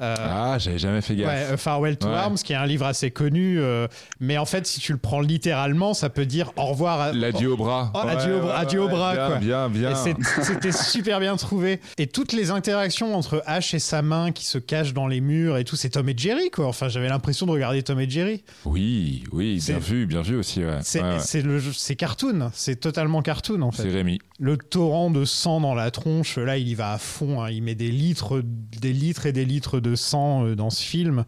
Euh, 0.00 0.14
Ah, 0.18 0.56
j'avais 0.58 0.78
jamais 0.78 1.00
fait 1.00 1.14
gaffe. 1.14 1.50
Ouais, 1.50 1.56
Farewell 1.56 1.96
to 1.96 2.08
Ouais. 2.08 2.14
Arms, 2.14 2.36
qui 2.36 2.52
est 2.52 2.56
un 2.56 2.66
livre 2.66 2.84
assez 2.86 3.10
connu, 3.10 3.60
euh, 3.60 3.86
mais 4.20 4.38
en 4.38 4.44
fait, 4.44 4.66
si 4.66 4.80
tu 4.80 4.92
le 4.92 4.98
prends 4.98 5.20
littéralement, 5.20 5.94
ça 5.94 6.10
peut 6.10 6.26
dire 6.26 6.52
au 6.56 6.64
revoir. 6.66 7.00
À... 7.00 7.12
L'adieu 7.12 7.52
au 7.52 7.56
bras. 7.56 7.92
Oh, 7.94 7.98
adieu 7.98 8.36
au 8.36 8.40
bras- 8.40 8.58
adieu 8.58 8.80
au 8.82 8.88
bras, 8.88 9.14
bien, 9.14 9.26
quoi. 9.28 9.68
Bien, 9.68 9.94
c'est- 9.94 10.16
c'était 10.42 10.72
super 10.72 11.20
bien 11.20 11.36
trouvé. 11.36 11.80
Et 11.98 12.06
toutes 12.08 12.32
les 12.32 12.50
interactions 12.50 13.14
entre 13.16 13.42
Ash 13.46 13.72
et 13.74 13.78
sa 13.78 14.02
main 14.02 14.32
qui 14.32 14.44
se 14.46 14.58
cachent 14.58 14.94
dans 14.94 15.06
les 15.06 15.20
murs 15.20 15.56
et 15.58 15.64
tout, 15.64 15.76
c'est 15.76 15.90
Tom 15.90 16.08
et 16.08 16.14
Jerry, 16.16 16.50
quoi. 16.50 16.66
Enfin, 16.66 16.88
j'avais 16.88 17.08
l'impression 17.08 17.46
de 17.46 17.52
regarder 17.52 17.82
Tom 17.82 18.00
et 18.00 18.10
Jerry. 18.10 18.42
Oui, 18.64 19.24
oui, 19.32 19.60
C'est- 19.60 19.72
bien 19.74 19.80
vu, 19.80 20.06
bien 20.06 20.22
vu 20.22 20.36
aussi. 20.36 20.64
Ouais. 20.64 20.78
C'est 20.82 21.02
c'est 21.20 21.44
c'est 21.72 21.96
cartoon, 21.96 22.50
c'est 22.52 22.76
totalement 22.80 23.22
cartoon 23.22 23.62
en 23.62 23.70
C'est 23.72 23.84
fait. 23.84 23.90
Rémi. 23.90 24.18
Le 24.40 24.56
torrent 24.56 25.10
de 25.10 25.24
sang 25.24 25.60
dans 25.60 25.74
la 25.74 25.90
tronche, 25.92 26.38
là, 26.38 26.56
il 26.56 26.68
y 26.68 26.74
va 26.74 26.92
à 26.92 26.98
fond. 26.98 27.42
hein. 27.42 27.50
Il 27.50 27.62
met 27.62 27.74
des 27.76 27.90
litres, 27.90 28.42
des 28.44 28.92
litres 28.92 29.26
et 29.26 29.32
des 29.32 29.44
litres 29.44 29.78
de 29.80 29.93
sang 29.96 30.44
euh, 30.46 30.54
dans 30.56 30.70
ce 30.70 30.82
film. 30.82 31.24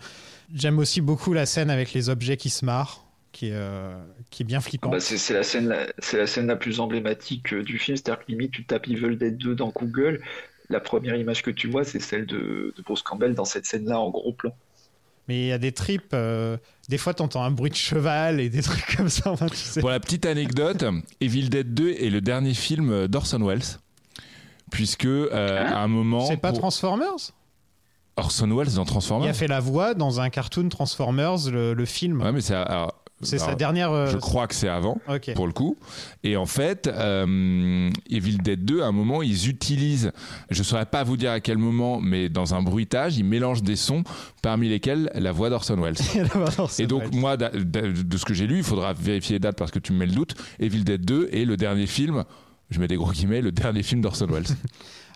J'aime 0.55 0.79
aussi 0.79 1.01
beaucoup 1.01 1.33
la 1.33 1.47
scène 1.47 1.71
avec 1.71 1.93
les 1.93 2.09
objets 2.09 2.37
qui 2.37 2.51
se 2.51 2.65
marrent, 2.65 3.05
qui 3.33 3.49
est, 3.49 3.53
euh, 3.55 3.97
qui 4.31 4.43
est 4.43 4.47
bien 4.47 4.59
Ah 4.59 4.63
flippant. 4.63 4.91
bah, 4.91 5.01
c'est 5.01 5.19
c'est 5.19 5.35
la 5.35 5.43
scène, 5.43 5.69
la- 5.69 5.87
c'est 5.99 6.19
la 6.19 6.27
scène 6.27 6.47
la 6.47 6.57
plus 6.57 6.79
emblématique 6.81 7.53
euh, 7.53 7.63
du 7.63 7.79
film. 7.79 7.97
C'est-à-dire 7.97 8.25
que 8.25 8.31
limite, 8.31 8.53
tu 8.53 8.65
tapes 8.65 8.87
Evil 8.89 9.17
Dead 9.17 9.37
2 9.37 9.55
dans 9.55 9.69
Google, 9.71 10.21
la 10.71 10.81
première 10.81 11.17
image 11.17 11.43
que 11.43 11.51
tu 11.51 11.69
vois, 11.69 11.85
c'est 11.85 12.01
celle 12.01 12.27
de, 12.27 12.73
de 12.77 12.83
Bruce 12.85 13.03
Campbell 13.03 13.35
dans 13.35 13.45
cette 13.45 13.67
scène-là 13.67 13.99
en 14.01 14.11
gros 14.11 14.33
plan. 14.33 14.53
Mais 15.29 15.41
il 15.41 15.47
y 15.49 15.53
a 15.53 15.59
des 15.59 15.73
tripes. 15.73 16.13
euh, 16.15 16.57
des 16.89 16.99
fois, 16.99 17.13
t'entends 17.13 17.43
un 17.43 17.51
bruit 17.51 17.71
de 17.71 17.75
cheval 17.77 18.39
et 18.41 18.49
des 18.49 18.63
trucs 18.63 18.97
comme 18.97 19.09
ça. 19.09 19.33
enfin, 19.33 19.47
tu 19.49 19.57
sais. 19.57 19.81
Pour 19.81 19.91
la 19.91 19.99
petite 19.99 20.25
anecdote, 20.25 20.85
Evil 21.21 21.49
Dead 21.49 21.75
2 21.75 21.91
est 21.91 22.11
le 22.11 22.21
dernier 22.21 22.55
film 22.55 23.09
d'Orson 23.09 23.45
Welles. 23.45 23.63
Puisque 24.71 25.05
euh, 25.07 25.65
à 25.67 25.81
un 25.83 25.89
moment. 25.89 26.27
C'est 26.27 26.37
pas 26.37 26.51
pour- 26.51 26.59
Transformers? 26.61 27.33
Orson 28.17 28.49
Welles 28.57 28.75
dans 28.75 28.83
Il 28.85 28.87
Transformers 28.89 29.29
a 29.31 29.35
fait 29.35 29.47
la 29.49 29.61
voix 29.61 29.95
dans 29.95 30.21
un 30.21 30.31
cartoon 30.31 30.69
Transformers, 30.69 31.51
le, 31.51 31.75
le 31.75 31.85
film. 31.85 32.21
Ouais, 32.23 32.33
mais 32.33 32.41
c'est. 32.41 32.55
alors, 32.55 32.95
c'est 33.23 33.39
sa 33.39 33.55
dernière. 33.55 33.93
euh, 33.93 34.11
Je 34.11 34.19
crois 34.19 34.47
que 34.47 34.55
c'est 34.55 34.69
avant. 34.69 34.99
Pour 35.35 35.47
le 35.47 35.53
coup. 35.55 35.79
Et 36.23 36.37
en 36.37 36.45
fait, 36.45 36.87
euh, 36.87 37.89
Evil 38.11 38.37
Dead 38.37 38.63
2, 38.65 38.83
à 38.83 38.87
un 38.89 38.93
moment, 38.93 39.23
ils 39.23 39.49
utilisent, 39.49 40.13
je 40.51 40.59
ne 40.59 40.65
saurais 40.65 40.85
pas 40.85 41.03
vous 41.03 41.17
dire 41.17 41.31
à 41.31 41.41
quel 41.41 41.57
moment, 41.57 41.99
mais 41.99 42.29
dans 42.29 42.55
un 42.55 42.61
bruitage, 42.63 43.17
ils 43.17 43.25
mélangent 43.25 43.63
des 43.63 43.77
sons, 43.77 44.05
parmi 44.43 44.69
lesquels 44.69 45.11
la 45.15 45.33
voix 45.33 45.49
d'Orson 45.49 45.77
Welles. 45.81 45.97
Et 46.79 46.87
donc, 46.87 47.11
moi, 47.15 47.39
de 47.39 48.17
ce 48.19 48.25
que 48.27 48.35
j'ai 48.35 48.47
lu, 48.47 48.59
il 48.59 48.65
faudra 48.65 48.93
vérifier 48.93 49.37
les 49.37 49.41
dates 49.41 49.57
parce 49.57 49.71
que 49.71 49.79
tu 49.79 49.95
me 49.95 49.99
mets 49.99 50.07
le 50.07 50.13
doute, 50.13 50.35
Evil 50.59 50.85
Dead 50.85 51.03
2 51.03 51.31
est 51.33 51.47
le 51.47 51.57
dernier 51.57 51.87
film, 51.87 52.25
je 52.69 52.79
mets 52.81 52.89
des 52.89 52.97
gros 52.97 53.13
guillemets, 53.13 53.41
le 53.41 53.51
dernier 53.53 53.83
film 53.83 54.03
d'Orson 54.03 54.27
Welles. 54.31 54.45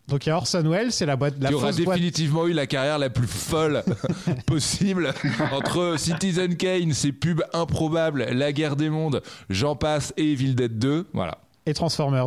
Donc 0.09 0.27
il 0.27 0.31
y 0.31 0.33
a 0.33 0.37
Orson 0.37 0.63
Welles, 0.69 0.93
c'est 0.93 1.07
la 1.07 1.17
boîte, 1.17 1.35
la 1.41 1.49
qui 1.51 1.55
aura 1.55 1.71
boîte. 1.71 1.77
définitivement 1.77 2.47
eu 2.47 2.53
la 2.53 2.67
carrière 2.67 2.99
la 2.99 3.11
plus 3.11 3.29
folle 3.29 3.85
possible 4.47 5.13
entre 5.53 5.95
Citizen 5.99 6.57
Kane, 6.57 6.93
ses 6.93 7.13
pubs 7.13 7.43
improbables, 7.53 8.25
La 8.31 8.53
guerre 8.53 8.77
des 8.77 8.91
mondes, 8.91 9.23
j'en 9.51 9.77
passe 9.77 10.13
et 10.17 10.33
Evil 10.33 10.55
Dead 10.55 10.79
2, 10.79 11.07
voilà. 11.13 11.39
Et 11.67 11.75
Transformers. 11.75 12.27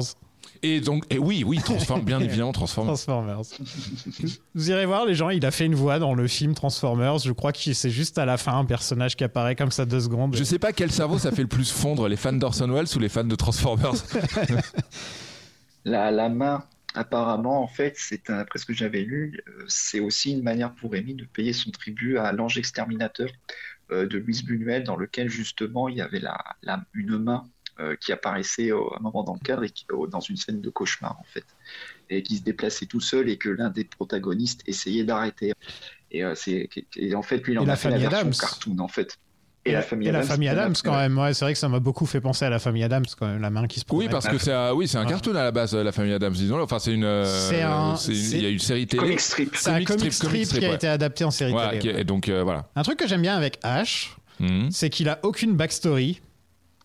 Et 0.66 0.80
donc, 0.80 1.04
et 1.10 1.20
oui, 1.20 1.44
oui, 1.46 1.60
transforme, 1.60 2.04
bien 2.04 2.20
évidemment, 2.22 2.54
transforme. 2.54 2.88
Transformers. 2.88 3.42
Vous 4.56 4.70
irez 4.72 4.86
voir, 4.86 5.06
les 5.06 5.14
gens, 5.14 5.30
il 5.30 5.46
a 5.46 5.52
fait 5.52 5.66
une 5.66 5.76
voix 5.76 6.00
dans 6.00 6.14
le 6.14 6.26
film 6.28 6.54
Transformers. 6.54 7.18
Je 7.18 7.34
crois 7.34 7.52
que 7.52 7.74
c'est 7.74 7.90
juste 7.90 8.18
à 8.18 8.24
la 8.24 8.38
fin 8.38 8.58
un 8.58 8.64
personnage 8.64 9.18
qui 9.18 9.26
apparaît 9.26 9.56
comme 9.58 9.72
ça 9.72 9.86
deux 9.86 10.00
secondes. 10.00 10.36
Je 10.38 10.44
sais 10.46 10.60
pas 10.60 10.72
quel 10.72 10.90
cerveau 10.90 11.18
ça 11.18 11.32
fait 11.32 11.42
le 11.42 11.50
plus 11.50 11.70
fondre, 11.70 12.08
les 12.08 12.16
fans 12.16 12.32
d'Orson 12.32 12.70
Welles 12.70 12.88
ou 12.96 13.00
les 13.00 13.10
fans 13.10 13.26
de 13.26 13.36
Transformers. 13.36 13.92
La, 15.86 16.12
la 16.12 16.30
main, 16.30 16.64
apparemment, 16.94 17.62
en 17.64 17.68
fait, 17.68 17.96
c'est 17.98 18.30
après 18.30 18.60
ce 18.60 18.66
que 18.66 18.74
j'avais 18.74 19.02
lu, 19.04 19.42
euh, 19.48 19.66
c'est 19.68 20.00
aussi 20.00 20.32
une 20.34 20.44
manière 20.44 20.74
pour 20.76 20.92
Rémi 20.92 21.16
de 21.16 21.26
payer 21.26 21.54
son 21.54 21.72
tribut 21.72 22.18
à 22.18 22.32
l'ange 22.32 22.58
exterminateur 22.58 23.30
euh, 23.92 24.08
de 24.08 24.18
Louise 24.20 24.44
Buñuel, 24.44 24.84
dans 24.84 24.96
lequel 24.98 25.30
justement 25.30 25.90
il 25.90 25.98
y 25.98 26.02
avait 26.02 26.20
la, 26.20 26.38
la- 26.64 26.84
une 26.94 27.18
main 27.18 27.44
euh, 27.80 27.96
qui 27.96 28.12
apparaissait 28.12 28.72
au- 28.72 28.94
à 28.94 28.98
un 29.00 29.02
moment 29.02 29.24
dans 29.24 29.34
le 29.34 29.40
cadre 29.40 29.64
et 29.64 29.70
qui, 29.70 29.86
au- 29.92 30.08
dans 30.08 30.20
une 30.20 30.38
scène 30.38 30.62
de 30.62 30.70
cauchemar 30.70 31.20
en 31.20 31.24
fait, 31.26 31.46
et 32.10 32.24
qui 32.24 32.38
se 32.38 32.44
déplaçait 32.44 32.86
tout 32.86 33.00
seul 33.02 33.30
et 33.30 33.38
que 33.38 33.50
l'un 33.50 33.70
des 33.70 33.86
protagonistes 33.86 34.62
essayait 34.68 35.04
d'arrêter. 35.04 35.54
Et, 36.12 36.24
euh, 36.24 36.36
c'est, 36.36 36.70
et 36.96 37.16
en 37.16 37.24
fait, 37.24 37.40
lui, 37.46 37.54
il 37.54 37.60
en 37.60 37.68
a 37.70 37.76
fait 37.76 37.90
la 37.90 37.98
version 38.00 38.30
cartoon 38.38 38.80
en 38.80 38.88
fait. 38.88 39.18
Et, 39.66 39.72
la 39.72 39.82
famille 39.82 40.10
et 40.10 40.12
la 40.12 40.20
Adams. 40.20 40.30
famille 40.30 40.50
Adams 40.50 40.74
quand 40.84 40.96
même. 40.98 41.18
Ouais, 41.18 41.34
c'est 41.34 41.46
vrai 41.46 41.54
que 41.54 41.60
ça 41.60 41.70
m'a 41.70 41.80
beaucoup 41.80 42.06
fait 42.06 42.20
penser 42.20 42.44
à 42.44 42.50
la 42.50 42.60
famille 42.60 42.84
Adams 42.84 43.06
quand 43.18 43.28
même, 43.28 43.42
la 43.42 43.50
main 43.50 43.66
qui 43.68 43.80
se 43.80 43.86
Oui, 43.86 44.06
promène. 44.08 44.10
parce 44.10 44.28
que 44.28 44.38
c'est 44.38 44.52
un, 44.52 44.74
oui, 44.74 44.90
c'est 44.90 44.98
un 44.98 45.06
cartoon 45.06 45.36
à 45.36 45.44
la 45.44 45.52
base, 45.52 45.74
la 45.74 45.92
famille 45.94 46.12
Adams, 46.14 46.34
disons-le. 46.34 46.64
Enfin, 46.64 46.80
c'est 46.80 46.94
une, 46.94 47.06
euh, 47.06 47.24
C'est 47.50 47.62
un- 47.62 47.96
c'est 47.96 48.12
une- 48.12 48.18
c'est- 48.18 48.38
il 48.38 48.44
y 48.44 48.46
a 48.46 48.50
une 48.50 48.60
série 48.60 48.86
télé. 48.88 49.02
Comic 49.04 49.20
strip. 49.22 49.56
c'est 49.56 49.70
un 49.70 49.74
comic 49.76 49.88
comic 49.88 50.00
strip, 50.02 50.14
strip, 50.14 50.32
comic 50.32 50.46
strip, 50.48 50.60
qui 50.60 50.66
a 50.66 50.70
ouais. 50.70 50.76
été 50.76 50.88
adapté 50.90 51.24
en 51.24 51.32
série 51.32 51.52
Voilà, 51.54 51.70
télé. 51.70 51.80
qui 51.82 51.88
est- 51.90 51.94
ouais. 51.96 52.02
et 52.02 52.04
donc 52.04 52.28
euh, 52.28 52.44
voilà. 52.44 52.66
Un 52.76 52.84
truc 52.84 53.00
que 53.00 53.08
j'aime 53.08 53.22
bien 53.22 53.38
avec 53.38 53.58
Ash, 53.64 54.18
Mhm. 54.42 54.70
c'est 54.72 54.90
qu'il 54.90 55.08
a 55.08 55.20
aucune 55.24 55.54
backstory. 55.56 56.20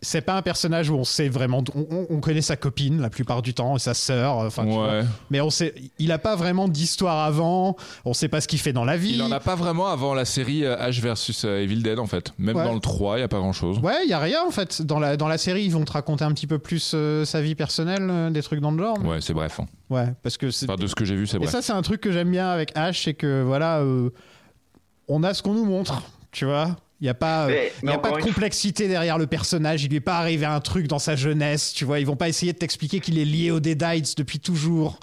C'est 0.00 0.20
pas 0.20 0.36
un 0.36 0.42
personnage 0.42 0.90
où 0.90 0.94
on 0.94 1.02
sait 1.02 1.28
vraiment, 1.28 1.64
on, 1.74 1.80
on- 1.90 2.06
on 2.08 2.20
connaît 2.20 2.40
sa 2.40 2.56
copine 2.56 3.00
la 3.00 3.10
plupart 3.10 3.42
du 3.42 3.52
temps 3.52 3.74
et 3.74 3.78
sa 3.80 3.94
sœur, 3.94 4.36
enfin. 4.36 4.64
Ouais. 4.64 5.02
mais 5.28 5.40
on 5.40 5.50
sait, 5.50 5.74
il 5.98 6.12
a 6.12 6.18
pas 6.18 6.36
vraiment 6.36 6.68
d'histoire 6.68 7.18
avant. 7.24 7.74
On 8.04 8.14
sait 8.14 8.28
pas 8.28 8.40
ce 8.40 8.46
qu'il 8.46 8.60
fait 8.60 8.72
dans 8.72 8.84
la 8.84 8.96
vie. 8.96 9.14
Il 9.14 9.22
en 9.22 9.32
a 9.32 9.40
pas 9.40 9.56
vraiment 9.56 9.88
avant 9.88 10.14
la 10.14 10.24
série 10.24 10.64
euh, 10.64 10.78
Ash 10.78 11.00
versus 11.00 11.44
euh, 11.44 11.58
Evil 11.62 11.82
Dead 11.82 11.98
en 11.98 12.06
fait. 12.06 12.32
Même 12.38 12.54
Ouais. 12.56 12.64
dans 12.64 12.74
le 12.74 12.78
3, 12.80 13.18
il 13.18 13.22
y 13.22 13.24
a 13.24 13.28
pas 13.28 13.38
grand 13.38 13.52
chose. 13.52 13.80
Ouais, 13.80 14.04
il 14.04 14.08
y 14.08 14.12
a 14.12 14.20
rien 14.20 14.44
en 14.46 14.52
fait. 14.52 14.82
Dans 14.82 15.00
la, 15.00 15.16
dans 15.16 15.26
la 15.26 15.36
série, 15.36 15.64
ils 15.64 15.72
vont 15.72 15.84
te 15.84 15.90
raconter 15.92 16.22
un 16.24 16.32
petit 16.32 16.46
peu 16.46 16.60
plus 16.60 16.92
euh, 16.94 17.24
sa 17.24 17.40
vie 17.40 17.56
personnelle, 17.56 18.06
euh, 18.08 18.30
des 18.30 18.42
trucs 18.44 18.60
dans 18.60 18.70
le 18.70 18.78
genre. 18.78 19.04
Ouais, 19.04 19.20
c'est 19.20 19.34
bref. 19.34 19.58
hein. 19.58 19.66
Ouais, 19.90 20.06
parce 20.22 20.36
que 20.36 20.52
c'est. 20.52 20.70
Enfin, 20.70 20.80
de 20.80 20.86
ce 20.86 20.94
que 20.94 21.04
j'ai 21.04 21.16
vu, 21.16 21.26
c'est 21.26 21.38
Et 21.38 21.40
bref. 21.40 21.50
ça, 21.50 21.60
c'est 21.60 21.72
un 21.72 21.82
truc 21.82 22.00
que 22.00 22.12
j'aime 22.12 22.30
bien 22.30 22.48
avec 22.50 22.70
Ash, 22.76 23.02
c'est 23.02 23.14
que 23.14 23.42
voilà, 23.42 23.78
euh, 23.80 24.10
on 25.08 25.24
a 25.24 25.34
ce 25.34 25.42
qu'on 25.42 25.54
nous 25.54 25.64
montre, 25.64 26.02
tu 26.30 26.44
vois. 26.44 26.76
Il 27.00 27.04
n'y 27.04 27.10
a 27.10 27.14
pas, 27.14 27.44
euh, 27.44 27.48
Mais- 27.48 27.72
il 27.82 27.86
mais 27.86 27.92
y 27.92 27.94
a 27.94 27.98
pas 27.98 28.10
de 28.10 28.22
complexité 28.22 28.88
derrière 28.88 29.18
le 29.18 29.28
personnage. 29.28 29.84
Il 29.84 29.90
lui 29.90 29.96
est 29.98 30.00
pas 30.00 30.18
arrivé 30.18 30.46
un 30.46 30.58
truc 30.60 30.88
dans 30.88 30.98
sa 30.98 31.14
jeunesse, 31.14 31.72
tu 31.72 31.84
vois. 31.84 32.00
Ils 32.00 32.06
vont 32.06 32.16
pas 32.16 32.28
essayer 32.28 32.52
de 32.52 32.58
t'expliquer 32.58 32.98
qu'il 32.98 33.18
est 33.18 33.24
lié 33.24 33.52
aux 33.52 33.60
Deadites 33.60 34.16
depuis 34.18 34.40
toujours. 34.40 34.98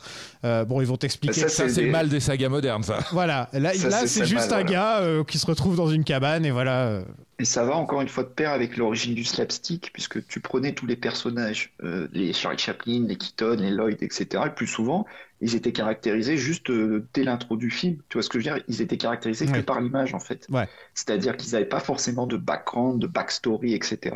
Euh, 0.46 0.64
bon, 0.64 0.80
ils 0.82 0.88
vont 0.88 0.98
t'expliquer. 0.98 1.34
Ça, 1.42 1.46
que- 1.48 1.52
Ça, 1.52 1.70
c'est 1.70 1.82
le 1.82 1.92
mal 1.92 2.08
des 2.08 2.20
sagas 2.20 2.50
modernes, 2.50 2.84
ça. 2.84 3.00
Voilà, 3.12 3.50
là, 3.54 3.74
Ça, 3.74 3.90
là 3.90 4.08
c'est 4.08 4.26
juste 4.26 4.52
mal, 4.52 4.62
un 4.62 4.64
voilà. 4.64 4.64
gars 4.72 5.00
euh, 5.02 5.24
qui 5.24 5.40
se 5.40 5.46
retrouve 5.48 5.76
dans 5.76 5.88
une 5.90 6.04
cabane 6.04 6.46
et 6.46 6.52
voilà. 6.52 6.86
euh, 6.88 7.04
Et 7.40 7.46
ça 7.46 7.66
va 7.66 7.76
encore 7.76 8.02
une 8.02 8.08
fois 8.10 8.24
de 8.24 8.30
pair 8.30 8.52
avec 8.52 8.78
l'origine 8.78 9.16
du 9.16 9.24
slapstick, 9.24 9.92
puisque 9.92 10.26
tu 10.28 10.40
prenais 10.40 10.74
tous 10.74 10.86
les 10.86 10.96
personnages, 10.96 11.74
euh, 11.84 12.08
les 12.14 12.32
Charlie 12.32 12.58
Chaplin, 12.60 13.06
les 13.08 13.16
Keaton, 13.18 13.58
les 13.60 13.72
Lloyd, 13.72 13.98
etc. 14.02 14.44
Et 14.46 14.50
plus 14.52 14.68
souvent, 14.68 15.06
ils 15.42 15.54
étaient 15.56 15.74
caractérisés 15.74 16.38
juste 16.38 16.70
euh, 16.70 17.06
dès 17.14 17.24
l'intro 17.24 17.58
du 17.58 17.70
film. 17.70 17.98
Tu 18.08 18.18
vois 18.18 18.24
ce 18.24 18.30
que 18.30 18.40
je 18.40 18.48
veux 18.50 18.56
dire? 18.56 18.64
Ils 18.70 18.82
étaient 18.82 18.96
caractérisés 18.98 19.48
que 19.48 19.60
par 19.60 19.82
l'image, 19.82 20.14
en 20.14 20.20
fait. 20.20 20.48
Ouais. 20.50 20.68
C'est-à-dire 20.94 21.36
qu'ils 21.36 21.52
n'avaient 21.52 21.66
pas 21.66 21.82
forcément 21.82 22.26
de 22.26 22.38
background, 22.38 23.02
de 23.02 23.08
backstory, 23.08 23.74
etc. 23.74 24.16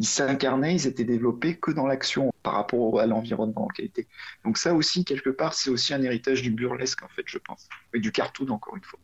Ils 0.00 0.06
s'incarnaient, 0.06 0.74
ils 0.74 0.86
étaient 0.88 1.04
développés 1.04 1.54
que 1.54 1.70
dans 1.70 1.86
l'action 1.86 2.32
par 2.42 2.54
rapport 2.54 2.98
à 3.00 3.06
l'environnement 3.06 3.64
en 3.66 3.68
qualité. 3.68 4.08
Donc 4.44 4.58
ça 4.58 4.74
aussi, 4.74 5.04
quelque 5.04 5.30
part, 5.30 5.54
c'est 5.66 5.72
aussi 5.72 5.94
un 5.94 6.02
héritage 6.02 6.42
du 6.42 6.52
burlesque, 6.52 7.02
en 7.02 7.08
fait, 7.08 7.24
je 7.26 7.38
pense. 7.38 7.68
Et 7.92 7.98
du 7.98 8.12
cartoon, 8.12 8.50
encore 8.50 8.76
une 8.76 8.84
fois. 8.84 9.00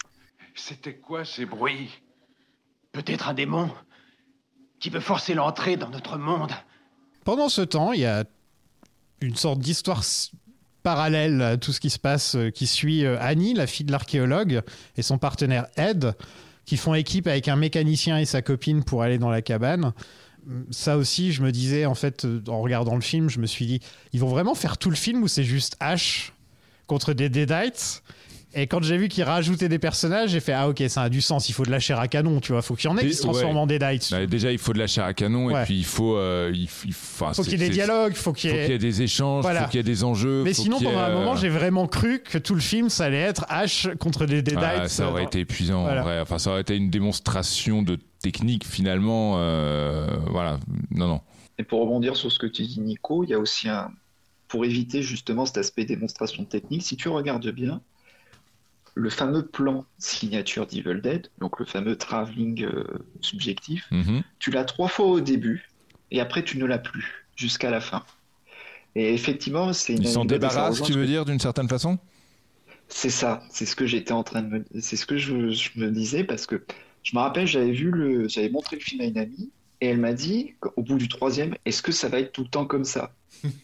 C'était 0.55 0.95
quoi 0.95 1.25
ces 1.25 1.45
bruits? 1.45 1.91
Peut-être 2.93 3.29
un 3.29 3.35
démon 3.35 3.69
qui 4.79 4.89
veut 4.89 5.01
forcer 5.01 5.35
l'entrée 5.35 5.77
dans 5.77 5.91
notre 5.91 6.19
monde. 6.19 6.53
Pendant 7.25 7.49
ce 7.49 7.63
temps, 7.63 7.93
il 7.93 8.01
y 8.03 8.07
a 8.07 8.25
une 9.21 9.35
sorte 9.35 9.59
d'histoire 9.59 10.05
parallèle 10.85 11.43
à 11.43 11.57
tout 11.57 11.73
ce 11.73 11.81
qui 11.81 11.91
se 11.91 11.99
passe, 11.99 12.37
euh, 12.37 12.51
qui 12.51 12.69
suit 12.69 13.05
euh, 13.05 13.17
Annie, 13.21 13.55
la 13.55 13.67
fille 13.67 13.87
de 13.87 13.93
l'archéologue, 13.93 14.63
et 14.97 15.03
son 15.03 15.19
partenaire 15.19 15.67
Ed, 15.77 16.15
qui 16.65 16.77
font 16.77 16.95
équipe 16.95 17.27
avec 17.27 17.49
un 17.49 17.57
mécanicien 17.57 18.19
et 18.19 18.25
sa 18.25 18.41
copine 18.41 18.85
pour 18.85 19.03
aller 19.03 19.19
dans 19.19 19.31
la 19.31 19.43
cabane. 19.43 19.93
Ça 20.71 20.97
aussi, 20.97 21.33
je 21.33 21.43
me 21.43 21.51
disais, 21.51 21.87
en 21.87 21.97
fait, 21.97 22.25
euh, 22.25 22.41
en 22.47 22.61
regardant 22.61 22.95
le 22.95 23.01
film, 23.01 23.29
je 23.29 23.41
me 23.41 23.47
suis 23.47 23.67
dit, 23.67 23.81
ils 24.13 24.21
vont 24.21 24.29
vraiment 24.29 24.55
faire 24.55 24.79
tout 24.79 24.91
le 24.91 24.97
film 24.97 25.25
où 25.25 25.29
c'est 25.29 25.45
juste 25.45 25.77
Ash 25.81 26.33
contre 26.93 27.14
des 27.14 27.30
Deadites 27.30 28.03
et 28.55 28.66
quand 28.66 28.82
j'ai 28.82 28.99
vu 28.99 29.09
qu'ils 29.09 29.24
rajoutaient 29.24 29.70
des 29.70 29.78
personnages, 29.78 30.28
j'ai 30.28 30.40
fait 30.40 30.53
ah 30.53 30.68
ok 30.68 30.82
ça 30.88 31.03
a 31.03 31.09
du 31.09 31.22
sens, 31.22 31.49
il 31.49 31.55
faut 31.55 31.64
de 31.64 31.70
la 31.70 31.80
chair 31.80 31.99
à 31.99 32.07
canon, 32.07 32.38
tu 32.38 32.53
vois, 32.53 32.61
faut 32.61 32.74
qu'il 32.74 32.90
y 32.90 32.93
en 32.93 32.99
ait 32.99 33.07
qui 33.07 33.14
se 33.14 33.22
transforment 33.22 33.55
ouais. 33.57 33.62
en 33.62 33.66
Deadites. 33.66 34.11
Ouais, 34.12 34.26
déjà, 34.26 34.53
il 34.53 34.59
faut 34.59 34.74
de 34.74 34.78
la 34.78 34.86
chair 34.86 35.05
à 35.05 35.14
canon 35.14 35.47
Ouais. 35.47 35.62
et 35.62 35.64
puis 35.64 35.78
il 35.78 35.86
faut, 35.86 36.18
euh, 36.18 36.51
il, 36.53 36.68
il 36.84 36.93
faut, 36.93 37.32
qu'il 37.45 37.53
y 37.53 37.55
ait 37.55 37.68
des 37.68 37.70
dialogues, 37.70 38.12
faut 38.12 38.34
qu'il 38.34 38.51
Faut 38.51 38.57
qu'il 38.57 38.68
y 38.72 38.74
ait 38.74 38.78
des 38.78 39.01
échanges, 39.01 39.43
Voilà. 39.43 39.62
faut 39.62 39.70
qu'il 39.70 39.78
y 39.78 39.80
ait 39.80 39.84
des 39.84 40.05
enjeux. 40.05 40.43
Mais 40.45 40.53
sinon, 40.53 40.78
ait, 40.80 40.84
pendant 40.84 40.99
un 40.99 41.09
euh, 41.09 41.14
moment, 41.18 41.34
j'ai 41.34 41.49
vraiment 41.49 41.86
cru 41.86 42.18
que 42.22 42.36
tout 42.36 42.55
le 42.55 42.61
film, 42.61 42.90
ça 42.90 43.07
allait 43.07 43.16
être 43.20 43.47
Ash 43.49 43.88
contre 43.99 44.26
des 44.26 44.43
Deadites. 44.43 44.62
Ah, 44.62 44.86
ça 44.86 45.09
aurait 45.09 45.22
euh, 45.22 45.26
été 45.26 45.40
épuisant 45.40 45.84
Voilà. 45.84 46.03
en 46.03 46.05
vrai. 46.05 46.20
Enfin, 46.20 46.38
ça 46.38 46.51
aurait 46.51 46.61
été 46.61 46.76
une 46.76 46.90
démonstration 46.90 47.80
de 47.82 47.99
technique 48.22 48.66
finalement. 48.66 49.36
euh, 49.38 50.07
voilà, 50.28 50.59
non, 50.90 51.09
non. 51.09 51.20
Et 51.59 51.64
pour 51.64 51.80
rebondir 51.80 52.16
sur 52.16 52.30
ce 52.30 52.38
que 52.38 52.47
tu 52.47 52.64
dis, 52.64 52.80
Nico, 52.80 53.24
il 53.24 53.30
y 53.30 53.34
a 53.34 53.38
aussi 53.38 53.70
un. 53.70 53.90
Pour 54.53 54.66
éviter 54.66 55.03
justement 55.03 55.46
cet 55.46 55.57
aspect 55.57 55.86
démonstration 55.86 56.44
technique, 56.44 56.82
si 56.82 56.96
tu 56.96 57.09
regardes 57.09 57.48
bien, 57.48 57.80
le 58.94 59.09
fameux 59.09 59.46
plan 59.46 59.86
signature 59.98 60.66
d'Evil 60.66 61.00
Dead, 61.00 61.30
donc 61.40 61.59
le 61.59 61.64
fameux 61.64 61.96
travelling 61.96 62.64
euh, 62.64 62.84
subjectif, 63.22 63.88
Mhm. 63.90 64.22
tu 64.38 64.50
l'as 64.50 64.64
trois 64.64 64.88
fois 64.88 65.07
au 65.07 65.20
début 65.20 65.70
et 66.11 66.20
après 66.20 66.44
tu 66.44 66.59
ne 66.59 66.66
l'as 66.66 66.78
plus 66.78 67.26
jusqu'à 67.34 67.70
la 67.70 67.80
fin. 67.80 68.05
Et 68.94 69.14
effectivement, 69.14 69.72
c'est 69.72 69.94
une 69.94 70.03
Ils 70.03 70.09
s'en 70.09 70.26
débarrassent, 70.26 70.82
tu 70.82 70.92
veux 70.92 71.07
dire, 71.07 71.24
d'une 71.24 71.40
certaine 71.40 71.68
façon? 71.68 71.98
C'est 72.88 73.11
ça, 73.11 73.42
c'est 73.50 73.66
ce 73.66 73.74
que 73.74 73.86
j'étais 73.86 74.12
en 74.12 74.22
train 74.22 74.42
de 74.42 74.48
me, 74.48 74.64
c'est 74.80 74.96
ce 74.96 75.07
que 75.07 75.16
je, 75.16 75.50
je 75.50 75.70
me 75.80 75.90
disais 75.90 76.24
parce 76.24 76.46
que 76.46 76.64
je 77.03 77.16
me 77.16 77.20
rappelle, 77.22 77.46
j'avais 77.46 77.72
vu 77.72 77.90
le, 77.90 78.28
j'avais 78.28 78.50
montré 78.50 78.76
le 78.76 78.82
film 78.82 79.00
à 79.00 79.05
une 79.07 79.18
amie 79.18 79.50
et 79.83 79.87
elle 79.87 79.99
m'a 79.99 80.12
dit 80.12 80.55
au 80.76 80.83
bout 80.83 80.97
du 80.97 81.09
troisième, 81.09 81.57
est-ce 81.64 81.83
que 81.83 81.91
ça 81.91 82.09
va 82.09 82.20
être 82.20 82.33
tout 82.33 82.45
le 82.45 82.49
temps 82.49 82.66
comme 82.66 82.85
ça? 82.85 83.12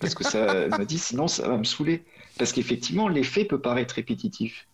Parce 0.00 0.16
que 0.16 0.24
ça 0.24 0.40
elle 0.64 0.70
m'a 0.70 0.84
dit 0.84 0.98
sinon 0.98 1.28
ça 1.28 1.46
va 1.46 1.56
me 1.56 1.62
saouler. 1.64 2.02
Parce 2.38 2.52
qu'effectivement 2.52 3.06
l'effet 3.08 3.44
peut 3.44 3.60
paraître 3.60 3.94
répétitif. 3.94 4.66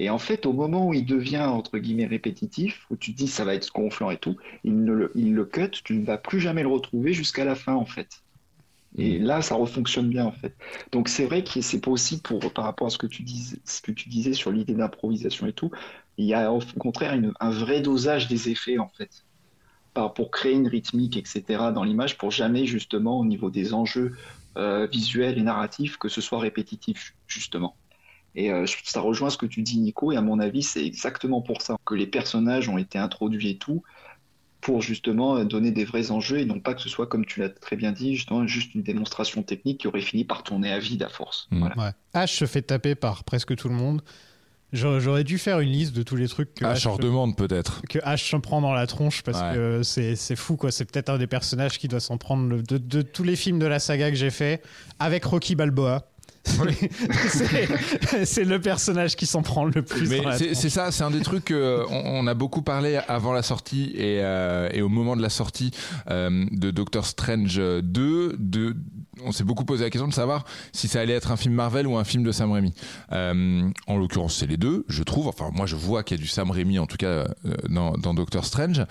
Et 0.00 0.08
en 0.08 0.18
fait, 0.18 0.46
au 0.46 0.52
moment 0.52 0.88
où 0.88 0.94
il 0.94 1.04
devient 1.04 1.40
entre 1.42 1.76
guillemets 1.76 2.06
répétitif, 2.06 2.86
où 2.88 2.96
tu 2.96 3.12
te 3.12 3.18
dis 3.18 3.28
ça 3.28 3.44
va 3.44 3.54
être 3.54 3.70
gonflant 3.70 4.10
et 4.10 4.16
tout, 4.16 4.36
il, 4.64 4.82
ne 4.82 4.92
le, 4.92 5.12
il 5.14 5.34
le 5.34 5.44
cut, 5.44 5.70
tu 5.84 5.94
ne 5.94 6.04
vas 6.06 6.16
plus 6.16 6.40
jamais 6.40 6.62
le 6.62 6.68
retrouver 6.68 7.12
jusqu'à 7.12 7.44
la 7.44 7.54
fin 7.54 7.74
en 7.74 7.84
fait. 7.84 8.08
Et 8.96 9.18
là, 9.18 9.42
ça 9.42 9.56
refonctionne 9.56 10.08
bien 10.08 10.24
en 10.24 10.32
fait. 10.32 10.56
Donc 10.92 11.08
c'est 11.10 11.26
vrai 11.26 11.44
que 11.44 11.60
c'est 11.60 11.80
pas 11.80 11.90
aussi 11.90 12.22
pour 12.22 12.40
par 12.54 12.64
rapport 12.64 12.86
à 12.86 12.90
ce 12.90 12.96
que 12.98 13.06
tu 13.06 13.22
disais, 13.22 13.58
ce 13.66 13.82
que 13.82 13.92
tu 13.92 14.08
disais 14.08 14.32
sur 14.32 14.50
l'idée 14.50 14.74
d'improvisation 14.74 15.46
et 15.46 15.52
tout, 15.52 15.70
il 16.16 16.24
y 16.24 16.32
a 16.32 16.50
au 16.50 16.60
contraire 16.78 17.12
une- 17.12 17.34
un 17.40 17.50
vrai 17.50 17.82
dosage 17.82 18.28
des 18.28 18.48
effets 18.48 18.78
en 18.78 18.88
fait, 18.88 19.10
pour 20.14 20.30
créer 20.30 20.54
une 20.54 20.68
rythmique 20.68 21.16
etc. 21.16 21.42
dans 21.74 21.84
l'image, 21.84 22.16
pour 22.18 22.30
jamais 22.30 22.66
justement 22.66 23.18
au 23.18 23.24
niveau 23.24 23.50
des 23.50 23.74
enjeux 23.74 24.16
euh, 24.56 24.86
visuels 24.86 25.38
et 25.38 25.42
narratifs 25.42 25.96
que 25.96 26.08
ce 26.08 26.20
soit 26.20 26.38
répétitif 26.38 27.14
justement. 27.26 27.76
Et 28.34 28.52
euh, 28.52 28.66
ça 28.84 29.00
rejoint 29.00 29.30
ce 29.30 29.38
que 29.38 29.46
tu 29.46 29.62
dis 29.62 29.78
Nico, 29.78 30.12
et 30.12 30.16
à 30.16 30.22
mon 30.22 30.38
avis 30.38 30.62
c'est 30.62 30.84
exactement 30.84 31.40
pour 31.40 31.62
ça 31.62 31.76
que 31.84 31.94
les 31.94 32.06
personnages 32.06 32.68
ont 32.68 32.78
été 32.78 32.98
introduits 32.98 33.50
et 33.50 33.58
tout, 33.58 33.82
pour 34.60 34.82
justement 34.82 35.44
donner 35.44 35.70
des 35.70 35.84
vrais 35.84 36.10
enjeux 36.10 36.38
et 36.38 36.44
non 36.44 36.60
pas 36.60 36.74
que 36.74 36.80
ce 36.80 36.88
soit 36.88 37.06
comme 37.06 37.24
tu 37.24 37.40
l'as 37.40 37.48
très 37.48 37.76
bien 37.76 37.92
dit, 37.92 38.16
justement 38.16 38.46
juste 38.46 38.74
une 38.74 38.82
démonstration 38.82 39.42
technique 39.42 39.80
qui 39.80 39.88
aurait 39.88 40.00
fini 40.00 40.24
par 40.24 40.42
tourner 40.42 40.72
à 40.72 40.78
vide 40.78 41.02
à 41.02 41.08
force. 41.08 41.48
Mm. 41.50 41.58
Voilà. 41.60 41.76
Ouais. 41.78 41.90
Ash 42.12 42.36
se 42.36 42.46
fait 42.46 42.62
taper 42.62 42.94
par 42.94 43.24
presque 43.24 43.54
tout 43.56 43.68
le 43.68 43.74
monde. 43.74 44.02
J'aurais 44.72 45.24
dû 45.24 45.38
faire 45.38 45.60
une 45.60 45.70
liste 45.70 45.96
de 45.96 46.02
tous 46.02 46.16
les 46.16 46.28
trucs 46.28 46.54
que 46.54 46.64
Ah, 46.66 46.70
Ash, 46.72 46.82
je 46.82 47.02
demande 47.02 47.36
peut-être. 47.36 47.80
que 47.88 47.98
Ash 48.02 48.30
s'en 48.30 48.40
prend 48.40 48.60
dans 48.60 48.74
la 48.74 48.86
tronche 48.86 49.22
parce 49.22 49.40
Ouais. 49.40 49.54
que 49.54 49.82
c'est 49.82 50.14
c'est 50.14 50.36
fou 50.36 50.56
quoi. 50.56 50.70
C'est 50.70 50.84
peut-être 50.84 51.08
un 51.08 51.16
des 51.18 51.26
personnages 51.26 51.78
qui 51.78 51.88
doit 51.88 52.00
s'en 52.00 52.18
prendre 52.18 52.46
le- 52.48 52.62
de, 52.62 52.76
de 52.76 53.00
tous 53.02 53.24
les 53.24 53.34
films 53.36 53.58
de 53.58 53.66
la 53.66 53.78
saga 53.78 54.10
que 54.10 54.16
j'ai 54.16 54.30
fait 54.30 54.62
avec 54.98 55.24
Rocky 55.24 55.54
Balboa. 55.54 56.10
C'est- 57.28 58.24
c'est 58.24 58.44
le 58.44 58.58
personnage 58.60 59.16
qui 59.16 59.26
s'en 59.26 59.42
prend 59.42 59.64
le 59.66 59.82
plus. 59.82 60.08
Mais 60.08 60.22
c'est 60.54 60.70
ça, 60.70 60.90
c'est 60.92 61.02
un 61.04 61.10
des 61.10 61.20
trucs 61.20 61.48
qu'on 61.48 61.86
on 61.90 62.26
a 62.26 62.34
beaucoup 62.34 62.62
parlé 62.62 62.98
avant 63.08 63.32
la 63.32 63.42
sortie 63.42 63.92
et, 63.94 64.20
euh, 64.22 64.68
et 64.72 64.80
au 64.82 64.88
moment 64.88 65.14
de 65.16 65.20
la 65.22 65.28
sortie 65.28 65.72
euh, 66.10 66.46
de 66.52 66.70
Doctor 66.70 67.04
Strange 67.06 67.56
2. 67.82 68.36
De, 68.38 68.76
on 69.24 69.32
s'est 69.32 69.44
beaucoup 69.44 69.64
posé 69.64 69.84
la 69.84 69.90
question 69.90 70.08
de 70.08 70.14
savoir 70.14 70.44
si 70.72 70.88
ça 70.88 71.00
allait 71.00 71.14
être 71.14 71.30
un 71.30 71.36
film 71.36 71.54
Marvel 71.54 71.86
ou 71.86 71.96
un 71.96 72.04
film 72.04 72.22
de 72.22 72.32
Sam 72.32 72.52
Raimi. 72.52 72.72
Euh, 73.12 73.68
en 73.86 73.96
l'occurrence, 73.96 74.36
c'est 74.36 74.46
les 74.46 74.56
deux, 74.56 74.84
je 74.88 75.02
trouve. 75.02 75.28
Enfin, 75.28 75.50
moi, 75.54 75.66
je 75.66 75.76
vois 75.76 76.02
qu'il 76.02 76.16
y 76.16 76.20
a 76.20 76.22
du 76.22 76.28
Sam 76.28 76.50
Raimi, 76.50 76.78
en 76.78 76.86
tout 76.86 76.96
cas, 76.96 77.06
euh, 77.06 77.26
dans, 77.68 77.92
dans 77.92 78.14
Doctor 78.14 78.44
Strange. 78.44 78.84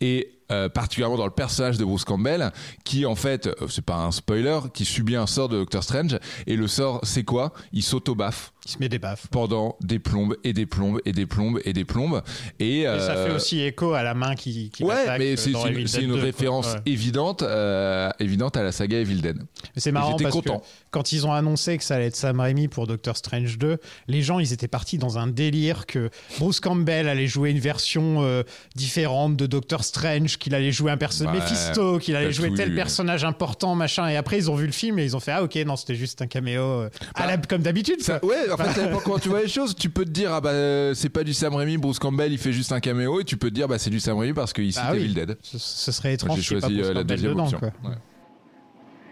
Et 0.00 0.33
euh, 0.52 0.68
particulièrement 0.68 1.16
dans 1.16 1.24
le 1.26 1.30
personnage 1.32 1.78
de 1.78 1.84
Bruce 1.84 2.04
Campbell, 2.04 2.50
qui 2.84 3.06
en 3.06 3.14
fait, 3.14 3.46
euh, 3.46 3.54
c'est 3.68 3.84
pas 3.84 3.96
un 3.96 4.10
spoiler, 4.12 4.58
qui 4.72 4.84
subit 4.84 5.16
un 5.16 5.26
sort 5.26 5.48
de 5.48 5.56
Doctor 5.58 5.82
Strange. 5.82 6.18
Et 6.46 6.56
le 6.56 6.66
sort, 6.68 7.00
c'est 7.02 7.24
quoi? 7.24 7.52
Il 7.72 7.82
s'auto-baffe 7.82 8.52
Il 8.66 8.70
se 8.72 8.78
met 8.78 8.88
des 8.88 8.98
baffes. 8.98 9.26
pendant 9.30 9.76
des 9.80 9.98
plombes 9.98 10.36
et 10.44 10.52
des 10.52 10.66
plombes 10.66 11.00
et 11.04 11.12
des 11.12 11.26
plombes 11.26 11.60
et 11.64 11.72
des 11.72 11.84
plombes. 11.84 12.22
Et, 12.58 12.80
Et 12.80 12.84
ça 12.84 12.90
euh, 12.90 13.26
fait 13.28 13.34
aussi 13.34 13.60
écho 13.62 13.92
à 13.94 14.02
la 14.02 14.14
main 14.14 14.34
qui, 14.34 14.70
qui 14.70 14.84
Ouais, 14.84 15.18
mais 15.18 15.36
c'est 15.36 15.50
une, 15.50 15.56
Evil 15.66 15.88
c'est 15.88 15.98
Dead 16.00 16.04
une 16.08 16.14
2, 16.14 16.16
quoi. 16.16 16.24
référence 16.24 16.74
évidente, 16.86 17.42
euh, 17.42 18.10
évidente 18.20 18.56
à 18.56 18.62
la 18.62 18.72
saga 18.72 18.98
Evil 18.98 19.20
Dead. 19.20 19.38
C'est 19.76 19.92
marrant 19.92 20.12
j'étais 20.12 20.24
parce 20.24 20.34
content. 20.34 20.58
que 20.60 20.64
quand 20.94 21.10
ils 21.10 21.26
ont 21.26 21.32
annoncé 21.32 21.76
que 21.76 21.82
ça 21.82 21.96
allait 21.96 22.06
être 22.06 22.14
Sam 22.14 22.38
Raimi 22.38 22.68
pour 22.68 22.86
Doctor 22.86 23.16
Strange 23.16 23.58
2, 23.58 23.78
les 24.06 24.22
gens, 24.22 24.38
ils 24.38 24.52
étaient 24.52 24.68
partis 24.68 24.96
dans 24.96 25.18
un 25.18 25.26
délire 25.26 25.86
que 25.86 26.08
Bruce 26.38 26.60
Campbell 26.60 27.08
allait 27.08 27.26
jouer 27.26 27.50
une 27.50 27.58
version 27.58 28.22
euh, 28.22 28.44
différente 28.76 29.34
de 29.36 29.46
Doctor 29.46 29.82
Strange, 29.82 30.38
qu'il 30.38 30.54
allait 30.54 30.70
jouer 30.70 30.92
un 30.92 30.96
personnage 30.96 31.34
Ouais, 31.34 31.40
Mephisto, 31.40 31.98
qu'il 31.98 32.14
allait 32.14 32.30
jouer 32.32 32.54
tel 32.54 32.70
eu. 32.72 32.76
personnage 32.76 33.24
important, 33.24 33.74
machin. 33.74 34.08
Et 34.08 34.16
après, 34.16 34.38
ils 34.38 34.50
ont 34.52 34.54
vu 34.54 34.66
le 34.66 34.72
film 34.72 35.00
et 35.00 35.04
ils 35.04 35.16
ont 35.16 35.20
fait 35.20 35.32
ah 35.32 35.42
ok 35.42 35.56
non, 35.66 35.74
c'était 35.74 35.96
juste 35.96 36.22
un 36.22 36.28
caméo, 36.28 36.62
euh, 36.62 36.90
à 37.16 37.26
la- 37.26 37.38
comme 37.38 37.62
d'habitude. 37.62 37.98
Ouais, 38.22 38.50
en 38.52 38.56
fait, 38.56 38.72
ça 38.72 38.84
dépend 38.86 39.00
comment 39.00 39.18
tu 39.18 39.28
vois 39.30 39.42
les 39.42 39.48
choses. 39.48 39.74
Tu 39.74 39.90
peux 39.90 40.04
te 40.04 40.10
dire, 40.10 40.32
ah 40.32 40.40
bah, 40.40 40.50
euh, 40.50 40.94
c'est 40.94 41.08
pas 41.08 41.24
du 41.24 41.34
Sam 41.34 41.54
Raimi, 41.56 41.76
Bruce 41.76 41.98
Campbell, 41.98 42.32
il 42.32 42.38
fait 42.38 42.52
juste 42.52 42.70
un 42.70 42.78
caméo, 42.78 43.20
et 43.20 43.24
tu 43.24 43.36
peux 43.36 43.50
te 43.50 43.54
dire, 43.54 43.66
bah, 43.66 43.78
c'est 43.78 43.90
du 43.90 43.98
Sam 43.98 44.16
Raimi 44.16 44.32
parce 44.32 44.52
qu'il 44.52 44.72
cite 44.72 44.80
Bah 44.82 44.90
oui. 44.92 44.98
Evil 45.00 45.14
Dead. 45.14 45.36
Ce, 45.42 45.58
ce 45.58 45.90
serait 45.90 46.14
étrange 46.14 46.38
J'ai 46.40 46.56
ait 46.56 46.60
pas 46.60 46.68
choisi 46.68 46.76
Bruce 46.80 46.88
euh, 46.90 46.94
la 46.94 47.02
deuxième 47.04 47.32
dedans, 47.32 47.44
option. 47.44 47.58
quoi. 47.58 47.72
Ouais. 47.84 47.96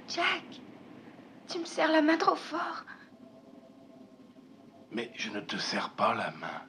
Jack, 0.09 0.52
tu 1.53 1.59
me 1.59 1.65
serres 1.67 1.93
la 1.93 2.03
main 2.03 2.17
trop 2.17 2.37
fort. 2.37 2.85
Mais 4.91 5.11
je 5.15 5.31
ne 5.31 5.41
te 5.41 5.57
serre 5.57 5.91
pas 5.97 6.15
la 6.15 6.31
main. 6.33 6.63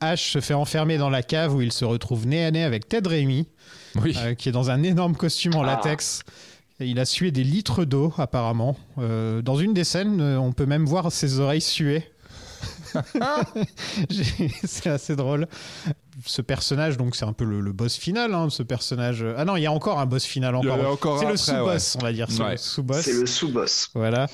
Ash 0.00 0.32
se 0.32 0.40
fait 0.40 0.54
enfermer 0.54 0.98
dans 0.98 1.10
la 1.10 1.22
cave 1.22 1.54
où 1.54 1.60
il 1.62 1.72
se 1.72 1.84
retrouve 1.84 2.26
nez 2.26 2.44
à 2.44 2.50
nez 2.50 2.64
avec 2.64 2.88
Ted 2.88 3.08
Raimi, 3.08 3.46
Oui. 3.96 4.16
euh, 4.18 4.34
qui 4.34 4.48
est 4.48 4.52
dans 4.52 4.70
un 4.70 4.82
énorme 4.82 5.14
costume 5.14 5.52
Ah. 5.54 5.58
en 5.58 5.62
latex. 5.62 6.22
Et 6.80 6.86
il 6.86 6.98
a 6.98 7.04
sué 7.04 7.30
des 7.30 7.44
litres 7.44 7.84
d'eau, 7.84 8.12
apparemment. 8.18 8.76
Euh, 8.98 9.42
dans 9.42 9.54
une 9.56 9.72
des 9.74 9.84
scènes, 9.84 10.20
euh, 10.20 10.38
on 10.40 10.52
peut 10.52 10.66
même 10.66 10.84
voir 10.86 11.12
ses 11.12 11.38
oreilles 11.38 11.60
suer. 11.60 12.10
C'est 14.64 14.90
assez 14.90 15.16
drôle. 15.16 15.46
Ce 16.26 16.42
personnage, 16.42 16.96
donc 16.96 17.16
c'est 17.16 17.24
un 17.24 17.32
peu 17.32 17.44
le, 17.44 17.60
le 17.60 17.72
boss 17.72 17.96
final, 17.96 18.34
hein, 18.34 18.48
ce 18.50 18.62
personnage. 18.62 19.24
Ah 19.36 19.44
non, 19.44 19.56
il 19.56 19.62
y 19.62 19.66
a 19.66 19.72
encore 19.72 19.98
un 19.98 20.06
boss 20.06 20.24
final 20.24 20.54
Il 20.62 20.66
y 20.68 20.70
en 20.70 20.84
encore. 20.90 21.18
c'est 21.18 21.24
le 21.24 21.30
après, 21.32 21.36
sous-boss, 21.38 21.96
on 22.00 22.04
va 22.04 22.12
dire. 22.12 22.26
C'est 22.30 22.42
Ouais. 22.42 22.50
le 22.52 22.56
sous-boss. 22.58 23.00
C'est 23.00 23.12
le 23.18 23.26
sous-boss. 23.26 23.88
Voilà. 23.94 24.26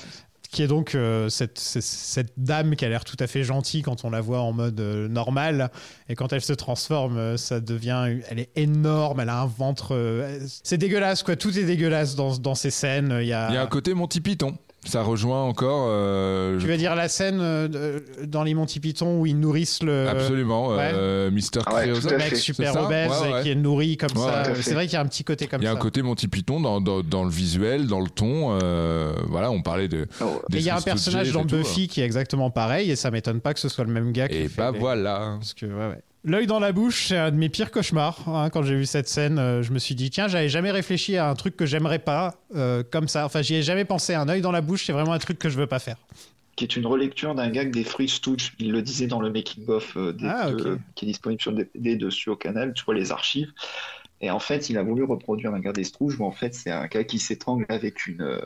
Qui 0.51 0.63
est 0.63 0.67
donc 0.67 0.95
euh, 0.95 1.29
cette, 1.29 1.59
cette, 1.59 1.83
cette 1.83 2.33
dame 2.35 2.75
qui 2.75 2.83
a 2.83 2.89
l'air 2.89 3.05
tout 3.05 3.15
à 3.19 3.27
fait 3.27 3.43
gentille 3.43 3.83
quand 3.83 4.03
on 4.03 4.09
la 4.09 4.19
voit 4.19 4.39
en 4.41 4.51
mode 4.51 4.79
euh, 4.79 5.07
normal. 5.07 5.69
Et 6.09 6.15
quand 6.15 6.33
elle 6.33 6.41
se 6.41 6.53
transforme, 6.53 7.17
euh, 7.17 7.37
ça 7.37 7.59
devient. 7.59 8.17
Elle 8.29 8.39
est 8.39 8.49
énorme, 8.55 9.19
elle 9.19 9.29
a 9.29 9.41
un 9.41 9.45
ventre. 9.45 9.89
euh, 9.95 10.39
c'est 10.63 10.77
dégueulasse, 10.79 11.21
quoi. 11.21 11.35
Tout 11.35 11.55
est 11.57 11.65
dégueulasse 11.65 12.15
dans, 12.15 12.35
dans 12.37 12.55
ces 12.55 12.71
scènes. 12.71 13.19
Il 13.21 13.27
y 13.27 13.33
a. 13.33 13.49
Il 13.49 13.53
y 13.53 13.57
a 13.57 13.61
un 13.61 13.67
côté 13.67 13.93
Monty 13.93 14.21
Python. 14.21 14.57
Ça 14.85 15.03
rejoint 15.03 15.43
encore. 15.43 15.87
euh, 15.89 16.55
Tu 16.57 16.61
je- 16.65 16.71
veux 16.71 16.77
dire 16.77 16.95
la 16.95 17.09
scène 17.09 17.39
euh, 17.41 17.67
de- 17.67 18.25
dans 18.25 18.43
les 18.43 18.53
Monty 18.53 18.79
Python 18.79 19.19
où 19.19 19.25
ils 19.25 19.37
nourrissent 19.37 19.83
le. 19.83 20.07
Absolument. 20.07 20.69
ouais. 20.69 20.91
euh, 20.93 21.29
Mr. 21.31 21.59
Ah 21.65 21.75
ouais, 21.75 21.81
Creosote. 21.83 22.03
tout 22.03 22.09
Le 22.11 22.17
mec 22.17 22.29
fait. 22.29 22.35
super 22.37 22.73
ça 22.73 22.83
obèse 22.85 23.11
Ouais, 23.21 23.33
ouais. 23.33 23.43
qui 23.43 23.49
est 23.49 23.55
nourri 23.55 23.97
comme 23.97 24.17
Ouais, 24.17 24.23
ça. 24.31 24.55
C'est 24.61 24.73
vrai 24.73 24.85
qu'il 24.85 24.93
y 24.93 24.95
a 24.95 25.01
un 25.01 25.05
petit 25.05 25.23
côté 25.25 25.47
comme 25.47 25.61
Il 25.61 25.65
y 25.65 25.67
a 25.67 25.71
ça. 25.71 25.77
un 25.77 25.81
côté 25.81 26.01
Monty 26.01 26.27
Python 26.29 26.61
dans, 26.61 26.79
dans, 26.79 27.01
dans 27.01 27.23
le 27.25 27.29
visuel, 27.29 27.87
dans 27.87 27.99
le 27.99 28.09
ton. 28.09 28.57
euh, 28.63 29.13
il 29.27 29.51
on 29.51 29.61
parlait 29.61 29.89
de. 29.89 30.07
Oh, 30.21 30.41
Et 30.53 30.57
il 30.57 30.61
y 30.63 30.69
a 30.69 30.77
un 30.77 30.81
personnage 30.81 31.31
dans 31.33 31.43
tout, 31.45 31.57
Buffy 31.57 31.87
qui 31.89 31.99
est 32.01 32.05
exactement 32.05 32.49
pareil 32.49 32.89
et 32.89 32.95
ça 32.95 33.11
m'étonne 33.11 33.41
pas 33.41 33.53
que 33.53 33.59
ce 33.59 33.67
soit 33.69 33.83
le 33.83 33.91
même 33.91 34.13
gars 34.13 34.29
qui 34.29 34.35
Et 34.37 34.47
fait 34.47 34.57
bah 34.61 34.71
les- 34.71 34.79
voilà. 34.79 35.35
Parce 35.39 35.53
que, 35.53 35.65
ouais, 35.65 35.71
ouais. 35.89 36.01
L'œil 36.29 36.45
dans 36.45 36.59
la 36.59 36.71
bouche, 36.71 37.07
c'est 37.07 37.17
un 37.17 37.31
de 37.31 37.37
mes 37.37 37.49
pires 37.49 37.71
cauchemars. 37.71 38.19
hein. 38.27 38.51
quand 38.51 38.61
j'ai 38.61 38.75
vu 38.75 38.85
cette 38.85 39.07
scène, 39.07 39.39
euh, 39.39 39.63
je 39.63 39.71
me 39.73 39.79
suis 39.79 39.95
dit, 39.95 40.11
tiens, 40.11 40.27
j'avais 40.27 40.47
jamais 40.47 40.69
réfléchi 40.69 41.17
à 41.17 41.27
un 41.27 41.33
truc 41.33 41.57
que 41.57 41.65
j'aimerais 41.65 41.97
pas, 41.97 42.35
euh, 42.55 42.83
comme 42.91 43.07
ça. 43.07 43.25
Enfin, 43.25 43.41
j'y 43.41 43.55
ai 43.55 43.63
jamais 43.63 43.83
pensé. 43.83 44.13
Un 44.13 44.29
œil 44.29 44.41
dans 44.41 44.51
la 44.51 44.61
bouche, 44.61 44.85
c'est 44.85 44.93
vraiment 44.93 45.13
un 45.13 45.17
truc 45.17 45.39
que 45.39 45.49
je 45.49 45.57
veux 45.57 45.65
pas 45.65 45.79
faire. 45.79 45.97
qui 46.55 46.65
est 46.65 46.75
une 46.75 46.85
relecture 46.85 47.33
d'un 47.33 47.49
gag 47.49 47.71
des 47.71 47.83
Free 47.83 48.07
Stooges. 48.07 48.53
Il 48.59 48.71
le 48.71 48.83
disait 48.83 49.07
dans 49.07 49.21
le 49.21 49.31
making-of 49.31 49.97
euh, 49.97 50.15
Ah, 50.23 50.51
qui 50.93 51.05
est 51.05 51.07
disponible 51.07 51.41
sur 51.41 51.51
DVD 51.51 51.95
dessus 51.95 52.29
au 52.29 52.35
canal. 52.35 52.73
Tu 52.75 52.83
vois 52.83 52.93
les 52.93 53.11
archives. 53.11 53.51
Et 54.21 54.29
en 54.29 54.39
fait, 54.39 54.69
il 54.69 54.77
a 54.77 54.83
voulu 54.83 55.03
reproduire 55.05 55.51
un 55.55 55.59
gag 55.59 55.73
des 55.73 55.83
Stooges 55.85 56.19
où 56.19 56.25
en 56.25 56.31
fait, 56.31 56.53
c'est 56.53 56.69
un 56.69 56.85
gars 56.85 57.05
qui 57.05 57.17
s'étrangle 57.17 57.65
avec 57.69 58.05
une, 58.05 58.21
euh, 58.21 58.41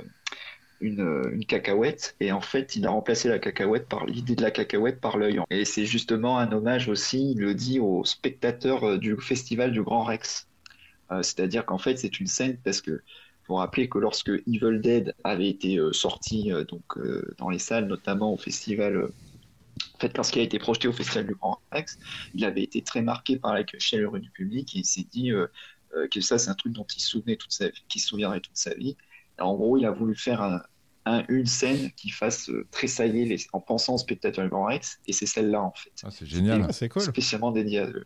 une, 0.83 1.01
euh, 1.01 1.31
une 1.31 1.45
cacahuète. 1.45 2.15
Et 2.19 2.31
en 2.31 2.41
fait, 2.41 2.75
il 2.75 2.85
a 2.85 2.91
remplacé 2.91 3.29
la 3.29 3.39
cacahuète 3.39 3.87
par 3.87 4.05
l'idée 4.05 4.35
de 4.35 4.41
la 4.41 4.51
cacahuète 4.51 4.99
par 4.99 5.17
l'œil. 5.17 5.39
Et 5.49 5.65
c'est 5.65 5.85
justement 5.85 6.37
un 6.37 6.51
hommage 6.51 6.89
aussi, 6.89 7.31
il 7.31 7.39
le 7.39 7.55
dit 7.55 7.79
aux 7.79 8.03
spectateurs 8.05 8.83
euh, 8.83 8.97
du 8.97 9.15
festival 9.17 9.71
du 9.71 9.81
Grand 9.81 10.03
Rex. 10.03 10.47
Euh, 11.11 11.23
C'est-à-dire 11.23 11.65
qu'en 11.65 11.77
fait, 11.77 11.97
c'est 11.97 12.19
une 12.19 12.27
scène 12.27 12.57
parce 12.63 12.81
que 12.81 13.01
faut 13.45 13.55
rappeler 13.55 13.89
que 13.89 13.97
lorsque 13.97 14.29
Evil 14.29 14.79
Dead 14.79 15.13
avait 15.23 15.49
été 15.49 15.77
sorti 15.91 16.49
donc 16.69 16.97
dans 17.37 17.49
les 17.49 17.59
salles, 17.59 17.87
notamment 17.87 18.33
au 18.33 18.37
festival, 18.37 19.03
en 19.03 19.99
fait, 19.99 20.15
lorsqu'il 20.15 20.41
a 20.41 20.45
été 20.45 20.59
projeté 20.59 20.87
au 20.87 20.93
festival 20.93 21.27
du 21.27 21.35
Grand 21.35 21.59
Rex, 21.73 21.99
il 22.35 22.45
avait 22.45 22.63
été 22.63 22.81
très 22.81 23.01
marqué 23.01 23.37
par 23.37 23.53
la 23.53 23.65
chaleur 23.79 24.13
du 24.17 24.29
public 24.29 24.73
et 24.77 24.79
il 24.79 24.85
s'est 24.85 25.05
dit 25.11 25.33
que 26.09 26.21
ça, 26.21 26.37
c'est 26.37 26.51
un 26.51 26.55
truc 26.55 26.71
dont 26.71 26.87
il 26.95 27.01
souvenait 27.01 27.35
toute 27.35 27.51
qu'il 27.89 27.99
se 27.99 28.07
souviendrait 28.07 28.39
toute 28.39 28.55
sa 28.55 28.73
vie. 28.75 28.95
En 29.39 29.55
gros, 29.55 29.77
il 29.77 29.85
a 29.85 29.91
voulu 29.91 30.15
faire 30.15 30.41
un- 30.41 30.61
un- 31.05 31.23
une 31.29 31.45
scène 31.45 31.91
qui 31.97 32.09
fasse 32.09 32.49
euh, 32.49 32.65
tressailler 32.71 33.25
les, 33.25 33.37
en 33.53 33.59
pensant 33.59 33.95
au 33.95 33.97
spectateur 33.97 34.43
du 34.45 34.49
Grand 34.49 34.65
Rex, 34.65 34.99
et 35.07 35.13
c'est 35.13 35.25
celle-là 35.25 35.61
en 35.61 35.71
fait, 35.73 35.91
Ah, 36.03 36.09
c'est 36.11 36.25
génial. 36.25 36.71
C'est 36.73 36.89
cool. 36.89 37.01
spécialement 37.01 37.51
dédiée 37.51 37.79
à 37.79 37.87
eux. 37.87 38.05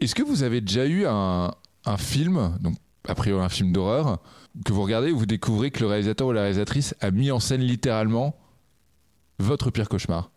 Est-ce 0.00 0.14
que 0.14 0.22
vous 0.22 0.42
avez 0.44 0.60
déjà 0.60 0.86
eu 0.86 1.04
un, 1.06 1.52
un 1.84 1.96
film, 1.96 2.56
donc 2.60 2.76
a 3.08 3.14
priori 3.14 3.42
un 3.44 3.48
film 3.48 3.72
d'horreur, 3.72 4.20
que 4.64 4.72
vous 4.72 4.82
regardez 4.82 5.10
où 5.10 5.18
vous 5.18 5.26
découvrez 5.26 5.70
que 5.70 5.80
le 5.80 5.86
réalisateur 5.86 6.28
ou 6.28 6.32
la 6.32 6.42
réalisatrice 6.42 6.94
a 7.00 7.10
mis 7.10 7.30
en 7.30 7.40
scène 7.40 7.60
littéralement 7.62 8.36
votre 9.40 9.70
pire 9.70 9.88
cauchemar? 9.88 10.30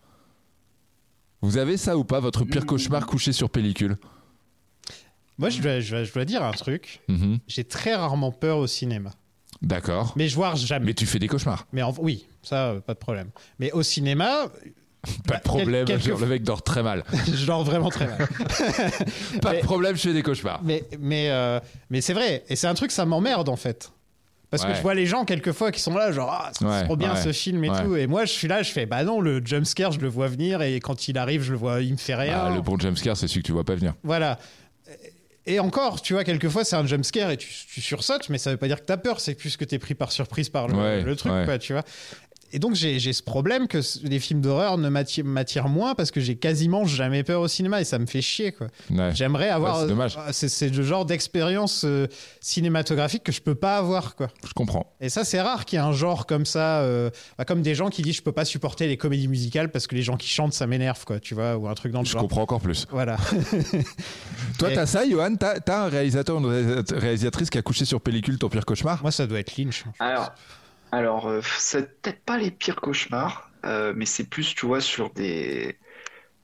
Vous 1.43 1.57
avez 1.57 1.78
ça 1.78 1.97
ou 1.97 2.03
pas, 2.03 2.19
votre 2.19 2.45
pire 2.45 2.65
cauchemar 2.65 3.05
couché 3.05 3.32
sur 3.32 3.49
pellicule? 3.49 3.97
Moi, 5.38 5.49
je 5.49 5.59
dois, 5.61 5.80
je 5.80 5.89
dois- 5.91 6.03
je 6.03 6.13
dois 6.13 6.26
dire 6.26 6.43
un 6.43 6.51
truc. 6.51 7.01
Mhm. 7.07 7.39
J'ai 7.47 7.63
très 7.63 7.95
rarement 7.95 8.32
peur 8.32 8.57
au 8.57 8.67
cinéma. 8.67 9.11
D'accord. 9.62 10.14
Mais 10.16 10.28
je 10.28 10.36
vois 10.36 10.55
jamais. 10.55 10.88
Mais 10.88 10.93
tu 10.93 11.05
fais 11.05 11.20
des 11.20 11.28
cauchemars. 11.28 11.68
Mais 11.72 11.82
en- 11.84 11.93
oui, 11.99 12.26
ça, 12.41 12.70
euh, 12.70 12.80
pas 12.80 12.93
de 12.93 12.99
problème. 12.99 13.30
Mais 13.59 13.72
au 13.72 13.84
cinéma, 13.84 14.45
Pas 15.28 15.34
Bah, 15.34 15.38
de 15.38 15.41
problème, 15.43 15.86
quel- 15.86 15.99
genre, 15.99 16.20
le 16.20 16.28
mec 16.28 16.43
dort 16.43 16.62
très 16.62 16.84
mal. 16.84 17.03
je 17.34 17.45
dors 17.47 17.64
vraiment 17.64 17.89
très 17.89 18.05
mal. 18.05 18.18
Pas 19.41 19.51
Mais- 19.53 19.62
de 19.62 19.66
problème, 19.66 19.95
je 19.95 20.01
fais 20.01 20.14
des 20.14 20.22
cauchemars. 20.22 20.62
Mais, 20.64 20.84
mais, 20.99 21.30
euh, 21.32 21.59
mais 21.89 22.01
c'est 22.01 22.14
vrai. 22.14 22.43
Et 22.49 22.55
c'est 22.55 22.68
un 22.68 22.74
truc, 22.76 22.91
ça 22.91 23.03
m'emmerde 23.05 23.49
en 23.49 23.55
fait. 23.55 23.91
Parce 24.51 24.66
que 24.66 24.74
je 24.76 24.82
vois 24.82 24.93
les 24.93 25.05
gens 25.05 25.24
quelquefois 25.24 25.72
qui 25.72 25.80
sont 25.80 25.95
là, 25.95 26.12
genre, 26.12 26.30
ah, 26.30 26.51
c'est 26.51 26.66
Ouais, 26.66 26.84
trop 26.84 26.97
bien 26.97 27.14
ouais, 27.14 27.22
ce 27.22 27.32
film 27.32 27.64
et 27.64 27.70
ouais. 27.70 27.84
tout. 27.84 27.95
Et 27.95 28.05
moi, 28.05 28.26
je 28.26 28.32
suis 28.34 28.49
là, 28.49 28.62
je 28.64 28.70
fais, 28.72 28.86
bah 28.86 29.03
non, 29.05 29.22
le 29.22 29.41
jumpscare, 29.43 29.93
je 29.93 29.99
le 30.01 30.09
vois 30.09 30.28
venir. 30.28 30.62
Et 30.62 30.82
quand 30.82 31.07
il 31.07 31.18
arrive, 31.18 31.41
je 31.41 31.53
le 31.53 31.57
vois, 31.57 31.82
il 31.82 31.93
me 31.93 31.97
fait 31.97 32.16
rien. 32.16 32.38
Ah, 32.47 32.49
le 32.53 32.62
bon 32.62 32.78
jumpscare, 32.78 33.16
c'est 33.16 33.30
celui 33.30 33.43
que 33.43 33.47
tu 33.47 33.53
vois 33.53 33.64
pas 33.64 33.76
venir. 33.76 33.93
Voilà. 34.03 34.38
Et 35.47 35.59
encore, 35.59 36.01
tu 36.03 36.13
vois, 36.13 36.23
quelquefois, 36.23 36.63
c'est 36.63 36.75
un 36.75 36.85
jumpscare 36.85 37.31
et 37.31 37.37
tu, 37.37 37.47
tu 37.73 37.81
sursautes, 37.81 38.29
mais 38.29 38.37
ça 38.37 38.51
veut 38.51 38.57
pas 38.57 38.67
dire 38.67 38.79
que 38.79 38.85
t'as 38.85 38.97
peur, 38.97 39.19
c'est 39.19 39.33
plus 39.33 39.57
que 39.57 39.65
t'es 39.65 39.79
pris 39.79 39.95
par 39.95 40.11
surprise 40.11 40.49
par 40.49 40.67
le, 40.67 40.75
Ouais, 40.75 41.01
le 41.01 41.15
truc, 41.15 41.31
ouais. 41.31 41.45
quoi, 41.45 41.57
tu 41.57 41.73
vois. 41.73 41.83
Et 42.53 42.59
donc, 42.59 42.75
j'ai 42.75 42.99
ce 43.13 43.23
problème 43.23 43.67
que 43.67 43.79
les 44.03 44.19
films 44.19 44.41
d'horreur 44.41 44.77
ne 44.77 44.89
m'attirent 44.89 45.69
moins 45.69 45.95
parce 45.95 46.11
que 46.11 46.19
j'ai 46.19 46.35
quasiment 46.35 46.85
jamais 46.85 47.23
peur 47.23 47.41
au 47.41 47.47
cinéma 47.47 47.79
et 47.81 47.83
ça 47.85 47.97
me 47.99 48.05
fait 48.05 48.21
chier, 48.21 48.51
quoi. 48.51 48.67
Ouais. 48.89 49.11
J'aimerais 49.15 49.49
avoir. 49.49 49.75
Ouais, 49.77 49.81
c'est 49.83 49.87
dommage. 49.89 50.17
euh, 50.17 50.29
C'est 50.31 50.69
le 50.69 50.83
genre 50.83 51.05
d'expérience 51.05 51.83
euh, 51.85 52.07
cinématographique 52.41 53.23
que 53.23 53.31
je 53.31 53.41
peux 53.41 53.55
pas 53.55 53.77
avoir, 53.77 54.15
quoi. 54.15 54.27
Je 54.45 54.53
comprends. 54.53 54.93
Et 54.99 55.09
ça, 55.09 55.23
c'est 55.23 55.39
rare 55.41 55.65
qu'il 55.65 55.77
y 55.77 55.81
ait 55.81 55.85
un 55.85 55.93
genre 55.93 56.25
comme 56.25 56.45
ça, 56.45 56.79
euh, 56.81 57.09
bah, 57.37 57.45
comme 57.45 57.61
des 57.61 57.75
gens 57.75 57.89
qui 57.89 58.01
disent 58.01 58.15
je 58.17 58.21
peux 58.21 58.31
pas 58.31 58.45
supporter 58.45 58.87
les 58.87 58.97
comédies 58.97 59.27
musicales 59.27 59.71
parce 59.71 59.87
que 59.87 59.95
les 59.95 60.03
gens 60.03 60.17
qui 60.17 60.27
chantent, 60.27 60.53
ça 60.53 60.67
m'énerve, 60.67 61.05
quoi, 61.05 61.19
tu 61.19 61.33
vois, 61.35 61.55
ou 61.57 61.67
un 61.67 61.73
truc 61.73 61.91
dans 61.91 61.99
le 62.01 62.05
Je 62.05 62.11
genre. 62.11 62.21
comprends 62.21 62.41
encore 62.41 62.61
plus. 62.61 62.85
Voilà. 62.91 63.17
Toi, 64.59 64.71
Et- 64.71 64.75
t'as 64.75 64.85
ça, 64.85 65.07
Johan? 65.09 65.35
T'as 65.35 65.59
t'as 65.59 65.85
un 65.85 65.89
réalisateur 65.89 66.37
ou 66.37 66.39
une 66.39 66.45
réalisa- 66.51 66.97
réalisatrice 66.97 67.49
qui 67.49 67.57
a 67.57 67.61
couché 67.61 67.85
sur 67.85 68.01
pellicule 68.01 68.37
ton 68.37 68.49
pire 68.49 68.65
cauchemar? 68.65 69.01
Moi, 69.01 69.11
ça 69.11 69.27
doit 69.27 69.39
être 69.39 69.57
Lynch. 69.57 69.83
Alors, 69.99 70.31
alors 70.91 71.27
euh, 71.27 71.41
c'est 71.57 72.01
peut-être 72.01 72.21
pas 72.23 72.37
les 72.37 72.51
pires 72.51 72.75
cauchemars, 72.81 73.49
euh, 73.65 73.93
mais 73.95 74.05
c'est 74.05 74.25
plus, 74.25 74.53
tu 74.55 74.65
vois, 74.65 74.81
sur 74.81 75.09
des, 75.11 75.77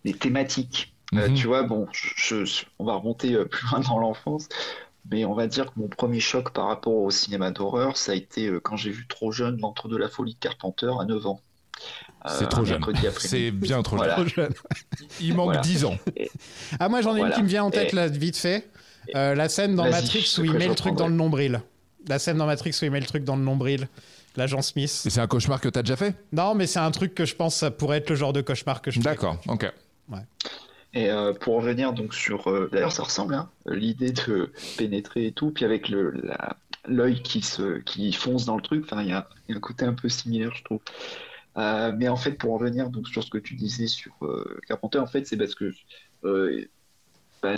des 0.05 0.13
thématiques. 0.13 0.93
Euh, 1.13 1.29
Mhm. 1.29 1.35
tu 1.35 1.47
vois, 1.47 1.63
bon, 1.63 1.87
je, 1.93 2.43
je- 2.45 2.65
on 2.79 2.85
va 2.85 2.93
remonter 2.95 3.33
euh, 3.33 3.45
plus 3.49 3.65
loin 3.71 3.79
dans 3.79 3.99
l'enfance, 3.99 4.49
mais 5.09 5.23
on 5.25 5.33
va 5.33 5.47
dire 5.47 5.67
que 5.67 5.71
mon 5.79 5.87
premier 5.87 6.19
choc 6.19 6.51
par 6.51 6.67
rapport 6.67 6.93
au 6.95 7.11
cinéma 7.11 7.51
d'horreur, 7.51 7.95
ça 7.97 8.11
a 8.11 8.15
été 8.15 8.47
euh, 8.47 8.59
quand 8.59 8.75
j'ai 8.75 8.91
vu 8.91 9.07
trop 9.07 9.31
jeune 9.31 9.57
L'Entre 9.61 9.87
de 9.87 9.95
la 9.97 10.09
folie 10.09 10.33
de 10.33 10.39
Carpenter 10.39 10.91
à 10.99 11.05
9 11.05 11.25
ans. 11.27 11.41
C'est 12.27 12.49
trop 12.49 12.61
un 12.61 12.65
jeune. 12.65 12.83
C'est 13.19 13.51
bien 13.51 13.81
trop 13.83 13.95
Voilà. 13.95 14.17
jeune. 14.17 14.25
Trop 14.27 14.35
jeune. 14.43 14.53
Il 15.21 15.33
manque 15.35 15.45
Voilà. 15.45 15.61
10 15.61 15.85
ans. 15.85 15.95
Ah, 16.79 16.89
moi, 16.89 17.01
j'en 17.01 17.15
ai 17.15 17.19
Voilà. 17.19 17.35
une 17.35 17.39
qui 17.39 17.43
me 17.43 17.47
vient 17.47 17.63
en 17.63 17.71
tête, 17.71 17.93
Et- 17.93 17.95
là, 17.95 18.07
vite 18.07 18.35
fait. 18.35 18.67
Euh, 19.15 19.33
la 19.35 19.47
scène 19.47 19.75
dans 19.75 19.89
Matrix 19.89 20.35
où 20.39 20.43
il 20.43 20.51
met 20.53 20.67
le 20.67 20.75
truc 20.75 20.95
dans 20.95 21.07
le 21.07 21.13
nombril. 21.13 21.61
La 22.09 22.19
scène 22.19 22.37
dans 22.37 22.45
Matrix 22.47 22.77
où 22.81 22.85
il 22.85 22.91
met 22.91 22.99
le 22.99 23.05
truc 23.05 23.23
dans 23.23 23.37
le 23.37 23.43
nombril. 23.43 23.87
L'agent 24.37 24.61
Smith. 24.61 25.03
Et 25.05 25.09
c'est 25.09 25.19
un 25.19 25.27
cauchemar 25.27 25.59
que 25.59 25.67
t'as 25.69 25.81
déjà 25.81 25.95
fait? 25.95 26.15
Non, 26.31 26.55
mais 26.55 26.67
c'est 26.67 26.79
un 26.79 26.91
truc 26.91 27.13
que 27.13 27.25
je 27.25 27.35
pense 27.35 27.55
ça 27.55 27.71
pourrait 27.71 27.97
être 27.97 28.09
le 28.09 28.15
genre 28.15 28.33
de 28.33 28.41
cauchemar 28.41 28.81
que 28.81 28.91
je 28.91 28.99
fais. 28.99 29.03
D'accord, 29.03 29.39
ok. 29.47 29.71
Et 30.93 31.11
euh, 31.11 31.33
pour 31.33 31.55
revenir 31.55 31.91
donc 31.93 32.13
sur, 32.13 32.47
euh, 32.49 32.69
d'ailleurs 32.71 32.91
ça 32.93 33.03
ressemble, 33.03 33.33
hein, 33.35 33.49
l'idée 33.67 34.11
de 34.11 34.51
pénétrer 34.77 35.27
et 35.27 35.31
tout, 35.31 35.51
puis 35.51 35.65
avec 35.65 35.89
le 35.89 36.11
la- 36.11 36.55
l'œil 36.87 37.21
qui 37.21 37.41
se 37.41 37.79
qui 37.79 38.13
fonce 38.13 38.45
dans 38.45 38.55
le 38.55 38.61
truc, 38.61 38.85
enfin 38.85 39.01
il 39.03 39.09
y 39.09 39.11
a, 39.11 39.27
il 39.47 39.51
y 39.51 39.53
a 39.53 39.57
un 39.57 39.61
côté 39.61 39.85
un 39.85 39.93
peu 39.93 40.07
similaire 40.07 40.55
je 40.55 40.63
trouve. 40.63 40.79
Euh, 41.57 41.91
mais 41.97 42.07
en 42.07 42.15
fait, 42.15 42.33
pour 42.33 42.53
en 42.53 42.57
revenir 42.57 42.89
donc, 42.89 43.07
sur 43.07 43.23
ce 43.23 43.29
que 43.29 43.37
tu 43.39 43.55
disais 43.55 43.87
sur 43.87 44.13
euh, 44.21 44.59
Carpenter, 44.67 44.99
en 44.99 45.07
fait, 45.07 45.25
c'est 45.25 45.37
parce 45.37 45.55
que 45.55 45.73
euh, 46.23 46.65
bah, 47.41 47.55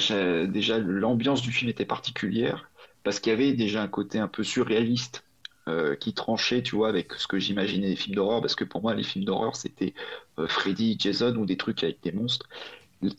déjà 0.48 0.80
l'ambiance 0.80 1.42
du 1.42 1.52
film 1.52 1.70
était 1.70 1.86
particulière, 1.86 2.70
parce 3.04 3.20
qu'il 3.20 3.32
y 3.32 3.36
avait 3.36 3.54
déjà 3.54 3.82
un 3.82 3.88
côté 3.88 4.20
un 4.20 4.28
peu 4.28 4.44
surréaliste 4.44 5.24
euh, 5.70 5.96
qui 5.96 6.14
tranchait, 6.14 6.64
tu 6.64 6.76
vois, 6.76 6.90
avec 6.90 7.14
ce 7.14 7.28
que 7.28 7.38
j'imaginais 7.38 7.90
des 7.90 7.96
films 7.96 8.16
d'horreur, 8.16 8.42
parce 8.42 8.56
que 8.56 8.64
pour 8.64 8.82
moi, 8.82 8.96
les 8.96 9.04
films 9.04 9.26
d'horreur, 9.26 9.56
c'était 9.56 9.94
euh, 10.40 10.48
Freddy, 10.48 10.96
Jason 11.00 11.36
ou 11.36 11.46
des 11.46 11.58
trucs 11.58 11.84
avec 11.84 12.02
des 12.02 12.12
monstres. 12.12 12.50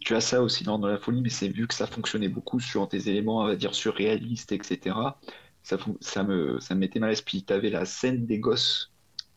Tu 0.01 0.15
as 0.15 0.21
ça 0.21 0.43
aussi 0.43 0.65
dans, 0.65 0.79
la 0.79 0.99
folie, 0.99 1.23
mais 1.23 1.31
c'est 1.31 1.49
vu 1.49 1.67
que 1.67 1.75
ça 1.75 1.87
fonctionnait 1.87 2.29
beaucoup 2.29 2.61
sur 2.61 2.89
des 2.89 3.09
éléments, 3.09 3.39
on 3.41 3.47
va 3.47 3.57
dire, 3.57 3.75
surréalistes, 3.75 4.53
etc. 4.53 4.97
Ça, 5.63 5.79
ça 6.01 6.23
me, 6.25 6.61
ça 6.61 6.75
me 6.75 6.81
mettait 6.81 6.99
mal 6.99 7.09
à 7.09 7.13
l'esprit. 7.13 7.45
Tu 7.45 7.53
avais 7.53 7.71
la 7.71 7.85
scène 7.85 8.27
des 8.27 8.39
gosses 8.39 8.91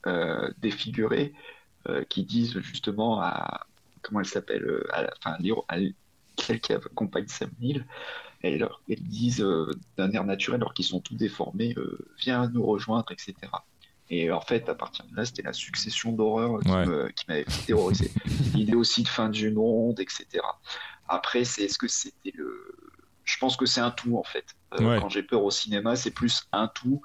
euh, 0.07 0.49
défigurés 0.59 1.33
euh, 1.87 2.03
qui 2.09 2.23
disent 2.23 2.59
justement 2.59 3.21
à, 3.21 3.67
comment 4.01 4.19
elle 4.21 4.25
s'appelle, 4.25 4.83
à, 4.91 5.07
à 5.25 5.37
qui 6.35 6.73
accompagne 6.73 7.27
Sam 7.27 7.51
Neill, 7.61 7.85
et 8.43 8.57
leur, 8.57 8.81
ils 8.87 9.01
disent 9.01 9.41
euh, 9.41 9.71
d'un 9.97 10.11
air 10.11 10.23
naturel, 10.25 10.61
alors 10.61 10.73
qu'ils 10.73 10.85
sont 10.85 10.99
tout 10.99 11.15
déformés, 11.15 11.73
euh, 11.77 11.97
viens 12.19 12.49
nous 12.49 12.65
rejoindre, 12.65 13.11
etc. 13.11 13.33
Et 14.09 14.31
en 14.31 14.41
fait, 14.41 14.67
à 14.69 14.75
partir 14.75 15.05
de 15.05 15.15
là, 15.15 15.23
c'était 15.25 15.41
la 15.43 15.53
succession 15.53 16.11
d'horreurs 16.11 16.59
qui 16.59 16.69
Ouais. 16.69 16.85
m'avait 17.29 17.45
fait 17.45 17.65
terroriser. 17.67 18.11
L'idée 18.53 18.75
aussi 18.75 19.03
de 19.03 19.07
fin 19.07 19.29
du 19.29 19.49
monde, 19.49 19.99
etc. 19.99 20.25
Après, 21.07 21.45
c'est 21.45 21.63
est-ce 21.63 21.77
que 21.77 21.87
c'était 21.87 22.33
le. 22.35 22.75
Je 23.23 23.37
pense 23.37 23.55
que 23.55 23.65
c'est 23.65 23.79
un 23.81 23.91
tout 23.91 24.17
en 24.17 24.23
fait. 24.23 24.45
Euh, 24.73 24.83
Ouais. 24.89 24.99
Quand 24.99 25.07
j'ai 25.09 25.23
peur 25.23 25.43
au 25.43 25.51
cinéma, 25.51 25.95
c'est 25.95 26.11
plus 26.11 26.45
un 26.51 26.67
tout 26.67 27.01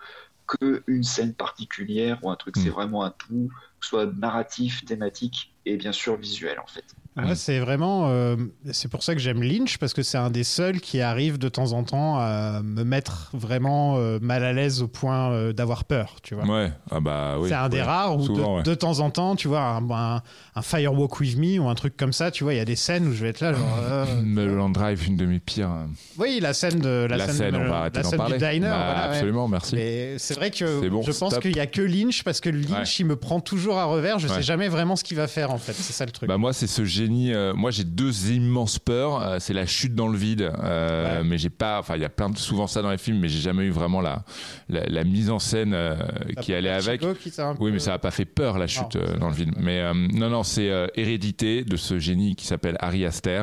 que 0.49 0.83
une 0.89 1.05
scène 1.05 1.35
particulière 1.35 2.19
ou 2.23 2.31
un 2.31 2.37
truc. 2.37 2.57
Mm. 2.57 2.61
C'est 2.63 2.71
vraiment 2.71 3.05
un 3.05 3.11
tout, 3.11 3.49
ce 3.78 3.78
soit 3.81 4.07
narratif, 4.19 4.85
thématique 4.85 5.53
et 5.67 5.77
bien 5.77 5.93
sûr 5.93 6.17
visuel 6.17 6.59
en 6.63 6.67
fait. 6.67 6.85
Moi, 7.17 7.35
c'est 7.35 7.59
vraiment. 7.59 8.11
euh, 8.11 8.37
c'est 8.71 8.87
pour 8.89 9.03
ça 9.03 9.13
que 9.13 9.21
j'aime 9.21 9.43
Lynch, 9.43 9.79
parce 9.79 9.93
que 9.93 10.05
c'est 10.05 10.19
un 10.19 10.31
des 10.31 10.45
seuls 10.45 10.81
qui 10.81 11.01
arrive 11.01 11.37
de 11.37 11.49
temps 11.49 11.73
en 11.73 11.83
temps 11.83 12.17
à 12.17 12.61
me 12.63 12.85
mettre 12.85 13.31
vraiment 13.33 13.97
euh, 13.97 14.21
mal 14.23 14.45
à 14.45 14.53
l'aise 14.53 14.83
au 14.83 14.87
point 14.87 15.33
euh, 15.33 15.53
d'avoir 15.53 15.85
peur, 15.85 16.15
tu 16.23 16.37
vois. 16.37 16.45
Ouais, 16.47 16.73
ah 16.93 17.01
bah 17.01 17.35
oui. 17.41 17.49
c'est 17.49 17.57
un 17.57 17.69
des 17.69 17.79
ouais. 17.79 17.83
rares 17.83 18.17
où 18.17 18.23
Souvent, 18.25 18.53
de, 18.53 18.57
ouais. 18.59 18.63
de 18.63 18.75
temps 18.77 19.01
en 19.01 19.11
temps, 19.11 19.35
tu 19.35 19.49
vois, 19.49 19.63
un, 19.63 19.91
un, 19.91 20.23
un 20.55 20.63
Firewalk 20.63 21.19
With 21.19 21.37
Me 21.39 21.59
ou 21.59 21.69
un 21.69 21.75
truc 21.75 21.97
comme 21.97 22.13
ça, 22.13 22.31
tu 22.31 22.45
vois, 22.45 22.55
il 22.55 22.59
y 22.59 22.61
a 22.61 22.65
des 22.65 22.77
scènes 22.77 23.09
où 23.09 23.13
je 23.13 23.21
vais 23.25 23.31
être 23.31 23.41
là, 23.41 23.53
genre. 23.53 23.79
euh, 23.83 24.07
Mulholland 24.23 24.73
Drive, 24.73 25.05
une 25.09 25.17
de 25.17 25.27
mes 25.27 25.41
pires. 25.41 25.73
euh, 25.73 25.87
oui, 26.19 26.39
la 26.41 26.55
scène 26.55 26.79
de 26.79 27.09
la, 27.11 27.17
La, 27.17 27.27
scène, 27.27 27.35
scène, 27.35 27.55
de, 27.55 27.59
on 27.59 27.69
va 27.69 27.79
arrêter 27.81 27.97
la 27.99 28.03
d'en 28.05 28.11
scène 28.11 28.19
parler. 28.19 28.39
du 28.39 28.45
diner. 28.49 28.69
Bah, 28.69 28.77
voilà, 28.93 29.09
ouais. 29.11 29.15
absolument, 29.17 29.49
merci. 29.49 29.75
Mais 29.75 30.19
c'est 30.19 30.35
vrai 30.35 30.53
que 30.53 30.89
bon, 30.89 31.03
je 31.03 31.11
pense 31.11 31.37
qu'il 31.41 31.57
y 31.57 31.61
a 31.61 31.67
que 31.67 31.83
Lynch 31.83 32.23
parce 32.23 32.39
que 32.41 32.49
Lynch 32.49 32.69
Ouais. 32.71 32.85
il 33.01 33.07
me 33.07 33.17
prend 33.17 33.41
toujours 33.41 33.68
à 33.77 33.85
revers. 33.85 34.19
Je 34.19 34.29
Ouais. 34.29 34.35
sais 34.37 34.43
jamais 34.43 34.69
vraiment 34.69 34.97
ce 34.97 35.05
qu'il 35.05 35.17
va 35.17 35.27
faire 35.27 35.51
en 35.51 35.59
fait. 35.59 35.73
C'est 35.75 35.93
ça 35.93 36.07
le 36.07 36.13
truc. 36.13 36.29
Bah 36.29 36.39
moi 36.39 36.53
c'est 36.55 36.67
ce 36.67 36.85
génie. 36.85 37.35
euh, 37.35 37.53
moi 37.55 37.71
j'ai 37.71 37.85
deux 37.85 38.31
immenses 38.31 38.79
peurs. 38.79 39.21
euh, 39.23 39.37
c'est 39.41 39.53
la 39.53 39.67
chute 39.67 39.95
dans 39.95 40.09
le 40.09 40.17
vide. 40.17 40.51
euh, 40.63 41.19
Ouais. 41.19 41.25
Mais 41.25 41.37
j'ai 41.39 41.51
pas. 41.51 41.79
Enfin 41.81 41.97
il 41.97 42.03
y 42.03 42.05
a 42.05 42.09
plein 42.09 42.31
de 42.31 42.39
souvent 42.39 42.67
ça 42.67 42.81
dans 42.81 42.91
les 42.91 42.99
films, 42.99 43.19
mais 43.19 43.29
j'ai 43.29 43.41
jamais 43.41 43.65
eu 43.65 43.71
vraiment 43.71 44.01
la 44.01 44.25
la, 44.71 44.85
la 44.87 45.05
mise 45.05 45.29
en 45.29 45.39
scène 45.39 45.73
euh, 45.75 45.97
qui 46.41 46.55
allait 46.55 46.71
avec. 46.71 47.01
Qui 47.01 47.07
Oui, 47.07 47.15
peu- 47.59 47.71
mais 47.73 47.79
ça 47.79 47.93
a 47.95 47.99
pas 47.99 48.11
fait 48.11 48.25
peur 48.25 48.57
la 48.59 48.67
chute 48.67 48.97
Non, 48.97 49.19
dans 49.19 49.29
le 49.29 49.35
vide. 49.35 49.53
Mais 49.59 49.83
non, 49.93 50.31
non, 50.31 50.43
c'est 50.43 50.71
Hérédité 50.95 51.65
de 51.65 51.77
ce 51.77 51.99
génie 51.99 52.37
qui 52.37 52.47
s'appelle 52.47 52.77
Harry 52.81 53.05
Aster, 53.05 53.43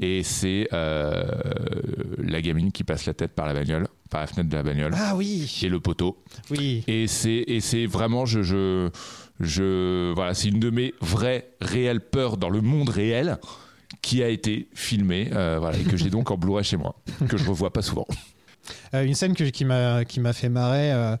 et 0.00 0.22
c'est 0.22 0.68
la 2.18 2.40
gamine 2.40 2.72
qui 2.72 2.84
passe 2.84 3.06
la 3.06 3.14
tête 3.14 3.32
par 3.32 3.46
la 3.46 3.54
bagnole, 3.54 3.86
par 4.10 4.20
la 4.20 4.26
fenêtre 4.26 4.48
de 4.48 4.56
la 4.56 4.62
bagnole, 4.62 4.92
Ah 4.96 5.14
oui, 5.16 5.60
et 5.62 5.68
le 5.68 5.80
poteau. 5.80 6.22
oui. 6.50 6.84
Et 6.86 7.06
c'est 7.06 7.44
et 7.46 7.60
c'est 7.60 7.86
vraiment 7.86 8.24
je 8.26 8.42
je 8.42 8.88
je 9.42 10.12
voilà, 10.14 10.34
c'est 10.34 10.48
une 10.48 10.60
de 10.60 10.70
mes 10.70 10.94
vraies 11.00 11.48
réelles 11.60 12.00
peurs 12.00 12.36
dans 12.36 12.48
le 12.48 12.60
monde 12.60 12.88
réel 12.88 13.38
qui 14.00 14.22
a 14.22 14.28
été 14.28 14.68
filmée 14.74 15.30
euh, 15.32 15.58
voilà, 15.60 15.76
et 15.78 15.82
que 15.82 15.96
j'ai 15.96 16.10
donc 16.10 16.30
en 16.30 16.36
Blu-ray 16.38 16.64
chez 16.64 16.76
moi, 16.76 16.94
que 17.28 17.36
je 17.36 17.48
revois 17.48 17.72
pas 17.72 17.82
souvent. 17.82 18.06
Euh, 18.94 19.02
une 19.02 19.14
scène 19.14 19.34
qui 19.34 19.64
m'a 19.64 20.04
fait 20.32 20.48
marrer. 20.48 20.92
euh, 20.92 21.16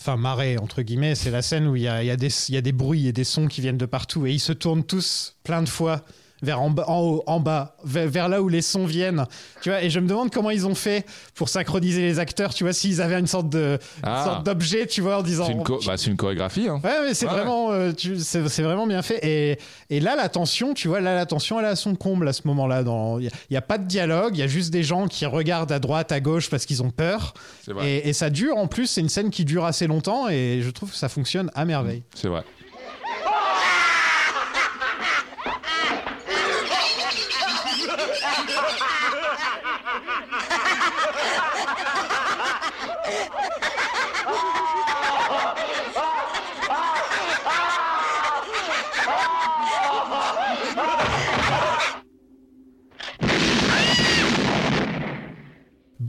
Enfin, 0.00 0.16
marrer, 0.16 0.56
entre 0.56 0.80
guillemets, 0.80 1.14
c'est 1.14 1.30
la 1.30 1.42
scène 1.42 1.66
où 1.66 1.76
il 1.76 1.82
y 1.82 1.88
a, 1.88 2.02
y, 2.02 2.10
a 2.10 2.16
y 2.16 2.56
a 2.56 2.60
des 2.60 2.72
bruits 2.72 3.06
et 3.06 3.12
des 3.12 3.24
sons 3.24 3.48
qui 3.48 3.60
viennent 3.60 3.76
de 3.76 3.84
partout 3.84 4.26
et 4.26 4.32
ils 4.32 4.40
se 4.40 4.54
tournent 4.54 4.84
tous 4.84 5.36
plein 5.44 5.62
de 5.62 5.68
fois 5.68 6.06
vers 6.42 6.60
en, 6.60 6.70
bas, 6.70 6.84
en 6.88 7.00
haut, 7.00 7.22
en 7.26 7.40
bas, 7.40 7.76
vers, 7.84 8.08
vers 8.08 8.28
là 8.28 8.42
où 8.42 8.48
les 8.48 8.62
sons 8.62 8.86
viennent. 8.86 9.24
Tu 9.62 9.68
vois, 9.70 9.82
et 9.82 9.90
je 9.90 10.00
me 10.00 10.06
demande 10.08 10.30
comment 10.32 10.50
ils 10.50 10.66
ont 10.66 10.74
fait 10.74 11.04
pour 11.34 11.48
synchroniser 11.48 12.02
les 12.02 12.18
acteurs, 12.18 12.54
tu 12.54 12.64
vois, 12.64 12.72
s'ils 12.72 13.00
avaient 13.02 13.18
une 13.18 13.26
sorte 13.26 13.48
de 13.48 13.78
une 13.98 14.02
Ah. 14.02 14.24
sorte 14.24 14.46
d'objet, 14.46 14.86
tu 14.86 15.00
vois, 15.00 15.18
en 15.18 15.22
disant. 15.22 15.46
C'est 15.46 15.52
une, 15.52 15.62
co- 15.62 15.80
bah, 15.86 15.94
une 16.06 16.16
chorégraphie. 16.16 16.68
Hein. 16.68 16.80
Ouais, 16.82 17.06
mais 17.06 17.14
c'est 17.14 17.26
ouais. 17.26 17.32
vraiment, 17.32 17.70
euh, 17.72 17.92
c'est 17.96 18.62
vraiment 18.62 18.86
bien 18.86 19.02
fait. 19.02 19.18
Et, 19.22 19.58
et 19.90 20.00
là, 20.00 20.16
la 20.16 20.28
tension, 20.28 20.74
tu 20.74 20.88
vois, 20.88 21.00
là, 21.00 21.14
la 21.14 21.26
tension, 21.26 21.58
elle 21.58 21.66
est 21.66 21.68
à 21.68 21.76
son 21.76 21.94
comble 21.94 22.28
à 22.28 22.32
ce 22.32 22.42
moment-là. 22.46 22.82
Il 23.20 23.30
n'y 23.50 23.56
a, 23.56 23.60
pas 23.62 23.78
de 23.78 23.84
dialogue, 23.86 24.36
il 24.36 24.40
y 24.40 24.42
a 24.42 24.46
juste 24.46 24.70
des 24.70 24.82
gens 24.82 25.06
qui 25.08 25.26
regardent 25.26 25.72
à 25.72 25.78
droite, 25.78 26.12
à 26.12 26.20
gauche 26.20 26.48
parce 26.50 26.66
qu'ils 26.66 26.82
ont 26.82 26.90
peur. 26.90 27.34
Vrai. 27.68 27.90
Et, 27.90 28.08
et 28.08 28.12
ça 28.12 28.30
dure, 28.30 28.56
en 28.56 28.66
plus, 28.66 28.86
c'est 28.86 29.00
une 29.00 29.08
scène 29.08 29.30
qui 29.30 29.44
dure 29.44 29.64
assez 29.64 29.86
longtemps 29.86 30.28
et 30.28 30.60
je 30.62 30.70
trouve 30.70 30.90
que 30.90 30.96
ça 30.96 31.08
fonctionne 31.08 31.50
à 31.54 31.64
merveille. 31.64 32.02
C'est 32.14 32.28
vrai. 32.28 32.42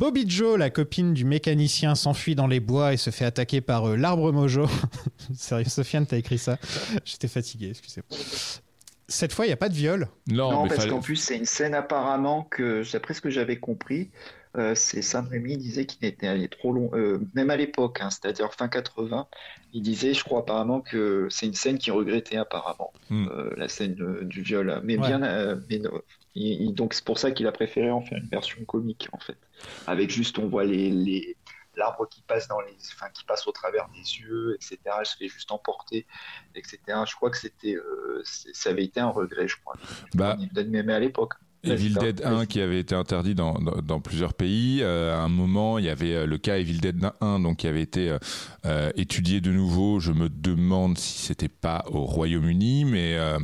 Bobby 0.02 0.26
Joe, 0.28 0.58
la 0.58 0.72
copine 0.72 1.14
du 1.14 1.26
mécanicien, 1.26 1.94
s'enfuit 1.94 2.34
dans 2.34 2.48
les 2.48 2.60
bois 2.60 2.92
et 2.92 2.98
se 2.98 3.12
fait 3.12 3.24
attaquer 3.24 3.62
par 3.62 3.88
euh, 3.88 3.96
l'arbre 3.96 4.32
mojo. 4.32 4.66
Sérieux, 5.38 5.70
Sofiane, 5.70 6.08
t'as 6.08 6.18
écrit 6.18 6.40
ça? 6.40 6.58
J'étais 7.06 7.28
fatigué, 7.28 7.70
excusez-moi. 7.70 8.18
Cette 9.08 9.32
fois, 9.32 9.46
il 9.46 9.50
n'y 9.50 9.54
a 9.54 9.58
pas 9.58 9.70
de 9.70 9.76
viol. 9.76 10.08
Non, 10.28 10.52
Non, 10.52 10.64
mais 10.64 10.70
parce 10.70 10.80
fallait- 10.82 10.90
qu'en 10.92 11.02
plus, 11.02 11.18
c'est 11.18 11.38
une 11.38 11.46
scène 11.46 11.76
apparemment 11.76 12.48
que, 12.50 12.82
d'après 12.92 13.14
ce 13.14 13.22
que 13.22 13.30
j'avais 13.30 13.60
compris, 13.60 14.10
euh, 14.58 14.76
c'est 14.76 15.02
Sam 15.02 15.28
Raimi 15.28 15.58
disait 15.58 15.86
qu'il 15.86 16.04
était 16.06 16.28
allé 16.28 16.50
trop 16.50 16.74
long, 16.74 16.90
euh, 16.94 17.20
même 17.34 17.50
à 17.50 17.56
l'époque, 17.58 18.00
hein, 18.02 18.10
c'est-à-dire 18.10 18.54
fin 18.54 18.68
80, 18.68 19.28
il 19.74 19.82
disait, 19.82 20.14
je 20.14 20.24
crois 20.24 20.40
apparemment 20.42 20.82
que 20.82 21.28
c'est 21.30 21.46
une 21.46 21.54
scène 21.54 21.78
qu'il 21.78 21.94
regrettait 21.94 22.38
apparemment, 22.38 22.92
Hmm. 23.10 23.28
euh, 23.30 23.54
la 23.58 23.68
scène 23.70 23.96
euh, 24.02 24.24
du 24.26 24.42
viol. 24.42 24.82
Mais 24.84 24.98
Ouais. 24.98 25.08
bien, 25.08 25.20
mais 25.70 25.80
non. 25.80 26.02
Il- 26.36 26.62
il- 26.64 26.74
donc 26.74 26.94
c'est 26.94 27.04
pour 27.06 27.20
ça 27.20 27.32
qu'il 27.32 27.48
a 27.48 27.52
préféré 27.52 27.92
en 27.92 28.02
faire 28.02 28.18
une 28.18 28.28
version 28.30 28.64
comique 28.66 29.08
en 29.12 29.20
fait, 29.20 29.38
avec 29.88 30.10
juste 30.10 30.38
on 30.40 30.48
voit 30.48 30.64
les, 30.64 30.90
les 30.90 31.38
l'arbre 31.78 32.06
qui 32.10 32.22
passe 32.24 32.50
dans 32.50 32.60
les, 32.60 32.76
enfin 32.96 33.08
qui 33.14 33.24
passe 33.24 33.48
au 33.48 33.52
travers 33.54 33.88
des 33.90 34.20
yeux, 34.20 34.56
etc. 34.56 34.78
Elle 35.00 35.06
se 35.06 35.16
fait 35.16 35.30
juste 35.30 35.52
emporter, 35.54 36.06
etc. 36.56 36.80
Je 37.08 37.16
crois 37.16 37.30
que 37.30 37.38
c'était, 37.38 37.76
euh, 37.76 38.22
ça 38.26 38.72
avait 38.72 38.84
été 38.84 39.00
un 39.00 39.08
regret, 39.10 39.48
je 39.48 39.56
crois. 39.64 39.76
Bah, 40.14 40.38
Même 40.68 40.90
à 40.90 41.00
l'époque. 41.00 41.34
Evil 41.64 41.94
Dead 41.94 42.18
c'est 42.20 42.24
ça. 42.24 42.32
1 42.32 42.46
qui 42.46 42.60
avait 42.60 42.80
été 42.80 42.96
interdit 42.96 43.36
dans, 43.36 43.54
dans, 43.54 43.82
dans 43.82 44.00
plusieurs 44.00 44.34
pays. 44.34 44.80
Euh, 44.82 45.16
à 45.16 45.20
un 45.20 45.30
moment, 45.30 45.78
il 45.78 45.86
y 45.86 45.90
avait 45.90 46.14
euh, 46.14 46.26
le 46.26 46.38
cas 46.38 46.58
Evil 46.58 46.80
Dead 46.80 47.00
1 47.22 47.40
donc, 47.40 47.58
qui 47.58 47.68
avait 47.68 47.82
été 47.82 48.10
euh, 48.10 48.18
euh, 48.66 48.92
étudié 48.96 49.42
de 49.42 49.52
nouveau. 49.52 50.00
Je 50.00 50.12
me 50.12 50.30
demande 50.30 50.98
si 50.98 51.20
c'était 51.20 51.50
pas 51.50 51.86
au 51.92 52.06
Royaume-Uni, 52.06 52.86
mais 52.86 53.16
euh, 53.18 53.38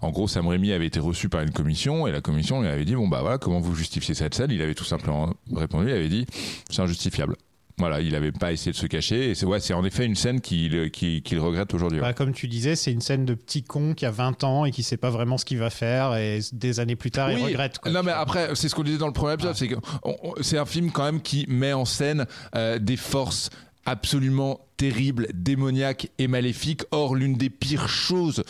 en 0.00 0.10
gros, 0.10 0.28
Sam 0.28 0.46
Raimi 0.46 0.72
avait 0.72 0.86
été 0.86 1.00
reçu 1.00 1.28
par 1.28 1.42
une 1.42 1.50
commission 1.50 2.06
et 2.06 2.12
la 2.12 2.20
commission 2.20 2.60
lui 2.60 2.68
avait 2.68 2.84
dit 2.84 2.94
bon 2.94 3.08
bah 3.08 3.20
voilà 3.20 3.38
comment 3.38 3.60
vous 3.60 3.74
justifiez 3.74 4.14
cette 4.14 4.34
scène? 4.34 4.50
Il 4.50 4.62
avait 4.62 4.74
tout 4.74 4.84
simplement 4.84 5.34
répondu, 5.54 5.88
il 5.88 5.94
avait 5.94 6.08
dit 6.08 6.26
c'est 6.70 6.82
injustifiable. 6.82 7.36
Voilà, 7.78 8.00
il 8.00 8.12
n'avait 8.12 8.32
pas 8.32 8.52
essayé 8.52 8.72
de 8.72 8.76
se 8.76 8.86
cacher. 8.86 9.30
Et 9.30 9.34
c'est 9.34 9.44
ouais, 9.44 9.58
en 9.72 9.84
effet 9.84 10.06
une 10.06 10.14
scène 10.14 10.40
qu'il 10.40 10.90
qu'il 10.90 11.22
qu'il 11.22 11.38
regrette 11.38 11.74
aujourd'hui. 11.74 12.00
Bah, 12.00 12.14
comme 12.14 12.32
tu 12.32 12.48
disais, 12.48 12.74
c'est 12.74 12.90
une 12.90 13.02
scène 13.02 13.26
de 13.26 13.34
petit 13.34 13.62
con 13.62 13.92
qui 13.92 14.06
a 14.06 14.10
20 14.10 14.44
ans 14.44 14.64
et 14.64 14.70
qui 14.70 14.82
sait 14.82 14.96
pas 14.96 15.10
vraiment 15.10 15.36
ce 15.36 15.44
qu'il 15.44 15.58
va 15.58 15.68
faire 15.68 16.16
et 16.16 16.40
des 16.52 16.80
années 16.80 16.96
plus 16.96 17.10
tard, 17.10 17.30
il 17.30 17.44
regrette. 17.44 17.78
quoi. 17.78 17.92
Non, 17.92 18.02
mais 18.02 18.12
après, 18.12 18.48
c'est 18.54 18.70
ce 18.70 18.74
qu'on 18.74 18.82
disait 18.82 18.96
dans 18.96 19.06
le 19.06 19.12
premier 19.12 19.34
épisode, 19.34 19.56
c'est 19.56 19.68
que 19.68 19.74
on- 20.04 20.16
on- 20.22 20.34
c'est 20.40 20.56
un 20.56 20.64
film 20.64 20.90
quand 20.90 21.04
même 21.04 21.20
qui 21.20 21.44
met 21.48 21.74
en 21.74 21.84
scène 21.84 22.24
euh, 22.54 22.78
des 22.78 22.96
forces 22.96 23.50
absolument 23.84 24.60
terribles, 24.78 25.28
démoniaques 25.34 26.08
et 26.18 26.28
maléfiques. 26.28 26.82
Or, 26.92 27.14
l'une 27.14 27.34
des 27.36 27.50
pires 27.50 27.88
choses 27.90 28.42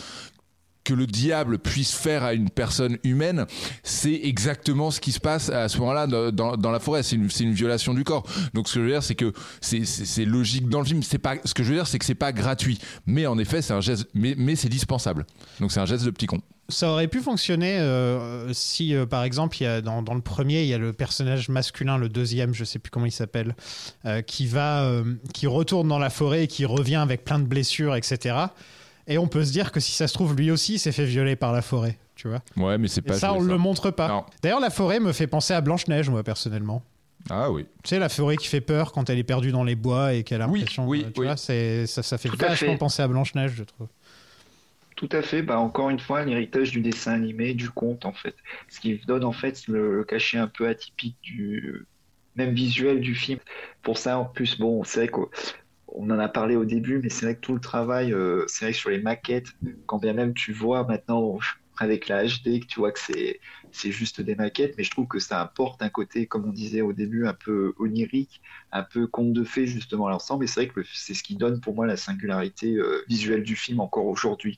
que 0.87 0.93
le 0.93 1.05
diable 1.05 1.59
puisse 1.59 1.93
faire 1.93 2.23
à 2.23 2.33
une 2.33 2.49
personne 2.49 2.97
humaine, 3.03 3.45
c'est 3.83 4.21
exactement 4.23 4.89
ce 4.89 5.01
qui 5.01 5.11
se 5.11 5.19
passe 5.19 5.49
à 5.49 5.67
ce 5.67 5.79
moment-là 5.79 6.07
dans, 6.31 6.71
la 6.71 6.79
forêt. 6.79 7.03
C'est 7.03 7.17
une, 7.17 7.51
violation 7.51 7.93
du 7.93 8.05
corps. 8.05 8.23
Donc 8.53 8.69
ce 8.69 8.75
que 8.75 8.79
je 8.79 8.85
veux 8.85 8.91
dire, 8.91 9.03
c'est 9.03 9.15
que 9.15 9.33
c'est- 9.59 10.23
logique 10.23 10.69
dans 10.69 10.79
le 10.79 10.85
film. 10.85 11.01
Pas 11.21 11.35
ce 11.43 11.53
que 11.53 11.63
je 11.63 11.69
veux 11.69 11.75
dire, 11.75 11.87
c'est 11.87 11.99
que 11.99 12.05
c'est 12.05 12.15
pas 12.15 12.31
gratuit, 12.31 12.79
mais 13.05 13.27
en 13.27 13.37
effet, 13.37 13.61
c'est 13.61 13.73
un 13.73 13.81
geste, 13.81 14.07
mais, 14.13 14.55
c'est 14.55 14.69
dispensable. 14.69 15.25
Donc 15.59 15.73
c'est 15.73 15.81
un 15.81 15.85
geste 15.85 16.05
de 16.05 16.11
petit 16.11 16.25
con. 16.25 16.39
Ça 16.69 16.89
aurait 16.89 17.07
pu 17.09 17.19
fonctionner 17.19 17.79
euh, 17.79 18.53
si, 18.53 18.95
euh, 18.95 19.05
par 19.05 19.23
exemple, 19.23 19.57
dans, 19.83 20.13
le 20.13 20.21
premier, 20.21 20.61
il 20.63 20.67
y 20.69 20.73
a 20.73 20.77
le 20.77 20.93
personnage 20.93 21.49
masculin, 21.49 21.97
le 21.97 22.07
deuxième, 22.07 22.53
je 22.53 22.63
sais 22.63 22.79
plus 22.79 22.91
comment 22.91 23.05
il 23.05 23.11
s'appelle, 23.11 23.55
euh, 24.05 24.21
qui 24.21 24.47
va, 24.47 24.89
qui 25.33 25.47
retourne 25.47 25.89
dans 25.89 25.99
la 25.99 26.09
forêt 26.09 26.45
et 26.45 26.47
qui 26.47 26.63
revient 26.63 26.95
avec 26.95 27.25
plein 27.25 27.39
de 27.39 27.45
blessures, 27.45 27.95
etc. 27.95 28.35
Et 29.07 29.17
on 29.17 29.27
peut 29.27 29.43
se 29.45 29.51
dire 29.51 29.71
que 29.71 29.79
si 29.79 29.91
ça 29.93 30.07
se 30.07 30.13
trouve, 30.13 30.35
lui 30.35 30.51
aussi 30.51 30.79
s'est 30.79 30.91
fait 30.91 31.05
violer 31.05 31.35
par 31.35 31.53
la 31.53 31.61
forêt, 31.61 31.97
tu 32.15 32.27
vois. 32.27 32.41
Ouais, 32.57 32.77
mais 32.77 32.87
c'est 32.87 32.99
Et 33.05 33.07
pas. 33.07 33.13
ça, 33.13 33.33
on 33.33 33.39
joué, 33.41 33.51
le 33.51 33.57
montre 33.57 33.89
pas. 33.91 34.25
D'ailleurs, 34.41 34.59
la 34.59 34.69
forêt 34.69 34.99
me 34.99 35.13
fait 35.13 35.27
penser 35.27 35.53
à 35.53 35.61
Blanche-Neige, 35.61 36.09
moi, 36.09 36.23
personnellement. 36.23 36.83
Ah 37.29 37.51
oui. 37.51 37.65
Tu 37.83 37.89
sais, 37.89 37.99
la 37.99 38.09
forêt 38.09 38.37
qui 38.37 38.47
fait 38.47 38.61
peur 38.61 38.91
quand 38.91 39.09
elle 39.09 39.17
est 39.17 39.23
perdue 39.23 39.51
dans 39.51 39.63
les 39.63 39.75
bois 39.75 40.13
et 40.13 40.23
qu'elle 40.23 40.41
a 40.41 40.47
Oui, 40.47 40.59
l'impression. 40.59 40.87
oui, 40.87 41.03
euh, 41.05 41.11
tu 41.13 41.21
oui. 41.21 41.25
vois, 41.27 41.37
ça, 41.37 41.53
ça 42.03 42.17
fait 42.17 42.29
Tout 42.29 42.37
vachement 42.37 42.71
fait. 42.73 42.77
penser 42.77 43.01
à 43.01 43.07
Blanche-Neige, 43.07 43.53
je 43.55 43.63
trouve. 43.63 43.87
Tout 44.95 45.09
à 45.11 45.21
fait, 45.21 45.43
bah 45.43 45.59
encore 45.59 45.89
une 45.91 45.99
fois, 45.99 46.23
l'héritage 46.25 46.71
du 46.71 46.81
dessin 46.81 47.13
animé, 47.13 47.53
du 47.53 47.69
conte 47.69 48.05
en 48.05 48.13
fait. 48.13 48.35
Ce 48.67 48.79
qui 48.79 48.99
donne 49.05 49.23
en 49.23 49.31
fait 49.31 49.67
le, 49.67 49.95
le 49.97 50.03
cachet 50.03 50.37
un 50.39 50.47
peu 50.47 50.67
atypique 50.67 51.17
du 51.21 51.85
même 52.35 52.53
visuel 52.55 52.99
du 52.99 53.13
film. 53.13 53.39
Pour 53.83 53.97
ça, 53.99 54.17
en 54.17 54.25
plus, 54.25 54.57
bon, 54.57 54.83
c'est 54.83 55.01
vrai 55.01 55.07
qu'on 55.09 55.29
on 55.97 56.09
en 56.09 56.19
a 56.19 56.27
parlé 56.27 56.55
au 56.55 56.65
début, 56.65 56.99
mais 56.99 57.09
c'est 57.09 57.25
vrai 57.25 57.35
que 57.35 57.41
tout 57.41 57.53
le 57.53 57.59
travail, 57.59 58.13
euh, 58.13 58.45
c'est 58.47 58.65
vrai 58.65 58.71
que 58.71 58.77
sur 58.77 58.89
les 58.89 59.01
maquettes, 59.01 59.47
quand 59.85 59.97
bien 59.97 60.13
même 60.13 60.33
tu 60.33 60.53
vois 60.53 60.85
maintenant 60.85 61.39
avec 61.79 62.07
la 62.07 62.25
HD, 62.25 62.61
que 62.61 62.65
tu 62.65 62.79
vois 62.79 62.91
que 62.91 62.99
c'est 62.99 63.91
juste 63.91 64.21
des 64.21 64.35
maquettes, 64.35 64.75
mais 64.77 64.83
je 64.83 64.91
trouve 64.91 65.07
que 65.07 65.19
ça 65.19 65.41
apporte 65.41 65.81
un 65.81 65.89
côté, 65.89 66.25
comme 66.25 66.45
on 66.45 66.51
disait 66.51 66.81
au 66.81 66.93
début, 66.93 67.27
un 67.27 67.33
peu 67.33 67.73
onirique, 67.77 68.41
un 68.71 68.83
peu 68.83 69.07
conte 69.07 69.33
de 69.33 69.43
fées 69.43 69.67
justement 69.67 70.07
à 70.07 70.11
l'ensemble. 70.11 70.43
Et 70.43 70.47
c'est 70.47 70.65
vrai 70.65 70.73
que 70.73 70.81
c'est 70.93 71.13
ce 71.13 71.23
qui 71.23 71.35
donne 71.35 71.61
pour 71.61 71.75
moi 71.75 71.85
la 71.85 71.97
singularité 71.97 72.75
euh, 72.75 73.03
visuelle 73.07 73.43
du 73.43 73.55
film 73.55 73.79
encore 73.79 74.05
aujourd'hui. 74.05 74.57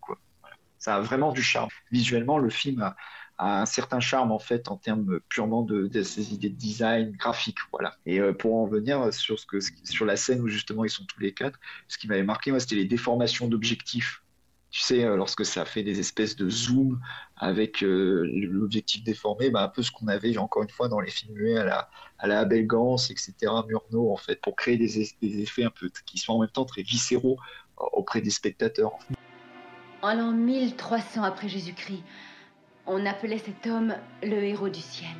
Ça 0.77 0.95
a 0.95 1.01
vraiment 1.01 1.33
du 1.33 1.41
charme. 1.41 1.69
Visuellement, 1.91 2.37
le 2.37 2.49
film 2.49 2.81
a, 2.81 2.95
un 3.39 3.65
certain 3.65 3.99
charme 3.99 4.31
en 4.31 4.39
fait 4.39 4.67
en 4.67 4.75
termes 4.75 5.19
purement 5.29 5.63
de, 5.63 5.89
ses 6.03 6.33
idées 6.33 6.49
de 6.49 6.55
design 6.55 7.11
graphique, 7.11 7.57
voilà. 7.71 7.95
Et 8.05 8.19
euh, 8.19 8.33
pour 8.33 8.55
en 8.55 8.65
venir 8.65 9.13
sur 9.13 9.39
ce 9.39 9.45
que 9.45 9.59
sur 9.85 10.05
la 10.05 10.17
scène 10.17 10.41
où 10.41 10.47
justement 10.47 10.83
ils 10.83 10.89
sont 10.89 11.05
tous 11.05 11.19
les 11.21 11.33
quatre, 11.33 11.57
ce 11.87 11.97
qui 11.97 12.07
m'avait 12.07 12.23
marqué 12.23 12.51
moi, 12.51 12.59
c'était 12.59 12.75
les 12.75 12.85
déformations 12.85 13.47
d'objectifs. 13.47 14.23
Tu 14.71 14.81
sais, 14.81 15.03
euh, 15.03 15.15
lorsque 15.15 15.45
ça 15.45 15.65
fait 15.65 15.81
des 15.81 15.99
espèces 15.99 16.35
de 16.35 16.47
zoom 16.47 16.99
avec 17.37 17.81
euh, 17.81 18.29
l'objectif 18.35 19.03
déformé, 19.03 19.49
bah, 19.49 19.63
un 19.63 19.67
peu 19.67 19.81
ce 19.81 19.89
qu'on 19.89 20.07
avait 20.07 20.37
encore 20.37 20.61
une 20.61 20.69
fois 20.69 20.89
dans 20.89 20.99
les 20.99 21.09
films 21.09 21.33
muets 21.33 21.57
à 21.57 21.63
la, 21.63 21.89
à 22.19 22.27
la 22.27 22.41
Abel 22.41 22.67
Gans, 22.67 22.97
etc., 22.97 23.33
Murnau, 23.67 24.11
en 24.11 24.17
fait, 24.17 24.39
pour 24.41 24.55
créer 24.55 24.77
des, 24.77 25.01
es- 25.01 25.15
des 25.23 25.39
effets 25.39 25.63
un 25.63 25.71
peu 25.71 25.89
qui 26.05 26.19
sont 26.19 26.33
en 26.33 26.41
même 26.41 26.51
temps 26.51 26.65
très 26.65 26.83
viscéraux 26.83 27.37
auprès 27.77 28.21
des 28.21 28.29
spectateurs. 28.29 28.91
En 30.03 30.13
l'an 30.13 30.33
1300 30.33 31.23
après 31.23 31.49
Jésus-Christ, 31.49 32.03
on 32.89 33.05
appelait 33.05 33.37
cet 33.37 33.67
homme 33.67 33.95
le 34.23 34.43
héros 34.43 34.69
du 34.69 34.81
ciel. 34.81 35.15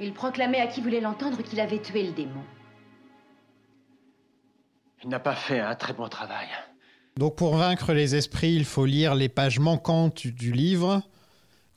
Il 0.00 0.12
proclamait 0.12 0.60
à 0.60 0.66
qui 0.66 0.80
voulait 0.80 1.00
l'entendre 1.00 1.42
qu'il 1.42 1.60
avait 1.60 1.80
tué 1.80 2.02
le 2.02 2.12
démon. 2.12 2.42
Il 5.04 5.08
n'a 5.08 5.20
pas 5.20 5.36
fait 5.36 5.60
un 5.60 5.76
très 5.76 5.92
bon 5.92 6.08
travail. 6.08 6.48
Donc, 7.16 7.36
pour 7.36 7.56
vaincre 7.56 7.92
les 7.92 8.16
esprits, 8.16 8.54
il 8.54 8.64
faut 8.64 8.84
lire 8.84 9.14
les 9.14 9.28
pages 9.28 9.60
manquantes 9.60 10.26
du, 10.26 10.50
livre. 10.50 11.02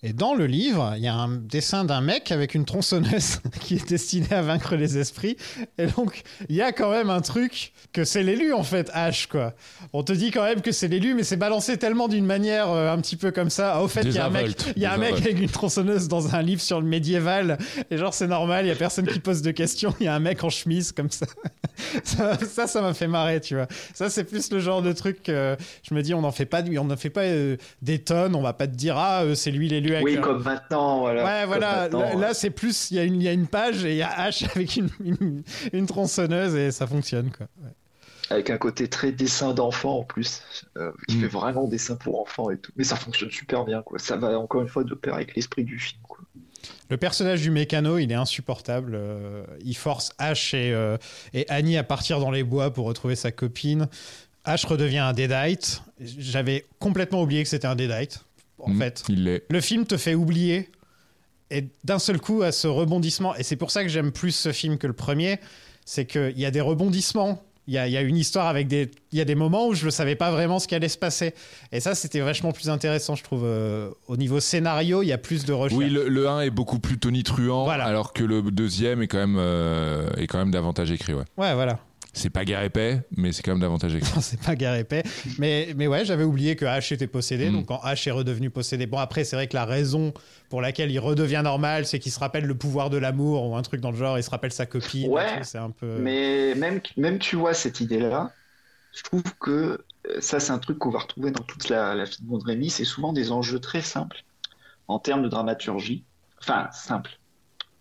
Et 0.08 0.14
dans 0.14 0.34
le 0.34 0.46
livre, 0.46 0.94
il 0.96 1.04
y 1.04 1.08
a 1.10 1.14
un 1.14 1.28
dessin 1.28 1.84
d'un 1.84 2.00
mec 2.00 2.32
avec 2.32 2.56
une 2.56 2.64
tronçonneuse 2.64 3.42
qui 3.60 3.76
est 3.76 3.90
destiné 3.90 4.32
à 4.32 4.42
vaincre 4.42 4.78
les 4.78 4.98
esprits. 4.98 5.36
Et 5.78 5.88
donc, 5.88 6.24
il 6.48 6.56
y 6.56 6.62
a 6.62 6.72
quand 6.72 6.90
même 6.92 7.10
un 7.10 7.20
truc 7.20 7.74
que 7.92 8.06
c'est 8.06 8.24
l'élu, 8.24 8.54
en 8.54 8.64
fait, 8.64 8.90
H, 8.92 9.28
quoi. 9.28 9.54
On 9.92 10.04
te 10.04 10.14
dit 10.14 10.32
quand 10.32 10.46
même 10.46 10.62
que 10.62 10.72
c'est 10.72 10.88
l'élu, 10.88 11.14
mais 11.14 11.24
c'est 11.24 11.36
balancé 11.36 11.78
tellement 11.78 12.08
d'une 12.08 12.26
manière 12.26 12.72
euh, 12.72 12.90
un 12.90 13.02
petit 13.02 13.18
peu 13.18 13.32
comme 13.32 13.50
ça. 13.50 13.74
Ah, 13.76 13.84
au 13.84 13.90
fait, 13.90 14.04
il 14.04 14.14
y 14.14 14.18
a 14.18 14.28
un 14.28 14.30
mec, 14.30 14.46
Désinvolte, 14.46 14.74
il 14.78 14.82
y 14.82 14.86
a 14.86 14.94
un 14.94 14.98
mec 14.98 15.10
désinvolte. 15.10 15.28
avec 15.28 15.44
une 15.44 15.50
tronçonneuse 15.50 16.08
dans 16.08 16.34
un 16.34 16.42
livre 16.42 16.62
sur 16.62 16.80
le 16.80 16.88
médiéval. 16.88 17.58
Et 17.92 17.98
genre, 17.98 18.14
c'est 18.14 18.28
normal, 18.28 18.64
il 18.64 18.70
y 18.70 18.72
a 18.72 18.76
personne 18.76 19.08
qui 19.08 19.20
pose 19.20 19.42
de 19.42 19.52
questions. 19.52 19.94
Il 20.00 20.06
y 20.06 20.08
a 20.08 20.16
un 20.16 20.22
mec 20.22 20.42
en 20.42 20.50
chemise 20.50 20.94
comme 20.94 21.12
ça. 21.12 21.26
ça, 22.06 22.68
ça, 22.68 22.82
m'a 22.82 22.94
fait 22.94 23.08
marrer, 23.08 23.42
tu 23.42 23.56
vois. 23.56 23.68
Ça, 23.94 24.10
c'est 24.10 24.24
plus 24.24 24.52
le 24.52 24.60
genre 24.62 24.82
de 24.82 24.94
truc 24.94 25.24
que 25.24 25.58
je 25.84 25.94
me 25.94 26.02
dis, 26.02 26.14
on 26.14 26.22
n'en 26.22 26.32
fait 26.32 26.46
pas, 26.46 26.62
on 26.62 26.86
n'en 26.86 26.96
fait 26.96 27.10
pas 27.10 27.24
euh, 27.24 27.58
des 27.82 28.00
tonnes. 28.00 28.36
On 28.36 28.42
va 28.42 28.54
pas 28.54 28.68
te 28.68 28.76
dire, 28.76 28.96
ah, 28.98 29.24
euh, 29.24 29.36
c'est 29.36 29.52
lui 29.52 29.68
l'élu 29.68 29.97
avec. 29.98 30.06
Oui, 30.16 30.22
comme 30.22 30.44
maintenant, 30.44 31.00
voilà. 31.00 31.24
Ouais, 31.26 31.46
voilà. 31.46 31.88
Là, 31.90 32.34
c'est 32.34 32.50
plus, 32.50 32.92
il 32.92 32.98
y, 32.98 33.00
a 33.00 33.04
une- 33.04 33.16
il 33.22 33.24
y 33.24 33.28
a 33.28 33.34
une 33.34 33.48
page 33.48 33.86
et 33.86 33.92
il 33.92 33.98
y 33.98 34.02
a 34.02 34.30
H 34.30 34.46
avec 34.56 34.76
une, 34.76 34.90
une, 35.04 35.44
une 35.74 35.86
tronçonneuse 35.86 36.56
et 36.56 36.72
ça 36.72 36.88
fonctionne, 36.88 37.30
quoi. 37.32 37.48
Ouais. 37.64 37.70
Avec 38.30 38.50
un 38.50 38.58
côté 38.58 38.90
très 38.90 39.14
dessin 39.14 39.54
d'enfant 39.54 40.00
en 40.00 40.04
plus, 40.04 40.42
euh, 40.78 40.92
qui 41.08 41.16
Mm. 41.16 41.22
fait 41.22 41.28
vraiment 41.28 41.66
dessin 41.68 41.96
pour 41.96 42.20
enfants 42.22 42.50
et 42.50 42.58
tout. 42.58 42.72
Mais 42.76 42.84
ça 42.84 42.98
fonctionne 42.98 43.32
super 43.32 43.64
bien, 43.64 43.82
quoi. 43.82 44.00
Ça 44.00 44.18
va 44.18 44.38
encore 44.38 44.62
une 44.62 44.68
fois 44.68 44.84
de 44.84 44.94
pair 44.96 45.14
avec 45.14 45.34
l'esprit 45.36 45.64
du 45.64 45.80
film, 45.80 46.02
quoi. 46.04 46.18
Le 46.90 46.98
personnage 46.98 47.42
du 47.42 47.52
mécano, 47.52 47.98
il 47.98 48.12
est 48.12 48.16
insupportable. 48.16 48.94
euh, 48.96 49.44
il 49.64 49.78
force 49.78 50.12
H 50.20 50.56
et, 50.58 50.74
euh, 50.74 50.98
et 51.34 51.46
Annie 51.50 51.78
à 51.78 51.84
partir 51.84 52.20
dans 52.20 52.32
les 52.32 52.44
bois 52.44 52.72
pour 52.74 52.86
retrouver 52.86 53.16
sa 53.16 53.32
copine. 53.32 53.88
H 54.46 54.66
redevient 54.68 54.98
un 55.00 55.14
Deadite. 55.14 55.82
J'avais 56.02 56.66
complètement 56.80 57.22
oublié 57.22 57.44
que 57.44 57.50
c'était 57.50 57.68
un 57.68 57.76
Deadite. 57.76 58.26
En 58.60 58.70
Mm, 58.72 58.80
fait, 58.80 59.04
Il 59.10 59.42
le 59.50 59.62
film 59.62 59.86
te 59.86 59.98
fait 59.98 60.16
oublier. 60.16 60.70
Et 61.50 61.66
d'un 61.86 62.00
seul 62.00 62.20
coup, 62.20 62.42
à 62.42 62.52
ce 62.52 62.68
rebondissement, 62.68 63.34
et 63.36 63.44
c'est 63.44 63.56
pour 63.56 63.72
ça 63.72 63.84
que 63.84 63.90
j'aime 63.90 64.12
plus 64.12 64.32
ce 64.32 64.52
film 64.52 64.78
que 64.78 64.88
le 64.88 64.94
premier, 64.94 65.40
c'est 65.86 66.06
qu'il 66.06 66.38
y 66.38 66.46
a 66.46 66.52
des 66.52 66.60
rebondissements. 66.62 67.42
Il 67.70 67.74
y 67.74 67.78
a, 67.78 67.86
il 67.88 67.92
y 67.94 67.98
a 67.98 68.02
une 68.02 68.16
histoire 68.18 68.48
avec 68.48 68.68
des. 68.68 68.90
Il 69.12 69.18
y 69.18 69.22
a 69.22 69.26
des 69.26 69.36
moments 69.36 69.68
où 69.68 69.74
je 69.74 69.86
ne 69.86 69.90
savais 69.92 70.16
pas 70.16 70.32
vraiment 70.32 70.58
ce 70.60 70.68
qui 70.70 70.76
allait 70.76 70.88
se 70.90 70.98
passer. 70.98 71.34
Et 71.74 71.80
ça, 71.82 71.96
c'était 71.96 72.20
vachement 72.22 72.52
plus 72.54 72.70
intéressant, 72.70 73.16
je 73.16 73.24
trouve. 73.24 73.44
euh, 73.46 73.90
au 74.08 74.16
niveau 74.18 74.40
scénario, 74.40 75.04
il 75.04 75.08
y 75.08 75.12
a 75.14 75.18
plus 75.18 75.44
de 75.46 75.52
recherche. 75.54 75.78
Oui, 75.78 75.90
le, 75.90 76.08
le 76.08 76.28
1 76.30 76.42
est 76.42 76.50
beaucoup 76.50 76.80
plus 76.80 76.98
tonitruant, 76.98 77.66
Voilà. 77.66 77.86
alors 77.86 78.12
que 78.14 78.24
le 78.24 78.42
deuxième 78.42 79.02
est 79.02 79.08
quand 79.08 79.18
même, 79.18 79.36
euh, 79.38 80.10
est 80.18 80.28
quand 80.28 80.38
même 80.40 80.52
davantage 80.52 80.92
écrit. 80.92 81.14
Ouais. 81.14 81.24
Ouais, 81.38 81.54
voilà. 81.54 81.80
C'est 82.18 82.32
pas 82.32 82.46
guère 82.46 82.64
épais, 82.64 83.02
mais 83.16 83.32
c'est 83.32 83.44
quand 83.44 83.52
même 83.52 83.62
davantage 83.62 83.94
écrit. 83.96 84.12
Non, 84.16 84.22
c'est 84.22 84.42
pas 84.42 84.56
guerre 84.56 84.76
épais. 84.76 85.04
Mais, 85.38 85.74
mais 85.76 85.88
ouais, 85.88 86.04
j'avais 86.04 86.24
oublié 86.24 86.56
que 86.56 86.66
H 86.66 86.94
était 86.94 87.08
possédé. 87.08 87.50
Mm. 87.50 87.54
Donc 87.54 87.66
quand 87.68 87.80
H 87.84 88.10
est 88.10 88.12
redevenu 88.12 88.50
possédé. 88.50 88.88
Bon, 88.88 88.98
après, 88.98 89.24
c'est 89.24 89.36
vrai 89.36 89.48
que 89.48 89.56
la 89.56 89.66
raison 89.66 90.14
pour 90.50 90.62
laquelle 90.62 90.92
il 90.92 91.00
redevient 91.00 91.42
normal, 91.44 91.86
c'est 91.86 92.00
qu'il 92.00 92.12
se 92.12 92.20
rappelle 92.20 92.46
le 92.46 92.56
pouvoir 92.56 92.90
de 92.90 92.98
l'amour 92.98 93.48
ou 93.48 93.56
un 93.56 93.62
truc 93.62 93.82
dans 93.82 93.92
le 93.92 93.98
genre. 93.98 94.18
Il 94.18 94.24
se 94.24 94.30
rappelle 94.30 94.52
sa 94.52 94.66
copine. 94.66 95.10
Ouais, 95.10 95.36
et 95.36 95.38
tout, 95.38 95.44
C'est 95.44 95.60
un 95.60 95.70
peu. 95.70 95.98
Mais 96.00 96.56
même, 96.56 96.82
même 96.98 97.20
tu 97.20 97.36
vois 97.36 97.54
cette 97.54 97.80
idée-là, 97.82 98.32
je 98.96 99.04
trouve 99.04 99.24
que 99.40 99.50
euh, 99.50 100.22
ça, 100.22 100.40
c'est 100.40 100.52
un 100.52 100.60
truc 100.60 100.80
qu'on 100.80 100.90
va 100.90 101.00
retrouver 101.00 101.32
dans 101.32 101.44
toute 101.44 101.70
la, 101.70 101.94
la 101.94 102.06
film 102.08 102.30
de 102.30 102.44
Rémi. 102.44 102.70
C'est 102.70 102.86
souvent 102.86 103.14
des 103.14 103.32
enjeux 103.32 103.60
très 103.60 103.82
simples 103.82 104.24
en 104.88 104.98
termes 104.98 105.22
de 105.22 105.30
dramaturgie. 105.30 106.04
Enfin, 106.42 106.70
simple 106.72 107.20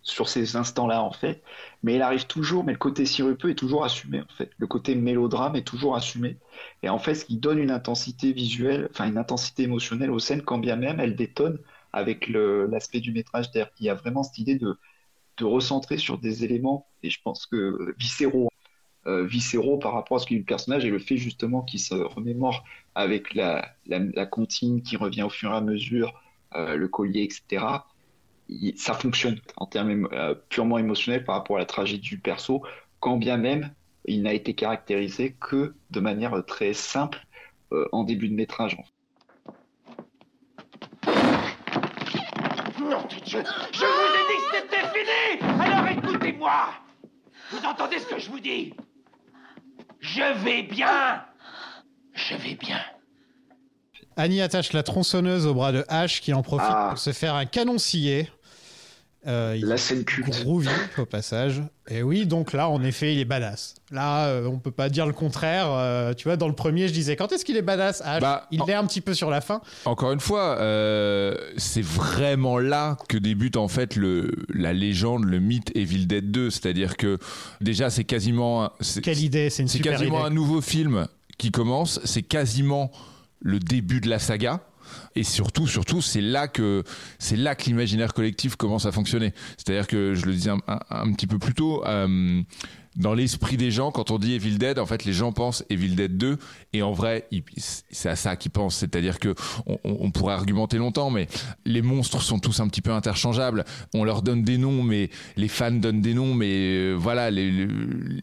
sur 0.07 0.29
ces 0.29 0.55
instants-là, 0.55 1.01
en 1.01 1.11
fait. 1.11 1.43
Mais 1.83 1.95
il 1.95 2.01
arrive 2.01 2.25
toujours, 2.27 2.63
mais 2.63 2.71
le 2.73 2.77
côté 2.77 3.05
sirupeux 3.05 3.51
est 3.51 3.55
toujours 3.55 3.83
assumé, 3.85 4.21
en 4.21 4.35
fait. 4.35 4.51
Le 4.57 4.67
côté 4.67 4.95
mélodrame 4.95 5.55
est 5.55 5.65
toujours 5.65 5.95
assumé. 5.95 6.37
Et 6.83 6.89
en 6.89 6.99
fait, 6.99 7.15
ce 7.15 7.25
qui 7.25 7.37
donne 7.37 7.59
une 7.59 7.71
intensité 7.71 8.31
visuelle, 8.33 8.87
enfin, 8.91 9.07
une 9.07 9.17
intensité 9.17 9.63
émotionnelle 9.63 10.11
aux 10.11 10.19
scènes, 10.19 10.41
quand 10.41 10.57
bien 10.57 10.75
même 10.75 10.99
elles 10.99 11.15
détonnent 11.15 11.59
avec 11.93 12.27
l'aspect 12.29 12.99
du 12.99 13.11
métrage 13.11 13.51
derrière. 13.51 13.71
Il 13.79 13.85
y 13.85 13.89
a 13.89 13.93
vraiment 13.93 14.23
cette 14.23 14.37
idée 14.39 14.55
de, 14.55 14.77
de 15.37 15.45
recentrer 15.45 15.97
sur 15.97 16.17
des 16.17 16.43
éléments, 16.43 16.87
et 17.03 17.09
je 17.09 17.19
pense 17.23 17.45
que 17.45 17.93
viscéraux, 17.97 18.49
euh, 19.05 19.25
viscéraux 19.25 19.77
par 19.77 19.93
rapport 19.93 20.17
à 20.17 20.19
ce 20.19 20.25
qu'est 20.27 20.35
le 20.35 20.43
personnage 20.43 20.83
et 20.83 20.89
le 20.89 20.99
fait 20.99 21.17
justement 21.17 21.61
qu'il 21.61 21.79
se 21.79 21.95
remémore 21.95 22.65
avec 22.95 23.33
la, 23.35 23.71
la, 23.85 23.99
la 23.99 24.25
comptine 24.25 24.81
qui 24.81 24.97
revient 24.97 25.23
au 25.23 25.29
fur 25.29 25.51
et 25.51 25.55
à 25.55 25.61
mesure, 25.61 26.21
euh, 26.55 26.75
le 26.75 26.87
collier, 26.87 27.23
etc. 27.23 27.65
Ça 28.77 28.93
fonctionne 28.93 29.39
en 29.57 29.65
termes 29.65 29.89
émo- 29.91 30.13
euh, 30.13 30.33
purement 30.49 30.77
émotionnels 30.77 31.23
par 31.25 31.35
rapport 31.35 31.57
à 31.57 31.59
la 31.59 31.65
tragédie 31.65 32.07
du 32.09 32.17
perso, 32.19 32.63
quand 32.99 33.17
bien 33.17 33.37
même 33.37 33.71
il 34.05 34.21
n'a 34.23 34.33
été 34.33 34.53
caractérisé 34.53 35.35
que 35.39 35.75
de 35.91 35.99
manière 35.99 36.41
très 36.45 36.71
simple 36.73 37.19
euh, 37.73 37.85
en 37.91 38.03
début 38.05 38.29
de 38.29 38.33
métrage. 38.35 38.77
Non, 42.79 43.03
Dieu, 43.25 43.43
je 43.73 43.79
vous 43.79 44.13
ai 44.13 44.23
dit 44.29 44.39
que 44.51 44.57
c'était 44.57 44.87
fini 44.97 45.61
Alors 45.61 45.87
écoutez-moi 45.89 46.69
Vous 47.51 47.65
entendez 47.65 47.99
ce 47.99 48.05
que 48.05 48.19
je 48.19 48.29
vous 48.29 48.39
dis? 48.39 48.73
Je 49.99 50.43
vais 50.43 50.63
bien 50.63 51.23
Je 52.13 52.35
vais 52.35 52.55
bien. 52.55 52.79
Annie 54.15 54.41
attache 54.41 54.73
la 54.73 54.83
tronçonneuse 54.83 55.45
au 55.45 55.53
bras 55.53 55.71
de 55.71 55.81
H 55.89 56.21
qui 56.21 56.33
en 56.33 56.41
profite 56.43 56.67
Ah. 56.71 56.87
pour 56.91 56.97
se 56.97 57.11
faire 57.11 57.35
un 57.35 57.45
canon 57.45 57.77
scié. 57.77 58.31
Euh, 59.27 59.55
il 59.57 59.65
La 59.65 59.75
scène 59.77 60.05
culte. 60.05 60.29
groovy 60.43 60.69
au 60.97 61.05
passage. 61.05 61.61
Et 61.89 62.01
oui, 62.01 62.25
donc 62.25 62.53
là, 62.53 62.69
en 62.69 62.81
effet, 62.83 63.13
il 63.13 63.19
est 63.19 63.25
badass. 63.25 63.75
Là, 63.91 64.27
euh, 64.27 64.45
on 64.47 64.57
peut 64.57 64.71
pas 64.71 64.87
dire 64.89 65.05
le 65.05 65.11
contraire. 65.13 65.67
Euh, 65.69 66.13
tu 66.13 66.25
vois, 66.29 66.37
dans 66.37 66.47
le 66.47 66.53
premier, 66.55 66.87
je 66.87 66.93
disais 66.93 67.15
quand 67.17 67.31
est-ce 67.33 67.43
qu'il 67.43 67.57
est 67.57 67.61
badass 67.61 68.01
H 68.05 68.21
Bah, 68.21 68.47
Il 68.51 68.61
en- 68.61 68.65
l'est 68.65 68.73
un 68.73 68.85
petit 68.85 69.01
peu 69.01 69.13
sur 69.13 69.29
la 69.29 69.41
fin. 69.41 69.61
Encore 69.85 70.11
une 70.13 70.19
fois, 70.21 70.57
euh, 70.59 71.35
c'est 71.57 71.83
vraiment 71.83 72.57
là 72.57 72.97
que 73.09 73.17
débute 73.17 73.57
en 73.57 73.67
fait 73.67 73.95
le, 73.97 74.31
la 74.53 74.71
légende, 74.73 75.25
le 75.25 75.39
mythe 75.39 75.71
Evil 75.75 76.05
Dead 76.07 76.31
2. 76.31 76.49
C'est-à-dire 76.49 76.95
que 76.97 77.17
déjà, 77.61 77.89
c'est 77.89 78.03
quasiment. 78.05 78.71
Quelle 79.03 79.19
idée 79.21 79.49
C'est 79.49 79.61
une 79.63 79.67
C'est 79.67 79.77
super 79.77 79.93
quasiment 79.93 80.19
idée. 80.19 80.27
un 80.27 80.33
nouveau 80.33 80.61
film 80.61 81.07
qui 81.37 81.51
commence. 81.51 81.99
C'est 82.05 82.23
quasiment 82.23 82.91
le 83.41 83.59
début 83.59 83.99
de 84.01 84.09
la 84.09 84.19
saga. 84.19 84.61
Et 85.17 85.23
surtout, 85.23 85.65
surtout, 85.65 85.99
c'est 85.99 86.21
là 86.21 86.47
que 86.47 86.83
c'est 87.17 87.37
là 87.37 87.55
que 87.55 87.63
l'imaginaire 87.63 88.13
collectif 88.13 88.55
commence 88.55 88.85
à 88.85 88.91
fonctionner. 88.91 89.33
C'est-à-dire 89.57 89.87
que 89.87 90.13
je 90.13 90.25
le 90.27 90.33
disais 90.33 90.51
un, 90.51 91.11
petit 91.13 91.25
peu 91.25 91.39
plus 91.39 91.55
tôt. 91.55 91.83
euh, 91.87 92.43
dans 92.97 93.13
l'esprit 93.13 93.57
des 93.57 93.71
gens, 93.71 93.91
quand 93.91 94.11
on 94.11 94.17
dit 94.17 94.33
Evil 94.33 94.57
Dead, 94.57 94.79
en 94.79 94.85
fait, 94.85 95.05
les 95.05 95.13
gens 95.13 95.31
pensent 95.31 95.63
Evil 95.69 95.95
Dead 95.95 96.17
2, 96.17 96.37
et 96.73 96.81
en 96.81 96.91
vrai, 96.91 97.27
c'est 97.91 98.09
à 98.09 98.15
ça 98.15 98.35
qu'ils 98.35 98.51
pensent. 98.51 98.75
C'est-à-dire 98.75 99.19
que 99.19 99.35
on, 99.83 100.11
pourrait 100.11 100.33
argumenter 100.33 100.77
longtemps, 100.77 101.11
mais 101.11 101.27
les 101.65 101.81
monstres 101.81 102.21
sont 102.21 102.39
tous 102.39 102.59
un 102.59 102.67
petit 102.67 102.81
peu 102.81 102.91
interchangeables. 102.91 103.65
On 103.93 104.03
leur 104.03 104.23
donne 104.23 104.43
des 104.43 104.57
noms, 104.57 104.81
mais 104.81 105.09
les 105.35 105.47
fans 105.47 105.71
donnent 105.71 106.01
des 106.01 106.15
noms, 106.15 106.33
mais 106.33 106.47
euh, 106.49 106.95
voilà, 106.95 107.29
les, 107.29 107.67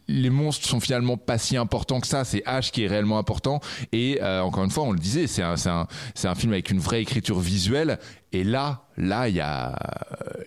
les, 0.07 0.29
monstres 0.29 0.67
sont 0.67 0.81
finalement 0.81 1.15
pas 1.15 1.37
si 1.37 1.55
importants 1.55 2.01
que 2.01 2.07
ça. 2.07 2.25
C'est 2.25 2.43
H 2.45 2.71
qui 2.71 2.83
est 2.83 2.87
réellement 2.87 3.17
important. 3.17 3.61
Et 3.93 4.19
euh, 4.21 4.41
encore 4.41 4.65
une 4.65 4.71
fois, 4.71 4.83
on 4.83 4.91
le 4.91 4.99
disait, 4.99 5.27
c'est 5.27 5.41
un, 5.41 5.55
un, 5.67 5.87
un 6.23 6.35
film 6.35 6.51
avec 6.51 6.69
une 6.69 6.79
vraie 6.79 7.01
écriture 7.01 7.39
visuelle. 7.39 7.97
Et 8.33 8.43
là, 8.43 8.83
là, 8.97 9.29
il 9.29 9.35
y 9.35 9.41
a, 9.41 9.77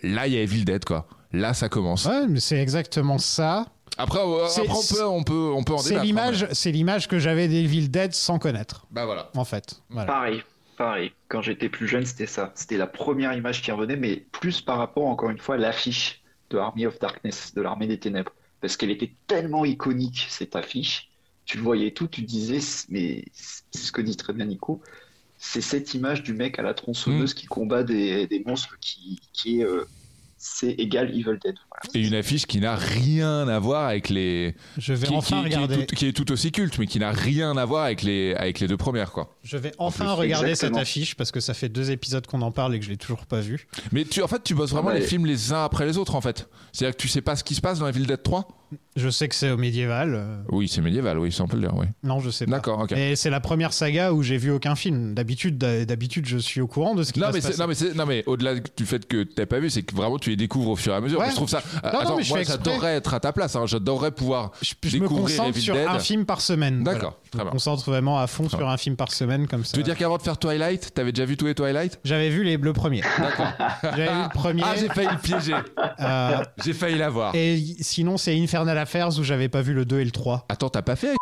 là, 0.03 0.27
il 0.27 0.35
y 0.35 0.37
a 0.37 0.43
Evil 0.43 0.65
Dead, 0.65 0.85
quoi. 0.85 1.07
Là, 1.33 1.55
ça 1.55 1.69
commence. 1.69 2.07
Ouais, 2.07 2.27
mais 2.27 2.41
c'est 2.41 2.61
exactement 2.61 3.19
ça. 3.19 3.67
Après, 3.97 4.19
euh, 4.21 4.45
après, 4.47 4.69
on 4.69 4.83
peut, 4.95 5.05
on 5.07 5.23
peut, 5.25 5.53
on 5.55 5.65
peut 5.65 5.73
en 5.75 5.79
C'est 5.79 5.97
hein, 5.97 6.03
l'image, 6.05 6.45
mais- 6.49 6.55
c'est 6.55 6.71
l'image 6.73 7.09
que 7.09 7.19
j'avais 7.19 7.49
d'Evil 7.49 7.91
Dead 7.91 8.13
sans 8.15 8.39
connaître. 8.39 8.87
Bah 8.91 9.07
voilà. 9.07 9.31
En 9.35 9.45
fait. 9.45 9.81
Voilà. 9.91 10.07
Pareil, 10.07 10.43
pareil. 10.77 11.13
Quand 11.29 11.43
j'étais 11.43 11.69
plus 11.69 11.89
jeune, 11.89 12.05
c'était 12.05 12.27
ça. 12.27 12.53
C'était 12.55 12.77
la 12.77 12.87
première 12.87 13.33
image 13.33 13.63
qui 13.63 13.71
revenait, 13.73 13.97
mais 13.97 14.17
plus 14.33 14.61
par 14.61 14.79
rapport, 14.79 15.07
encore 15.07 15.31
une 15.31 15.39
fois, 15.39 15.55
à 15.57 15.59
l'affiche 15.59 16.23
de 16.51 16.59
Army 16.59 16.87
of 16.87 16.99
Darkness, 16.99 17.55
de 17.55 17.63
l'Armée 17.63 17.87
des 17.87 17.99
Ténèbres. 17.99 18.33
Parce 18.61 18.77
qu'elle 18.77 18.91
était 18.91 19.13
tellement 19.27 19.65
iconique, 19.65 20.27
cette 20.31 20.57
affiche. 20.57 21.09
Tu 21.45 21.57
le 21.57 21.63
voyais 21.63 21.93
tout, 21.93 22.09
tu 22.09 22.23
disais, 22.23 22.59
mais 22.89 23.25
c'est 23.33 23.63
ce 23.79 23.93
que 23.93 24.01
dit 24.03 24.17
très 24.17 24.33
bien 24.33 24.45
Nico, 24.47 24.83
c'est 25.39 25.61
cette 25.61 25.95
image 25.95 26.23
du 26.23 26.33
mec 26.35 26.59
à 26.59 26.63
la 26.63 26.75
tronçonneuse 26.75 27.33
qui 27.35 27.47
combat 27.47 27.85
des, 27.85 28.27
des 28.27 28.43
monstres 28.45 28.77
qui, 28.81 29.21
qui 29.33 29.61
est. 29.61 29.65
euh, 29.65 29.87
c'est 30.39 30.71
égal 30.71 31.11
Evil 31.11 31.25
Dead. 31.45 31.55
Voilà. 31.71 31.83
Et 31.95 32.07
une 32.07 32.15
affiche 32.15 32.47
qui 32.47 32.61
n'a 32.61 32.77
rien 32.77 33.47
à 33.49 33.59
voir 33.59 33.89
avec 33.89 34.09
les. 34.09 34.55
Je 34.79 34.95
vais 34.95 35.07
qui, 35.09 35.15
enfin 35.15 35.43
qui- 35.43 35.49
qui 35.49 35.55
est 35.55 35.57
regarder. 35.57 35.87
tout, 35.87 35.95
qui 35.97 36.07
est 36.07 36.13
tout 36.13 36.31
aussi 36.33 36.53
culte, 36.53 36.79
mais 36.79 36.87
qui 36.87 36.99
n'a 36.99 37.11
rien 37.11 37.57
à 37.57 37.65
voir 37.65 37.85
avec 37.85 38.03
les, 38.03 38.35
avec 38.35 38.61
les 38.61 38.69
deux 38.69 38.77
premières, 38.77 39.13
quoi. 39.13 39.37
Je 39.43 39.57
vais 39.57 39.73
enfin 39.79 40.13
regarder 40.13 40.51
Exactement. 40.51 40.79
cette 40.79 40.83
affiche 40.83 41.15
parce 41.17 41.31
que 41.33 41.41
ça 41.41 41.55
fait 41.55 41.69
deux 41.69 41.91
épisodes 41.91 42.27
qu'on 42.27 42.43
en 42.43 42.51
parle 42.53 42.75
et 42.75 42.79
que 42.79 42.85
je 42.85 42.91
l'ai 42.91 42.97
toujours 42.97 43.27
pas 43.27 43.41
vue. 43.41 43.67
Mais 43.93 44.05
tu, 44.05 44.23
en 44.23 44.29
fait, 44.29 44.43
tu 44.45 44.55
bosses 44.55 44.71
vraiment 44.71 44.91
Ah, 44.91 44.95
les 44.95 45.03
films 45.03 45.27
les 45.27 45.53
uns 45.53 45.65
après 45.65 45.87
les 45.87 45.99
autres, 45.99 46.15
en 46.15 46.21
fait. 46.21 46.49
C'est-à-dire 46.73 46.97
que 46.97 47.03
tu 47.03 47.09
sais 47.09 47.21
pas 47.23 47.37
ce 47.37 47.45
qui 47.45 47.55
se 47.55 47.61
passe 47.61 47.79
dans 47.81 47.87
Evil 47.89 48.07
Dead 48.07 48.23
3 48.23 48.49
Je 48.97 49.09
sais 49.09 49.29
que 49.29 49.35
c'est 49.35 49.51
au 49.51 49.57
médiéval. 49.57 50.15
euh, 50.15 50.37
Oui, 50.51 50.69
c'est 50.69 50.81
médiéval, 50.81 51.19
oui, 51.19 51.31
ça 51.33 51.45
on 51.45 51.47
peut 51.47 51.57
le 51.57 51.63
dire, 51.63 51.75
oui. 51.77 51.87
Non, 52.03 52.21
je 52.21 52.31
sais 52.31 52.45
pas. 52.47 52.53
D'accord, 52.53 52.81
ok. 52.81 52.93
Et 52.93 53.15
c'est 53.17 53.31
la 53.31 53.41
première 53.41 53.73
saga 53.73 54.13
où 54.13 54.23
j'ai 54.23 54.37
vu 54.37 54.51
aucun 54.51 54.75
film. 54.75 55.15
D'habitude, 55.15 55.57
d'habitude, 55.59 56.27
je 56.27 56.37
suis 56.39 56.61
au 56.61 56.67
courant 56.67 56.95
de 56.95 57.03
ce 57.05 57.13
qui 57.13 57.21
Non 57.21 57.27
va 57.27 57.33
mais, 57.33 57.41
se 57.41 57.47
c'est- 57.47 57.49
passer. 57.53 57.61
non 57.63 57.69
mais, 57.69 57.75
c'est- 57.75 57.95
non 57.95 58.07
mais 58.07 58.25
au-delà 58.27 58.55
du 58.57 58.85
fait 58.87 59.07
que 59.07 59.23
t'as 59.23 59.47
pas 59.47 59.61
vu, 59.61 59.71
c'est 59.71 59.83
que 59.83 59.95
vraiment 59.95 60.19
tu 60.19 60.31
les 60.31 60.37
découvres 60.37 60.71
au 60.71 60.77
fur 60.77 60.93
et 60.93 60.97
à 60.97 61.01
mesure. 61.01 61.21
Ouais. 61.21 61.31
Je 61.31 61.35
trouve 61.37 61.49
ça. 61.49 61.63
Non, 61.85 61.91
non, 61.93 61.99
Attends, 62.01 62.17
mais 62.17 62.23
je 62.25 62.29
moi 62.31 62.43
j'adorerais 62.43 62.97
être 62.97 63.15
à 63.15 63.21
ta 63.21 63.33
place. 63.33 63.55
hein. 63.57 63.67
J'adorerais 63.67 64.11
pouvoir 64.11 64.51
je 64.61 64.75
me 64.87 64.91
découvrir 65.03 65.25
concentre 65.37 65.49
Evil 65.51 65.61
sur 65.63 65.75
Dead. 65.75 65.87
un 65.89 65.99
film 66.01 66.27
par 66.27 66.41
semaine. 66.41 66.83
D'accord, 66.83 67.01
Voilà. 67.01 67.21
très 67.31 67.39
Je 67.41 67.45
me 67.47 67.51
concentre 67.53 67.85
vraiment 67.89 68.19
à 68.19 68.27
fond 68.27 68.49
sur 68.49 68.69
un 68.69 68.77
film 68.77 68.97
par 68.97 69.13
semaine 69.13 69.47
comme 69.47 69.65
ça. 69.65 69.73
Tu 69.73 69.79
veux 69.79 69.85
dire 69.85 69.97
qu'avant 69.97 70.17
de 70.19 70.23
faire 70.23 70.39
Twilight, 70.39 70.93
t'avais 70.93 71.13
déjà 71.13 71.25
vu 71.25 71.37
tous 71.37 71.47
les 71.47 71.55
Twilight? 71.55 72.01
J'avais 72.05 72.31
vu 72.31 72.43
les 72.43 72.59
bleus 72.59 72.73
premiers. 72.73 73.03
D'accord. 73.19 73.47
J'avais 73.83 74.07
vu 74.13 74.23
le 74.25 74.29
premier. 74.35 74.63
Ah, 74.65 74.75
j'ai 74.79 74.89
failli 74.89 75.09
le 75.11 75.19
piéger. 75.19 75.55
Euh, 76.01 76.37
J'ai 76.65 76.73
failli 76.73 76.99
l'avoir. 76.99 77.35
et 77.35 77.63
sinon, 77.81 78.17
c'est 78.17 78.37
Infernal 78.59 78.79
Affairs 78.79 79.17
où 79.19 79.23
j'avais 79.23 79.49
pas 79.49 79.63
vu 79.63 79.73
le 79.73 79.85
2 79.85 80.01
et 80.01 80.05
le 80.05 80.11
3. 80.11 80.47
Attends, 80.49 80.69
t'as 80.69 80.83
pas 80.83 80.97
fait 80.97 81.15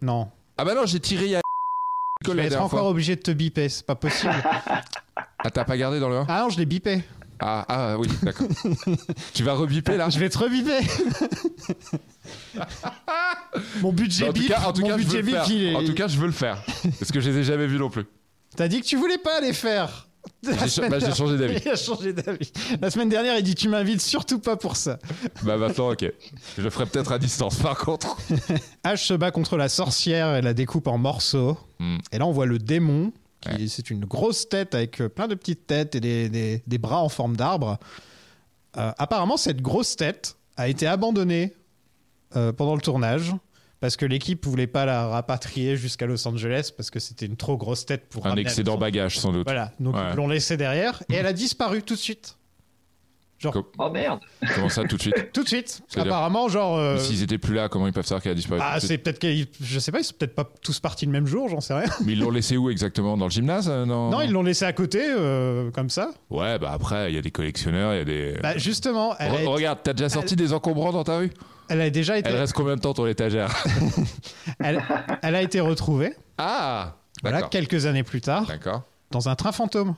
Non. 0.00 0.30
Ah 0.56 0.64
bah 0.64 0.74
non, 0.74 0.86
j'ai 0.86 1.00
tiré 1.00 1.36
a. 1.36 1.40
Je 2.24 2.32
vais 2.32 2.46
être 2.46 2.60
encore 2.62 2.86
obligé 2.86 3.14
de 3.14 3.20
te 3.20 3.30
biper, 3.30 3.68
c'est 3.68 3.84
pas 3.86 3.94
possible. 3.94 4.32
Ah, 5.44 5.50
t'as 5.50 5.64
pas 5.64 5.76
gardé 5.76 6.00
dans 6.00 6.08
le 6.08 6.16
1 6.16 6.26
ah 6.28 6.40
non, 6.40 6.48
je 6.48 6.58
l'ai 6.58 6.66
bipé. 6.66 7.04
ah, 7.38 7.64
ah 7.68 7.98
oui, 7.98 8.08
d'accord. 8.22 8.48
tu 9.34 9.44
vas 9.44 9.52
rebiper 9.52 9.96
là 9.96 10.08
Je 10.10 10.18
vais 10.18 10.28
te 10.28 10.38
rebiper. 10.38 10.80
Mon 13.80 13.92
budget 13.92 14.26
tout 14.26 14.32
bip, 14.32 14.48
cas, 14.48 14.62
en 14.66 14.72
tout 14.72 14.80
mon 14.80 14.88
cas, 14.88 14.98
je 14.98 15.02
veux 15.02 15.04
budget 15.04 15.16
le 15.18 15.22
bip, 15.22 15.34
faire. 15.34 15.50
il 15.50 15.62
est- 15.62 15.74
En 15.76 15.84
tout 15.84 15.94
cas, 15.94 16.08
je 16.08 16.18
veux 16.18 16.26
le 16.26 16.32
faire. 16.32 16.64
Parce 16.98 17.12
que 17.12 17.20
je 17.20 17.30
les 17.30 17.38
ai 17.38 17.44
jamais 17.44 17.68
vus 17.68 17.78
non 17.78 17.90
plus. 17.90 18.06
T'as 18.56 18.66
dit 18.66 18.80
que 18.80 18.86
tu 18.86 18.96
voulais 18.96 19.18
pas 19.18 19.40
les 19.40 19.52
faire. 19.52 20.08
J'ai 20.42 20.88
bah, 20.88 20.98
j'ai 21.00 21.12
changé 21.14 21.36
d'avis. 21.38 21.58
Il 21.64 21.70
a 21.70 21.76
changé 21.76 22.12
d'avis. 22.12 22.52
La 22.80 22.90
semaine 22.90 23.08
dernière, 23.08 23.36
il 23.38 23.42
dit 23.42 23.54
tu 23.54 23.68
m'invites 23.68 24.00
surtout 24.00 24.38
pas 24.38 24.56
pour 24.56 24.76
ça. 24.76 24.98
Bah 25.42 25.56
maintenant, 25.56 25.90
ok. 25.92 26.04
Je 26.56 26.62
le 26.62 26.70
ferai 26.70 26.86
peut-être 26.86 27.10
à 27.12 27.18
distance 27.18 27.56
par 27.56 27.76
contre. 27.78 28.16
Ash 28.84 29.06
se 29.06 29.14
bat 29.14 29.30
contre 29.30 29.56
la 29.56 29.68
sorcière 29.68 30.36
et 30.36 30.42
la 30.42 30.54
découpe 30.54 30.86
en 30.86 30.98
morceaux. 30.98 31.58
Hmm. 31.80 31.96
Et 32.12 32.18
là, 32.18 32.26
on 32.26 32.32
voit 32.32 32.46
le 32.46 32.58
démon. 32.58 33.12
qui- 33.40 33.68
C'est 33.68 33.90
une 33.90 34.04
grosse 34.04 34.48
tête 34.48 34.74
avec 34.74 35.00
euh, 35.00 35.08
plein 35.08 35.26
de 35.26 35.34
petites 35.34 35.66
têtes 35.66 35.94
et 35.94 36.00
des, 36.00 36.28
des- 36.28 36.62
des 36.66 36.78
bras 36.78 37.00
en 37.02 37.08
forme 37.08 37.36
d'arbre. 37.36 37.78
Euh, 38.76 38.92
apparemment, 38.98 39.36
cette 39.38 39.62
grosse 39.62 39.96
tête 39.96 40.36
a 40.56 40.68
été 40.68 40.86
abandonnée 40.86 41.54
euh, 42.36 42.52
pendant 42.52 42.74
le 42.74 42.80
tournage 42.80 43.32
parce 43.80 43.96
que 43.96 44.06
l'équipe 44.06 44.44
voulait 44.46 44.66
pas 44.66 44.84
la 44.86 45.06
rapatrier 45.08 45.76
jusqu'à 45.76 46.06
Los 46.06 46.26
Angeles 46.26 46.70
parce 46.76 46.90
que 46.90 46.98
c'était 46.98 47.26
une 47.26 47.36
trop 47.36 47.56
grosse 47.56 47.84
tête 47.86 48.08
pour 48.08 48.26
Un 48.26 48.36
excédent 48.36 48.72
Los- 48.74 48.78
bagage 48.80 49.18
sans 49.18 49.32
doute. 49.32 49.46
Voilà, 49.46 49.72
donc 49.80 49.94
Ouais. 49.96 50.02
ils 50.12 50.16
l'ont 50.16 50.28
laissée 50.28 50.56
derrière 50.56 51.02
et 51.10 51.14
elle 51.14 51.26
a 51.26 51.32
disparu 51.32 51.82
tout 51.82 51.94
de 51.94 51.98
suite. 52.00 52.36
Genre, 53.38 53.54
Oh 53.76 53.90
merde 53.90 54.20
Comment 54.54 54.70
ça 54.70 54.82
tout 54.84 54.96
de 54.96 55.02
suite 55.02 55.30
tout 55.34 55.42
de 55.42 55.48
suite. 55.48 55.82
Apparemment, 55.94 56.48
genre. 56.48 56.78
euh, 56.78 56.96
S'ils 56.96 57.22
étaient 57.22 57.36
plus 57.36 57.52
là, 57.54 57.68
comment 57.68 57.86
ils 57.86 57.92
peuvent 57.92 58.06
savoir 58.06 58.22
qu'elle 58.22 58.32
a 58.32 58.34
disparu 58.34 58.62
ah, 58.64 58.80
c'est 58.80 58.96
peut-être 58.96 59.18
qu'ils. 59.18 59.46
Je 59.60 59.78
sais 59.78 59.92
pas, 59.92 60.00
ils 60.00 60.04
sont 60.04 60.14
peut-être 60.18 60.34
pas 60.34 60.50
tous 60.62 60.80
partis 60.80 61.04
le 61.04 61.12
même 61.12 61.26
jour, 61.26 61.50
j'en 61.50 61.60
sais 61.60 61.74
rien. 61.74 61.84
Mais 62.06 62.12
ils 62.14 62.18
l'ont 62.18 62.30
laissé 62.30 62.56
où 62.56 62.70
exactement? 62.70 63.18
Dans 63.18 63.26
le 63.26 63.30
gymnase 63.30 63.68
euh, 63.68 63.84
dans- 63.84 64.08
Non, 64.10 64.22
ils 64.22 64.30
l'ont 64.32 64.42
laissé 64.42 64.64
à 64.64 64.72
côté, 64.72 65.00
euh, 65.02 65.70
comme 65.70 65.90
ça. 65.90 66.12
Ouais, 66.30 66.58
bah 66.58 66.70
après, 66.72 67.12
il 67.12 67.14
y 67.14 67.18
a 67.18 67.20
des 67.20 67.30
collectionneurs, 67.30 67.92
il 67.92 67.98
y 67.98 68.00
a 68.00 68.04
des. 68.06 68.38
Bah, 68.42 68.56
justement, 68.56 69.14
elle 69.18 69.30
Re- 69.32 69.46
a, 69.46 69.50
Regarde, 69.50 69.80
t'as 69.82 69.92
déjà 69.92 70.08
sorti 70.08 70.34
des 70.34 70.54
encombrants 70.54 70.92
dans 70.92 71.04
ta 71.04 71.18
rue? 71.18 71.30
Elle 71.68 71.80
a 71.80 71.90
déjà 71.90 72.18
été, 72.18 72.28
Elle 72.30 72.36
reste 72.36 72.52
combien 72.52 72.76
de 72.76 72.80
temps 72.80 72.94
ton 72.94 73.06
étagère 73.06 73.54
elle, 74.60 74.82
elle 75.22 75.34
a 75.34 75.42
été 75.42 75.60
retrouvée, 75.60 76.14
Ah 76.38 76.96
voilà, 77.22 77.42
quelques 77.42 77.86
années 77.86 78.02
plus 78.02 78.20
tard, 78.20 78.46
D'accord. 78.46 78.82
dans 79.10 79.28
un 79.28 79.34
train 79.34 79.52
fantôme. 79.52 79.94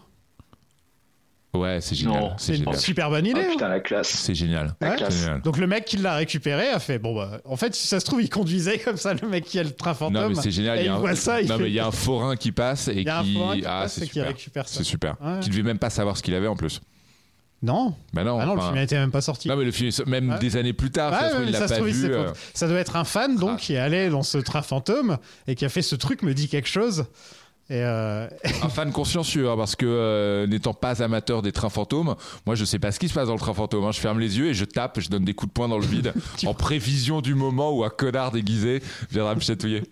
Ouais, 1.54 1.80
c'est 1.80 1.94
génial. 1.94 2.34
C'est 2.36 2.58
une 2.58 2.72
super 2.74 3.08
bonne 3.08 3.24
idée. 3.26 3.40
Oh 3.42 3.46
hein. 3.48 3.52
putain, 3.52 3.68
la 3.68 3.80
classe. 3.80 4.08
C'est 4.08 4.34
génial. 4.34 4.74
Ouais. 4.82 4.96
Génial. 5.10 5.40
Donc 5.40 5.56
le 5.56 5.66
mec 5.66 5.86
qui 5.86 5.96
l'a 5.96 6.14
récupéré 6.14 6.68
a 6.68 6.78
fait 6.78 6.98
bon 6.98 7.16
bah 7.16 7.40
en 7.46 7.56
fait 7.56 7.74
si 7.74 7.86
ça 7.88 8.00
se 8.00 8.04
trouve 8.04 8.20
il 8.20 8.28
conduisait 8.28 8.78
comme 8.78 8.98
ça 8.98 9.14
le 9.14 9.26
mec 9.26 9.44
qui 9.44 9.58
a 9.58 9.62
le 9.62 9.70
train 9.70 9.94
fantôme. 9.94 10.22
Non 10.22 10.28
mais 10.28 10.34
c'est 10.34 10.50
génial. 10.50 10.78
Et 10.78 10.82
il 10.82 10.86
y 10.86 10.88
a 10.88 10.94
un... 10.94 10.98
voit 10.98 11.16
ça, 11.16 11.40
il 11.40 11.48
non 11.48 11.56
fait- 11.56 11.62
mais 11.64 11.70
il 11.70 11.74
y 11.74 11.80
a 11.80 11.86
un 11.86 11.90
forain 11.90 12.36
qui 12.36 12.52
passe 12.52 12.88
et 12.88 12.98
Il 12.98 13.02
y 13.04 13.08
a 13.08 13.20
un 13.20 13.22
qui 13.24 13.34
forain 13.34 13.56
qui 13.56 13.64
ah 13.66 13.88
c'est 13.88 14.02
et 14.02 14.04
qui 14.04 14.12
super. 14.12 14.26
récupère 14.28 14.68
ça. 14.68 14.76
C'est 14.76 14.84
super. 14.84 15.16
Ouais. 15.22 15.40
Qui 15.40 15.48
devait 15.48 15.62
même 15.62 15.78
pas 15.78 15.90
savoir 15.90 16.18
ce 16.18 16.22
qu'il 16.22 16.34
avait 16.34 16.46
en 16.48 16.54
plus. 16.56 16.80
Non. 17.60 17.94
Bah 18.12 18.22
non. 18.22 18.38
Ah 18.40 18.46
non, 18.46 18.54
le 18.54 18.60
film 18.60 18.74
n'était 18.74 18.96
même 18.98 19.10
pas 19.10 19.20
sorti. 19.20 19.48
Non 19.48 19.56
mais 19.56 19.64
le 19.64 19.72
film 19.72 19.90
même 20.06 20.36
des 20.40 20.56
années 20.56 20.72
plus 20.72 20.90
tard, 20.90 21.12
ça 21.12 21.28
se 21.30 21.34
trouve, 21.34 21.44
il 21.48 21.54
ça 21.56 21.66
se 21.66 21.72
pas 21.74 21.80
trouve, 21.80 21.88
vu. 21.88 22.12
euh, 22.14 22.30
Ça 22.54 22.68
doit 22.68 22.78
être 22.78 22.94
un 22.96 23.02
fan 23.04 23.36
donc 23.36 23.58
qui 23.58 23.74
est 23.74 23.78
allé 23.78 24.10
dans 24.10 24.22
ce 24.22 24.38
train 24.38 24.62
fantôme 24.62 25.18
et 25.48 25.54
qui 25.56 25.64
a 25.64 25.68
fait 25.68 25.82
ce 25.82 25.96
truc 25.96 26.22
me 26.22 26.34
dit 26.34 26.48
quelque 26.48 26.68
chose. 26.68 27.06
Et 27.70 27.82
euh, 27.84 28.26
Un 28.62 28.68
fan 28.70 28.92
consciencieux, 28.92 29.50
hein, 29.50 29.54
parce 29.58 29.76
que 29.76 29.84
euh, 29.86 30.46
n'étant 30.46 30.72
pas 30.72 31.02
amateur 31.02 31.42
des 31.42 31.52
trains 31.52 31.68
fantômes, 31.68 32.14
moi 32.46 32.54
je 32.54 32.64
sais 32.64 32.78
pas 32.78 32.92
ce 32.92 32.98
qui 32.98 33.08
se 33.08 33.12
passe 33.14 33.26
dans 33.26 33.34
le 33.34 33.40
train 33.40 33.52
fantôme. 33.52 33.84
hein. 33.84 33.92
Je 33.92 34.00
ferme 34.00 34.20
les 34.20 34.38
yeux 34.38 34.46
et 34.46 34.54
je 34.54 34.64
tape, 34.64 35.00
je 35.00 35.10
donne 35.10 35.24
des 35.26 35.34
coups 35.34 35.50
de 35.50 35.52
poing 35.52 35.68
dans 35.68 35.76
le 35.78 35.84
vide, 35.84 36.14
en 36.46 36.54
prévision 36.54 37.20
du 37.20 37.34
moment 37.34 37.72
où 37.72 37.84
un 37.84 37.90
connard 37.90 38.30
déguisé 38.30 38.82
viendra 39.10 39.34
me 39.34 39.40
chatouiller. 39.40 39.82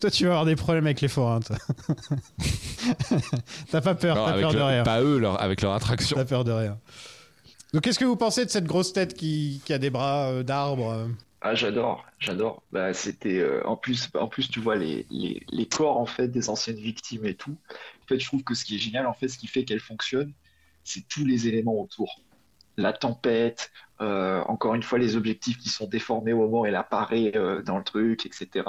toi 0.00 0.10
tu 0.12 0.24
vas 0.26 0.30
avoir 0.32 0.44
des 0.44 0.54
problèmes 0.56 0.84
avec 0.86 1.00
les 1.00 1.08
forains. 1.08 1.40
T'as 3.70 3.80
pas 3.80 3.94
peur, 3.94 4.16
t'as 4.24 4.32
peur 4.40 4.52
de 4.52 4.60
rien. 4.60 4.82
Pas 4.84 5.00
eux, 5.00 5.18
leur- 5.18 5.40
avec 5.42 5.62
leur 5.62 5.72
attraction. 5.72 6.16
T'as 6.16 6.24
peur 6.24 6.44
de 6.44 6.52
rien. 6.52 6.76
Donc 7.74 7.82
qu'est-ce 7.82 7.98
que 7.98 8.04
vous 8.04 8.14
pensez 8.14 8.44
de 8.44 8.50
cette 8.50 8.66
grosse 8.66 8.92
tête 8.92 9.14
qui, 9.14 9.60
a 9.68 9.78
des 9.78 9.90
bras 9.90 10.30
euh, 10.30 10.42
d'arbre 10.44 10.92
euh? 10.92 11.08
Ah, 11.40 11.56
j'adore, 11.56 12.06
j'adore. 12.20 12.62
Bah, 12.70 12.94
c'était 12.94 13.40
euh, 13.40 13.66
en 13.66 13.76
plus, 13.76 14.08
en 14.14 14.28
plus, 14.28 14.48
tu 14.48 14.60
vois 14.60 14.76
les, 14.76 15.04
les, 15.10 15.66
corps 15.66 15.98
en 15.98 16.06
fait 16.06 16.28
des 16.28 16.48
anciennes 16.50 16.76
victimes 16.76 17.26
et 17.26 17.34
tout. 17.34 17.56
En 18.04 18.06
fait, 18.06 18.20
je 18.20 18.26
trouve 18.26 18.44
que 18.44 18.54
ce 18.54 18.64
qui 18.64 18.76
est 18.76 18.78
génial, 18.78 19.08
en 19.08 19.12
fait, 19.12 19.26
ce 19.26 19.36
qui 19.36 19.48
fait 19.48 19.64
qu'elle 19.64 19.80
fonctionne, 19.80 20.32
c'est 20.84 21.08
tous 21.08 21.24
les 21.24 21.48
éléments 21.48 21.80
autour. 21.80 22.20
La 22.76 22.92
tempête, 22.92 23.72
encore 23.98 24.76
une 24.76 24.84
fois, 24.84 25.00
les 25.00 25.16
objectifs 25.16 25.58
qui 25.58 25.68
sont 25.68 25.88
déformés 25.88 26.32
au 26.32 26.38
moment 26.38 26.60
où 26.60 26.66
elle 26.66 26.76
apparaît 26.76 27.32
dans 27.66 27.78
le 27.78 27.84
truc, 27.84 28.24
etc. 28.24 28.68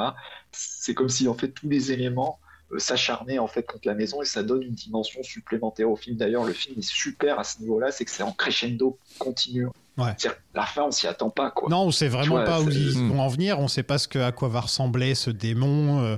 C'est 0.51 0.95
comme 0.95 1.09
si 1.09 1.27
en 1.27 1.35
fait 1.35 1.49
tous 1.49 1.69
les 1.69 1.91
éléments 1.91 2.39
euh, 2.71 2.79
s'acharnaient 2.79 3.39
en 3.39 3.47
fait 3.47 3.63
contre 3.63 3.87
la 3.87 3.93
maison 3.95 4.21
et 4.21 4.25
ça 4.25 4.43
donne 4.43 4.61
une 4.63 4.73
dimension 4.73 5.21
supplémentaire 5.23 5.89
au 5.89 5.95
film. 5.95 6.17
D'ailleurs, 6.17 6.43
le 6.45 6.53
film 6.53 6.77
est 6.79 6.81
super 6.87 7.39
à 7.39 7.43
ce 7.43 7.59
niveau-là, 7.61 7.91
c'est 7.91 8.05
que 8.05 8.11
c'est 8.11 8.23
en 8.23 8.31
crescendo 8.31 8.97
continu. 9.19 9.65
Ouais. 9.97 10.11
C'est-à-dire, 10.17 10.39
la 10.53 10.65
fin, 10.65 10.83
on 10.83 10.91
s'y 10.91 11.07
attend 11.07 11.29
pas, 11.29 11.51
quoi. 11.51 11.69
Non, 11.69 11.83
on 11.83 11.91
sait 11.91 12.07
vraiment 12.09 12.35
vois, 12.35 12.43
pas 12.45 12.61
où 12.61 12.69
ils 12.69 12.97
Hmm. 12.97 13.09
vont 13.11 13.21
en 13.21 13.27
venir. 13.29 13.59
On 13.59 13.67
sait 13.67 13.83
pas 13.83 13.97
ce 13.97 14.07
que, 14.07 14.19
à 14.19 14.31
quoi 14.31 14.49
va 14.49 14.61
ressembler 14.61 15.15
ce 15.15 15.29
démon. 15.29 16.01
euh, 16.01 16.17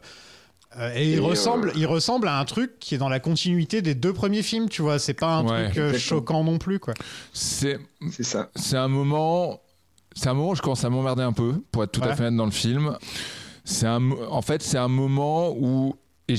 euh, 0.78 0.92
et, 0.96 1.14
il 1.14 1.22
ressemble, 1.22 1.70
euh, 1.70 1.74
il 1.76 1.86
ressemble 1.86 2.28
à 2.28 2.40
un 2.40 2.46
truc 2.46 2.80
qui 2.80 2.96
est 2.96 2.98
dans 2.98 3.08
la 3.10 3.20
continuité 3.20 3.82
des 3.82 3.94
deux 3.96 4.14
premiers 4.14 4.42
films. 4.44 4.68
Tu 4.70 4.82
vois, 4.82 5.00
c'est 5.00 5.14
pas 5.14 5.36
un 5.38 5.44
Ouais. 5.46 5.66
truc 5.66 5.78
Exactement. 5.78 5.98
choquant 6.00 6.44
non 6.44 6.58
plus, 6.58 6.80
quoi. 6.80 6.94
C'est 7.34 7.78
C'est 8.12 8.24
ça. 8.24 8.50
c'est 8.56 8.78
un 8.78 8.88
moment 8.88 9.62
c'est 10.16 10.30
un 10.30 10.34
moment 10.34 10.50
où 10.50 10.56
je 10.56 10.62
commence 10.64 10.84
à 10.84 10.90
m'emmerder 10.90 11.22
un 11.22 11.32
peu 11.34 11.62
pour 11.72 11.84
être 11.84 11.92
tout 11.92 12.02
Ouais. 12.02 12.08
à 12.08 12.16
fait 12.16 12.24
honnête 12.24 12.36
dans 12.38 12.46
le 12.46 12.52
film 12.52 12.98
c'est 13.64 13.88
en 13.88 14.42
fait 14.42 14.64
c'est 14.64 14.78
un 14.80 14.88
moment 14.88 15.52
où 15.56 15.96
et 16.28 16.36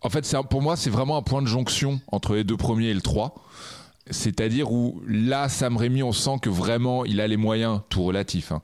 en 0.00 0.08
fait 0.08 0.36
pour 0.48 0.62
moi 0.62 0.76
c'est 0.76 0.90
vraiment 0.90 1.16
un 1.16 1.22
point 1.22 1.42
de 1.42 1.46
jonction 1.46 2.00
entre 2.08 2.34
les 2.34 2.44
deux 2.44 2.56
premiers 2.56 2.88
et 2.88 2.94
le 2.94 3.00
3 3.00 3.34
c'est-à-dire 4.10 4.72
où 4.72 5.00
là 5.06 5.48
Sam 5.48 5.76
Raimi 5.76 6.02
on 6.02 6.12
sent 6.12 6.38
que 6.42 6.48
vraiment 6.48 7.04
il 7.04 7.20
a 7.20 7.28
les 7.28 7.36
moyens 7.36 7.80
tout 7.88 8.02
relatif 8.02 8.52
hein, 8.52 8.62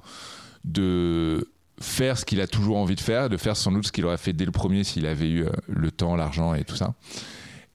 de 0.65 1.49
faire 1.81 2.19
ce 2.19 2.25
qu'il 2.25 2.41
a 2.41 2.47
toujours 2.47 2.79
envie 2.79 2.95
de 2.95 3.01
faire, 3.01 3.29
de 3.29 3.37
faire 3.37 3.57
sans 3.57 3.73
doute 3.73 3.87
ce 3.87 3.93
qu'il 3.93 4.05
aurait 4.05 4.17
fait 4.17 4.33
dès 4.33 4.45
le 4.45 4.53
premier 4.53 4.85
s'il 4.85 5.07
avait 5.07 5.29
eu 5.29 5.45
euh, 5.45 5.51
le 5.69 5.91
temps, 5.91 6.17
l'argent 6.17 6.55
et 6.55 6.65
tout 6.65 6.77
ça. 6.77 6.95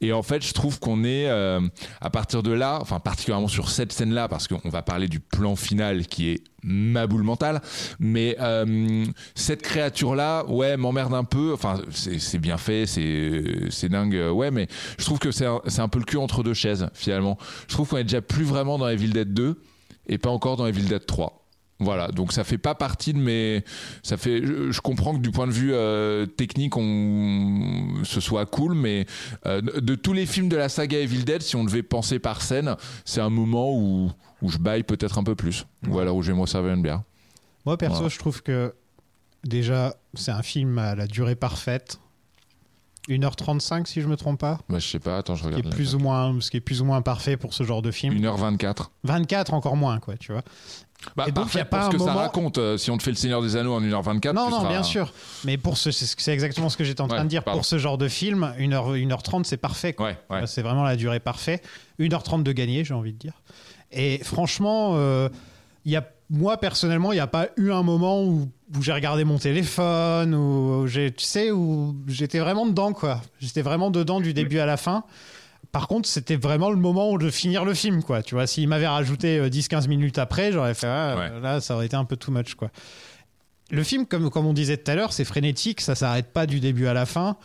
Et 0.01 0.13
en 0.13 0.23
fait, 0.23 0.43
je 0.43 0.53
trouve 0.53 0.79
qu'on 0.79 1.03
est 1.03 1.29
euh, 1.29 1.61
à 2.01 2.09
partir 2.09 2.41
de 2.41 2.51
là, 2.51 2.79
enfin 2.81 2.99
particulièrement 2.99 3.47
sur 3.47 3.69
cette 3.69 3.93
scène-là, 3.93 4.27
parce 4.27 4.47
qu'on 4.47 4.69
va 4.69 4.81
parler 4.81 5.07
du 5.07 5.19
plan 5.19 5.55
final 5.55 6.07
qui 6.07 6.29
est 6.29 6.43
ma 6.63 7.05
boule 7.05 7.23
mentale, 7.23 7.61
mais 7.99 8.35
euh, 8.39 9.05
cette 9.35 9.61
créature-là, 9.61 10.45
ouais, 10.47 10.75
m'emmerde 10.75 11.13
un 11.13 11.23
peu. 11.23 11.53
Enfin, 11.53 11.79
c'est 11.91 12.39
bien 12.39 12.57
fait, 12.57 12.85
c'est 12.87 13.89
dingue, 13.89 14.15
euh, 14.15 14.31
ouais, 14.31 14.49
mais 14.49 14.67
je 14.97 15.05
trouve 15.05 15.19
que 15.19 15.31
c'est 15.31 15.45
un, 15.45 15.61
un 15.77 15.87
peu 15.87 15.99
le 15.99 16.05
cul 16.05 16.17
entre 16.17 16.43
deux 16.43 16.55
chaises 16.55 16.87
finalement. 16.93 17.37
Je 17.67 17.73
trouve 17.73 17.87
qu'on 17.87 17.97
est 17.97 18.03
déjà 18.03 18.21
plus 18.21 18.43
vraiment 18.43 18.79
dans 18.79 18.89
Evil 18.89 19.09
Dead 19.09 19.33
2 19.33 19.61
et 20.07 20.17
pas 20.17 20.29
encore 20.29 20.57
dans 20.57 20.65
Evil 20.65 20.83
Dead 20.83 21.05
3. 21.05 21.40
Voilà, 21.83 22.09
donc 22.09 22.31
ça 22.31 22.43
fait 22.43 22.59
pas 22.59 22.75
partie 22.75 23.11
de 23.11 23.17
mes. 23.17 23.63
Ça 24.03 24.15
fait. 24.15 24.45
Je, 24.45 24.71
je 24.71 24.81
comprends 24.81 25.15
que 25.15 25.19
du 25.19 25.31
point 25.31 25.47
de 25.47 25.51
vue 25.51 25.73
euh, 25.73 26.27
technique, 26.27 26.77
on 26.77 28.03
ce 28.03 28.21
soit 28.21 28.45
cool, 28.45 28.75
mais 28.75 29.07
euh, 29.47 29.61
de 29.61 29.95
tous 29.95 30.13
les 30.13 30.27
films 30.27 30.47
de 30.47 30.55
la 30.57 30.69
saga 30.69 30.99
Evil 30.99 31.23
Dead, 31.25 31.41
si 31.41 31.55
on 31.55 31.63
devait 31.63 31.81
penser 31.83 32.19
par 32.19 32.43
scène, 32.43 32.75
c'est 33.03 33.19
un 33.21 33.31
moment 33.31 33.73
où 33.75 34.11
où 34.43 34.49
je 34.49 34.57
baille 34.59 34.83
peut-être 34.83 35.17
un 35.17 35.23
peu 35.23 35.35
plus, 35.35 35.65
ou 35.87 35.99
alors 35.99 36.15
où 36.15 36.21
j'aimerais 36.21 36.47
servir 36.47 36.73
une 36.73 36.81
bière. 36.83 37.01
Moi, 37.65 37.77
perso, 37.77 37.95
Voilà. 37.95 38.09
je 38.09 38.17
trouve 38.19 38.41
que 38.43 38.73
déjà, 39.43 39.95
c'est 40.13 40.31
un 40.31 40.41
film 40.43 40.77
à 40.77 40.95
la 40.95 41.07
durée 41.07 41.35
parfaite. 41.35 41.99
1h35, 43.09 43.85
si 43.87 44.01
je 44.01 44.07
me 44.07 44.15
trompe 44.15 44.39
pas. 44.39 44.59
Bah, 44.69 44.79
je 44.79 44.87
sais 44.87 44.99
pas, 44.99 45.17
attends, 45.17 45.35
je 45.35 45.43
Ce 45.43 45.47
qui, 45.47 45.55
regarde. 45.55 45.73
est 45.73 45.75
plus 45.75 45.95
ou 45.95 45.99
moins, 45.99 46.35
ce 46.39 46.51
qui 46.51 46.57
est 46.57 46.61
plus 46.61 46.81
ou 46.81 46.85
moins 46.85 47.01
parfait 47.01 47.37
pour 47.37 47.53
ce 47.53 47.63
genre 47.63 47.81
de 47.81 47.91
film. 47.91 48.13
1h24. 48.15 48.91
24, 49.03 49.53
encore 49.53 49.75
moins, 49.75 49.99
quoi, 49.99 50.15
tu 50.17 50.31
vois. 50.31 50.43
Bah, 51.15 51.25
Et 51.27 51.31
donc, 51.31 51.51
y 51.55 51.59
a 51.59 51.65
pas 51.65 51.81
ce 51.81 51.87
un 51.87 51.89
que 51.89 51.97
ça 51.97 52.05
moment- 52.05 52.19
raconte. 52.19 52.59
euh, 52.59 52.77
si 52.77 52.91
on 52.91 52.97
te 52.97 53.01
fait 53.01 53.09
le 53.09 53.15
Seigneur 53.15 53.41
des 53.41 53.55
Anneaux 53.55 53.73
en 53.73 53.81
1h24, 53.81 54.33
Non, 54.35 54.51
non, 54.51 54.59
seras- 54.59 54.69
bien 54.69 54.83
sûr. 54.83 55.11
Mais 55.45 55.57
pour 55.57 55.75
ce, 55.77 55.89
c'est 55.89 56.31
exactement 56.31 56.69
ce 56.69 56.77
que 56.77 56.83
j'étais 56.83 57.01
en 57.01 57.07
train 57.07 57.17
Ouais, 57.17 57.23
de 57.23 57.27
dire. 57.29 57.43
pardon. 57.43 57.57
Pour 57.59 57.65
ce 57.65 57.79
genre 57.79 57.97
de 57.97 58.07
film, 58.07 58.53
1h, 58.59 58.95
1h30, 58.97 59.45
c'est 59.45 59.57
parfait. 59.57 59.95
Ouais, 59.97 60.15
ouais. 60.29 60.45
C'est 60.45 60.61
vraiment 60.61 60.83
la 60.83 60.95
durée 60.95 61.19
parfaite. 61.19 61.65
1h30 61.99 62.43
de 62.43 62.51
gagner, 62.51 62.85
j'ai 62.85 62.93
envie 62.93 63.13
de 63.13 63.17
dire. 63.17 63.33
Et 63.91 64.19
franchement, 64.23 64.91
euh, 64.93 65.27
y 65.85 65.95
a, 65.95 66.07
moi, 66.29 66.57
personnellement, 66.57 67.11
il 67.11 67.15
n'y 67.15 67.21
a 67.21 67.27
pas 67.27 67.47
eu 67.57 67.71
un 67.71 67.83
moment 67.83 68.23
où, 68.23 68.49
où 68.77 68.81
j'ai 68.81 68.93
regardé 68.93 69.23
mon 69.23 69.37
téléphone, 69.37 70.35
où 70.35 70.85
j'ai, 70.87 71.11
tu 71.11 71.25
sais, 71.25 71.51
où 71.51 71.95
j'étais 72.07 72.39
vraiment 72.39 72.65
dedans, 72.65 72.93
quoi. 72.93 73.21
J'étais 73.39 73.61
vraiment 73.61 73.91
dedans 73.91 74.19
du 74.21 74.33
début 74.33 74.59
à 74.59 74.65
la 74.65 74.77
fin. 74.77 75.03
Par 75.71 75.87
contre, 75.87 76.07
c'était 76.09 76.35
vraiment 76.35 76.69
le 76.69 76.75
moment 76.77 77.17
de 77.17 77.29
finir 77.29 77.63
le 77.65 77.73
film, 77.73 78.03
quoi. 78.03 78.21
Tu 78.23 78.35
vois, 78.35 78.45
s'il 78.47 78.67
m'avait 78.67 78.87
rajouté 78.87 79.37
euh, 79.39 79.49
10-15 79.49 79.87
minutes 79.87 80.17
après, 80.19 80.51
j'aurais 80.51 80.73
fait, 80.73 80.87
ah, 80.87 81.15
Ouais. 81.17 81.39
là, 81.41 81.61
ça 81.61 81.75
aurait 81.75 81.85
été 81.85 81.95
un 81.95 82.05
peu 82.05 82.17
too 82.17 82.31
much, 82.31 82.55
quoi. 82.55 82.69
Le 83.69 83.83
film, 83.83 84.05
comme, 84.05 84.29
comme 84.29 84.45
on 84.45 84.53
disait 84.53 84.75
tout 84.77 84.91
à 84.91 84.95
l'heure, 84.95 85.13
c'est 85.13 85.23
frénétique, 85.23 85.79
ça 85.79 85.95
s'arrête 85.95 86.33
pas 86.33 86.45
du 86.45 86.59
début 86.59 86.87
à 86.87 86.93
la 86.93 87.05
fin. 87.05 87.37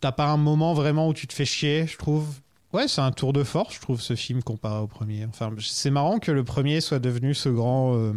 T'as 0.00 0.12
pas 0.12 0.26
un 0.26 0.36
moment 0.36 0.74
vraiment 0.74 1.08
où 1.08 1.14
tu 1.14 1.26
te 1.26 1.32
fais 1.32 1.46
chier, 1.46 1.86
je 1.86 1.96
trouve. 1.96 2.26
Ouais, 2.74 2.88
c'est 2.88 3.00
un 3.00 3.12
tour 3.12 3.32
de 3.32 3.44
force, 3.44 3.74
je 3.76 3.80
trouve, 3.80 4.00
ce 4.00 4.14
film 4.16 4.42
comparé 4.42 4.80
au 4.82 4.86
premier. 4.86 5.24
Enfin, 5.28 5.50
c'est 5.60 5.90
marrant 5.90 6.18
que 6.18 6.32
le 6.32 6.44
premier 6.44 6.80
soit 6.80 6.98
devenu 6.98 7.32
ce 7.34 7.48
grand. 7.48 7.96
euh, 7.96 8.12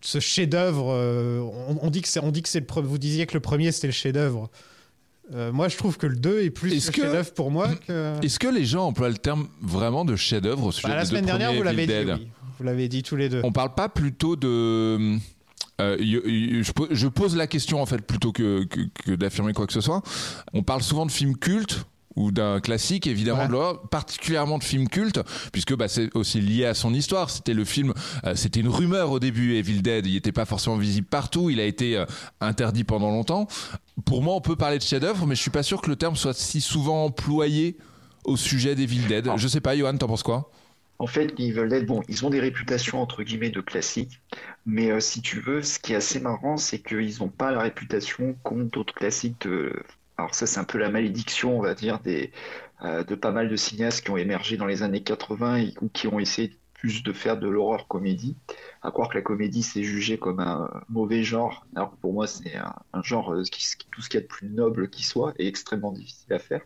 ce 0.00 0.18
chef-d'œuvre. 0.18 0.86
euh, 0.90 1.38
on, 1.68 1.78
on 1.80 1.90
dit 1.90 2.02
que 2.02 2.08
c'est, 2.08 2.18
on 2.20 2.32
dit 2.32 2.42
que 2.42 2.48
c'est 2.48 2.58
le. 2.60 2.82
Vous 2.82 2.98
disiez 2.98 3.24
que 3.26 3.34
le 3.34 3.40
premier 3.40 3.70
c'était 3.72 3.86
le 3.86 3.92
chef-d'œuvre. 3.92 4.50
Euh, 5.32 5.52
moi, 5.52 5.68
je 5.68 5.76
trouve 5.76 5.96
que 5.96 6.08
le 6.08 6.16
2 6.16 6.42
est 6.42 6.50
plus 6.50 6.74
Est-ce 6.74 6.88
le 6.88 6.92
que- 6.92 7.02
chef-d'œuvre 7.02 7.32
pour 7.34 7.50
moi 7.52 7.68
que. 7.86 8.22
Est-ce 8.24 8.40
que 8.40 8.48
les 8.48 8.64
gens 8.64 8.86
emploient 8.86 9.08
le 9.08 9.16
terme 9.18 9.46
vraiment 9.62 10.04
de 10.04 10.16
chef-d'œuvre 10.16 10.64
au 10.66 10.72
sujet 10.72 10.88
Bah, 10.88 10.96
la 10.96 11.04
semaine 11.04 11.24
dernière, 11.26 11.52
vous 11.54 11.62
l'avez 11.62 11.86
dit. 11.86 11.92
Oui. 12.12 12.28
Vous 12.58 12.64
l'avez 12.64 12.88
dit 12.88 13.02
tous 13.04 13.14
les 13.16 13.28
deux. 13.28 13.40
On 13.44 13.52
parle 13.52 13.74
pas 13.74 13.88
plutôt 13.88 14.34
de. 14.34 15.16
euh, 15.80 15.96
je 16.00 17.06
pose 17.08 17.36
la 17.36 17.46
question 17.46 17.80
en 17.80 17.86
fait 17.86 17.98
plutôt 17.98 18.32
que, 18.32 18.64
que, 18.64 18.80
que 19.04 19.12
d'affirmer 19.12 19.52
quoi 19.52 19.66
que 19.68 19.72
ce 19.72 19.80
soit. 19.80 20.02
On 20.52 20.64
parle 20.64 20.82
souvent 20.82 21.06
de 21.06 21.12
films 21.12 21.36
cultes 21.36 21.86
ou 22.16 22.30
d'un 22.32 22.60
classique 22.60 23.06
évidemment 23.06 23.40
Ouais. 23.42 23.46
de 23.46 23.52
l'horreur, 23.52 23.88
particulièrement 23.88 24.58
de 24.58 24.64
films 24.64 24.88
cultes 24.88 25.20
puisque 25.52 25.74
bah, 25.74 25.88
c'est 25.88 26.14
aussi 26.16 26.40
lié 26.40 26.66
à 26.66 26.74
son 26.74 26.92
histoire. 26.94 27.30
C'était 27.30 27.54
le 27.54 27.64
film 27.64 27.94
euh, 28.24 28.34
c'était 28.34 28.60
une 28.60 28.68
rumeur 28.68 29.10
au 29.10 29.18
début 29.18 29.54
Evil 29.54 29.80
Dead. 29.82 30.06
Il 30.06 30.14
n'était 30.14 30.32
pas 30.32 30.44
forcément 30.44 30.76
visible 30.76 31.06
partout. 31.06 31.50
Il 31.50 31.60
a 31.60 31.64
été 31.64 31.96
euh, 31.96 32.04
interdit 32.40 32.84
pendant 32.84 33.10
longtemps. 33.10 33.46
Pour 34.04 34.22
moi 34.22 34.34
on 34.34 34.40
peut 34.40 34.56
parler 34.56 34.78
de 34.78 34.82
chef-d'œuvre 34.82 35.26
mais 35.26 35.34
je 35.34 35.40
suis 35.40 35.50
pas 35.50 35.62
sûr 35.62 35.80
que 35.80 35.88
le 35.88 35.96
terme 35.96 36.16
soit 36.16 36.34
si 36.34 36.60
souvent 36.60 37.04
employé 37.04 37.76
au 38.24 38.36
sujet 38.36 38.74
d'Evil 38.74 39.06
Dead. 39.06 39.28
Je 39.36 39.48
sais 39.48 39.60
pas 39.60 39.76
Johan 39.76 39.96
t'en 39.96 40.06
penses 40.06 40.22
quoi? 40.22 40.50
En 40.98 41.06
fait, 41.08 41.36
les 41.36 41.46
Evil 41.48 41.68
Dead, 41.68 41.84
bon, 41.86 42.00
ils 42.08 42.24
ont 42.24 42.30
des 42.30 42.38
réputations 42.38 43.02
entre 43.02 43.24
guillemets 43.24 43.50
de 43.50 43.60
classiques, 43.60 44.20
mais 44.66 44.92
euh, 44.92 45.00
si 45.00 45.20
tu 45.20 45.40
veux, 45.40 45.60
ce 45.62 45.80
qui 45.80 45.94
est 45.94 45.96
assez 45.96 46.20
marrant, 46.20 46.56
c'est 46.56 46.78
qu'ils 46.78 47.16
n'ont 47.18 47.28
pas 47.28 47.50
la 47.50 47.60
réputation 47.60 48.36
qu'ont 48.44 48.62
d'autres 48.72 48.94
classiques 48.94 49.40
de. 49.40 49.72
Alors 50.18 50.34
ça, 50.34 50.46
c'est 50.46 50.60
un 50.60 50.64
peu 50.64 50.78
la 50.78 50.90
malédiction, 50.90 51.58
on 51.58 51.62
va 51.62 51.74
dire, 51.74 51.98
des 52.00 52.32
euh, 52.84 53.04
de 53.04 53.14
pas 53.14 53.30
mal 53.30 53.48
de 53.48 53.56
cinéastes 53.56 54.04
qui 54.04 54.10
ont 54.10 54.16
émergé 54.16 54.56
dans 54.56 54.66
les 54.66 54.82
années 54.82 55.02
80 55.02 55.56
et 55.56 55.74
ou 55.80 55.88
qui 55.88 56.08
ont 56.08 56.18
essayé 56.18 56.58
plus 56.74 57.04
de 57.04 57.12
faire 57.12 57.38
de 57.38 57.48
l'horreur 57.48 57.86
comédie. 57.86 58.36
À 58.82 58.90
croire 58.90 59.08
que 59.08 59.14
la 59.14 59.22
comédie 59.22 59.62
c'est 59.62 59.84
jugé 59.84 60.18
comme 60.18 60.40
un 60.40 60.68
mauvais 60.88 61.22
genre, 61.22 61.64
alors 61.76 61.92
que 61.92 61.96
pour 61.96 62.12
moi 62.12 62.26
c'est 62.26 62.56
un, 62.56 62.74
un 62.92 63.02
genre 63.02 63.32
euh, 63.32 63.44
qui, 63.44 63.64
tout 63.92 64.02
ce 64.02 64.08
qu'il 64.08 64.18
y 64.18 64.22
a 64.22 64.24
de 64.24 64.28
plus 64.28 64.48
noble 64.48 64.90
qui 64.90 65.04
soit 65.04 65.32
est 65.38 65.46
extrêmement 65.46 65.92
difficile 65.92 66.32
à 66.32 66.40
faire. 66.40 66.62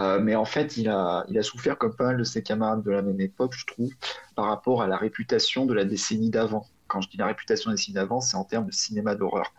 Euh, 0.00 0.20
mais 0.20 0.36
en 0.36 0.44
fait, 0.44 0.76
il 0.76 0.88
a, 0.88 1.24
il 1.28 1.38
a 1.38 1.42
souffert 1.42 1.78
comme 1.78 1.94
pas 1.94 2.04
mal 2.04 2.18
de 2.18 2.24
ses 2.24 2.42
camarades 2.42 2.82
de 2.82 2.90
la 2.90 3.02
même 3.02 3.20
époque, 3.20 3.54
je 3.56 3.64
trouve, 3.66 3.92
par 4.34 4.46
rapport 4.46 4.82
à 4.82 4.86
la 4.86 4.96
réputation 4.96 5.66
de 5.66 5.74
la 5.74 5.84
décennie 5.84 6.30
d'avant. 6.30 6.66
Quand 6.86 7.00
je 7.00 7.08
dis 7.08 7.16
la 7.16 7.26
réputation 7.26 7.70
de 7.70 7.74
la 7.74 7.76
décennie 7.76 7.94
d'avant, 7.94 8.20
c'est 8.20 8.36
en 8.36 8.44
termes 8.44 8.66
de 8.66 8.72
cinéma 8.72 9.14
d'horreur. 9.14 9.52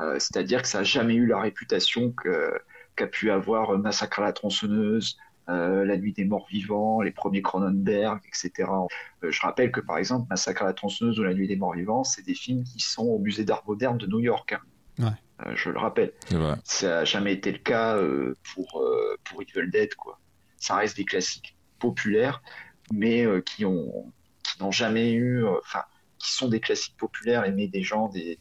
Euh, 0.00 0.14
C'est-à-dire 0.18 0.62
que 0.62 0.68
ça 0.68 0.78
n'a 0.78 0.84
jamais 0.84 1.14
eu 1.14 1.26
la 1.26 1.40
réputation 1.40 2.14
qu'a 2.96 3.06
pu 3.06 3.30
avoir 3.30 3.78
Massacre 3.78 4.20
à 4.20 4.22
la 4.24 4.32
tronçonneuse, 4.32 5.16
euh, 5.48 5.84
La 5.84 5.96
nuit 5.96 6.12
des 6.12 6.24
morts 6.24 6.46
vivants, 6.50 7.00
les 7.02 7.10
premiers 7.10 7.42
Cronenberg, 7.42 8.20
etc. 8.26 8.70
Euh, 9.24 9.30
je 9.30 9.40
rappelle 9.42 9.70
que 9.72 9.80
par 9.80 9.98
exemple, 9.98 10.26
Massacre 10.30 10.62
à 10.62 10.66
la 10.66 10.72
tronçonneuse 10.72 11.18
ou 11.18 11.24
La 11.24 11.34
nuit 11.34 11.48
des 11.48 11.56
morts 11.56 11.74
vivants, 11.74 12.04
c'est 12.04 12.22
des 12.22 12.34
films 12.34 12.64
qui 12.64 12.80
sont 12.80 13.04
au 13.06 13.18
musée 13.18 13.44
d'art 13.44 13.62
moderne 13.66 13.98
de 13.98 14.06
New 14.06 14.20
York. 14.20 14.52
hein. 14.52 14.60
Ouais. 14.98 15.46
Euh, 15.46 15.52
je 15.56 15.70
le 15.70 15.78
rappelle. 15.78 16.12
Ça 16.64 16.88
n'a 16.88 17.04
jamais 17.04 17.32
été 17.32 17.50
le 17.50 17.58
cas 17.58 17.96
euh, 17.96 18.36
pour, 18.54 18.80
euh, 18.80 19.16
pour 19.24 19.42
Evil 19.42 19.70
Dead. 19.70 19.94
Quoi. 19.94 20.20
Ça 20.56 20.76
reste 20.76 20.96
des 20.96 21.04
classiques 21.04 21.56
populaires, 21.78 22.42
mais 22.92 23.26
euh, 23.26 23.40
qui 23.40 23.64
ont 23.64 24.12
qui 24.44 24.62
n'ont 24.62 24.70
jamais 24.70 25.12
eu, 25.12 25.44
euh, 25.44 25.58
enfin, 25.62 25.82
qui 26.18 26.32
sont 26.32 26.48
des 26.48 26.60
classiques 26.60 26.96
populaires 26.96 27.44
aimés 27.44 27.68
des 27.68 27.82
gens, 27.82 28.08
des, 28.08 28.38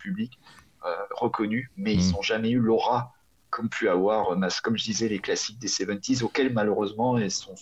public 0.00 0.40
euh, 0.84 0.96
reconnus, 1.12 1.68
mais 1.76 1.94
ils 1.94 2.10
Mm. 2.10 2.12
n'ont 2.12 2.22
jamais 2.22 2.50
eu 2.50 2.58
l'aura 2.58 3.12
comme 3.50 3.68
pu 3.68 3.88
avoir, 3.88 4.30
euh, 4.32 4.48
comme 4.62 4.76
je 4.78 4.84
disais, 4.84 5.08
les 5.08 5.20
classiques 5.20 5.58
des 5.60 5.68
70s, 5.68 6.22
auxquels 6.24 6.52
malheureusement 6.52 7.18
ils 7.18 7.30
sont, 7.30 7.54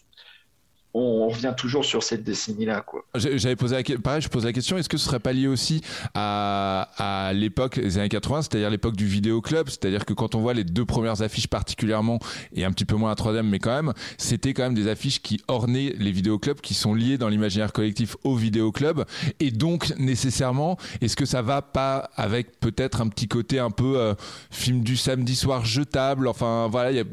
on, 0.98 1.28
revient 1.28 1.54
toujours 1.56 1.84
sur 1.84 2.02
cette 2.02 2.24
décennie-là. 2.24 2.84
J'avais 3.14 3.56
posé 3.56 3.76
la, 3.76 3.98
pareil, 3.98 4.22
je 4.22 4.28
pose 4.28 4.44
la 4.44 4.52
question 4.52 4.78
est-ce 4.78 4.88
que 4.88 4.96
ce 4.96 5.04
serait 5.06 5.20
pas 5.20 5.32
lié 5.32 5.46
aussi 5.46 5.82
à, 6.14 6.88
à 6.96 7.32
l'époque 7.32 7.78
des 7.78 7.98
années 7.98 8.08
80, 8.08 8.42
c'est-à-dire 8.42 8.70
l'époque 8.70 8.96
du 8.96 9.06
vidéoclub, 9.06 9.68
c'est-à-dire 9.68 10.04
que 10.04 10.12
quand 10.12 10.34
on 10.34 10.40
voit 10.40 10.54
les 10.54 10.64
deux 10.64 10.84
premières 10.84 11.22
affiches 11.22 11.48
particulièrement 11.48 12.18
et 12.54 12.64
un 12.64 12.72
petit 12.72 12.84
peu 12.84 12.96
moins 12.96 13.10
la 13.10 13.14
troisième, 13.16 13.48
mais 13.48 13.58
quand 13.58 13.74
même, 13.74 13.92
c'était 14.16 14.54
quand 14.54 14.62
même 14.62 14.74
des 14.74 14.88
affiches 14.88 15.20
qui 15.20 15.40
ornaient 15.48 15.94
les 15.98 16.12
vidéoclubs, 16.12 16.60
qui 16.60 16.74
sont 16.74 16.94
liées 16.94 17.18
dans 17.18 17.28
l'imaginaire 17.28 17.72
collectif 17.72 18.16
au 18.24 18.34
vidéoclub, 18.36 19.04
et 19.40 19.50
donc 19.50 19.92
nécessairement, 19.98 20.78
est-ce 21.00 21.16
que 21.16 21.26
ça 21.26 21.42
va 21.42 21.62
pas 21.62 22.10
avec 22.16 22.58
peut-être 22.60 23.00
un 23.00 23.08
petit 23.08 23.28
côté 23.28 23.58
un 23.58 23.70
peu 23.70 23.98
euh, 23.98 24.14
film 24.50 24.82
du 24.82 24.96
samedi 24.96 25.36
soir 25.36 25.64
jetable, 25.64 26.28
enfin 26.28 26.68
voilà, 26.70 26.90
il 26.90 26.96
y 26.96 27.00
a 27.00 27.04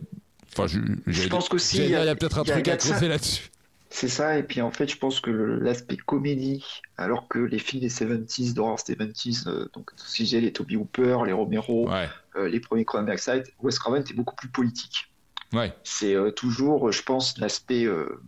Enfin, 0.58 0.68
je, 0.68 0.80
Je 1.06 1.28
pense 1.28 1.50
qu'aussi, 1.50 1.80
il 1.80 1.90
y 1.90 1.96
a- 1.96 2.16
peut-être 2.16 2.40
un 2.40 2.44
truc 2.44 2.68
à 2.70 2.78
creuser 2.78 3.10
là-dessus. 3.10 3.50
C'est 3.98 4.10
ça, 4.10 4.38
et 4.38 4.44
puis 4.44 4.62
en 4.62 4.72
fait, 4.72 4.90
je 4.90 4.98
pense 4.98 5.22
que 5.22 5.32
l'aspect 5.32 5.96
comédie, 5.96 6.66
alors 6.98 7.30
que 7.30 7.40
les 7.40 7.60
films 7.60 7.82
des 7.82 7.90
70s, 7.90 8.54
d'horreur 8.54 8.78
70s, 8.78 9.48
euh, 9.48 9.70
donc 9.74 9.92
si 9.96 10.26
j'ai 10.26 10.42
les 10.42 10.52
Toby 10.52 10.76
Hooper, 10.76 11.20
les 11.26 11.32
Romero, 11.32 11.90
Ouais, 11.90 12.10
euh, 12.36 12.50
les 12.50 12.60
premiers 12.60 12.84
Cronenberg 12.84 13.20
Side, 13.20 13.46
Wes 13.60 13.80
Craven 13.80 14.02
était 14.02 14.14
beaucoup 14.14 14.36
plus 14.36 14.50
politique. 14.50 15.14
ouais. 15.54 15.74
C'est 15.86 16.14
euh, 16.14 16.32
toujours, 16.32 16.92
je 16.92 17.04
pense, 17.04 17.38
l'aspect 17.38 17.86
euh, 17.86 18.22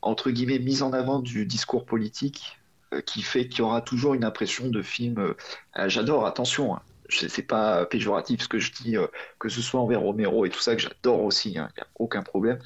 entre 0.00 0.30
guillemets 0.30 0.60
mise 0.60 0.82
en 0.82 0.92
avant 0.92 1.18
du 1.18 1.44
discours 1.44 1.86
politique 1.86 2.60
euh, 2.92 3.00
qui 3.00 3.22
fait 3.22 3.48
qu'il 3.48 3.60
y 3.60 3.62
aura 3.62 3.80
toujours 3.82 4.14
une 4.14 4.24
impression 4.24 4.68
de 4.68 4.80
film. 4.82 5.18
euh, 5.18 5.34
euh, 5.78 5.88
J'adore, 5.88 6.24
attention, 6.24 6.76
hein, 6.76 6.82
c'est 7.08 7.42
pas 7.42 7.84
péjoratif 7.86 8.42
ce 8.42 8.48
que 8.48 8.60
je 8.60 8.72
dis, 8.72 8.96
euh, 8.96 9.08
que 9.40 9.48
ce 9.48 9.60
soit 9.60 9.80
envers 9.80 10.00
Romero 10.02 10.46
et 10.46 10.50
tout 10.50 10.60
ça, 10.60 10.76
que 10.76 10.82
j'adore 10.82 11.22
aussi, 11.24 11.50
il 11.50 11.54
n'y 11.54 11.58
a 11.58 11.70
aucun 11.96 12.22
problème. 12.22 12.60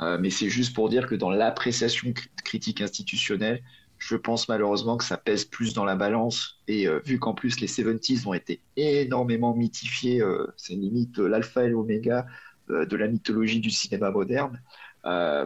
Euh, 0.00 0.18
mais 0.18 0.30
c'est 0.30 0.48
juste 0.48 0.74
pour 0.74 0.88
dire 0.88 1.06
que 1.06 1.14
dans 1.14 1.30
l'appréciation 1.30 2.10
cri- 2.12 2.28
critique 2.44 2.80
institutionnelle, 2.80 3.62
je 3.98 4.14
pense 4.16 4.48
malheureusement 4.48 4.96
que 4.96 5.04
ça 5.04 5.16
pèse 5.16 5.44
plus 5.44 5.74
dans 5.74 5.84
la 5.84 5.96
balance. 5.96 6.60
Et 6.68 6.86
euh, 6.86 7.00
vu 7.04 7.18
qu'en 7.18 7.34
plus 7.34 7.60
les 7.60 7.66
70s 7.66 8.26
ont 8.26 8.34
été 8.34 8.62
énormément 8.76 9.54
mythifiés, 9.56 10.20
euh, 10.22 10.46
c'est 10.56 10.74
limite 10.74 11.18
euh, 11.18 11.28
l'alpha 11.28 11.64
et 11.64 11.68
l'oméga 11.70 12.26
de 12.70 12.96
la 12.98 13.08
mythologie 13.08 13.60
du 13.60 13.70
cinéma 13.70 14.10
moderne, 14.10 14.62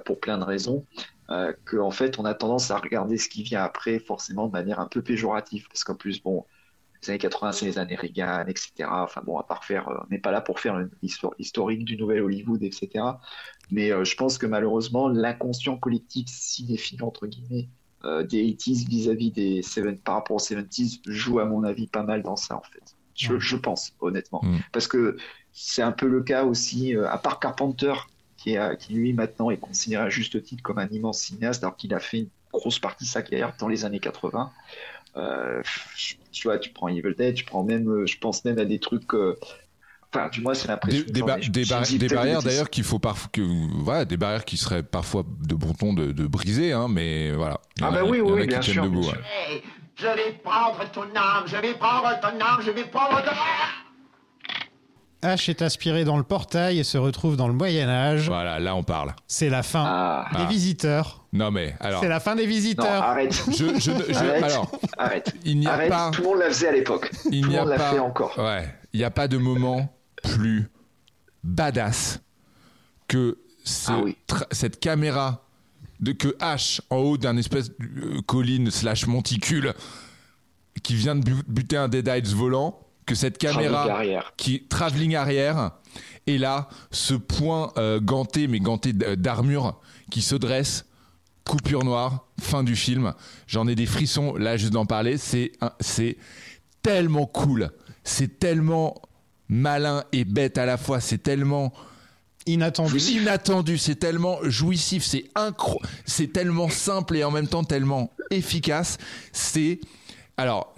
pour 0.04 0.20
plein 0.20 0.38
de 0.38 0.44
raisons. 0.44 0.86
euh, 1.30 1.52
que 1.64 1.76
en 1.76 1.90
fait 1.90 2.18
on 2.18 2.24
a 2.24 2.34
tendance 2.34 2.70
à 2.70 2.78
regarder 2.78 3.16
ce 3.16 3.28
qui 3.28 3.42
vient 3.44 3.62
après 3.62 3.98
forcément 4.00 4.46
de 4.48 4.52
manière 4.52 4.80
un 4.80 4.88
peu 4.88 5.02
péjorative 5.02 5.66
parce 5.68 5.84
qu'en 5.84 5.94
plus 5.94 6.20
bon 6.22 6.44
les 7.02 7.10
années 7.10 7.18
80 7.18 7.52
c'est 7.52 7.66
les 7.66 7.78
années 7.78 7.96
Reagan 7.96 8.44
etc 8.46 8.70
enfin 8.88 9.22
bon 9.24 9.38
à 9.38 9.42
part 9.42 9.64
faire 9.64 9.88
euh, 9.88 9.96
on 10.04 10.06
n'est 10.10 10.18
pas 10.18 10.30
là 10.30 10.40
pour 10.40 10.60
faire 10.60 10.78
une 10.78 10.90
histoire 11.02 11.34
historique 11.38 11.84
du 11.84 11.96
nouvel 11.96 12.22
Hollywood 12.22 12.62
etc 12.62 13.04
mais 13.70 13.90
euh, 13.90 14.04
je 14.04 14.16
pense 14.16 14.38
que 14.38 14.46
malheureusement 14.46 15.08
l'inconscient 15.08 15.76
collectif 15.76 16.28
cinéphile 16.28 17.02
entre 17.02 17.26
guillemets 17.26 17.68
euh, 18.04 18.24
des 18.24 18.42
80s 18.42 18.88
vis-à-vis 18.88 19.30
des 19.30 19.62
7 19.62 20.02
par 20.02 20.16
rapport 20.16 20.36
aux 20.36 20.40
70s 20.40 21.00
joue 21.06 21.38
à 21.38 21.44
mon 21.44 21.62
avis 21.62 21.86
pas 21.86 22.02
mal 22.02 22.24
dans 22.24 22.34
ça 22.34 22.56
en 22.56 22.62
fait. 22.62 22.96
Je, 23.14 23.34
Ouais. 23.34 23.38
je 23.40 23.56
pense 23.56 23.92
honnêtement. 24.00 24.40
Mm. 24.42 24.58
parce 24.72 24.88
que 24.88 25.16
c'est 25.52 25.82
un 25.82 25.92
peu 25.92 26.08
le 26.08 26.22
cas 26.22 26.44
aussi 26.44 26.96
euh, 26.96 27.08
à 27.08 27.18
part 27.18 27.38
Carpenter 27.38 27.92
qui, 28.36 28.54
est, 28.54 28.76
qui 28.78 28.94
lui 28.94 29.12
maintenant 29.12 29.50
est 29.50 29.58
considéré 29.58 30.02
à 30.02 30.08
juste 30.08 30.42
titre 30.42 30.64
comme 30.64 30.78
un 30.78 30.88
immense 30.88 31.20
cinéaste 31.20 31.62
alors 31.62 31.76
qu'il 31.76 31.94
a 31.94 32.00
fait 32.00 32.18
une 32.18 32.28
grosse 32.52 32.80
partie 32.80 33.04
de 33.04 33.08
sa 33.08 33.22
carrière 33.22 33.54
dans 33.60 33.68
les 33.68 33.84
années 33.84 34.00
80 34.00 34.50
euh, 35.16 35.62
je- 35.96 36.14
tu 36.30 36.48
vois 36.48 36.58
tu 36.58 36.70
prends 36.70 36.88
Evil 36.88 37.14
Dead 37.16 37.34
tu 37.34 37.44
prends 37.44 37.62
même 37.64 37.88
euh, 37.88 38.06
je 38.06 38.16
pense 38.18 38.44
même 38.44 38.58
à 38.58 38.64
des 38.64 38.78
trucs 38.78 39.12
euh, 39.14 39.36
enfin 40.14 40.28
du 40.30 40.40
moins 40.40 40.54
c'est 40.54 40.68
l'impression 40.68 41.04
que 41.04 41.10
des 41.10 41.22
ba- 41.22 41.36
des 41.38 41.64
bar- 41.64 41.84
barrières 42.14 42.42
d'ailleurs 42.42 42.70
qu'il 42.70 42.84
faut 42.84 42.98
parfois 42.98 43.28
que 43.32 43.42
voilà 43.82 44.04
des 44.04 44.16
barrières 44.16 44.44
qui 44.44 44.56
seraient 44.56 44.82
parfois 44.82 45.24
de 45.46 45.54
bon 45.54 45.72
ton 45.74 45.92
de, 45.92 46.12
de 46.12 46.26
briser 46.26 46.72
hein, 46.72 46.88
mais 46.88 47.32
voilà 47.32 47.60
Ah 47.82 47.90
bah 47.90 48.00
oui, 48.04 48.20
a 48.20 48.22
oui, 48.22 48.46
bien 48.46 48.62
sûr, 48.62 48.84
debout, 48.84 49.00
bien 49.00 49.08
ouais. 49.10 49.14
sûr. 49.14 49.24
Hey, 49.50 49.62
je 49.96 50.06
vais 50.06 50.32
prendre 50.42 50.90
ton 50.92 51.02
âme, 51.14 51.44
je 51.46 51.56
vais 51.56 51.74
prendre 51.74 52.18
ton 52.20 52.28
âme, 52.28 52.60
je 52.64 52.70
vais 52.70 52.84
prendre 52.84 53.22
ton 53.22 53.30
âme. 53.30 53.36
H 55.22 55.50
est 55.50 55.62
aspiré 55.62 56.04
dans 56.04 56.16
le 56.16 56.24
portail 56.24 56.78
et 56.80 56.84
se 56.84 56.98
retrouve 56.98 57.36
dans 57.36 57.46
le 57.46 57.54
Moyen 57.54 57.88
Âge. 57.88 58.26
voilà 58.28 58.58
là 58.58 58.74
on 58.74 58.82
parle 58.82 59.14
C'est 59.28 59.48
la 59.50 59.62
fin 59.62 59.84
Ah, 59.86 60.28
des 60.32 60.42
Ah. 60.42 60.46
visiteurs. 60.46 61.24
non 61.32 61.50
mais 61.52 61.76
alors 61.80 62.00
C'est 62.00 62.08
la 62.08 62.18
fin 62.20 62.34
des 62.34 62.42
non, 62.44 62.48
visiteurs. 62.48 63.02
arrête. 63.02 63.32
je, 63.32 63.78
je, 63.78 63.90
Arrête. 64.16 64.42
alors 64.42 64.70
Arrête. 64.98 65.34
il 65.44 65.58
n'y 65.60 65.66
a 65.68 65.74
Arrête. 65.74 65.88
pas 65.90 66.10
Tout 66.10 66.22
le 66.22 66.28
monde 66.28 66.38
la 66.40 66.48
faisait 66.48 66.68
à 66.68 66.72
l'époque. 66.72 67.10
il 67.30 67.42
Tout 67.42 67.48
n'y 67.48 67.54
le 67.54 67.58
a 67.58 67.62
monde 67.62 67.70
l'a 67.70 67.76
pas 67.76 67.90
fait 67.92 67.98
encore. 68.00 68.36
ouais 68.38 68.74
il 68.92 68.98
n'y 68.98 69.04
a 69.04 69.10
pas 69.10 69.28
de 69.28 69.36
moment 69.38 69.94
plus 70.24 70.68
badass 71.44 72.20
que 73.08 73.38
ce 73.64 73.92
Ah 73.92 74.00
oui. 74.02 74.16
tra- 74.28 74.46
cette 74.50 74.80
caméra 74.80 75.44
de 76.00 76.12
que 76.12 76.28
H 76.38 76.80
en 76.90 76.96
haut 76.96 77.16
d'un 77.16 77.36
espèce 77.36 77.70
de 77.70 77.76
euh, 78.16 78.20
colline 78.26 78.70
slash 78.72 79.06
monticule 79.06 79.72
qui 80.82 80.94
vient 80.96 81.14
de 81.14 81.20
bu- 81.22 81.42
buter 81.46 81.76
un 81.76 81.88
Dead 81.88 82.08
Eyes 82.08 82.34
volant 82.34 82.78
que 83.06 83.14
cette 83.14 83.38
caméra 83.38 83.82
arrière. 83.90 84.32
qui 84.36 84.64
travelling 84.68 85.14
arrière 85.16 85.72
et 86.26 86.38
là 86.38 86.68
ce 86.90 87.14
point 87.14 87.72
euh, 87.76 88.00
ganté 88.00 88.46
mais 88.48 88.60
ganté 88.60 88.92
d- 88.92 89.16
d'armure 89.16 89.80
qui 90.10 90.22
se 90.22 90.34
dresse 90.36 90.84
coupure 91.44 91.84
noire 91.84 92.26
fin 92.40 92.62
du 92.62 92.76
film 92.76 93.12
j'en 93.48 93.66
ai 93.66 93.74
des 93.74 93.86
frissons 93.86 94.36
là 94.36 94.56
juste 94.56 94.72
d'en 94.72 94.86
parler 94.86 95.18
c'est 95.18 95.52
c'est 95.80 96.16
tellement 96.82 97.26
cool 97.26 97.70
c'est 98.04 98.38
tellement 98.38 98.94
malin 99.48 100.04
et 100.12 100.24
bête 100.24 100.56
à 100.58 100.64
la 100.66 100.76
fois 100.76 101.00
c'est 101.00 101.18
tellement 101.22 101.72
Inattendu. 102.44 102.98
inattendu, 102.98 103.78
c'est 103.78 103.94
tellement 103.94 104.38
jouissif, 104.42 105.04
c'est 105.04 105.26
incro, 105.36 105.80
c'est 106.04 106.32
tellement 106.32 106.68
simple 106.68 107.16
et 107.16 107.22
en 107.22 107.30
même 107.30 107.46
temps 107.46 107.62
tellement 107.62 108.10
efficace. 108.32 108.98
C'est 109.32 109.78
alors 110.36 110.74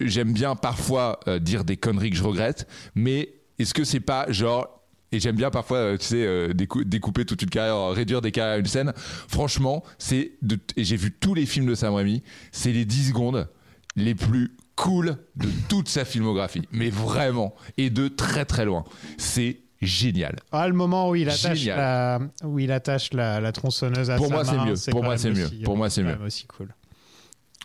j'aime 0.00 0.32
bien 0.32 0.56
parfois 0.56 1.20
euh, 1.28 1.38
dire 1.38 1.64
des 1.64 1.76
conneries 1.76 2.10
que 2.10 2.16
je 2.16 2.24
regrette, 2.24 2.66
mais 2.94 3.34
est-ce 3.58 3.72
que 3.74 3.84
c'est 3.84 4.00
pas 4.00 4.26
genre 4.30 4.72
et 5.12 5.20
j'aime 5.20 5.36
bien 5.36 5.50
parfois, 5.50 5.78
euh, 5.78 5.96
tu 5.96 6.04
sais, 6.04 6.26
euh, 6.26 6.52
décou- 6.52 6.82
découper 6.84 7.24
toute 7.24 7.40
une 7.40 7.48
carrière, 7.48 7.90
réduire 7.90 8.20
des 8.20 8.32
carrières 8.32 8.56
à 8.56 8.58
une 8.58 8.66
scène. 8.66 8.92
Franchement, 9.28 9.84
c'est 9.98 10.32
de, 10.42 10.58
et 10.76 10.82
j'ai 10.82 10.96
vu 10.96 11.12
tous 11.12 11.32
les 11.32 11.46
films 11.46 11.66
de 11.66 11.76
Sam 11.76 11.94
Raimi, 11.94 12.24
c'est 12.50 12.72
les 12.72 12.84
10 12.84 13.08
secondes 13.10 13.48
les 13.94 14.16
plus 14.16 14.56
cool 14.74 15.16
de 15.36 15.48
toute 15.68 15.88
sa 15.88 16.04
filmographie. 16.04 16.62
Mais 16.72 16.90
vraiment. 16.90 17.54
Et 17.78 17.88
de 17.88 18.08
très 18.08 18.44
très 18.44 18.64
loin. 18.64 18.84
C'est 19.16 19.60
génial. 19.80 20.36
Ah, 20.50 20.66
le 20.66 20.74
moment 20.74 21.08
où 21.08 21.14
il 21.14 21.28
attache, 21.30 21.56
Génial. 21.60 21.78
la, 21.78 22.20
où 22.48 22.58
il 22.58 22.72
attache 22.72 23.12
la, 23.14 23.40
la 23.40 23.52
tronçonneuse 23.52 24.10
à 24.10 24.16
Pour 24.16 24.26
sa 24.26 24.34
moi, 24.34 24.44
c'est 24.44 24.58
mieux. 24.58 24.74
Pour 24.90 25.04
moi, 25.04 25.16
c'est 25.16 25.30
mieux. 25.30 25.44
aussi- 25.46 25.62
Pour 25.62 25.76
moi, 25.76 25.88
c'est 25.88 26.02
mieux. 26.02 26.18
aussi 26.26 26.46
cool. 26.46 26.74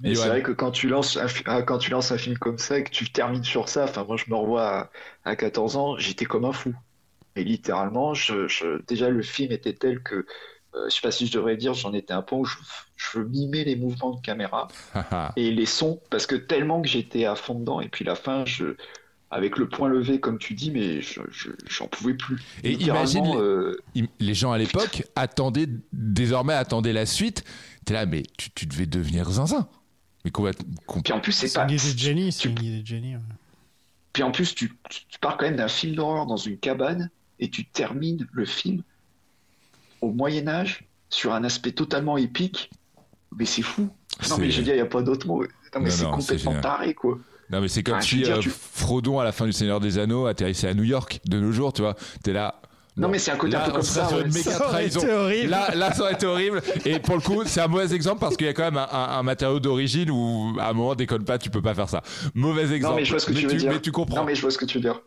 Mais 0.03 0.15
c'est 0.15 0.27
vrai 0.29 0.41
que 0.43 0.51
quand 0.51 0.71
tu 0.71 0.87
lances 0.89 1.17
un, 1.17 1.27
ah, 1.45 1.61
quand 1.63 1.77
tu 1.77 1.91
lances 1.91 2.11
un 2.11 2.17
film 2.17 2.37
comme 2.37 2.57
ça 2.57 2.79
et 2.79 2.83
que 2.83 2.89
tu 2.89 3.11
termines 3.11 3.43
sur 3.43 3.69
ça, 3.69 3.83
enfin 3.85 4.03
moi 4.03 4.17
je 4.17 4.25
me 4.29 4.35
revois 4.35 4.67
à, 4.69 4.91
à 5.31 5.35
14 5.35 5.75
ans, 5.77 5.97
j'étais 5.97 6.25
comme 6.25 6.45
un 6.45 6.53
fou. 6.53 6.73
Et 7.35 7.43
littéralement, 7.43 8.13
je, 8.13 8.47
je- 8.47 8.81
déjà 8.87 9.09
le 9.09 9.21
film 9.21 9.51
était 9.51 9.73
tel 9.73 10.01
que, 10.03 10.15
euh, 10.75 10.89
je 10.89 10.95
sais 10.95 11.01
pas 11.01 11.11
si 11.11 11.27
je 11.27 11.31
devrais 11.33 11.57
dire, 11.57 11.73
j'en 11.73 11.93
étais 11.93 12.13
un 12.13 12.21
point 12.21 12.39
où 12.39 12.45
je, 12.45 12.57
je 12.97 13.19
mimais 13.19 13.63
les 13.63 13.75
mouvements 13.75 14.11
de 14.15 14.21
caméra 14.21 14.67
et 15.37 15.51
les 15.51 15.65
sons, 15.65 16.01
parce 16.09 16.25
que 16.27 16.35
tellement 16.35 16.81
que 16.81 16.87
j'étais 16.89 17.25
à 17.25 17.35
fond 17.35 17.55
dedans. 17.55 17.81
Et 17.81 17.89
puis 17.89 18.05
la 18.05 18.15
fin, 18.15 18.45
je, 18.45 18.75
avec 19.29 19.57
le 19.57 19.69
point 19.69 19.87
levé 19.89 20.19
comme 20.19 20.37
tu 20.39 20.53
dis, 20.53 20.71
mais 20.71 21.01
je, 21.01 21.21
je- 21.31 21.51
j'en 21.69 21.87
pouvais 21.87 22.13
plus. 22.15 22.37
Et 22.63 22.73
imagine 22.85 23.25
les, 23.25 23.37
euh, 23.37 23.77
les 24.19 24.33
gens 24.33 24.51
à 24.51 24.57
l'époque 24.57 25.03
attendaient, 25.15 25.67
désormais 25.93 26.53
attendaient 26.53 26.93
la 26.93 27.05
suite. 27.05 27.43
T'es 27.85 27.93
là, 27.93 28.05
mais 28.05 28.23
tu, 28.37 28.51
tu 28.51 28.65
devais 28.65 28.85
devenir 28.85 29.29
zinzin. 29.31 29.69
Mais 30.25 30.31
complètement. 30.31 31.01
Puis 31.03 31.13
en 31.13 31.19
plus, 31.19 31.31
c'est 31.31 31.47
C'est 31.47 31.59
pas. 31.59 31.63
une 31.65 31.71
idée 31.71 31.93
de 31.93 31.97
génie. 31.99 32.31
C'est 32.31 32.41
tu- 32.41 32.49
une 32.49 32.63
idée 32.63 32.81
de 32.81 32.87
génie. 32.87 33.15
ouais. 33.15 33.21
Puis 34.13 34.23
en 34.23 34.31
plus, 34.31 34.53
tu, 34.53 34.73
pars 35.21 35.37
quand 35.37 35.45
même 35.45 35.55
d'un 35.55 35.67
film 35.67 35.95
d'horreur 35.95 36.25
dans 36.25 36.37
une 36.37 36.57
cabane 36.57 37.09
et 37.39 37.49
tu 37.49 37.65
termines 37.65 38.27
le 38.31 38.45
film 38.45 38.83
au 40.01 40.11
Moyen 40.11 40.47
Âge 40.47 40.83
sur 41.09 41.33
un 41.33 41.43
aspect 41.43 41.71
totalement 41.71 42.17
épique. 42.17 42.69
Mais 43.37 43.45
c'est 43.45 43.61
fou. 43.61 43.89
Non 44.29 44.37
mais 44.37 44.51
je 44.51 44.57
veux 44.57 44.63
dire, 44.63 44.73
il 44.73 44.77
n'y 44.77 44.81
a 44.81 44.85
pas 44.85 45.01
d'autre 45.01 45.25
mot. 45.27 45.43
Non 45.73 45.79
mais 45.79 45.89
c'est 45.89 46.05
complètement 46.05 46.59
taré 46.59 46.93
quoi. 46.93 47.17
Non, 47.49 47.59
mais 47.61 47.67
c'est 47.67 47.83
comme 47.83 47.95
Ah, 47.97 48.01
si 48.01 48.17
dire, 48.17 48.37
euh, 48.37 48.39
tu- 48.39 48.49
Frodon, 48.49 49.19
à 49.19 49.25
la 49.25 49.33
fin 49.33 49.45
du 49.45 49.51
Seigneur 49.51 49.81
des 49.81 49.97
Anneaux, 49.97 50.25
atterrissait 50.25 50.69
à 50.69 50.73
New 50.73 50.83
York 50.85 51.19
de 51.25 51.37
nos 51.37 51.51
jours, 51.51 51.73
tu 51.73 51.81
vois. 51.81 51.95
T'es 52.23 52.31
là. 52.31 52.61
Non, 52.97 53.07
mais 53.07 53.19
c'est 53.19 53.31
un 53.31 53.37
côté 53.37 53.53
là, 53.53 53.63
un 53.63 53.65
peu 53.67 53.71
comme 53.71 53.81
ça, 53.83 54.07
sur 54.07 54.17
ouais. 54.17 54.23
une 54.25 54.33
méga 54.33 54.51
Ça 54.51 54.57
aurait 54.65 54.69
trahison. 54.89 54.99
été 55.01 55.13
horrible. 55.13 55.49
Là, 55.49 55.75
là, 55.75 55.93
ça 55.93 56.01
aurait 56.03 56.13
été 56.13 56.25
horrible. 56.25 56.61
Et 56.85 56.99
pour 56.99 57.15
le 57.15 57.21
coup, 57.21 57.41
c'est 57.45 57.61
un 57.61 57.67
mauvais 57.67 57.93
exemple 57.95 58.19
parce 58.19 58.35
qu'il 58.35 58.47
y 58.47 58.49
a 58.49 58.53
quand 58.53 58.63
même 58.65 58.77
un, 58.77 58.87
un- 58.91 59.17
un 59.19 59.23
matériau 59.23 59.59
d'origine 59.61 60.11
où, 60.11 60.53
à 60.59 60.69
un 60.69 60.73
moment, 60.73 60.93
déconne 60.93 61.23
pas, 61.23 61.37
tu 61.37 61.49
peux 61.49 61.61
pas 61.61 61.73
faire 61.73 61.87
ça. 61.89 62.01
Mauvais 62.35 62.69
exemple. 62.75 62.93
Non 62.95 62.99
mais 62.99 63.05
je 63.05 63.11
vois 63.11 63.19
ce 63.19 63.25
que 63.27 63.31
tu 63.33 63.47
veux 63.47 63.53
dire. 63.55 63.71
Mais 63.71 63.79
tu 63.79 63.91
comprends. 63.93 64.17
Non 64.17 64.23
mais 64.25 64.35
je 64.35 64.41
vois 64.41 64.51
ce 64.51 64.57
que 64.57 64.65
tu 64.65 64.77
veux 64.77 64.83
dire. 64.83 64.99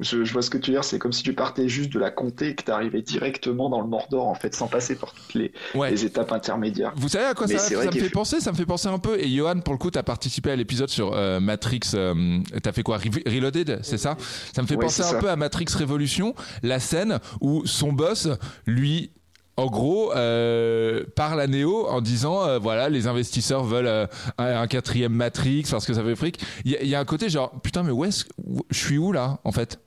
Je, 0.00 0.24
je 0.24 0.32
vois 0.32 0.42
ce 0.42 0.50
que 0.50 0.58
tu 0.58 0.70
veux 0.70 0.76
dire. 0.76 0.84
C'est 0.84 0.98
comme 0.98 1.12
si 1.12 1.22
tu 1.22 1.32
partais 1.34 1.68
juste 1.68 1.92
de 1.92 1.98
la 1.98 2.10
comté 2.10 2.48
et 2.48 2.54
que 2.54 2.64
tu 2.64 2.70
arrivais 2.70 3.02
directement 3.02 3.68
dans 3.68 3.80
le 3.80 3.86
Mordor 3.86 4.26
en 4.26 4.34
fait, 4.34 4.54
sans 4.54 4.66
passer 4.66 4.96
par 4.96 5.12
toutes 5.12 5.34
les, 5.34 5.52
Ouais. 5.74 5.90
les 5.90 6.04
étapes 6.04 6.32
intermédiaires. 6.32 6.92
Vous 6.96 7.08
savez 7.08 7.26
à 7.26 7.34
quoi 7.34 7.46
ça, 7.46 7.58
ça 7.58 7.84
me 7.84 7.90
fait 7.92 8.08
penser 8.10 8.40
Ça 8.40 8.50
me 8.52 8.56
fait 8.56 8.66
penser 8.66 8.88
un 8.88 8.98
peu. 8.98 9.18
Et 9.20 9.28
Johan, 9.28 9.60
pour 9.60 9.74
le 9.74 9.78
coup, 9.78 9.90
t'as 9.90 10.02
participé 10.02 10.50
à 10.50 10.56
l'épisode 10.56 10.88
sur 10.88 11.12
euh, 11.14 11.38
Matrix. 11.40 11.80
euh, 11.94 12.38
t'as 12.62 12.72
fait 12.72 12.82
quoi 12.82 12.98
Re- 12.98 13.28
Reloaded, 13.28 13.80
c'est 13.82 13.98
ça? 13.98 14.16
Ça 14.54 14.62
me 14.62 14.66
fait 14.66 14.74
Ouais, 14.76 14.84
penser 14.86 15.02
un 15.02 15.06
ça. 15.06 15.18
peu 15.18 15.28
à 15.30 15.36
Matrix 15.36 15.66
Révolution, 15.76 16.34
la 16.62 16.80
scène 16.80 17.18
où 17.40 17.66
son 17.66 17.92
boss, 17.92 18.28
lui. 18.66 19.10
En 19.56 19.66
gros, 19.66 20.10
euh, 20.14 21.04
parle 21.16 21.38
à 21.38 21.46
Neo 21.46 21.86
en 21.88 22.00
disant 22.00 22.46
euh, 22.46 22.58
voilà 22.58 22.88
les 22.88 23.06
investisseurs 23.06 23.62
veulent 23.62 23.86
euh, 23.88 24.06
un, 24.38 24.62
un 24.62 24.66
quatrième 24.66 25.12
Matrix 25.12 25.64
parce 25.70 25.84
que 25.84 25.92
ça 25.92 26.02
fait 26.02 26.16
fric. 26.16 26.40
Il 26.64 26.78
y, 26.80 26.86
y 26.88 26.94
a 26.94 27.00
un 27.00 27.04
côté 27.04 27.28
genre 27.28 27.50
putain 27.60 27.82
mais 27.82 27.90
où 27.90 28.06
est-ce 28.06 28.24
je 28.70 28.78
suis 28.78 28.96
où 28.96 29.12
là 29.12 29.38
en 29.44 29.52
fait? 29.52 29.78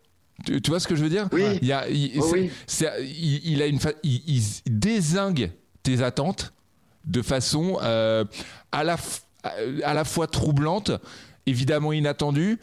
Tu, 0.45 0.61
tu 0.61 0.69
vois 0.71 0.79
ce 0.79 0.87
que 0.87 0.95
je 0.95 1.03
veux 1.03 1.09
dire? 1.09 1.27
Oui. 1.31 1.43
Il 1.61 1.67
y 1.67 1.71
a 1.73 1.87
il, 1.89 2.13
Oh 2.19 2.27
c'est- 2.29 2.39
oui. 2.39 2.51
c'est- 2.67 3.05
il- 3.05 3.41
il 3.53 3.61
a 3.61 3.67
une 3.67 3.79
fa- 3.79 3.93
il, 4.03 4.21
il 4.27 4.43
désingue 4.79 5.51
tes 5.83 6.01
attentes 6.01 6.53
de 7.05 7.21
façon 7.21 7.77
euh, 7.81 8.23
à, 8.71 8.83
la 8.83 8.95
f- 8.95 9.21
à 9.83 9.93
la 9.93 10.03
fois 10.05 10.27
troublante, 10.27 10.91
évidemment 11.45 11.91
inattendue, 11.93 12.59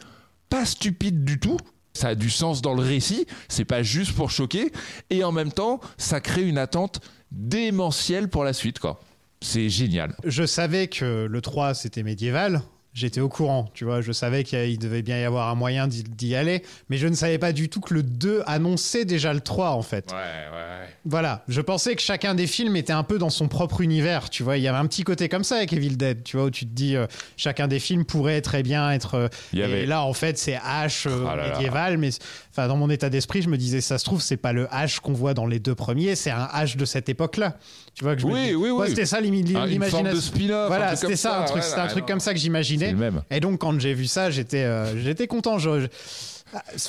pas 0.49 0.65
stupide 0.65 1.23
du 1.23 1.39
tout. 1.39 1.57
Ça 1.93 2.09
a 2.09 2.15
du 2.15 2.29
sens 2.29 2.61
dans 2.61 2.73
le 2.73 2.81
récit, 2.81 3.27
c'est 3.49 3.65
pas 3.65 3.83
juste 3.83 4.13
pour 4.13 4.31
choquer, 4.31 4.71
et 5.09 5.25
en 5.25 5.33
même 5.33 5.51
temps, 5.51 5.81
ça 5.97 6.21
crée 6.21 6.43
une 6.47 6.57
attente 6.57 7.01
démentielle 7.31 8.29
pour 8.29 8.43
la 8.45 8.53
suite, 8.53 8.79
quoi. 8.79 9.01
C'est 9.41 9.69
génial. 9.69 10.15
Je 10.23 10.45
savais 10.45 10.87
que 10.87 11.25
le 11.29 11.41
3 11.41 11.73
c'était 11.73 12.03
médiéval. 12.03 12.61
J'étais 12.93 13.21
au 13.21 13.29
courant, 13.29 13.69
tu 13.73 13.85
vois, 13.85 14.01
je 14.01 14.11
savais 14.11 14.43
qu'il 14.43 14.77
devait 14.77 15.01
bien 15.01 15.17
y 15.17 15.23
avoir 15.23 15.47
un 15.47 15.55
moyen 15.55 15.87
d'y- 15.87 16.35
aller, 16.35 16.61
mais 16.89 16.97
je 16.97 17.07
ne 17.07 17.13
savais 17.15 17.37
pas 17.37 17.53
du 17.53 17.69
tout 17.69 17.79
que 17.79 17.93
le 17.93 18.03
2 18.03 18.43
annonçait 18.47 19.05
déjà 19.05 19.33
le 19.33 19.39
3 19.39 19.69
en 19.71 19.81
fait. 19.81 20.11
Ouais, 20.11 20.17
ouais. 20.17 20.87
Voilà, 21.05 21.43
je 21.47 21.61
pensais 21.61 21.95
que 21.95 22.01
chacun 22.01 22.35
des 22.35 22.47
films 22.47 22.75
était 22.75 22.91
un 22.93 23.03
peu 23.03 23.17
dans 23.17 23.29
son 23.29 23.47
propre 23.47 23.79
univers, 23.79 24.29
tu 24.29 24.43
vois, 24.43 24.57
il 24.57 24.63
y 24.63 24.67
avait 24.67 24.77
un 24.77 24.85
petit 24.87 25.03
côté 25.03 25.29
comme 25.29 25.45
ça 25.45 25.55
avec 25.55 25.71
Evil 25.71 25.95
Dead, 25.95 26.23
tu 26.23 26.35
vois, 26.35 26.47
où 26.47 26.51
tu 26.51 26.65
te 26.65 26.73
dis 26.73 26.97
euh, 26.97 27.07
chacun 27.37 27.67
des 27.69 27.79
films 27.79 28.03
pourrait 28.03 28.41
très 28.41 28.61
bien 28.61 28.91
être 28.91 29.15
euh, 29.15 29.27
y 29.53 29.61
avait- 29.63 29.83
et 29.83 29.85
là 29.85 30.03
en 30.03 30.13
fait 30.13 30.37
c'est 30.37 30.55
H 30.57 31.07
euh, 31.07 31.21
Oh 31.23 31.35
là 31.35 31.35
là. 31.47 31.53
médiéval 31.53 31.97
mais 31.97 32.09
enfin 32.51 32.67
dans 32.67 32.75
mon 32.77 32.89
état 32.89 33.09
d'esprit, 33.09 33.41
je 33.41 33.49
me 33.49 33.57
disais 33.57 33.81
ça 33.81 33.97
se 33.97 34.05
trouve 34.05 34.21
c'est 34.21 34.37
pas 34.37 34.53
le 34.53 34.65
H 34.65 34.99
qu'on 34.99 35.13
voit 35.13 35.33
dans 35.33 35.45
les 35.47 35.59
deux 35.59 35.73
premiers, 35.75 36.15
c'est 36.15 36.31
un 36.31 36.45
H 36.53 36.77
de 36.77 36.85
cette 36.85 37.09
époque-là. 37.09 37.55
Tu 37.95 38.03
vois 38.03 38.15
que 38.15 38.21
je 38.21 38.27
me 38.27 38.33
Oui, 38.33 38.47
dis- 38.47 38.55
oui, 38.55 38.69
Ouais, 38.69 38.83
oui. 38.83 38.89
c'était 38.89 39.05
ça 39.05 39.17
forme 39.17 39.31
l'imagination. 39.31 40.03
de 40.03 40.15
spin-off, 40.19 40.67
Voilà, 40.67 40.95
c'était 40.95 41.15
ça, 41.15 41.29
ça, 41.29 41.39
un 41.41 41.43
truc, 41.45 41.63
ouais, 41.63 41.79
un 41.79 41.87
truc 41.87 42.01
non. 42.01 42.07
comme 42.07 42.19
ça 42.19 42.33
que 42.33 42.39
j'imaginais. 42.39 42.93
Et 43.29 43.39
donc 43.39 43.59
quand 43.59 43.79
j'ai 43.79 43.93
vu 43.93 44.05
ça, 44.05 44.29
j'étais 44.29 44.63
euh, 44.63 45.01
j'étais 45.01 45.27
content. 45.27 45.57
Je- 45.59 45.81
je- 45.81 45.87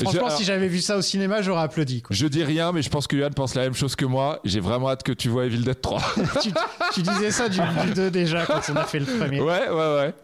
Franchement, 0.03 0.29
Je- 0.31 0.37
si 0.39 0.45
j'avais 0.45 0.67
vu 0.67 0.81
ça 0.81 0.97
au 0.97 1.03
cinéma, 1.03 1.41
j'aurais 1.41 1.63
applaudi. 1.63 2.03
quoi. 2.03 2.17
Je 2.17 2.27
dis 2.27 2.43
rien, 2.43 2.73
mais 2.73 2.83
je 2.83 2.91
pense 2.91 3.07
que 3.07 3.15
Yann 3.17 3.33
pense 3.33 3.55
la 3.55 3.63
même 3.63 3.75
chose 3.75 3.95
que 3.95 4.05
moi. 4.05 4.41
J'ai 4.45 4.59
vraiment 4.59 4.89
hâte 4.91 5.05
que 5.05 5.13
tu 5.13 5.29
vois 5.29 5.47
Evil 5.47 5.63
Dead 5.63 5.81
3. 5.81 6.03
tu, 6.43 6.51
tu 6.95 7.03
disais 7.03 7.31
ça 7.31 7.49
du, 7.49 7.61
du 7.61 7.95
2 7.95 8.11
déjà 8.11 8.45
quand 8.45 8.61
on 8.73 8.77
a 8.77 8.83
fait 8.85 8.99
le 8.99 9.07
premier. 9.07 9.41
ouais, 9.41 9.69
ouais, 9.71 9.95
ouais. 9.97 10.15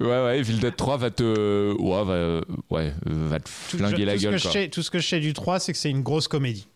Ouais, 0.00 0.06
ouais, 0.24 0.38
Evil 0.38 0.58
Dead 0.58 0.74
3 0.76 0.96
va 0.96 1.10
te. 1.10 1.72
Ouais, 1.80 2.04
va, 2.04 2.40
ouais, 2.70 2.92
va 3.06 3.38
te 3.40 3.44
Tout, 3.70 3.76
flinguer 3.78 4.02
je- 4.02 4.06
la 4.06 4.16
gueule. 4.16 4.40
quoi. 4.40 4.50
sais, 4.50 4.68
tout 4.68 4.82
ce 4.82 4.90
que 4.90 4.98
je 4.98 5.06
sais 5.08 5.20
du 5.20 5.32
3, 5.32 5.58
c'est 5.60 5.72
que 5.72 5.78
c'est 5.78 5.90
une 5.90 6.02
grosse 6.02 6.28
comédie. 6.28 6.66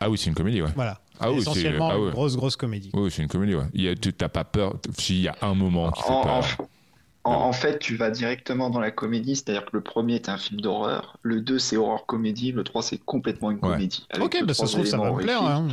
Ah 0.00 0.08
oui, 0.08 0.18
c'est 0.18 0.26
une 0.30 0.34
comédie, 0.36 0.62
ouais. 0.62 0.68
Voilà. 0.74 1.00
Ah 1.20 1.30
oui, 1.30 1.36
c'est- 1.36 1.50
Essentiellement, 1.50 1.88
ah 1.90 1.98
ouais. 1.98 2.04
une 2.06 2.10
grosse, 2.12 2.36
grosse 2.36 2.54
comédie. 2.56 2.90
Oui, 2.94 3.10
c'est 3.10 3.22
une 3.22 3.28
comédie, 3.28 3.56
ouais. 3.56 3.94
T'as 4.16 4.28
pas 4.28 4.44
peur. 4.44 4.76
S'il 4.96 5.20
y 5.20 5.28
a 5.28 5.36
un 5.42 5.54
moment 5.54 5.90
qui 5.90 6.02
fait 6.02 6.10
En, 6.10 6.22
peur. 6.22 6.44
en- 7.24 7.30
en- 7.32 7.48
en 7.48 7.52
fait, 7.52 7.78
tu 7.80 7.96
vas 7.96 8.10
directement 8.10 8.70
dans 8.70 8.78
la 8.78 8.92
comédie, 8.92 9.34
c'est-à-dire 9.34 9.64
que 9.64 9.70
le 9.72 9.80
premier 9.82 10.14
est 10.14 10.28
un 10.28 10.38
film 10.38 10.60
d'horreur, 10.60 11.18
le 11.22 11.40
2 11.40 11.58
c'est 11.58 11.76
horreur 11.76 12.06
comédie, 12.06 12.52
le 12.52 12.62
3 12.62 12.82
c'est 12.84 12.98
complètement 13.04 13.50
une 13.50 13.58
comédie. 13.58 14.06
Ok, 14.20 14.38
bah 14.44 14.54
ça 14.54 14.66
se 14.66 14.72
trouve, 14.74 14.86
ça 14.86 14.96
va 14.98 15.10
me 15.10 15.20
plaire. 15.20 15.42
hein. 15.42 15.66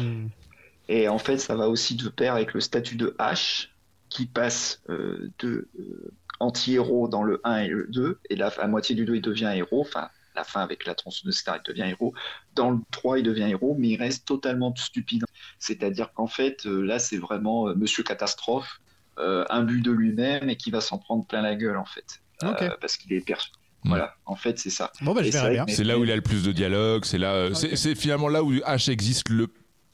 Et 0.89 1.07
en 1.07 1.17
fait, 1.19 1.37
ça 1.37 1.55
va 1.55 1.69
aussi 1.69 1.95
de 1.95 2.09
pair 2.09 2.33
avec 2.33 2.53
le 2.53 2.61
statut 2.61 2.95
de 2.95 3.15
H 3.19 3.67
qui 4.15 4.25
passe 4.27 4.81
euh, 4.89 5.29
de 5.39 5.67
euh, 5.79 6.13
anti-héros 6.39 7.07
dans 7.09 7.23
le 7.23 7.41
1 7.43 7.57
et 7.59 7.67
le 7.67 7.87
2, 7.89 8.19
et 8.29 8.35
là, 8.35 8.51
à 8.59 8.67
moitié 8.67 8.95
du 8.95 9.03
2, 9.05 9.15
il 9.15 9.21
devient 9.21 9.51
héros, 9.55 9.81
enfin, 9.81 10.07
la 10.35 10.43
fin 10.45 10.61
avec 10.61 10.85
la 10.85 10.95
tronçonneuse 10.95 11.35
star, 11.37 11.57
il 11.57 11.67
devient 11.67 11.89
héros. 11.89 12.13
Dans 12.55 12.71
le 12.71 12.79
3, 12.91 13.19
il 13.19 13.23
devient 13.23 13.49
héros, 13.49 13.75
mais 13.77 13.89
il 13.89 13.97
reste 13.97 14.25
totalement 14.25 14.73
stupide. 14.75 15.23
C'est-à-dire 15.59 16.13
qu'en 16.13 16.27
fait, 16.27 16.65
euh, 16.65 16.81
là, 16.81 16.99
c'est 16.99 17.17
vraiment 17.17 17.67
euh, 17.67 17.75
Monsieur 17.75 18.03
Catastrophe, 18.03 18.79
euh, 19.17 19.43
imbu 19.49 19.81
de 19.81 19.91
lui-même 19.91 20.49
et 20.49 20.55
qui 20.57 20.71
va 20.71 20.81
s'en 20.81 20.97
prendre 20.97 21.25
plein 21.25 21.41
la 21.41 21.55
gueule, 21.55 21.77
en 21.77 21.85
fait. 21.85 22.21
Euh, 22.43 22.69
parce 22.81 22.95
qu'il 22.97 23.11
est 23.13 23.25
perçu. 23.25 23.49
Voilà, 23.83 24.15
en 24.25 24.35
fait, 24.35 24.57
c'est 24.59 24.69
ça. 24.71 24.91
Bon, 25.01 25.13
bah, 25.13 25.21
je 25.23 25.27
c'est 25.27 25.31
verrai 25.33 25.45
vrai 25.47 25.55
bien. 25.57 25.65
que- 25.65 25.71
C'est 25.71 25.83
là 25.83 25.97
où 25.99 26.03
il 26.05 26.11
a 26.11 26.15
le 26.15 26.21
plus 26.21 26.43
de 26.43 26.51
dialogue. 26.51 27.05
C'est 27.05 27.17
là. 27.19 27.33
euh, 27.33 27.53
c'est- 27.53 27.75
C'est 27.75 27.95
finalement 27.95 28.29
là 28.29 28.43
où 28.43 28.51
H 28.53 28.89
existe 28.91 29.29
le 29.29 29.47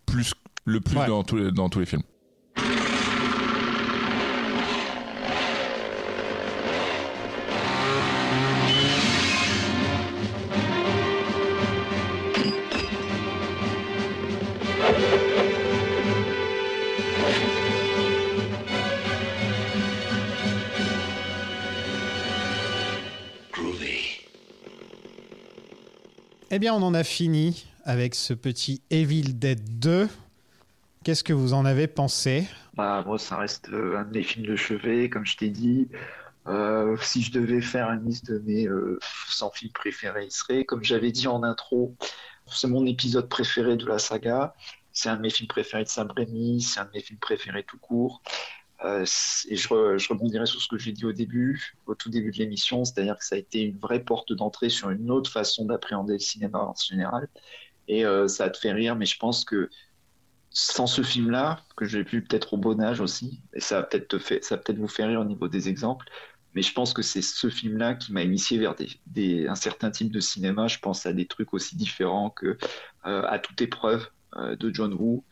plus, 0.05 0.33
le 0.65 0.79
plus 0.79 0.97
Ouais. 0.97 1.07
dans, 1.07 1.23
tous 1.23 1.35
les, 1.37 1.51
dans 1.51 1.69
tous 1.69 1.79
les 1.81 1.85
films. 1.85 2.03
Bien, 26.61 26.75
on 26.75 26.83
en 26.83 26.93
a 26.93 27.03
fini 27.03 27.65
avec 27.85 28.13
ce 28.13 28.35
petit 28.35 28.83
Evil 28.91 29.33
Dead 29.33 29.79
2. 29.79 30.07
Qu'est-ce 31.03 31.23
que 31.23 31.33
vous 31.33 31.53
en 31.53 31.65
avez 31.65 31.87
pensé? 31.87 32.47
Bah, 32.75 33.03
moi, 33.03 33.17
ça 33.17 33.37
reste 33.37 33.69
euh, 33.69 33.97
un 33.97 34.03
de 34.03 34.11
mes 34.11 34.21
films 34.21 34.45
de 34.45 34.55
chevet, 34.55 35.09
comme 35.09 35.25
je 35.25 35.37
t'ai 35.37 35.49
dit. 35.49 35.87
Euh, 36.45 36.95
si 37.01 37.23
je 37.23 37.31
devais 37.31 37.61
faire 37.61 37.89
une 37.89 38.05
liste 38.05 38.31
de 38.31 38.37
mes 38.45 38.67
euh, 38.67 38.99
100 39.27 39.49
films 39.49 39.71
préférés, 39.71 40.25
il 40.25 40.31
serait, 40.31 40.63
comme 40.63 40.83
j'avais 40.83 41.11
dit 41.11 41.27
en 41.27 41.41
intro, 41.41 41.95
c'est 42.45 42.67
mon 42.67 42.85
épisode 42.85 43.27
préféré 43.27 43.75
de 43.75 43.87
la 43.87 43.97
saga. 43.97 44.53
C'est 44.93 45.09
un 45.09 45.15
de 45.15 45.21
mes 45.21 45.31
films 45.31 45.47
préférés 45.47 45.85
de 45.85 45.89
Sam 45.89 46.11
Raimi, 46.15 46.61
c'est 46.61 46.79
un 46.79 46.85
de 46.85 46.91
mes 46.93 47.01
films 47.01 47.17
préférés 47.17 47.63
tout 47.63 47.79
court. 47.79 48.21
Euh, 48.83 49.05
et 49.49 49.55
je, 49.55 49.67
re- 49.67 49.97
je 49.97 50.09
rebondirai 50.09 50.45
sur 50.45 50.59
ce 50.59 50.67
que 50.67 50.77
j'ai 50.77 50.91
dit 50.91 51.05
au 51.05 51.11
début, 51.11 51.75
au 51.85 51.93
tout 51.93 52.09
début 52.09 52.31
de 52.31 52.37
l'émission, 52.37 52.83
c'est-à-dire 52.83 53.17
que 53.17 53.25
ça 53.25 53.35
a 53.35 53.37
été 53.37 53.61
une 53.61 53.77
vraie 53.77 54.03
porte 54.03 54.33
d'entrée 54.33 54.69
sur 54.69 54.89
une 54.89 55.11
autre 55.11 55.29
façon 55.29 55.65
d'appréhender 55.65 56.13
le 56.13 56.19
cinéma 56.19 56.59
en 56.59 56.75
général. 56.75 57.27
Et 57.87 58.05
euh, 58.05 58.27
ça 58.27 58.49
te 58.49 58.57
fait 58.57 58.71
rire, 58.71 58.95
mais 58.95 59.05
je 59.05 59.17
pense 59.17 59.45
que 59.45 59.69
sans 60.49 60.87
ce 60.87 61.01
film-là, 61.01 61.63
que 61.77 61.85
j'ai 61.85 62.03
vu 62.03 62.23
peut-être 62.23 62.53
au 62.53 62.57
bon 62.57 62.81
âge 62.81 62.99
aussi, 62.99 63.41
et 63.53 63.59
ça 63.59 63.81
va 63.81 63.83
peut-être 63.83 64.77
vous 64.77 64.87
faire 64.87 65.07
rire 65.07 65.21
au 65.21 65.25
niveau 65.25 65.47
des 65.47 65.69
exemples, 65.69 66.07
mais 66.53 66.61
je 66.61 66.73
pense 66.73 66.91
que 66.93 67.01
c'est 67.01 67.21
ce 67.21 67.49
film-là 67.49 67.93
qui 67.95 68.11
m'a 68.11 68.23
initié 68.23 68.57
vers 68.57 68.75
un 68.75 69.55
certain 69.55 69.91
type 69.91 70.11
de 70.11 70.19
cinéma. 70.19 70.67
Je 70.67 70.79
pense 70.79 71.05
à 71.05 71.13
des 71.13 71.25
trucs 71.25 71.53
aussi 71.53 71.77
différents 71.77 72.29
que 72.29 72.57
euh, 73.05 73.23
À 73.27 73.39
toute 73.39 73.61
épreuve 73.61 74.09
euh, 74.35 74.57
de 74.57 74.73
John 74.73 74.93
Woo, 74.93 75.23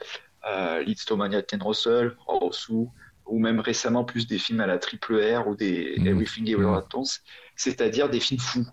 euh, 0.48 0.82
Lidstomania 0.84 1.42
de 1.42 1.46
Ken 1.46 1.62
Russell, 1.62 2.16
Orosu, 2.28 2.88
ou 3.30 3.40
même 3.40 3.60
récemment 3.60 4.04
plus 4.04 4.28
des 4.28 4.38
films 4.38 4.60
à 4.62 4.68
la 4.68 4.78
triple 4.78 5.16
R 5.22 5.48
ou 5.48 5.56
des 5.56 5.96
Mhm. 5.98 6.08
Everything 6.08 6.50
Everywhere 6.50 6.78
at 6.80 6.88
Once, 6.98 7.22
c'est-à-dire 7.56 8.10
des 8.10 8.20
films 8.20 8.40
fous, 8.40 8.68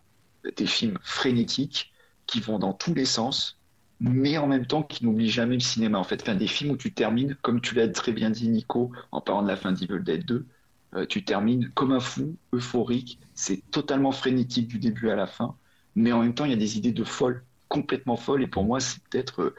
des 0.56 0.66
films 0.66 0.98
frénétiques 1.02 1.92
qui 2.26 2.40
vont 2.40 2.58
dans 2.58 2.72
tous 2.72 2.94
les 2.94 3.04
sens, 3.04 3.58
mais 4.00 4.38
en 4.38 4.46
même 4.46 4.66
temps 4.66 4.82
qui 4.82 5.04
n'oublient 5.04 5.30
jamais 5.30 5.54
le 5.54 5.60
cinéma. 5.60 5.98
En 5.98 6.04
fait, 6.04 6.22
enfin, 6.22 6.34
des 6.34 6.46
films 6.48 6.72
où 6.72 6.76
tu 6.76 6.92
termines, 6.92 7.36
comme 7.42 7.60
tu 7.60 7.74
l'as 7.74 7.88
très 7.88 8.12
bien 8.12 8.30
dit 8.30 8.48
Nico, 8.48 8.92
en 9.12 9.20
parlant 9.20 9.42
de 9.42 9.48
la 9.48 9.56
fin 9.56 9.72
d'Evil 9.72 10.02
Dead 10.02 10.24
2, 10.24 10.46
euh, 10.94 11.06
tu 11.06 11.24
termines 11.24 11.70
comme 11.74 11.92
un 11.92 12.00
fou, 12.00 12.36
euphorique, 12.52 13.18
c'est 13.34 13.62
totalement 13.70 14.12
frénétique 14.12 14.68
du 14.68 14.78
début 14.78 15.10
à 15.10 15.16
la 15.16 15.26
fin, 15.26 15.56
mais 15.94 16.12
en 16.12 16.22
même 16.22 16.34
temps 16.34 16.44
il 16.44 16.50
y 16.50 16.54
a 16.54 16.56
des 16.56 16.78
idées 16.78 16.92
de 16.92 17.04
folles, 17.04 17.42
complètement 17.68 18.16
folles, 18.16 18.42
et 18.42 18.46
pour 18.46 18.64
moi 18.64 18.80
c'est 18.80 19.02
peut-être, 19.04 19.42
euh, 19.42 19.54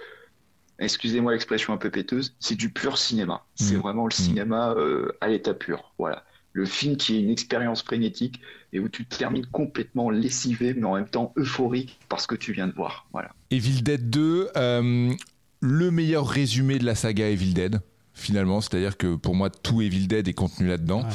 excusez-moi 0.79 1.31
l'expression 1.31 1.73
un 1.73 1.77
peu 1.77 1.89
péteuse, 1.89 2.35
c'est 2.39 2.55
du 2.55 2.69
pur 2.69 2.97
cinéma. 2.97 3.45
C'est 3.55 3.75
Mhm. 3.75 3.81
vraiment 3.81 4.05
le 4.05 4.11
cinéma 4.13 4.73
euh, 4.77 5.11
à 5.21 5.27
l'état 5.27 5.53
pur. 5.53 5.93
Voilà. 5.97 6.23
Le 6.53 6.65
film 6.65 6.97
qui 6.97 7.15
est 7.15 7.19
une 7.21 7.29
expérience 7.29 7.83
frénétique 7.83 8.41
et 8.73 8.79
où 8.79 8.89
tu 8.89 9.05
termines 9.05 9.45
complètement 9.45 10.09
lessivé, 10.09 10.73
mais 10.73 10.85
en 10.85 10.95
même 10.95 11.07
temps 11.09 11.33
euphorique 11.37 11.99
parce 12.09 12.25
que 12.25 12.35
tu 12.35 12.51
viens 12.53 12.67
de 12.67 12.73
voir. 12.73 13.07
Voilà. 13.11 13.29
Evil 13.51 13.83
Dead 13.83 14.09
2, 14.09 14.49
euh, 14.57 15.13
le 15.61 15.91
meilleur 15.91 16.27
résumé 16.27 16.79
de 16.79 16.85
la 16.85 16.95
saga 16.95 17.29
Evil 17.29 17.53
Dead. 17.53 17.79
Finalement, 18.13 18.61
c'est-à-dire 18.61 18.97
que 18.97 19.15
pour 19.15 19.35
moi, 19.35 19.51
tout 19.51 19.81
Evil 19.83 20.07
Dead 20.07 20.27
est 20.27 20.33
contenu 20.33 20.67
là-dedans. 20.67 21.05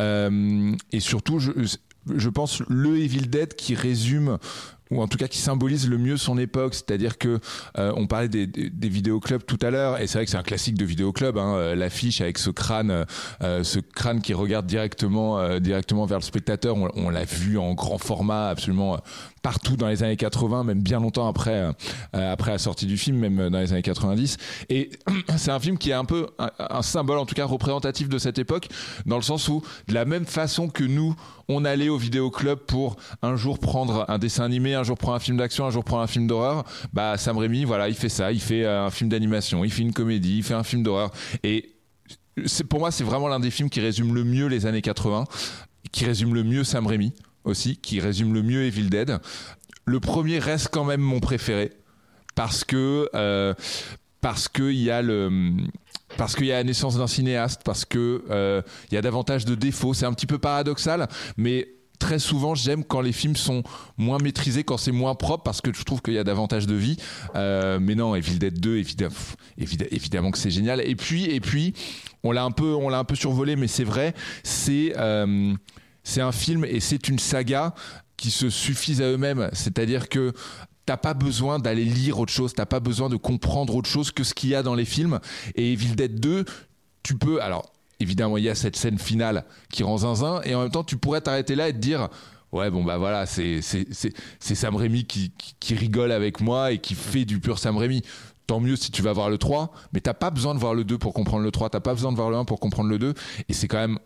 Euh, 0.00 0.72
et 0.90 0.98
surtout, 1.00 1.38
je, 1.38 1.52
je 2.16 2.28
pense 2.28 2.62
le 2.68 2.98
Evil 2.98 3.28
Dead 3.28 3.54
qui 3.54 3.74
résume 3.76 4.38
ou 4.90 5.02
en 5.02 5.08
tout 5.08 5.18
cas 5.18 5.28
qui 5.28 5.38
symbolise 5.38 5.88
le 5.88 5.98
mieux 5.98 6.16
son 6.16 6.38
époque, 6.38 6.74
c'est-à-dire 6.74 7.18
que 7.18 7.40
euh, 7.78 7.92
on 7.96 8.06
parlait 8.06 8.28
des, 8.28 8.46
des, 8.46 8.70
des 8.70 8.88
vidéoclubs 8.88 9.44
tout 9.44 9.58
à 9.62 9.70
l'heure, 9.70 10.00
et 10.00 10.06
c'est 10.06 10.18
vrai 10.18 10.24
que 10.24 10.30
c'est 10.30 10.36
un 10.36 10.42
classique 10.42 10.76
de 10.76 10.84
vidéoclub, 10.84 11.36
hein, 11.38 11.54
euh, 11.56 11.74
l'affiche 11.74 12.20
avec 12.20 12.38
ce 12.38 12.50
crâne, 12.50 13.04
euh, 13.42 13.64
ce 13.64 13.78
crâne 13.78 14.20
qui 14.20 14.34
regarde 14.34 14.66
directement, 14.66 15.58
directement 15.58 16.06
vers 16.06 16.18
le 16.18 16.24
spectateur. 16.24 16.76
On, 16.76 17.10
l'a 17.10 17.24
vu 17.24 17.58
en 17.58 17.74
grand 17.74 17.98
format, 17.98 18.48
absolument 18.48 18.98
partout 19.42 19.76
dans 19.76 19.88
les 19.88 20.02
années 20.02 20.16
80, 20.16 20.64
même 20.64 20.80
bien 20.80 21.00
longtemps 21.00 21.28
après, 21.28 21.50
euh, 22.14 22.32
après 22.32 22.52
la 22.52 22.58
sortie 22.58 22.86
du 22.86 22.96
film, 22.96 23.18
même 23.18 23.50
dans 23.50 23.58
les 23.58 23.72
années 23.72 23.82
90. 23.82 24.36
Et 24.68 24.90
c'est 25.36 25.50
un 25.50 25.60
film 25.60 25.78
qui 25.78 25.90
est 25.90 25.94
un 25.94 26.04
peu 26.04 26.28
un, 26.38 26.82
symbole, 26.82 27.18
en 27.18 27.26
tout 27.26 27.34
cas 27.34 27.44
représentatif 27.44 28.08
de 28.08 28.18
cette 28.18 28.38
époque, 28.38 28.68
dans 29.06 29.16
le 29.16 29.22
sens 29.22 29.48
où 29.48 29.62
de 29.86 29.94
la 29.94 30.04
même 30.04 30.26
façon 30.26 30.68
que 30.68 30.84
nous, 30.84 31.14
on 31.48 31.64
allait 31.64 31.88
au 31.88 31.96
vidéoclub 31.96 32.58
pour 32.58 32.96
un 33.22 33.36
jour 33.36 33.58
prendre 33.58 34.04
un 34.08 34.18
dessin 34.18 34.44
animé, 34.44 34.74
un 34.74 34.82
jour 34.82 34.98
prendre 34.98 35.16
un 35.16 35.20
film 35.20 35.36
d'action, 35.36 35.66
un 35.66 35.70
jour 35.70 35.84
prendre 35.84 36.02
un 36.02 36.06
film 36.06 36.26
d'horreur. 36.26 36.64
Bah 36.92 37.16
Sam 37.16 37.38
Raimi, 37.38 37.64
voilà, 37.64 37.88
il 37.88 37.94
fait 37.94 38.08
ça, 38.08 38.32
il 38.32 38.40
fait 38.40 38.64
euh, 38.64 38.86
un 38.86 38.90
film 38.90 39.08
d'animation, 39.10 39.64
il 39.64 39.70
fait 39.70 39.82
une 39.82 39.92
comédie, 39.92 40.38
il 40.38 40.42
fait 40.42 40.54
un 40.54 40.64
film 40.64 40.82
d'horreur. 40.82 41.10
Et 41.42 41.74
pour 42.68 42.80
moi, 42.80 42.90
c'est 42.90 43.04
vraiment 43.04 43.28
l'un 43.28 43.40
des 43.40 43.50
films 43.50 43.70
qui 43.70 43.80
résume 43.80 44.14
le 44.14 44.24
mieux 44.24 44.46
les 44.46 44.66
années 44.66 44.82
80, 44.82 45.24
qui 45.90 46.04
résume 46.04 46.34
le 46.34 46.44
mieux 46.44 46.64
Sam 46.64 46.86
Raimi 46.86 47.12
aussi, 47.44 47.76
qui 47.76 48.00
résume 48.00 48.34
le 48.34 48.42
mieux 48.42 48.64
Evil 48.64 48.88
Dead. 48.88 49.18
Le 49.84 50.00
premier 50.00 50.38
reste 50.38 50.68
quand 50.70 50.84
même 50.84 51.00
mon 51.00 51.20
préféré 51.20 51.72
parce 52.34 52.62
que 52.62 53.08
euh, 53.14 53.54
parce 54.20 54.48
que 54.48 54.70
y 54.70 54.90
a 54.90 55.02
le 55.02 55.30
parce 56.16 56.34
qu'il 56.34 56.46
y 56.46 56.52
a 56.52 56.56
la 56.56 56.64
naissance 56.64 56.96
d'un 56.96 57.06
cinéaste, 57.06 57.62
parce 57.64 57.84
que 57.84 58.24
euh, 58.30 58.62
il 58.90 58.94
y 58.94 58.98
a 58.98 59.02
davantage 59.02 59.44
de 59.44 59.54
défauts. 59.54 59.94
C'est 59.94 60.06
un 60.06 60.12
petit 60.12 60.26
peu 60.26 60.38
paradoxal, 60.38 61.08
mais 61.36 61.68
très 61.98 62.18
souvent 62.18 62.54
j'aime 62.54 62.84
quand 62.84 63.00
les 63.00 63.12
films 63.12 63.36
sont 63.36 63.62
moins 63.96 64.18
maîtrisés, 64.18 64.64
quand 64.64 64.76
c'est 64.76 64.92
moins 64.92 65.14
propre, 65.14 65.42
parce 65.42 65.60
que 65.60 65.72
je 65.72 65.82
trouve 65.82 66.00
qu'il 66.00 66.14
y 66.14 66.18
a 66.18 66.24
davantage 66.24 66.66
de 66.66 66.74
vie. 66.74 66.96
Euh, 67.34 67.78
mais 67.80 67.94
non, 67.94 68.14
Evil 68.14 68.38
Dead 68.38 68.58
2, 68.58 68.78
évidemment, 68.78 69.14
évidemment 69.58 70.30
que 70.30 70.38
c'est 70.38 70.50
génial. 70.50 70.80
Et 70.80 70.96
puis, 70.96 71.24
et 71.24 71.40
puis, 71.40 71.74
on 72.22 72.32
l'a 72.32 72.44
un 72.44 72.50
peu, 72.50 72.76
un 72.76 73.04
peu 73.04 73.14
survolé, 73.14 73.56
mais 73.56 73.68
c'est 73.68 73.84
vrai, 73.84 74.14
c'est 74.42 74.94
euh, 74.96 75.54
c'est 76.08 76.22
un 76.22 76.32
film 76.32 76.64
et 76.64 76.80
c'est 76.80 77.08
une 77.08 77.18
saga 77.18 77.74
qui 78.16 78.30
se 78.30 78.48
suffisent 78.48 79.02
à 79.02 79.04
eux-mêmes. 79.04 79.50
C'est-à-dire 79.52 80.08
que 80.08 80.32
t'as 80.86 80.96
pas 80.96 81.12
besoin 81.12 81.58
d'aller 81.58 81.84
lire 81.84 82.18
autre 82.18 82.32
chose, 82.32 82.54
t'as 82.54 82.64
pas 82.64 82.80
besoin 82.80 83.10
de 83.10 83.16
comprendre 83.16 83.76
autre 83.76 83.90
chose 83.90 84.10
que 84.10 84.24
ce 84.24 84.32
qu'il 84.32 84.48
y 84.48 84.54
a 84.54 84.62
dans 84.62 84.74
les 84.74 84.86
films. 84.86 85.20
Et 85.54 85.74
Evil 85.74 85.94
Dead 85.94 86.18
2, 86.18 86.46
tu 87.02 87.14
peux. 87.18 87.42
Alors, 87.42 87.70
évidemment, 88.00 88.38
il 88.38 88.44
y 88.44 88.48
a 88.48 88.54
cette 88.54 88.76
scène 88.76 88.98
finale 88.98 89.44
qui 89.70 89.82
rend 89.82 89.98
zinzin, 89.98 90.40
et 90.44 90.54
en 90.54 90.62
même 90.62 90.70
temps, 90.70 90.82
tu 90.82 90.96
pourrais 90.96 91.20
t'arrêter 91.20 91.54
là 91.54 91.68
et 91.68 91.74
te 91.74 91.78
dire. 91.78 92.08
Ouais, 92.52 92.70
bon, 92.70 92.82
bah 92.82 92.96
voilà, 92.96 93.26
c'est 93.26 93.60
Sam 93.60 94.76
Raimi 94.76 95.04
qui, 95.04 95.32
qui, 95.36 95.54
qui, 95.60 95.74
rigole 95.74 96.10
avec 96.10 96.40
moi 96.40 96.72
et 96.72 96.78
qui 96.78 96.94
fait 96.94 97.26
du 97.26 97.38
pur 97.38 97.58
Sam 97.58 97.76
Raimi. 97.76 98.00
Tant 98.46 98.60
mieux 98.60 98.76
si 98.76 98.90
tu 98.90 99.02
vas 99.02 99.12
voir 99.12 99.28
le 99.28 99.36
3, 99.36 99.70
mais 99.92 100.00
t'as 100.00 100.14
pas 100.14 100.30
besoin 100.30 100.54
de 100.54 100.58
voir 100.58 100.72
le 100.72 100.84
2 100.84 100.96
pour 100.96 101.12
comprendre 101.12 101.44
le 101.44 101.50
3, 101.50 101.68
t'as 101.68 101.80
pas 101.80 101.92
besoin 101.92 102.12
de 102.12 102.16
voir 102.16 102.30
le 102.30 102.36
1 102.38 102.46
pour 102.46 102.60
comprendre 102.60 102.88
le 102.88 102.98
2, 102.98 103.12
et 103.50 103.52
c'est 103.52 103.68
quand 103.68 103.76
même 103.76 103.98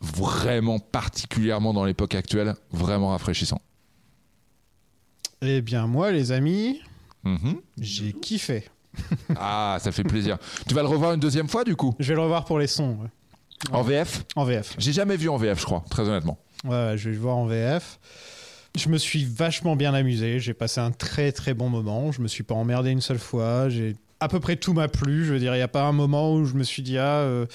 vraiment 0.00 0.78
particulièrement 0.78 1.72
dans 1.72 1.84
l'époque 1.84 2.14
actuelle, 2.14 2.54
vraiment 2.72 3.10
rafraîchissant. 3.10 3.60
Eh 5.42 5.60
bien, 5.60 5.86
moi, 5.86 6.10
les 6.12 6.32
amis, 6.32 6.80
Mhm. 7.24 7.60
j'ai 7.80 8.12
kiffé. 8.12 8.64
Ah, 9.36 9.78
ça 9.80 9.92
fait 9.92 10.02
plaisir. 10.04 10.38
Tu 10.66 10.74
vas 10.74 10.82
le 10.82 10.88
revoir 10.88 11.12
une 11.12 11.20
deuxième 11.20 11.48
fois 11.48 11.62
du 11.64 11.76
coup? 11.76 11.94
Je 11.98 12.08
vais 12.08 12.14
le 12.14 12.22
revoir 12.22 12.44
pour 12.44 12.58
les 12.58 12.66
sons. 12.66 12.96
ouais. 13.02 13.08
En 13.72 13.82
VF 13.82 14.24
En 14.36 14.44
VF. 14.44 14.74
J'ai 14.78 14.92
jamais 14.92 15.16
vu 15.16 15.28
en 15.28 15.36
VF, 15.36 15.60
je 15.60 15.64
crois, 15.64 15.84
très 15.90 16.02
honnêtement. 16.08 16.38
Ouais, 16.64 16.70
ouais, 16.70 16.94
je 16.96 17.08
vais 17.08 17.14
le 17.16 17.20
voir 17.20 17.36
en 17.36 17.46
VF. 17.46 17.98
Je 18.76 18.88
me 18.88 18.98
suis 18.98 19.24
vachement 19.24 19.74
bien 19.76 19.94
amusé. 19.94 20.38
J'ai 20.38 20.54
passé 20.54 20.80
un 20.80 20.92
très 20.92 21.32
très 21.32 21.54
bon 21.54 21.68
moment. 21.68 22.12
Je 22.12 22.20
me 22.20 22.28
suis 22.28 22.44
pas 22.44 22.54
emmerdé 22.54 22.90
une 22.90 23.00
seule 23.00 23.18
fois. 23.18 23.68
J'ai 23.68 23.96
à 24.20 24.28
peu 24.28 24.38
près 24.40 24.56
tout 24.56 24.72
m'a 24.74 24.86
plu. 24.88 25.24
Je 25.24 25.32
veux 25.32 25.38
dire, 25.40 25.54
il 25.54 25.58
n'y 25.58 25.62
a 25.62 25.68
pas 25.68 25.82
un 25.84 25.92
moment 25.92 26.34
où 26.34 26.44
je 26.44 26.54
me 26.54 26.62
suis 26.62 26.82
dit 26.82 26.98
ah 26.98 27.18
euh, 27.20 27.46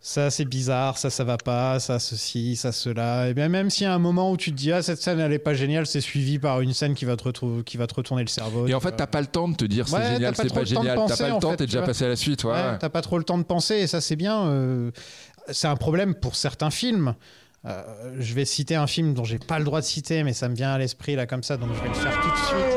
ça 0.00 0.30
c'est 0.30 0.44
bizarre, 0.44 0.98
ça 0.98 1.10
ça 1.10 1.24
va 1.24 1.36
pas, 1.36 1.80
ça 1.80 1.98
ceci, 1.98 2.54
ça 2.54 2.70
cela. 2.70 3.28
Et 3.28 3.34
bien 3.34 3.48
même 3.48 3.70
s'il 3.70 3.84
y 3.84 3.86
a 3.86 3.94
un 3.94 3.98
moment 3.98 4.30
où 4.30 4.36
tu 4.36 4.52
te 4.52 4.56
dis 4.56 4.70
ah 4.72 4.82
cette 4.82 5.02
scène 5.02 5.18
elle 5.18 5.32
est 5.32 5.38
pas 5.40 5.54
géniale, 5.54 5.86
c'est 5.86 6.00
suivi 6.00 6.38
par 6.38 6.60
une 6.60 6.72
scène 6.74 6.94
qui 6.94 7.04
va 7.04 7.16
te 7.16 7.24
retrou- 7.24 7.64
qui 7.64 7.76
va 7.76 7.86
te 7.88 7.94
retourner 7.94 8.22
le 8.22 8.28
cerveau. 8.28 8.66
Et 8.68 8.74
en 8.74 8.80
fait, 8.80 8.92
t'as 8.92 9.06
pas 9.08 9.20
le 9.20 9.26
temps 9.26 9.48
de 9.48 9.56
te 9.56 9.64
dire 9.64 9.88
c'est 9.88 9.96
Ouais, 9.96 10.12
génial, 10.12 10.36
c'est 10.36 10.52
pas 10.54 10.60
le 10.60 10.66
génial. 10.66 10.98
T'as 11.08 11.16
pas 11.16 11.28
le 11.30 11.38
temps, 11.40 11.56
t'es 11.56 11.66
déjà 11.66 11.82
passé 11.82 12.04
à 12.04 12.08
la 12.08 12.16
suite. 12.16 12.44
Ouais, 12.44 12.52
Ouais. 12.52 12.78
T'as 12.78 12.88
pas 12.88 13.02
trop 13.02 13.18
le 13.18 13.24
temps 13.24 13.38
de 13.38 13.42
penser 13.42 13.74
et 13.76 13.86
ça 13.86 14.00
c'est 14.00 14.16
bien. 14.16 14.46
euh, 14.46 14.90
c'est 15.50 15.68
un 15.68 15.76
problème 15.76 16.14
pour 16.14 16.36
certains 16.36 16.70
films. 16.70 17.14
Euh, 17.64 17.82
je 18.20 18.34
vais 18.34 18.44
citer 18.44 18.76
un 18.76 18.86
film 18.86 19.12
dont 19.14 19.24
j'ai 19.24 19.38
pas 19.40 19.58
le 19.58 19.64
droit 19.64 19.80
de 19.80 19.86
citer, 19.86 20.22
mais 20.22 20.32
ça 20.34 20.48
me 20.48 20.54
vient 20.54 20.70
à 20.72 20.78
l'esprit 20.78 21.16
là 21.16 21.26
comme 21.26 21.42
ça, 21.42 21.56
donc 21.56 21.70
je 21.74 21.82
vais 21.82 21.88
le 21.88 21.94
faire 21.94 22.20
tout 22.20 22.30
de 22.30 22.36
suite. 22.36 22.76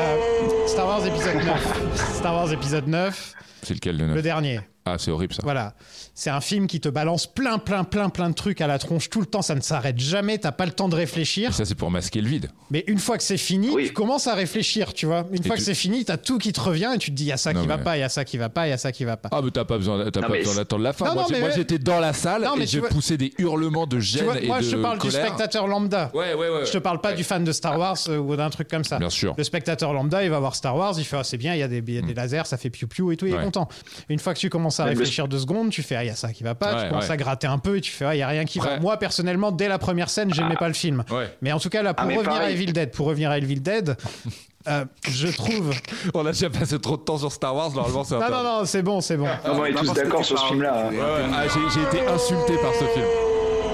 Euh, 0.00 0.66
Star 0.66 0.86
Wars 0.86 1.06
épisode 1.06 1.36
9. 1.44 2.14
Star 2.16 2.34
Wars 2.34 2.52
épisode 2.52 2.86
9, 2.88 3.34
C'est 3.62 3.74
lequel 3.74 3.98
de 3.98 4.04
neuf? 4.06 4.16
Le 4.16 4.22
dernier. 4.22 4.60
Ah, 4.86 4.96
c'est 4.98 5.10
horrible 5.10 5.32
ça. 5.32 5.40
Voilà. 5.42 5.72
C'est 6.14 6.28
un 6.28 6.42
film 6.42 6.66
qui 6.66 6.78
te 6.78 6.90
balance 6.90 7.26
plein, 7.26 7.56
plein, 7.58 7.84
plein, 7.84 8.10
plein 8.10 8.28
de 8.28 8.34
trucs 8.34 8.60
à 8.60 8.66
la 8.66 8.78
tronche 8.78 9.08
tout 9.08 9.20
le 9.20 9.26
temps. 9.26 9.40
Ça 9.40 9.54
ne 9.54 9.62
s'arrête 9.62 9.98
jamais. 9.98 10.36
T'as 10.36 10.52
pas 10.52 10.66
le 10.66 10.72
temps 10.72 10.90
de 10.90 10.94
réfléchir. 10.94 11.50
Et 11.50 11.52
ça, 11.54 11.64
c'est 11.64 11.74
pour 11.74 11.90
masquer 11.90 12.20
le 12.20 12.28
vide. 12.28 12.50
Mais 12.70 12.84
une 12.86 12.98
fois 12.98 13.16
que 13.16 13.22
c'est 13.22 13.38
fini, 13.38 13.70
Oui. 13.70 13.86
tu 13.86 13.92
commences 13.94 14.26
à 14.26 14.34
réfléchir, 14.34 14.92
tu 14.92 15.06
vois. 15.06 15.26
Une 15.32 15.40
Et 15.42 15.46
fois 15.46 15.56
tu- 15.56 15.60
que 15.60 15.64
c'est 15.64 15.74
fini, 15.74 16.04
t'as 16.04 16.18
tout 16.18 16.36
qui 16.36 16.52
te 16.52 16.60
revient 16.60 16.90
et 16.94 16.98
tu 16.98 17.10
te 17.10 17.16
dis, 17.16 17.24
il 17.24 17.28
y 17.28 17.32
a 17.32 17.38
ça 17.38 17.54
Non, 17.54 17.62
qui 17.62 17.66
va 17.66 17.78
mais- 17.78 17.82
pas, 17.82 17.96
il 17.96 18.00
y 18.00 18.04
a 18.04 18.10
ça 18.10 18.26
qui 18.26 18.36
va 18.36 18.50
pas, 18.50 18.66
il 18.66 18.70
y 18.70 18.72
a 18.74 18.76
ça 18.78 18.92
qui 18.92 19.04
va 19.04 19.16
pas. 19.16 19.30
Ah, 19.32 19.40
mais 19.42 19.50
t'as 19.50 19.64
pas 19.64 19.78
besoin, 19.78 20.04
d'attendre 20.04 20.82
la 20.82 20.92
fin. 20.92 21.06
Non, 21.06 21.14
moi, 21.14 21.22
non, 21.22 21.28
j'ai- 21.30 21.40
mais 21.40 21.52
j'étais 21.54 21.78
dans 21.78 21.98
la 22.00 22.12
salle 22.12 22.42
Non, 22.42 22.54
mais 22.56 22.64
et 22.64 22.66
je 22.66 22.78
vois- 22.80 22.90
poussais 22.90 23.16
des 23.16 23.32
hurlements 23.38 23.86
de 23.86 23.96
Tu 23.96 24.02
gêne 24.02 24.24
vois, 24.24 24.38
et 24.38 24.46
moi, 24.46 24.58
de 24.58 24.64
je 24.64 24.76
te 24.76 24.82
parle 24.82 24.98
du 24.98 25.10
spectateur 25.10 25.66
lambda. 25.66 26.10
Ouais, 26.12 26.34
ouais, 26.34 26.50
ouais. 26.50 26.66
Je 26.66 26.72
te 26.72 26.78
parle 26.78 27.00
pas 27.00 27.10
Ouais. 27.10 27.14
du 27.16 27.24
fan 27.24 27.42
de 27.42 27.52
Star 27.52 27.78
Wars 27.78 27.96
euh, 28.08 28.18
ou 28.18 28.36
d'un 28.36 28.50
truc 28.50 28.68
comme 28.68 28.84
ça. 28.84 28.98
Bien 28.98 29.08
sûr. 29.10 29.34
Le 29.38 29.44
spectateur 29.44 29.94
lambda, 29.94 30.22
il 30.22 30.28
va 30.30 30.38
voir 30.40 30.54
Star 30.54 30.76
Wars, 30.76 30.94
il 30.98 31.04
fait 31.04 31.16
ah, 31.16 31.24
c'est 31.24 31.38
bien, 31.38 31.54
il 31.54 31.60
y 31.60 31.62
a 31.62 31.68
des, 31.68 31.78
il 31.86 31.94
y 31.94 31.98
a 31.98 32.02
des 32.02 32.14
lasers, 32.14 32.42
ça 32.44 32.58
fait 32.58 32.68
piou 32.70 32.86
piou 32.86 33.10
et 33.12 33.16
tout, 33.16 33.26
il 33.26 33.34
est 33.34 33.42
content. 33.42 33.66
Une 34.10 34.18
fois 34.18 34.34
que 34.34 34.38
tu 34.40 34.50
commences 34.50 34.73
à 34.80 34.84
Mais 34.84 34.92
le- 34.92 34.98
réfléchir 34.98 35.28
deux 35.28 35.38
secondes, 35.38 35.70
tu 35.70 35.82
fais 35.82 35.96
ah, 35.96 36.04
il 36.04 36.08
y 36.08 36.10
a 36.10 36.14
ça 36.16 36.32
qui 36.32 36.42
va 36.44 36.54
pas, 36.54 36.74
Ouais, 36.74 36.82
tu 36.84 36.88
commences 36.88 37.04
ouais. 37.06 37.10
à 37.12 37.16
gratter 37.16 37.46
un 37.46 37.58
peu 37.58 37.76
et 37.76 37.80
tu 37.80 37.90
fais 37.90 38.04
ah, 38.04 38.14
il 38.14 38.18
y 38.18 38.22
a 38.22 38.28
rien 38.28 38.44
qui 38.44 38.58
va. 38.58 38.78
Moi, 38.80 38.96
personnellement, 38.98 39.52
dès 39.52 39.68
la 39.68 39.78
première 39.78 40.10
scène, 40.10 40.32
j'aimais 40.34 40.56
pas 40.56 40.68
le 40.68 40.74
film. 40.74 41.04
Ouais. 41.10 41.34
Mais 41.42 41.52
en 41.52 41.58
tout 41.60 41.68
cas, 41.70 41.82
là, 41.82 41.94
pour 41.94 42.04
Ah, 42.04 42.08
mais 42.08 42.16
revenir 42.16 42.40
à. 42.40 42.50
Evil 42.50 42.72
Dead, 42.72 42.90
pour 42.90 43.06
revenir 43.06 43.30
à 43.30 43.38
Evil 43.38 43.60
Dead, 43.60 43.96
euh, 44.68 44.84
je 45.08 45.28
trouve. 45.28 45.72
On 46.14 46.24
a 46.26 46.32
déjà 46.32 46.50
passé 46.50 46.78
trop 46.78 46.96
de 46.96 47.02
temps 47.02 47.18
sur 47.18 47.30
Star 47.32 47.54
Wars, 47.54 47.70
normalement, 47.72 48.04
c'est 48.04 48.14
un 48.14 48.20
Non, 48.20 48.26
peu- 48.26 48.32
non, 48.32 48.42
non, 48.42 48.64
c'est 48.64 48.82
bon, 48.82 49.00
c'est 49.00 49.16
bon. 49.16 49.26
Non, 49.26 49.60
on 49.60 49.64
est 49.64 49.72
tous 49.72 49.92
d'accord 49.92 50.24
sur 50.24 50.38
ce 50.38 50.46
film-là. 50.46 50.86
hein. 50.86 50.90
Ouais, 50.90 50.98
ouais. 50.98 51.30
Ah, 51.34 51.42
j'ai 51.72 51.98
été 51.98 52.06
insulté 52.08 52.56
par 52.58 52.72
ce 52.74 52.84
film. 52.86 53.06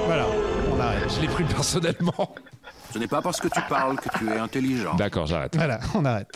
Voilà, 0.07 0.27
on 0.73 0.81
arrête. 0.81 1.13
Je 1.15 1.21
l'ai 1.21 1.29
pris 1.29 1.45
personnellement. 1.45 2.35
Ce 2.93 2.99
n'est 2.99 3.07
pas 3.07 3.23
parce 3.23 3.39
que 3.41 3.47
tu 3.47 3.61
parles 3.69 3.97
que 4.01 4.09
tu 4.19 4.29
es 4.29 4.37
intelligent. 4.37 4.95
D'accord, 4.97 5.27
j'arrête. 5.27 5.55
Voilà, 5.55 5.79
on 5.95 6.05
arrête. 6.05 6.29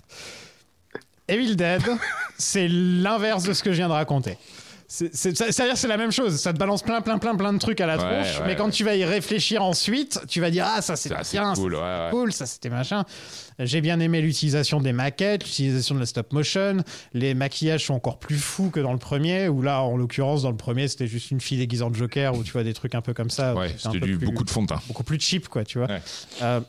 Evil 1.28 1.56
Dead, 1.56 1.82
c'est 2.38 2.68
l'inverse 2.68 3.44
de 3.44 3.52
ce 3.52 3.62
que 3.62 3.70
je 3.72 3.76
viens 3.76 3.88
de 3.88 3.92
raconter. 3.94 4.36
C'est- 4.86 5.16
c'est- 5.16 5.34
C'est-à-dire 5.34 5.78
c'est 5.78 5.88
la 5.88 5.96
même 5.96 6.12
chose, 6.12 6.36
ça 6.38 6.52
te 6.52 6.58
balance 6.58 6.82
plein 6.82 7.00
plein 7.00 7.16
plein 7.18 7.34
plein 7.34 7.52
de 7.54 7.58
trucs 7.58 7.80
à 7.80 7.86
la 7.86 7.96
Ouais, 7.96 8.02
tronche, 8.22 8.38
ouais, 8.40 8.46
mais 8.46 8.54
quand 8.54 8.66
ouais. 8.66 8.70
tu 8.70 8.84
vas 8.84 8.94
y 8.94 9.04
réfléchir 9.04 9.62
ensuite, 9.64 10.20
tu 10.28 10.40
vas 10.42 10.50
dire 10.50 10.66
ah 10.68 10.82
ça 10.82 10.94
c'était 10.94 11.16
bien, 11.32 11.54
cool, 11.54 11.74
ça, 11.74 12.08
cool, 12.10 12.32
ça 12.34 12.44
c'était 12.46 12.68
machin. 12.68 13.04
J'ai 13.58 13.80
bien 13.80 13.98
aimé 13.98 14.20
l'utilisation 14.20 14.80
des 14.80 14.92
maquettes, 14.92 15.42
l'utilisation 15.44 15.94
de 15.94 16.00
la 16.00 16.06
stop 16.06 16.32
motion, 16.34 16.84
les 17.14 17.32
maquillages 17.34 17.86
sont 17.86 17.94
encore 17.94 18.18
plus 18.18 18.36
fous 18.38 18.68
que 18.68 18.78
dans 18.78 18.92
le 18.92 18.98
premier, 18.98 19.48
où 19.48 19.62
là 19.62 19.80
en 19.82 19.96
l'occurrence 19.96 20.42
dans 20.42 20.50
le 20.50 20.56
premier 20.56 20.86
c'était 20.86 21.06
juste 21.06 21.30
une 21.30 21.40
fille 21.40 21.58
déguisée 21.58 21.82
en 21.82 21.92
Joker, 21.92 22.36
ou 22.36 22.44
tu 22.44 22.52
vois 22.52 22.62
des 22.62 22.74
trucs 22.74 22.94
un 22.94 23.00
peu 23.02 23.14
comme 23.14 23.30
ça, 23.30 23.54
où 23.54 23.58
Ouais, 23.60 23.74
c'était 23.78 23.98
du, 23.98 24.18
plus- 24.18 24.26
beaucoup 24.26 24.44
de 24.44 24.50
fond 24.50 24.62
de 24.62 24.66
teint. 24.68 24.82
beaucoup 24.86 25.02
plus 25.02 25.18
cheap 25.18 25.48
quoi, 25.48 25.64
tu 25.64 25.78
vois. 25.78 25.88
Ouais. 25.88 26.02
Euh, 26.42 26.60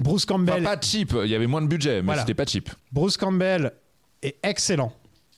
Bruce 0.00 0.24
Enfin, 0.28 0.38
Campbell. 0.38 0.62
pas 0.62 0.76
cheap, 0.80 1.14
il 1.24 1.30
y 1.30 1.34
avait 1.34 1.46
moins 1.46 1.62
de 1.62 1.66
budget, 1.68 1.96
mais 2.00 2.06
Voilà. 2.06 2.20
c'était 2.22 2.34
pas 2.34 2.46
cheap. 2.46 2.70
Bruce 2.92 3.16
Campbell 3.16 3.72
est 4.22 4.36
excellent. 4.42 4.92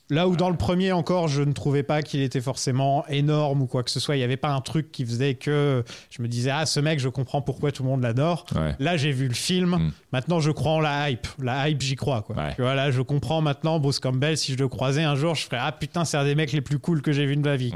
Là 0.09 0.27
où 0.27 0.35
dans 0.35 0.49
le 0.49 0.57
premier 0.57 0.91
encore, 0.91 1.29
je 1.29 1.41
ne 1.41 1.53
trouvais 1.53 1.81
pas 1.81 2.01
qu'il 2.01 2.21
était 2.21 2.41
forcément 2.41 3.05
énorme 3.07 3.61
ou 3.63 3.67
quoi 3.67 3.83
que 3.83 3.89
ce 3.89 4.01
soit. 4.01 4.15
Il 4.15 4.19
n'y 4.19 4.23
avait 4.25 4.37
pas 4.37 4.49
un 4.49 4.59
truc 4.59 4.91
qui 4.91 5.05
faisait 5.05 5.33
que 5.35 5.83
je 6.11 6.21
me 6.21 6.27
disais 6.27 6.51
ah 6.51 6.65
ce 6.65 6.81
mec, 6.81 6.99
je 6.99 7.07
comprends 7.07 7.41
pourquoi 7.41 7.71
tout 7.71 7.83
le 7.83 7.89
monde 7.89 8.03
l'adore. 8.03 8.45
Ouais. 8.53 8.75
Là 8.79 8.97
j'ai 8.97 9.11
vu 9.13 9.27
le 9.29 9.33
film. 9.33 9.69
Mm. 9.77 9.91
Maintenant 10.11 10.39
je 10.41 10.51
crois 10.51 10.73
en 10.73 10.81
la 10.81 11.09
hype. 11.09 11.25
La 11.41 11.69
hype 11.69 11.81
j'y 11.81 11.95
crois 11.95 12.21
quoi. 12.21 12.35
Ouais. 12.35 12.53
Tu 12.53 12.61
vois 12.61 12.75
là 12.75 12.91
je 12.91 13.01
comprends 13.01 13.41
maintenant 13.41 13.79
Bruce 13.79 13.99
Campbell. 13.99 14.37
Si 14.37 14.51
je 14.51 14.57
le 14.57 14.67
croisais 14.67 15.03
un 15.03 15.15
jour, 15.15 15.35
je 15.35 15.45
ferais 15.45 15.57
ah 15.61 15.71
putain 15.71 16.03
c'est 16.03 16.17
un 16.17 16.25
des 16.25 16.35
mecs 16.35 16.51
les 16.51 16.61
plus 16.61 16.79
cool 16.79 17.01
que 17.01 17.13
j'ai 17.13 17.25
vu 17.25 17.37
de 17.37 17.41
ma 17.41 17.55
vie. 17.55 17.73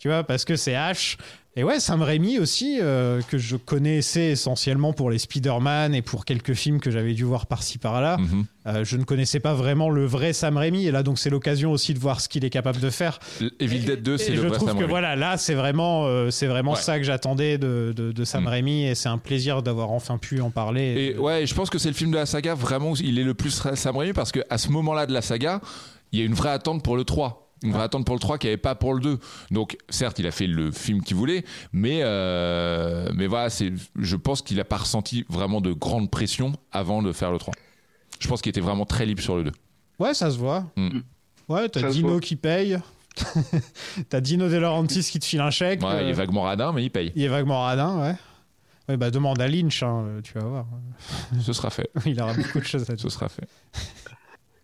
Tu 0.00 0.08
vois 0.08 0.24
parce 0.24 0.46
que 0.46 0.56
c'est 0.56 0.72
H. 0.72 1.18
Et 1.58 1.64
ouais, 1.64 1.80
Sam 1.80 2.02
Raimi 2.02 2.38
aussi, 2.38 2.78
euh, 2.82 3.22
que 3.30 3.38
je 3.38 3.56
connaissais 3.56 4.26
essentiellement 4.32 4.92
pour 4.92 5.10
les 5.10 5.16
Spider-Man 5.18 5.94
et 5.94 6.02
pour 6.02 6.26
quelques 6.26 6.52
films 6.52 6.80
que 6.80 6.90
j'avais 6.90 7.14
dû 7.14 7.24
voir 7.24 7.46
par-ci 7.46 7.78
par-là. 7.78 8.18
Mhm. 8.18 8.44
Euh, 8.66 8.84
je 8.84 8.98
ne 8.98 9.04
connaissais 9.04 9.40
pas 9.40 9.54
vraiment 9.54 9.88
le 9.88 10.04
vrai 10.04 10.34
Sam 10.34 10.58
Raimi 10.58 10.86
et 10.86 10.90
là 10.90 11.02
donc 11.02 11.18
c'est 11.18 11.30
l'occasion 11.30 11.72
aussi 11.72 11.94
de 11.94 11.98
voir 11.98 12.20
ce 12.20 12.28
qu'il 12.28 12.44
est 12.44 12.50
capable 12.50 12.78
de 12.80 12.90
faire. 12.90 13.18
Evil 13.58 13.78
Dead 13.86 14.02
2, 14.02 14.18
c'est 14.18 14.30
le 14.32 14.36
je 14.36 14.40
vrai 14.42 14.50
trouve 14.50 14.68
Sam 14.68 14.76
que 14.76 14.80
Raimi. 14.82 14.90
voilà 14.90 15.16
là 15.16 15.38
c'est 15.38 15.54
vraiment 15.54 16.04
euh, 16.06 16.30
c'est 16.30 16.46
vraiment 16.46 16.72
Ouais. 16.72 16.78
ça 16.80 16.98
que 16.98 17.04
j'attendais 17.04 17.56
de, 17.56 17.94
de, 17.96 18.12
de 18.12 18.24
Sam 18.24 18.44
Mm. 18.44 18.48
Raimi 18.48 18.84
et 18.86 18.94
c'est 18.94 19.08
un 19.08 19.16
plaisir 19.18 19.62
d'avoir 19.62 19.92
enfin 19.92 20.18
pu 20.18 20.42
en 20.42 20.50
parler. 20.50 21.14
Et 21.14 21.18
ouais, 21.18 21.46
je 21.46 21.54
pense 21.54 21.70
que 21.70 21.78
c'est 21.78 21.88
le 21.88 21.94
film 21.94 22.10
de 22.10 22.16
la 22.16 22.26
saga 22.26 22.54
vraiment 22.54 22.90
où 22.90 22.96
il 23.02 23.18
est 23.18 23.24
le 23.24 23.32
plus 23.34 23.62
Sam 23.76 23.96
Raimi 23.96 24.12
parce 24.12 24.30
qu'à 24.30 24.58
ce 24.58 24.68
moment-là 24.68 25.06
de 25.06 25.14
la 25.14 25.22
saga, 25.22 25.62
il 26.12 26.18
y 26.18 26.22
a 26.22 26.26
une 26.26 26.34
vraie 26.34 26.50
attente 26.50 26.82
pour 26.82 26.96
le 26.98 27.04
3. 27.04 27.45
Une 27.62 27.72
vraie 27.72 27.84
attente 27.84 28.04
pour 28.04 28.14
le 28.14 28.20
3 28.20 28.38
qui 28.38 28.46
n'y 28.46 28.50
avait 28.52 28.56
pas 28.58 28.74
pour 28.74 28.92
le 28.94 29.00
2. 29.00 29.18
Donc, 29.50 29.78
certes, 29.88 30.18
il 30.18 30.26
a 30.26 30.30
fait 30.30 30.46
le 30.46 30.70
film 30.70 31.02
qu'il 31.02 31.16
voulait, 31.16 31.44
mais, 31.72 32.00
euh, 32.02 33.10
mais 33.14 33.26
voilà, 33.26 33.48
c'est, 33.50 33.72
je 33.98 34.16
pense 34.16 34.42
qu'il 34.42 34.58
n'a 34.58 34.64
pas 34.64 34.76
ressenti 34.76 35.24
vraiment 35.28 35.60
de 35.62 35.72
grande 35.72 36.10
pression 36.10 36.52
avant 36.70 37.02
de 37.02 37.12
faire 37.12 37.32
le 37.32 37.38
3. 37.38 37.54
Je 38.20 38.28
pense 38.28 38.42
qu'il 38.42 38.50
était 38.50 38.60
vraiment 38.60 38.84
très 38.84 39.06
libre 39.06 39.22
sur 39.22 39.36
le 39.36 39.44
2. 39.44 39.52
Ouais 39.98 40.12
ça 40.14 40.30
se 40.30 40.36
voit. 40.36 40.64
Mm. 40.76 41.00
Ouais 41.48 41.68
t'as 41.70 41.90
Dino 41.90 42.20
qui 42.20 42.36
paye. 42.36 42.78
t'as 44.10 44.20
Dino 44.20 44.48
De 44.50 44.56
Laurentiis 44.56 45.02
qui 45.04 45.18
te 45.18 45.24
file 45.24 45.40
un 45.40 45.50
chèque. 45.50 45.82
Ouais, 45.82 46.04
il 46.04 46.08
est 46.08 46.12
Euh, 46.12 46.14
vaguement 46.14 46.42
radin, 46.42 46.72
mais 46.72 46.84
il 46.84 46.90
paye. 46.90 47.12
il 47.14 47.22
est 47.22 47.28
vaguement 47.28 47.62
radin 47.62 47.98
ouais. 48.02 48.14
Ouais, 48.88 48.96
bah 48.96 49.10
demande 49.10 49.40
à 49.40 49.48
Lynch, 49.48 49.82
hein, 49.82 50.04
tu 50.22 50.34
vas 50.34 50.44
voir. 50.44 50.66
Ce 51.40 51.52
sera 51.52 51.70
fait. 51.70 51.90
Il 52.06 52.22
aura 52.22 52.34
beaucoup 52.34 52.60
de 52.60 52.64
choses 52.64 52.88
à 52.88 52.94
dire. 52.94 53.02
Ce 53.02 53.08
sera 53.08 53.28
fait. 53.28 53.48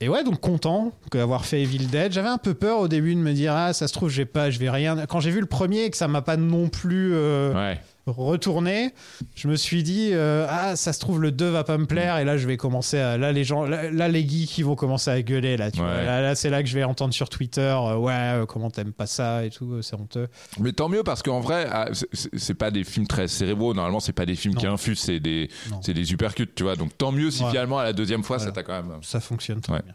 Et 0.02 0.08
ouais, 0.08 0.24
donc 0.24 0.40
content 0.40 0.90
d'avoir 1.12 1.44
fait 1.44 1.62
Evil 1.62 1.86
Dead. 1.86 2.10
J'avais 2.10 2.28
un 2.28 2.36
peu 2.36 2.54
peur 2.54 2.80
au 2.80 2.88
début 2.88 3.14
de 3.14 3.20
me 3.20 3.32
dire 3.32 3.52
ah 3.54 3.72
ça 3.72 3.86
se 3.86 3.92
trouve 3.92 4.08
j'ai 4.10 4.24
pas, 4.24 4.50
je 4.50 4.58
vais 4.58 4.68
rien. 4.68 5.06
Quand 5.06 5.20
j'ai 5.20 5.30
vu 5.30 5.38
le 5.38 5.46
premier 5.46 5.84
et 5.84 5.90
que 5.90 5.96
ça 5.96 6.08
m'a 6.08 6.22
pas 6.22 6.36
non 6.36 6.68
plus 6.68 7.12
euh, 7.14 7.54
Ouais. 7.54 7.80
Retourné, 8.06 8.92
je 9.36 9.46
me 9.48 9.54
suis 9.56 9.82
dit 9.84 10.10
euh, 10.12 10.46
ah 10.48 10.74
ça 10.76 10.92
se 10.92 10.98
trouve 11.00 11.20
le 11.20 11.30
2 11.30 11.48
va 11.50 11.62
pas 11.64 11.78
me 11.78 11.86
plaire 11.86 12.18
et 12.18 12.24
là 12.24 12.36
je 12.36 12.46
vais 12.48 12.56
commencer 12.56 12.98
à 12.98 13.16
là 13.16 13.30
les 13.30 13.44
gens 13.44 13.64
là, 13.64 13.90
là, 13.92 14.08
les 14.08 14.26
geeks 14.28 14.58
ils 14.58 14.64
vont 14.64 14.74
commencer 14.74 15.10
à 15.10 15.22
gueuler 15.22 15.56
là 15.56 15.70
tu 15.70 15.80
Ouais. 15.80 15.86
vois. 15.86 16.02
Là, 16.02 16.20
là, 16.20 16.34
c'est 16.34 16.50
là 16.50 16.62
que 16.62 16.68
je 16.68 16.74
vais 16.74 16.82
entendre 16.84 17.14
sur 17.14 17.28
Twitter 17.28 17.60
euh, 17.60 17.96
ouais 17.96 18.12
euh, 18.12 18.46
comment 18.46 18.70
t'aimes 18.70 18.92
pas 18.92 19.06
ça 19.06 19.44
et 19.44 19.50
tout 19.50 19.82
c'est 19.82 19.94
honteux. 19.94 20.26
Mais 20.58 20.72
tant 20.72 20.88
mieux 20.88 21.02
parce 21.04 21.22
qu'en 21.22 21.40
vrai, 21.40 21.66
ah, 21.70 21.88
c'est- 22.12 22.54
pas 22.54 22.70
des 22.70 22.84
films 22.84 23.06
très 23.06 23.28
cérébraux. 23.28 23.72
Normalement, 23.74 24.00
c'est 24.00 24.12
pas 24.12 24.26
des 24.26 24.34
films 24.36 24.54
Non. 24.54 24.60
qui 24.60 24.66
infusent, 24.66 25.00
c'est 25.00 25.20
des, 25.20 25.48
Non. 25.70 25.80
c'est 25.82 25.94
des 25.94 26.04
supercuts, 26.04 26.48
tu 26.54 26.64
vois. 26.64 26.76
Donc 26.76 26.96
tant 26.98 27.12
mieux 27.12 27.30
si 27.30 27.42
Ouais. 27.44 27.50
finalement 27.50 27.78
à 27.78 27.84
la 27.84 27.92
deuxième 27.92 28.22
fois, 28.24 28.36
Voilà. 28.36 28.50
ça 28.50 28.54
t'a 28.54 28.62
quand 28.62 28.74
même. 28.82 28.98
Ça 29.02 29.20
fonctionne 29.20 29.60
très 29.60 29.74
Ouais. 29.74 29.82
bien. 29.84 29.94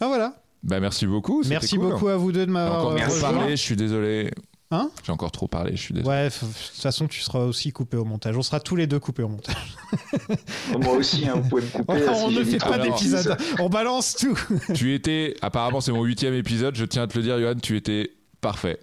Ah 0.00 0.06
voilà. 0.08 0.34
Bah 0.62 0.80
merci 0.80 1.06
beaucoup. 1.06 1.42
Merci 1.48 1.76
cool. 1.76 1.92
beaucoup 1.92 2.08
à 2.08 2.16
vous 2.16 2.32
deux 2.32 2.44
de 2.46 2.50
m'avoir 2.50 2.94
parlé, 3.20 3.50
je 3.52 3.62
suis 3.62 3.76
désolé. 3.76 4.30
Hein 4.72 4.90
J'ai 5.04 5.12
encore 5.12 5.30
trop 5.30 5.46
parlé, 5.46 5.76
je 5.76 5.80
suis 5.80 5.94
désolé. 5.94 6.08
Ouais, 6.08 6.28
de 6.28 6.34
toute 6.34 6.82
façon, 6.82 7.06
tu 7.06 7.20
seras 7.20 7.38
aussi 7.40 7.70
coupé 7.72 7.96
au 7.96 8.04
montage. 8.04 8.36
On 8.36 8.42
sera 8.42 8.58
tous 8.58 8.74
les 8.74 8.88
deux 8.88 8.98
coupés 8.98 9.22
au 9.22 9.28
montage. 9.28 9.76
Moi 10.80 10.94
aussi, 10.94 11.28
hein, 11.28 11.34
vous 11.36 11.48
pouvez 11.48 11.62
me 11.62 11.68
couper. 11.68 11.92
on 12.08 12.28
si 12.30 12.34
ne 12.36 12.44
fait 12.44 12.58
pas 12.58 12.78
d'épisode. 12.78 13.36
On 13.60 13.68
balance 13.68 14.16
tout. 14.16 14.36
tu 14.74 14.92
étais, 14.94 15.36
apparemment, 15.40 15.80
c'est 15.80 15.92
mon 15.92 16.02
huitième 16.02 16.34
épisode. 16.34 16.74
Je 16.74 16.84
tiens 16.84 17.02
à 17.02 17.06
te 17.06 17.16
le 17.16 17.22
dire, 17.22 17.38
Johan, 17.38 17.54
tu 17.62 17.76
étais 17.76 18.10
parfait. 18.40 18.80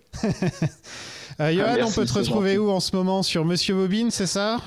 Euh, 1.40 1.52
Johan, 1.52 1.66
Ah, 1.68 1.76
merci, 1.78 1.84
on 1.84 2.02
peut 2.02 2.06
te 2.08 2.14
retrouver 2.14 2.56
gentil. 2.56 2.60
où 2.68 2.70
en 2.70 2.80
ce 2.80 2.96
moment? 2.96 3.24
Sur 3.24 3.44
Monsieur 3.44 3.74
Bobine, 3.76 4.12
c'est 4.12 4.28
ça? 4.28 4.62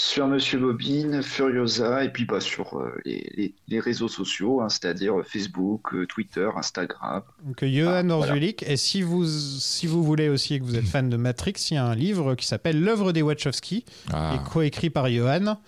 Sur 0.00 0.28
Monsieur 0.28 0.60
Bobine, 0.60 1.24
Furiosa, 1.24 2.04
et 2.04 2.08
puis 2.12 2.24
bah, 2.24 2.38
sur 2.40 2.78
euh, 2.78 2.92
les, 3.04 3.32
les- 3.36 3.54
les 3.66 3.80
réseaux 3.80 4.06
sociaux, 4.06 4.60
hein, 4.60 4.68
c'est-à-dire 4.68 5.14
Facebook, 5.26 5.92
euh, 5.92 6.06
Twitter, 6.06 6.48
Instagram. 6.54 7.22
Donc 7.44 7.60
euh, 7.64 7.68
Johan 7.68 7.90
Ah, 7.96 8.02
voilà. 8.02 8.14
Orzulik. 8.14 8.62
Et 8.62 8.76
si 8.76 9.02
vous, 9.02 9.26
si 9.26 9.88
vous 9.88 10.04
voulez 10.04 10.28
aussi 10.28 10.54
et 10.54 10.60
que 10.60 10.64
vous 10.64 10.76
êtes 10.76 10.86
fan 10.86 11.10
de 11.10 11.16
Matrix, 11.16 11.54
il 11.72 11.74
y 11.74 11.76
a 11.78 11.84
un 11.84 11.96
livre 11.96 12.36
qui 12.36 12.46
s'appelle 12.46 12.80
L'œuvre 12.80 13.10
des 13.10 13.22
Wachowski, 13.22 13.84
Ah. 14.12 14.30
qui 14.30 14.36
est 14.40 14.52
coécrit 14.52 14.90
par 14.90 15.08
Johan. 15.10 15.58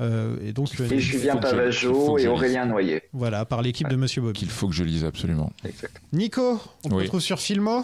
Euh, 0.00 0.36
et 0.44 0.52
donc, 0.52 0.68
Et 0.78 0.98
Julien 1.00 1.36
Pavageau 1.36 2.18
et 2.18 2.26
Aurélien 2.28 2.66
Noyer. 2.66 3.02
voilà, 3.14 3.44
par 3.46 3.62
l'équipe 3.62 3.88
de 3.88 3.96
Monsieur 3.96 4.20
Bobby. 4.20 4.38
Qu'il 4.40 4.50
faut 4.50 4.68
que 4.68 4.74
je 4.74 4.84
lise 4.84 5.04
absolument. 5.04 5.50
Nico, 6.12 6.60
on 6.84 6.88
te 6.90 6.94
Oui. 6.94 7.02
retrouve 7.04 7.20
sur 7.20 7.40
Filmo? 7.40 7.82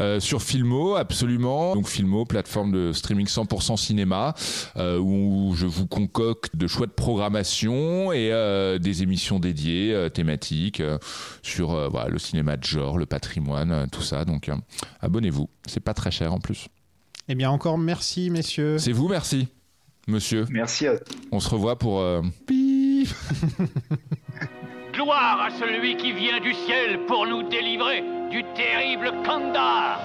Euh, 0.00 0.18
sur 0.20 0.42
Filmo, 0.42 0.96
absolument. 0.96 1.74
Donc 1.74 1.86
Filmo, 1.86 2.24
plateforme 2.24 2.72
de 2.72 2.92
streaming 2.92 3.26
100% 3.28 3.76
cinéma, 3.76 4.34
euh, 4.76 4.98
où 4.98 5.54
je 5.56 5.66
vous 5.66 5.86
concocte 5.86 6.56
de 6.56 6.66
choix 6.66 6.86
de 6.86 6.92
programmation 6.92 8.12
et 8.12 8.30
euh, 8.32 8.78
des 8.78 9.02
émissions 9.02 9.38
dédiées, 9.38 9.92
euh, 9.94 10.08
thématiques, 10.08 10.80
euh, 10.80 10.98
sur 11.42 11.72
euh, 11.72 11.88
voilà, 11.88 12.08
le 12.08 12.18
cinéma 12.18 12.56
de 12.56 12.64
genre, 12.64 12.98
le 12.98 13.06
patrimoine, 13.06 13.70
euh, 13.70 13.86
tout 13.90 14.02
ça. 14.02 14.24
Donc 14.24 14.48
euh, 14.48 14.54
abonnez-vous. 15.00 15.48
C'est 15.66 15.80
pas 15.80 15.94
très 15.94 16.10
cher 16.10 16.32
en 16.32 16.40
plus. 16.40 16.66
Eh 17.28 17.34
bien, 17.36 17.50
encore 17.50 17.78
merci, 17.78 18.30
messieurs. 18.30 18.78
C'est 18.78 18.92
vous, 18.92 19.08
merci, 19.08 19.46
monsieur. 20.08 20.46
Merci 20.50 20.86
à 20.86 20.94
On 21.30 21.40
se 21.40 21.50
revoit 21.50 21.78
pour... 21.78 22.00
euh, 22.00 22.22
Gloire 24.92 25.40
à 25.40 25.50
celui 25.58 25.96
qui 25.96 26.12
vient 26.12 26.38
du 26.40 26.52
ciel 26.52 27.06
pour 27.06 27.26
nous 27.26 27.42
délivrer 27.48 28.04
du 28.30 28.44
terrible 28.54 29.10
Kandar. 29.24 29.98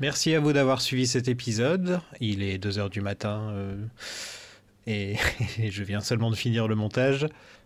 Merci 0.00 0.32
à 0.32 0.38
vous 0.38 0.52
d'avoir 0.52 0.80
suivi 0.80 1.08
cet 1.08 1.26
épisode. 1.26 2.00
Il 2.20 2.44
est 2.44 2.64
2h 2.64 2.88
du 2.88 3.00
matin 3.00 3.50
euh, 3.50 3.84
et, 4.86 5.16
je 5.58 5.82
viens 5.82 6.00
seulement 6.00 6.30
de 6.30 6.36
finir 6.36 6.68
le 6.68 6.76
montage. 6.76 7.24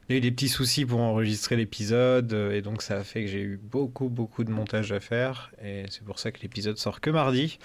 A 0.08 0.14
eu 0.14 0.20
des 0.20 0.30
petits 0.30 0.48
soucis 0.48 0.86
pour 0.86 1.00
enregistrer 1.00 1.56
l'épisode 1.56 2.32
euh, 2.32 2.56
et 2.56 2.62
donc 2.62 2.80
ça 2.80 2.96
a 2.96 3.04
fait 3.04 3.24
que 3.24 3.30
j'ai 3.30 3.42
eu 3.42 3.60
beaucoup 3.62 4.08
beaucoup 4.08 4.44
de 4.44 4.50
montage 4.50 4.92
à 4.92 5.00
faire 5.00 5.52
et 5.62 5.84
c'est 5.90 6.04
pour 6.04 6.18
ça 6.18 6.32
que 6.32 6.40
l'épisode 6.40 6.78
sort 6.78 7.02
que 7.02 7.10
mardi. 7.10 7.58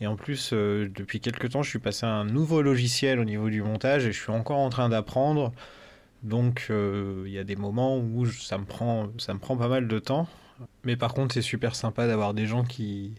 Et 0.00 0.06
en 0.06 0.16
plus, 0.16 0.50
euh, 0.54 0.90
depuis 0.94 1.20
quelques 1.20 1.50
temps, 1.50 1.62
je 1.62 1.68
suis 1.68 1.78
passé 1.78 2.06
à 2.06 2.10
un 2.10 2.24
nouveau 2.24 2.62
logiciel 2.62 3.20
au 3.20 3.24
niveau 3.24 3.50
du 3.50 3.60
montage 3.60 4.06
et 4.06 4.12
je 4.12 4.18
suis 4.18 4.32
encore 4.32 4.58
en 4.58 4.70
train 4.70 4.88
d'apprendre. 4.88 5.52
Donc 6.22 6.68
il 6.70 7.30
y 7.30 7.38
a 7.38 7.44
des 7.44 7.56
moments 7.56 7.98
où 7.98 8.24
ça 8.26 8.56
me 8.56 8.64
prend, 8.64 9.10
ça 9.18 9.34
me 9.34 9.38
prend 9.38 9.58
pas 9.58 9.68
mal 9.68 9.86
de 9.88 9.98
temps. 9.98 10.26
Mais 10.84 10.96
par 10.96 11.12
contre, 11.12 11.34
c'est 11.34 11.42
super 11.42 11.74
sympa 11.74 12.06
d'avoir 12.06 12.32
des 12.32 12.46
gens 12.46 12.64
qui, 12.64 13.12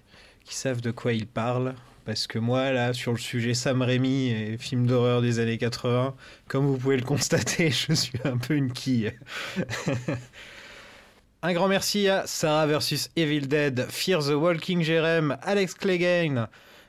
qui 0.48 0.56
savent 0.56 0.82
de 0.82 0.91
quoi 0.91 1.11
ils 1.11 1.28
parlent. 1.28 1.76
Parce 2.06 2.26
que 2.26 2.40
moi, 2.40 2.72
là, 2.72 2.94
sur 2.94 3.11
le 3.11 3.18
sujet 3.18 3.53
Sam 3.53 3.82
Raimi 3.82 4.30
et 4.30 4.57
films 4.57 4.88
d'horreur 4.88 5.22
des 5.22 5.40
années 5.40 5.57
80, 5.57 6.15
comme 6.48 6.65
vous 6.65 6.78
pouvez 6.78 6.95
le 6.95 7.03
constater, 7.06 7.69
je 7.69 7.91
suis 7.91 8.18
un 8.24 8.38
peu 8.38 8.56
une 8.56 8.72
quille. 8.72 9.11
un 11.41 11.53
grand 11.53 11.68
merci 11.68 12.07
à 12.07 12.26
Sarah 12.26 12.65
vs 12.65 13.10
Evil 13.18 13.48
Dead, 13.48 13.88
Fear 13.90 14.24
the 14.24 14.32
Walking 14.32 14.84
Jerem, 14.84 15.38
Alex 15.41 15.74
Clegane, 15.74 16.48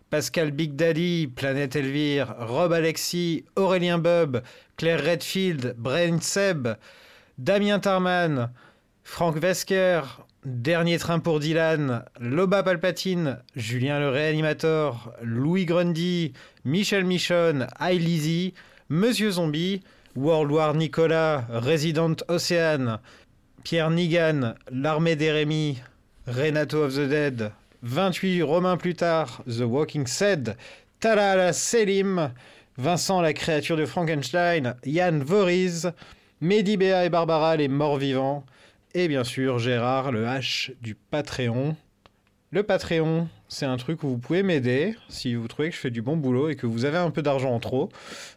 Pascal 0.09 0.53
Big 0.53 0.77
Daddy, 0.77 1.27
Planète 1.27 1.75
Elvire, 1.75 2.37
Rob 2.39 2.73
Alexis, 2.73 3.45
Aurélien 3.57 3.99
Bub, 3.99 4.41
Claire 4.77 5.03
Redfield, 5.05 5.75
Brain 5.77 6.21
Seb, 6.21 6.69
Damien 7.39 7.81
Tarman, 7.81 8.53
Franck 9.03 9.37
Vesker, 9.37 10.03
Dernier 10.45 10.99
train 10.99 11.19
pour 11.19 11.41
Dylan, 11.41 12.05
Loba 12.21 12.63
Palpatine, 12.63 13.39
Julien 13.57 13.99
le 13.99 14.09
réanimateur, 14.09 15.13
Louis 15.21 15.65
Grundy, 15.65 16.33
Michel 16.65 17.05
Michon, 17.05 17.67
I 17.81 18.55
Monsieur 18.89 19.33
Zombie, 19.33 19.83
World 20.15 20.53
War 20.53 20.75
Nicolas, 20.75 21.45
Resident 21.51 22.15
Océane, 22.29 23.01
Pierre 23.65 23.91
Nigan, 23.91 24.55
L'armée 24.71 25.17
d'Érémie, 25.17 25.83
Renato 26.29 26.85
of 26.85 26.95
the 26.95 27.09
Dead, 27.09 27.51
28 27.83 28.43
Romains 28.43 28.77
plus 28.77 28.95
tard, 28.95 29.43
The 29.49 29.63
Walking 29.63 30.07
Dead, 30.07 30.57
Talala 31.01 31.53
Selim, 31.53 32.33
Vincent 32.77 33.21
la 33.21 33.33
créature 33.33 33.77
de 33.77 33.87
Frankenstein, 33.87 34.77
Yann 34.85 35.21
Voriz, 35.21 35.91
Mehdi 36.41 36.77
Béa 36.77 37.07
et 37.07 37.11
Barbara 37.11 37.57
les 37.57 37.67
morts 37.67 37.97
vivants, 37.97 38.47
et 38.95 39.09
bien 39.09 39.25
sûr 39.25 39.59
Gérard 39.59 40.13
le 40.13 40.25
H 40.25 40.73
du 40.81 40.95
Patreon. 40.95 41.77
Le 42.51 42.63
Patreon, 42.63 43.29
c'est 43.49 43.67
un 43.67 43.77
truc 43.77 44.03
où 44.03 44.09
vous 44.09 44.19
pouvez 44.19 44.43
m'aider 44.43 44.95
si 45.11 45.35
vous 45.35 45.47
trouvez 45.49 45.69
que 45.69 45.75
je 45.75 45.81
fais 45.81 45.91
du 45.91 46.01
bon 46.01 46.17
boulot 46.17 46.49
et 46.49 46.57
que 46.57 46.67
vous 46.67 46.87
avez 46.87 46.97
un 46.97 47.11
peu 47.11 47.21
d'argent 47.21 47.51
en 47.55 47.61
trop. 47.61 47.91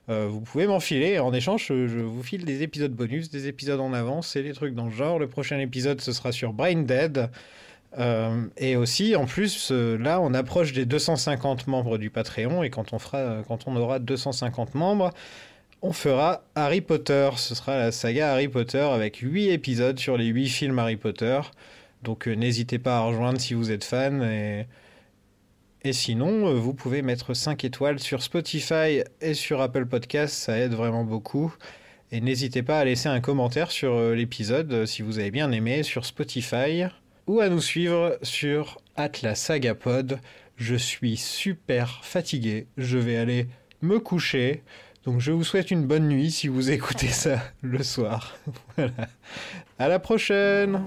euh, 0.09 0.27
vous 0.29 0.41
pouvez 0.41 0.67
m'en 0.67 0.81
filer. 0.81 1.17
En 1.19 1.33
échange, 1.33 1.67
je, 1.67 1.87
je 1.87 1.99
vous 1.99 2.21
file 2.21 2.43
des 2.43 2.61
épisodes 2.61 2.91
bonus, 2.91 3.29
des 3.29 3.47
épisodes 3.47 3.79
en 3.79 3.93
avance 3.93 4.35
et 4.35 4.43
des 4.43 4.51
trucs 4.51 4.75
dans 4.75 4.85
le 4.85 4.91
genre. 4.91 5.17
Le 5.17 5.27
prochain 5.27 5.59
épisode, 5.59 6.01
ce 6.01 6.11
sera 6.11 6.33
sur 6.33 6.51
Brain 6.51 6.81
Dead. 6.81 7.29
Euh, 7.97 8.47
et 8.57 8.75
aussi, 8.75 9.15
en 9.15 9.25
plus, 9.25 9.69
euh, 9.71 9.97
là, 9.97 10.21
on 10.21 10.33
approche 10.33 10.73
des 10.73 10.85
250 10.85 11.67
membres 11.67 11.97
du 11.97 12.09
Patreon 12.09 12.63
et 12.63 12.69
quand 12.69 12.93
on, 12.93 12.99
fera, 12.99 13.43
quand 13.47 13.67
on 13.67 13.75
aura 13.75 13.99
250 13.99 14.75
membres, 14.75 15.11
on 15.81 15.93
fera 15.93 16.43
Harry 16.55 16.81
Potter. 16.81 17.29
Ce 17.37 17.55
sera 17.55 17.77
la 17.77 17.91
saga 17.91 18.31
Harry 18.31 18.47
Potter 18.47 18.81
avec 18.81 19.17
8 19.17 19.49
épisodes 19.49 19.99
sur 19.99 20.17
les 20.17 20.25
8 20.27 20.47
films 20.49 20.79
Harry 20.79 20.97
Potter. 20.97 21.41
Donc 22.03 22.27
euh, 22.27 22.33
n'hésitez 22.33 22.79
pas 22.79 22.97
à 22.97 23.01
rejoindre 23.01 23.39
si 23.39 23.53
vous 23.53 23.71
êtes 23.71 23.83
fan. 23.83 24.21
Et, 24.23 24.67
et 25.83 25.93
sinon, 25.93 26.47
euh, 26.47 26.53
vous 26.53 26.73
pouvez 26.73 27.01
mettre 27.01 27.33
5 27.33 27.63
étoiles 27.63 27.99
sur 27.99 28.21
Spotify 28.21 29.01
et 29.21 29.33
sur 29.33 29.61
Apple 29.61 29.85
Podcasts. 29.87 30.35
Ça 30.35 30.57
aide 30.57 30.73
vraiment 30.73 31.03
beaucoup. 31.03 31.53
Et 32.11 32.21
n'hésitez 32.21 32.61
pas 32.61 32.79
à 32.79 32.85
laisser 32.85 33.09
un 33.09 33.21
commentaire 33.21 33.71
sur 33.71 33.93
euh, 33.93 34.13
l'épisode 34.13 34.85
si 34.85 35.01
vous 35.01 35.17
avez 35.17 35.31
bien 35.31 35.51
aimé 35.51 35.83
sur 35.83 36.05
Spotify 36.05 36.83
ou 37.25 37.39
à 37.39 37.49
nous 37.49 37.61
suivre 37.61 38.17
sur 38.21 38.79
Atlas 38.95 39.39
Sagapod. 39.39 40.19
Je 40.57 40.75
suis 40.75 41.17
super 41.17 42.03
fatigué. 42.03 42.67
Je 42.77 42.97
vais 42.97 43.15
aller 43.15 43.47
me 43.81 43.99
coucher. 43.99 44.63
Donc 45.05 45.19
je 45.19 45.31
vous 45.31 45.43
souhaite 45.43 45.71
une 45.71 45.85
bonne 45.85 46.07
nuit 46.07 46.31
si 46.31 46.47
vous 46.47 46.69
écoutez 46.71 47.07
ça 47.07 47.39
le 47.61 47.83
soir. 47.83 48.35
voilà. 48.77 48.91
À 49.79 49.87
la 49.87 49.99
prochaine. 49.99 50.83